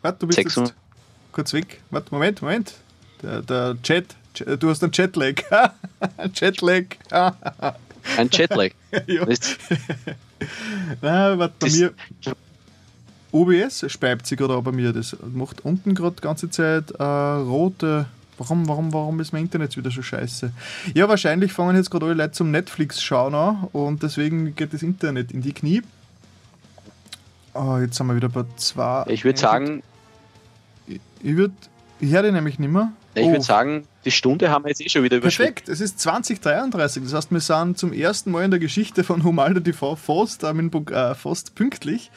Warte, 0.02 0.18
du 0.20 0.26
bist 0.26 0.38
jetzt 0.38 0.74
kurz 1.32 1.52
weg. 1.52 1.80
Warte, 1.90 2.08
Moment, 2.12 2.42
Moment. 2.42 2.74
Der, 3.22 3.42
der 3.42 3.76
Chat, 3.82 4.16
du 4.34 4.70
hast 4.70 4.82
einen 4.82 4.92
Jetlag. 4.92 5.42
Jetlag. 6.34 6.84
Ein 8.16 8.30
Jetlag. 8.32 8.70
ja. 9.06 9.26
Nein, 11.02 11.38
warte, 11.38 11.54
bei 11.58 11.66
das 11.66 11.76
mir. 11.76 11.92
OBS 13.32 13.84
speibt 13.88 14.26
sich 14.26 14.38
gerade 14.38 14.60
bei 14.62 14.72
mir. 14.72 14.92
Das 14.92 15.16
macht 15.32 15.64
unten 15.64 15.94
gerade 15.94 16.16
die 16.16 16.22
ganze 16.22 16.50
Zeit 16.50 16.90
äh, 16.92 17.02
rote. 17.02 18.06
Warum, 18.38 18.66
warum, 18.68 18.92
warum 18.92 19.20
ist 19.20 19.32
mein 19.32 19.42
Internet 19.42 19.76
wieder 19.76 19.90
so 19.90 20.00
scheiße? 20.00 20.50
Ja, 20.94 21.08
wahrscheinlich 21.08 21.52
fangen 21.52 21.76
jetzt 21.76 21.90
gerade 21.90 22.06
alle 22.06 22.14
Leute 22.14 22.32
zum 22.32 22.50
Netflix 22.50 23.02
schauen 23.02 23.34
an 23.34 23.68
und 23.72 24.02
deswegen 24.02 24.54
geht 24.54 24.72
das 24.72 24.82
Internet 24.82 25.30
in 25.30 25.42
die 25.42 25.52
Knie. 25.52 25.82
Oh, 27.52 27.76
jetzt 27.78 27.96
sind 27.96 28.06
wir 28.06 28.16
wieder 28.16 28.30
bei 28.30 28.44
zwei. 28.56 29.04
Ich 29.08 29.24
würde 29.24 29.38
sagen, 29.38 29.82
ich 30.86 31.36
würde, 31.36 31.54
ich 32.00 32.12
höre 32.12 32.30
nämlich 32.30 32.58
nicht 32.58 32.70
mehr. 32.70 32.92
Ich 33.14 33.24
oh. 33.24 33.30
würde 33.30 33.44
sagen, 33.44 33.86
die 34.04 34.10
Stunde 34.10 34.50
haben 34.50 34.64
wir 34.64 34.68
jetzt 34.70 34.80
eh 34.80 34.88
schon 34.88 35.02
wieder 35.02 35.16
überschritten. 35.16 35.54
Perfekt, 35.54 35.68
es 35.68 35.80
ist 35.80 35.98
2033. 36.00 37.02
Das 37.02 37.14
heißt, 37.14 37.30
wir 37.32 37.40
sind 37.40 37.78
zum 37.78 37.92
ersten 37.92 38.30
Mal 38.30 38.44
in 38.44 38.50
der 38.50 38.60
Geschichte 38.60 39.04
von 39.04 39.24
Humaldo 39.24 39.60
TV 39.60 39.96
fast, 39.96 40.44
äh, 40.44 41.14
fast 41.14 41.54
pünktlich. 41.54 42.10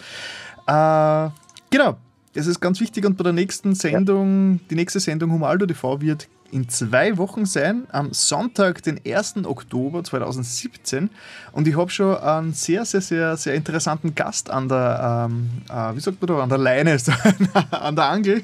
Äh, 0.68 1.30
genau, 1.70 1.98
das 2.34 2.48
ist 2.48 2.60
ganz 2.60 2.80
wichtig 2.80 3.06
und 3.06 3.18
bei 3.18 3.24
der 3.24 3.34
nächsten 3.34 3.76
Sendung, 3.76 4.54
ja. 4.54 4.60
die 4.70 4.76
nächste 4.76 5.00
Sendung 5.00 5.32
Humaldo 5.32 5.66
TV 5.66 6.00
wird 6.02 6.28
in 6.54 6.70
zwei 6.70 7.18
Wochen 7.18 7.46
sein, 7.46 7.88
am 7.92 8.14
Sonntag, 8.14 8.84
den 8.84 9.02
1. 9.06 9.46
Oktober 9.46 10.04
2017. 10.04 11.10
Und 11.52 11.68
ich 11.68 11.76
habe 11.76 11.90
schon 11.90 12.16
einen 12.16 12.54
sehr, 12.54 12.86
sehr, 12.86 13.02
sehr, 13.02 13.36
sehr 13.38 13.56
interessanten 13.56 14.14
Gast 14.14 14.52
an 14.52 14.70
der, 14.70 15.28
ähm, 15.30 15.50
äh, 15.68 15.96
wie 15.96 16.00
sagt 16.00 16.22
man 16.22 16.28
da, 16.28 16.44
an 16.44 16.50
der 16.50 16.60
Leine, 16.60 16.98
an 17.72 17.96
der 17.96 18.06
Angel. 18.06 18.44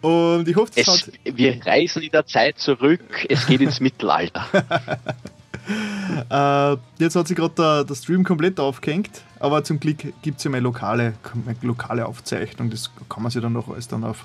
Und 0.00 0.48
ich 0.48 0.56
hoffe, 0.56 0.72
das 0.74 0.88
es, 0.88 1.06
hat... 1.06 1.36
Wir 1.36 1.64
reisen 1.66 2.02
in 2.02 2.10
der 2.10 2.26
Zeit 2.26 2.58
zurück, 2.58 3.26
es 3.28 3.46
geht 3.46 3.60
ins 3.60 3.78
Mittelalter. 3.80 4.46
äh, 6.30 6.76
jetzt 6.98 7.14
hat 7.14 7.28
sich 7.28 7.36
gerade 7.36 7.54
der, 7.54 7.84
der, 7.84 7.94
Stream 7.94 8.24
komplett 8.24 8.58
aufgehängt, 8.58 9.22
aber 9.38 9.62
zum 9.64 9.78
Glück 9.80 9.98
gibt 10.22 10.38
es 10.38 10.44
ja 10.44 10.50
meine 10.50 10.62
lokale, 10.62 11.12
meine 11.44 11.58
lokale 11.60 12.06
Aufzeichnung. 12.06 12.70
Das 12.70 12.90
kann 13.10 13.22
man 13.22 13.30
sich 13.30 13.42
dann 13.42 13.52
noch 13.52 13.68
alles 13.68 13.86
dann 13.86 14.02
auf 14.02 14.24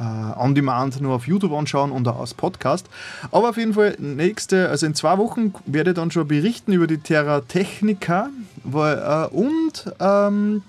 on 0.00 0.54
demand 0.54 1.00
nur 1.00 1.14
auf 1.14 1.26
YouTube 1.26 1.52
anschauen 1.52 1.92
und 1.92 2.06
auch 2.08 2.20
als 2.20 2.34
Podcast. 2.34 2.88
Aber 3.30 3.50
auf 3.50 3.56
jeden 3.56 3.74
Fall 3.74 3.96
nächste, 3.98 4.68
also 4.68 4.86
in 4.86 4.94
zwei 4.94 5.18
Wochen 5.18 5.54
werde 5.66 5.90
ich 5.90 5.96
dann 5.96 6.10
schon 6.10 6.26
berichten 6.26 6.72
über 6.72 6.86
die 6.86 6.98
Terra 6.98 7.40
Technica 7.42 8.28
weil, 8.64 8.98
äh, 8.98 9.26
und, 9.34 9.92
ähm, 10.00 10.62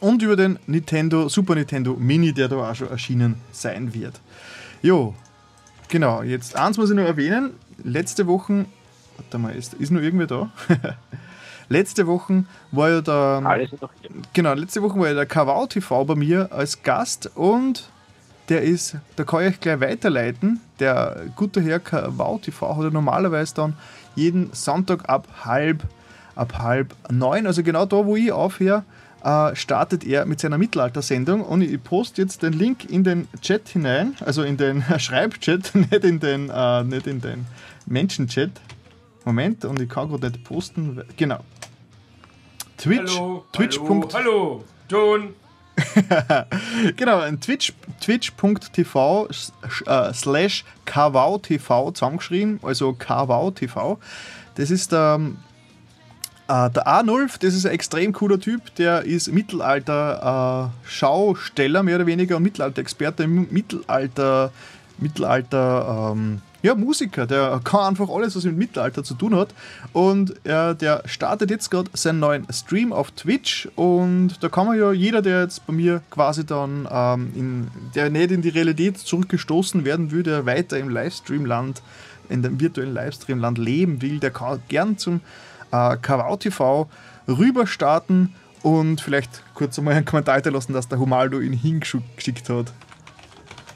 und 0.00 0.22
über 0.22 0.34
den 0.34 0.58
Nintendo, 0.66 1.28
Super 1.28 1.54
Nintendo 1.54 1.94
Mini, 1.94 2.32
der 2.32 2.48
da 2.48 2.56
auch 2.56 2.74
schon 2.74 2.90
erschienen 2.90 3.36
sein 3.52 3.94
wird. 3.94 4.20
Jo, 4.82 5.14
genau, 5.88 6.22
jetzt 6.22 6.56
eins 6.56 6.76
muss 6.78 6.90
ich 6.90 6.96
noch 6.96 7.04
erwähnen. 7.04 7.52
letzte 7.84 8.26
Woche, 8.26 8.64
warte 9.16 9.38
mal, 9.38 9.54
ist, 9.54 9.74
ist 9.74 9.90
nur 9.90 10.02
irgendwer 10.02 10.26
da? 10.26 10.50
letzte 11.68 12.06
Woche 12.06 12.44
war 12.70 12.90
ja 12.90 13.00
der. 13.00 13.42
Alles 13.44 13.72
noch 13.80 13.90
hier. 14.00 14.10
Genau, 14.32 14.54
letzte 14.54 14.82
Woche 14.82 14.98
war 14.98 15.08
ja 15.08 15.14
der 15.14 15.26
Kawau 15.26 15.66
TV 15.66 16.04
bei 16.04 16.14
mir 16.14 16.50
als 16.52 16.82
Gast 16.82 17.30
und 17.34 17.90
der 18.52 18.62
ist, 18.62 18.96
da 19.16 19.24
kann 19.24 19.40
ich 19.40 19.48
euch 19.48 19.60
gleich 19.60 19.80
weiterleiten. 19.80 20.60
Der 20.78 21.22
gute 21.36 21.62
Herr 21.62 21.80
Kawau 21.80 22.36
TV 22.36 22.76
hat 22.76 22.84
ja 22.84 22.90
normalerweise 22.90 23.54
dann 23.54 23.76
jeden 24.14 24.52
Sonntag 24.52 25.08
ab 25.08 25.26
halb, 25.42 25.84
ab 26.34 26.58
halb 26.58 26.94
neun, 27.10 27.46
also 27.46 27.62
genau 27.62 27.86
da, 27.86 28.04
wo 28.04 28.14
ich 28.14 28.30
aufhöre, 28.30 28.84
äh, 29.24 29.56
startet 29.56 30.04
er 30.04 30.26
mit 30.26 30.38
seiner 30.40 30.58
Mittelalter-Sendung 30.58 31.40
und 31.40 31.62
ich 31.62 31.82
poste 31.82 32.20
jetzt 32.20 32.42
den 32.42 32.52
Link 32.52 32.90
in 32.90 33.04
den 33.04 33.26
Chat 33.40 33.70
hinein, 33.70 34.16
also 34.20 34.42
in 34.42 34.58
den 34.58 34.84
Schreibchat, 34.98 35.74
nicht 35.74 36.04
in 36.04 36.20
den, 36.20 36.50
äh, 36.50 36.84
nicht 36.84 37.06
in 37.06 37.22
den 37.22 37.46
Menschenchat. 37.86 38.50
Moment, 39.24 39.64
und 39.64 39.80
ich 39.80 39.88
kann 39.88 40.10
gerade 40.10 40.28
nicht 40.28 40.44
posten. 40.44 41.00
Genau. 41.16 41.40
Twitch. 42.76 43.16
Hallo, 43.16 43.46
Twitch. 43.52 43.78
hallo, 43.80 44.08
hallo, 44.12 44.64
Ton. 44.88 45.34
genau, 46.96 47.22
Twitch, 47.40 47.72
twitch.tv 48.00 49.28
äh, 49.86 50.12
slash 50.12 50.64
KWTV 50.84 51.92
zusammengeschrieben, 51.92 52.60
also 52.62 52.92
KWTV. 52.92 53.98
Das 54.54 54.70
ist 54.70 54.92
der, 54.92 55.18
äh, 56.48 56.70
der 56.70 56.86
Arnulf, 56.86 57.38
das 57.38 57.54
ist 57.54 57.64
ein 57.66 57.72
extrem 57.72 58.12
cooler 58.12 58.38
Typ, 58.38 58.74
der 58.76 59.02
ist 59.02 59.32
Mittelalter-Schausteller, 59.32 61.82
mehr 61.82 61.96
oder 61.96 62.06
weniger, 62.06 62.36
und 62.36 62.42
Mittelalter-Experte 62.42 63.26
Mittelalter, 63.26 64.52
Mittelalter, 64.98 66.12
ähm, 66.12 66.42
ja, 66.62 66.74
Musiker, 66.76 67.26
der 67.26 67.60
kann 67.64 67.80
einfach 67.80 68.08
alles, 68.08 68.36
was 68.36 68.44
mit 68.44 68.56
Mittelalter 68.56 69.02
zu 69.02 69.14
tun 69.14 69.34
hat. 69.34 69.52
Und 69.92 70.30
äh, 70.46 70.74
der 70.74 71.02
startet 71.06 71.50
jetzt 71.50 71.70
gerade 71.70 71.90
seinen 71.92 72.20
neuen 72.20 72.46
Stream 72.52 72.92
auf 72.92 73.10
Twitch. 73.10 73.68
Und 73.74 74.42
da 74.42 74.48
kann 74.48 74.66
man 74.66 74.78
ja, 74.78 74.92
jeder, 74.92 75.22
der 75.22 75.42
jetzt 75.42 75.66
bei 75.66 75.72
mir 75.72 76.02
quasi 76.10 76.46
dann, 76.46 76.88
ähm, 76.90 77.32
in, 77.34 77.70
der 77.94 78.10
nicht 78.10 78.30
in 78.30 78.42
die 78.42 78.48
Realität 78.48 78.98
zurückgestoßen 78.98 79.84
werden 79.84 80.10
der 80.22 80.46
weiter 80.46 80.78
im 80.78 80.88
Livestreamland, 80.88 81.82
in 82.28 82.42
dem 82.42 82.60
virtuellen 82.60 82.94
Livestreamland 82.94 83.58
leben 83.58 84.00
will, 84.00 84.20
der 84.20 84.30
kann 84.30 84.62
gern 84.68 84.96
zum 84.98 85.20
äh, 85.72 85.96
Kawau 85.96 86.36
TV 86.36 86.88
rüber 87.26 87.66
starten 87.66 88.34
und 88.62 89.00
vielleicht 89.00 89.42
kurz 89.54 89.78
einmal 89.78 89.94
einen 89.94 90.04
Kommentar 90.04 90.40
lassen, 90.50 90.72
dass 90.72 90.88
der 90.88 90.98
Humaldo 90.98 91.40
ihn 91.40 91.52
hingeschickt 91.52 92.48
hat. 92.48 92.72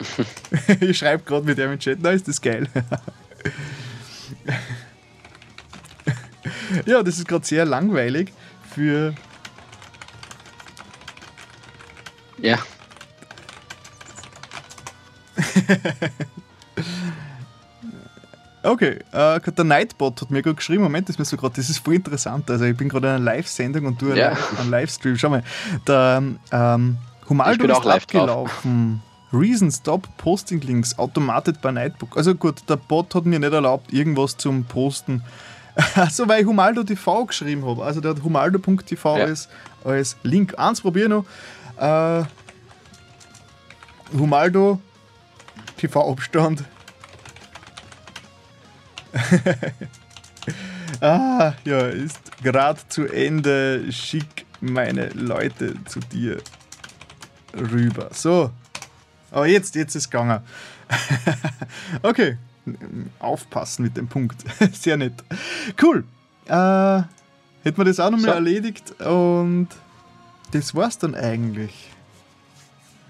ich 0.80 0.99
schreibe 0.99 1.22
gerade 1.24 1.47
mit 1.47 1.59
dem 1.59 1.72
im 1.72 1.78
Chat, 1.78 1.99
na 2.01 2.11
ist 2.11 2.28
das 2.28 2.40
geil. 2.40 2.68
ja, 6.86 7.03
das 7.03 7.18
ist 7.18 7.28
gerade 7.28 7.47
sehr 7.47 7.64
langweilig 7.64 8.32
für. 8.74 9.14
Ja. 12.38 12.59
Okay, 18.66 18.99
äh, 19.12 19.40
der 19.40 19.64
Nightbot 19.64 20.20
hat 20.20 20.30
mir 20.32 20.42
gerade 20.42 20.57
geschrieben, 20.57 20.82
Moment, 20.82 21.09
das 21.09 21.14
ist 21.14 21.18
mir 21.20 21.24
so 21.24 21.36
gerade, 21.36 21.55
das 21.55 21.70
ist 21.70 21.78
voll 21.78 21.94
interessant. 21.94 22.51
Also 22.51 22.64
ich 22.64 22.76
bin 22.76 22.88
gerade 22.88 23.07
in 23.07 23.14
einer 23.14 23.24
Live-Sendung 23.24 23.86
und 23.86 24.03
du 24.03 24.12
Ja. 24.12 24.36
einen 24.59 24.70
Livestream. 24.70 25.16
Schau 25.16 25.30
mal, 25.30 25.44
der 25.86 26.20
ähm, 26.51 26.99
Humaldo 27.28 27.53
Ich 27.53 27.59
bin 27.61 27.70
ist 27.70 27.86
abgelaufen. 27.86 29.03
Reason 29.33 29.70
Stop 29.70 30.09
Posting 30.18 30.61
Links 30.61 30.99
automated 30.99 31.61
bei 31.61 31.72
Nightbook. 31.72 32.16
Also 32.16 32.35
gut, 32.35 32.62
der 32.68 32.77
Bot 32.77 33.14
hat 33.14 33.27
mir 33.27 33.39
nicht 33.39 33.53
erlaubt, 33.53 33.93
irgendwas 33.93 34.37
zum 34.37 34.64
Posten. 34.64 35.22
Also 35.95 36.27
weil 36.27 36.41
ich 36.41 36.47
Humaldo 36.47 36.85
TV 36.85 37.27
geschrieben 37.27 37.62
habe. 37.66 37.85
Also 37.85 38.01
der 38.01 38.12
hat 38.12 38.22
humaldo.tv 38.22 39.18
Ja. 39.18 39.24
als, 39.27 39.47
als 39.85 40.16
Link. 40.22 40.59
Eins 40.59 40.81
probier 40.81 41.07
noch. 41.07 41.27
Äh, 41.79 42.24
Humaldo 44.18 44.81
TV 45.77 46.12
Abstand. 46.12 46.64
ah, 51.01 51.53
ja, 51.64 51.79
ist 51.89 52.20
gerade 52.43 52.81
zu 52.89 53.07
Ende. 53.07 53.93
Schick 53.93 54.47
meine 54.62 55.09
Leute 55.11 55.74
zu 55.85 56.01
dir 56.01 56.39
rüber. 57.55 58.09
So. 58.12 58.51
Aber 59.37 59.47
jetzt, 59.47 59.74
jetzt 59.74 59.95
ist 59.95 60.05
es 60.05 60.11
gegangen. 60.11 60.41
okay. 62.03 62.39
Aufpassen 63.18 63.82
mit 63.82 63.95
dem 63.95 64.09
Punkt. 64.09 64.43
Sehr 64.72 64.97
nett. 64.97 65.12
Cool. 65.82 66.05
Äh, 66.47 67.03
hätten 67.62 67.76
wir 67.76 67.84
das 67.84 68.01
auch 68.01 68.11
nochmal 68.11 68.30
So. 68.30 68.37
erledigt 68.37 68.99
und 69.03 69.68
das 70.53 70.74
war's 70.74 70.97
dann 70.97 71.14
eigentlich. 71.14 71.91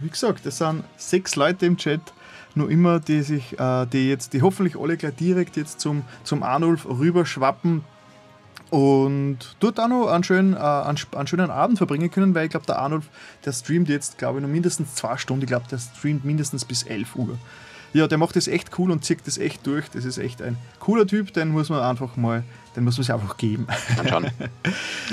Wie 0.01 0.09
gesagt, 0.09 0.45
es 0.47 0.59
sind 0.59 0.83
sechs 0.97 1.37
Leute 1.37 1.65
im 1.65 1.77
Chat, 1.77 2.01
nur 2.57 2.73
immer, 2.73 2.99
die 2.99 3.23
sich, 3.23 3.57
äh, 3.61 3.87
die 3.87 4.09
jetzt, 4.09 4.33
die 4.33 4.43
hoffentlich 4.43 4.77
alle 4.77 4.97
gleich 4.97 5.15
direkt 5.15 5.57
jetzt 5.57 5.79
zum, 5.79 6.03
zum 6.25 6.43
Arnulf 6.43 6.87
rüberschwappen 6.87 7.85
und 8.77 9.39
dort 9.61 9.81
auch 9.81 9.89
noch 9.89 10.09
einen 10.09 10.23
schönen, 10.23 10.53
äh, 10.53 10.59
einen, 10.59 11.27
schönen 11.27 11.51
Abend 11.51 11.79
verbringen 11.79 12.11
können, 12.11 12.35
weil 12.35 12.45
ich 12.45 12.51
glaube, 12.51 12.67
der 12.67 12.79
Arnulf, 12.79 13.09
der 13.47 13.53
streamt 13.53 13.89
jetzt, 13.89 14.19
glaube 14.19 14.39
ich, 14.39 14.43
noch 14.43 14.51
mindestens 14.51 14.95
zwei 14.95 15.17
Stunden. 15.17 15.45
Ich 15.45 15.49
glaube, 15.49 15.65
der 15.71 15.79
streamt 15.79 16.27
mindestens 16.27 16.67
bis 16.67 16.83
11 16.83 17.17
Uhr. 17.17 17.39
Ja, 17.97 18.07
der 18.07 18.19
macht 18.19 18.37
das 18.37 18.47
echt 18.47 18.79
cool 18.79 18.91
und 18.91 19.05
zieht 19.05 19.21
das 19.27 19.39
echt 19.39 19.67
durch. 19.67 19.89
Das 19.89 20.05
ist 20.05 20.19
echt 20.19 20.43
ein 20.43 20.57
cooler 20.81 21.07
Typ, 21.07 21.33
den 21.33 21.49
muss 21.49 21.71
man 21.71 21.81
einfach 21.81 22.17
mal, 22.17 22.43
den 22.77 22.85
muss 22.85 22.99
man 22.99 23.05
sich 23.05 23.13
einfach 23.15 23.37
geben. 23.39 23.67
Anschauen. 23.99 24.27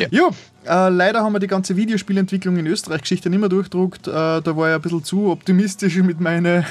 Ja, 0.09 0.29
äh, 0.65 0.89
leider 0.89 1.21
haben 1.23 1.33
wir 1.33 1.39
die 1.39 1.47
ganze 1.47 1.75
Videospielentwicklung 1.75 2.57
in 2.57 2.65
Österreich-Geschichte 2.67 3.29
nicht 3.29 3.39
mehr 3.39 3.47
durchdruckt. 3.49 4.07
Äh, 4.07 4.11
da 4.11 4.57
war 4.57 4.69
ich 4.69 4.75
ein 4.75 4.81
bisschen 4.81 5.03
zu 5.03 5.29
optimistisch 5.31 5.95
mit, 5.97 6.19
meine, 6.19 6.65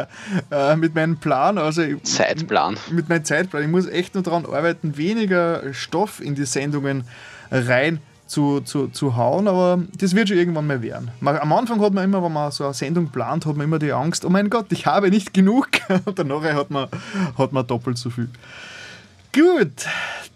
äh, 0.50 0.76
mit 0.76 0.94
meinem 0.94 1.16
Plan. 1.16 1.58
Also 1.58 1.82
ich- 1.82 2.02
Zeitplan. 2.04 2.76
mit 2.92 3.08
meinem 3.08 3.24
Zeitplan. 3.24 3.62
Ich 3.64 3.68
muss 3.68 3.86
echt 3.86 4.14
nur 4.14 4.22
daran 4.22 4.46
arbeiten, 4.46 4.96
weniger 4.96 5.74
Stoff 5.74 6.20
in 6.20 6.34
die 6.36 6.44
Sendungen 6.44 7.02
rein 7.50 7.98
zu, 8.28 8.60
zu, 8.60 8.88
zu 8.88 9.16
hauen, 9.16 9.48
aber 9.48 9.82
das 9.98 10.14
wird 10.14 10.28
schon 10.28 10.38
irgendwann 10.38 10.66
mal 10.66 10.82
werden. 10.82 11.10
Am 11.24 11.52
Anfang 11.52 11.80
hat 11.80 11.94
man 11.94 12.04
immer, 12.04 12.22
wenn 12.22 12.32
man 12.32 12.52
so 12.52 12.64
eine 12.64 12.74
Sendung 12.74 13.08
plant, 13.08 13.46
hat 13.46 13.56
man 13.56 13.64
immer 13.64 13.78
die 13.78 13.92
Angst, 13.92 14.24
oh 14.24 14.28
mein 14.28 14.50
Gott, 14.50 14.66
ich 14.70 14.86
habe 14.86 15.10
nicht 15.10 15.34
genug. 15.34 15.68
Und 16.04 16.18
danach 16.18 16.42
hat 16.42 16.70
man, 16.70 16.88
hat 17.36 17.52
man 17.52 17.66
doppelt 17.66 17.98
so 17.98 18.10
viel. 18.10 18.28
Gut, 19.34 19.86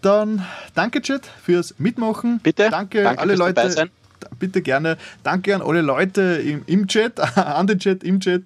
dann 0.01 0.45
danke 0.73 1.01
Chat 1.01 1.25
fürs 1.43 1.75
Mitmachen. 1.77 2.39
Bitte. 2.39 2.69
Danke, 2.69 3.03
Danke 3.03 3.21
alle 3.21 3.35
Leute. 3.35 3.89
Bitte 4.39 4.61
gerne. 4.61 4.97
Danke 5.23 5.55
an 5.55 5.61
alle 5.61 5.81
Leute 5.81 6.21
im, 6.21 6.63
im 6.65 6.87
Chat, 6.87 7.19
an 7.37 7.67
den 7.67 7.79
Chat, 7.79 8.03
im 8.03 8.19
Chat. 8.19 8.43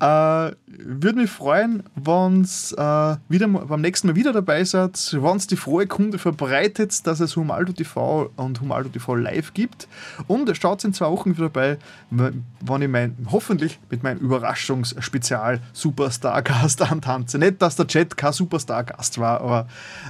Äh, 0.00 0.56
Würde 0.66 1.18
mich 1.18 1.30
freuen, 1.30 1.82
wenn 1.94 2.42
äh, 2.42 3.16
wieder 3.28 3.48
beim 3.48 3.80
nächsten 3.80 4.08
Mal 4.08 4.16
wieder 4.16 4.32
dabei 4.32 4.64
seid, 4.64 5.16
wenn 5.18 5.36
es 5.36 5.46
die 5.46 5.56
frohe 5.56 5.86
Kunde 5.86 6.18
verbreitet, 6.18 7.06
dass 7.06 7.20
es 7.20 7.36
Humaldo 7.36 7.72
TV 7.72 8.30
und 8.36 8.60
Humaldo 8.60 8.88
TV 8.88 9.14
live 9.14 9.54
gibt. 9.54 9.88
Und 10.26 10.54
schaut 10.56 10.84
in 10.84 10.92
zwei 10.92 11.10
Wochen 11.10 11.30
wieder 11.30 11.48
dabei, 11.48 11.78
wenn 12.10 12.82
ich 12.82 12.88
mein, 12.88 13.16
hoffentlich 13.30 13.78
mit 13.90 14.02
meinem 14.02 14.18
Überraschungsspezial 14.18 15.60
Superstar-Gast 15.72 16.82
antanze. 16.90 17.38
Nicht, 17.38 17.62
dass 17.62 17.76
der 17.76 17.86
Chat 17.86 18.16
kein 18.16 18.32
Superstar-Gast 18.32 19.18
war, 19.18 19.40
aber 19.40 19.66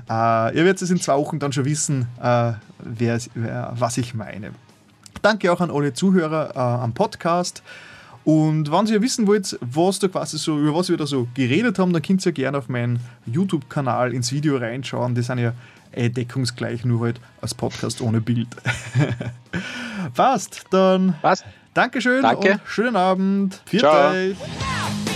äh, 0.09 0.57
ihr 0.57 0.65
werdet 0.65 0.83
es 0.83 0.91
in 0.91 1.01
zwei 1.01 1.17
Wochen 1.17 1.39
dann 1.39 1.53
schon 1.53 1.65
wissen, 1.65 2.07
äh, 2.21 2.53
wer, 2.79 3.19
wer, 3.35 3.73
was 3.77 3.99
ich 3.99 4.15
meine. 4.15 4.53
Danke 5.23 5.53
auch 5.53 5.61
an 5.61 5.71
alle 5.71 5.93
Zuhörer 5.93 6.51
äh, 6.55 6.59
am 6.59 6.93
Podcast. 6.93 7.63
Und 8.25 8.71
wenn 8.71 8.87
ihr 8.87 9.03
wissen 9.03 9.27
wollt, 9.27 9.59
was 9.61 9.99
da 9.99 10.09
quasi 10.09 10.39
so, 10.39 10.59
über 10.59 10.75
was 10.75 10.89
wir 10.89 10.97
da 10.97 11.07
so 11.07 11.27
geredet 11.35 11.79
haben, 11.79 11.93
dann 11.93 12.03
könnt 12.03 12.25
ihr 12.25 12.33
gerne 12.33 12.59
auf 12.59 12.69
meinen 12.69 13.01
YouTube-Kanal 13.27 14.13
ins 14.13 14.33
Video 14.33 14.57
reinschauen. 14.57 15.15
Die 15.15 15.23
sind 15.23 15.39
ja 15.39 15.55
eh 15.93 16.09
deckungsgleich, 16.09 16.85
nur 16.85 17.01
halt 17.01 17.21
als 17.41 17.55
Podcast 17.55 18.01
ohne 18.01 18.21
Bild. 18.21 18.49
Passt, 20.15 20.65
dann 20.71 21.15
Was? 21.23 21.45
Dankeschön 21.75 22.23
Danke. 22.23 22.53
und 22.53 22.61
schönen 22.67 22.97
Abend. 22.97 23.63
Viert 23.65 23.83
Ciao. 23.83 24.13
euch. 24.13 25.12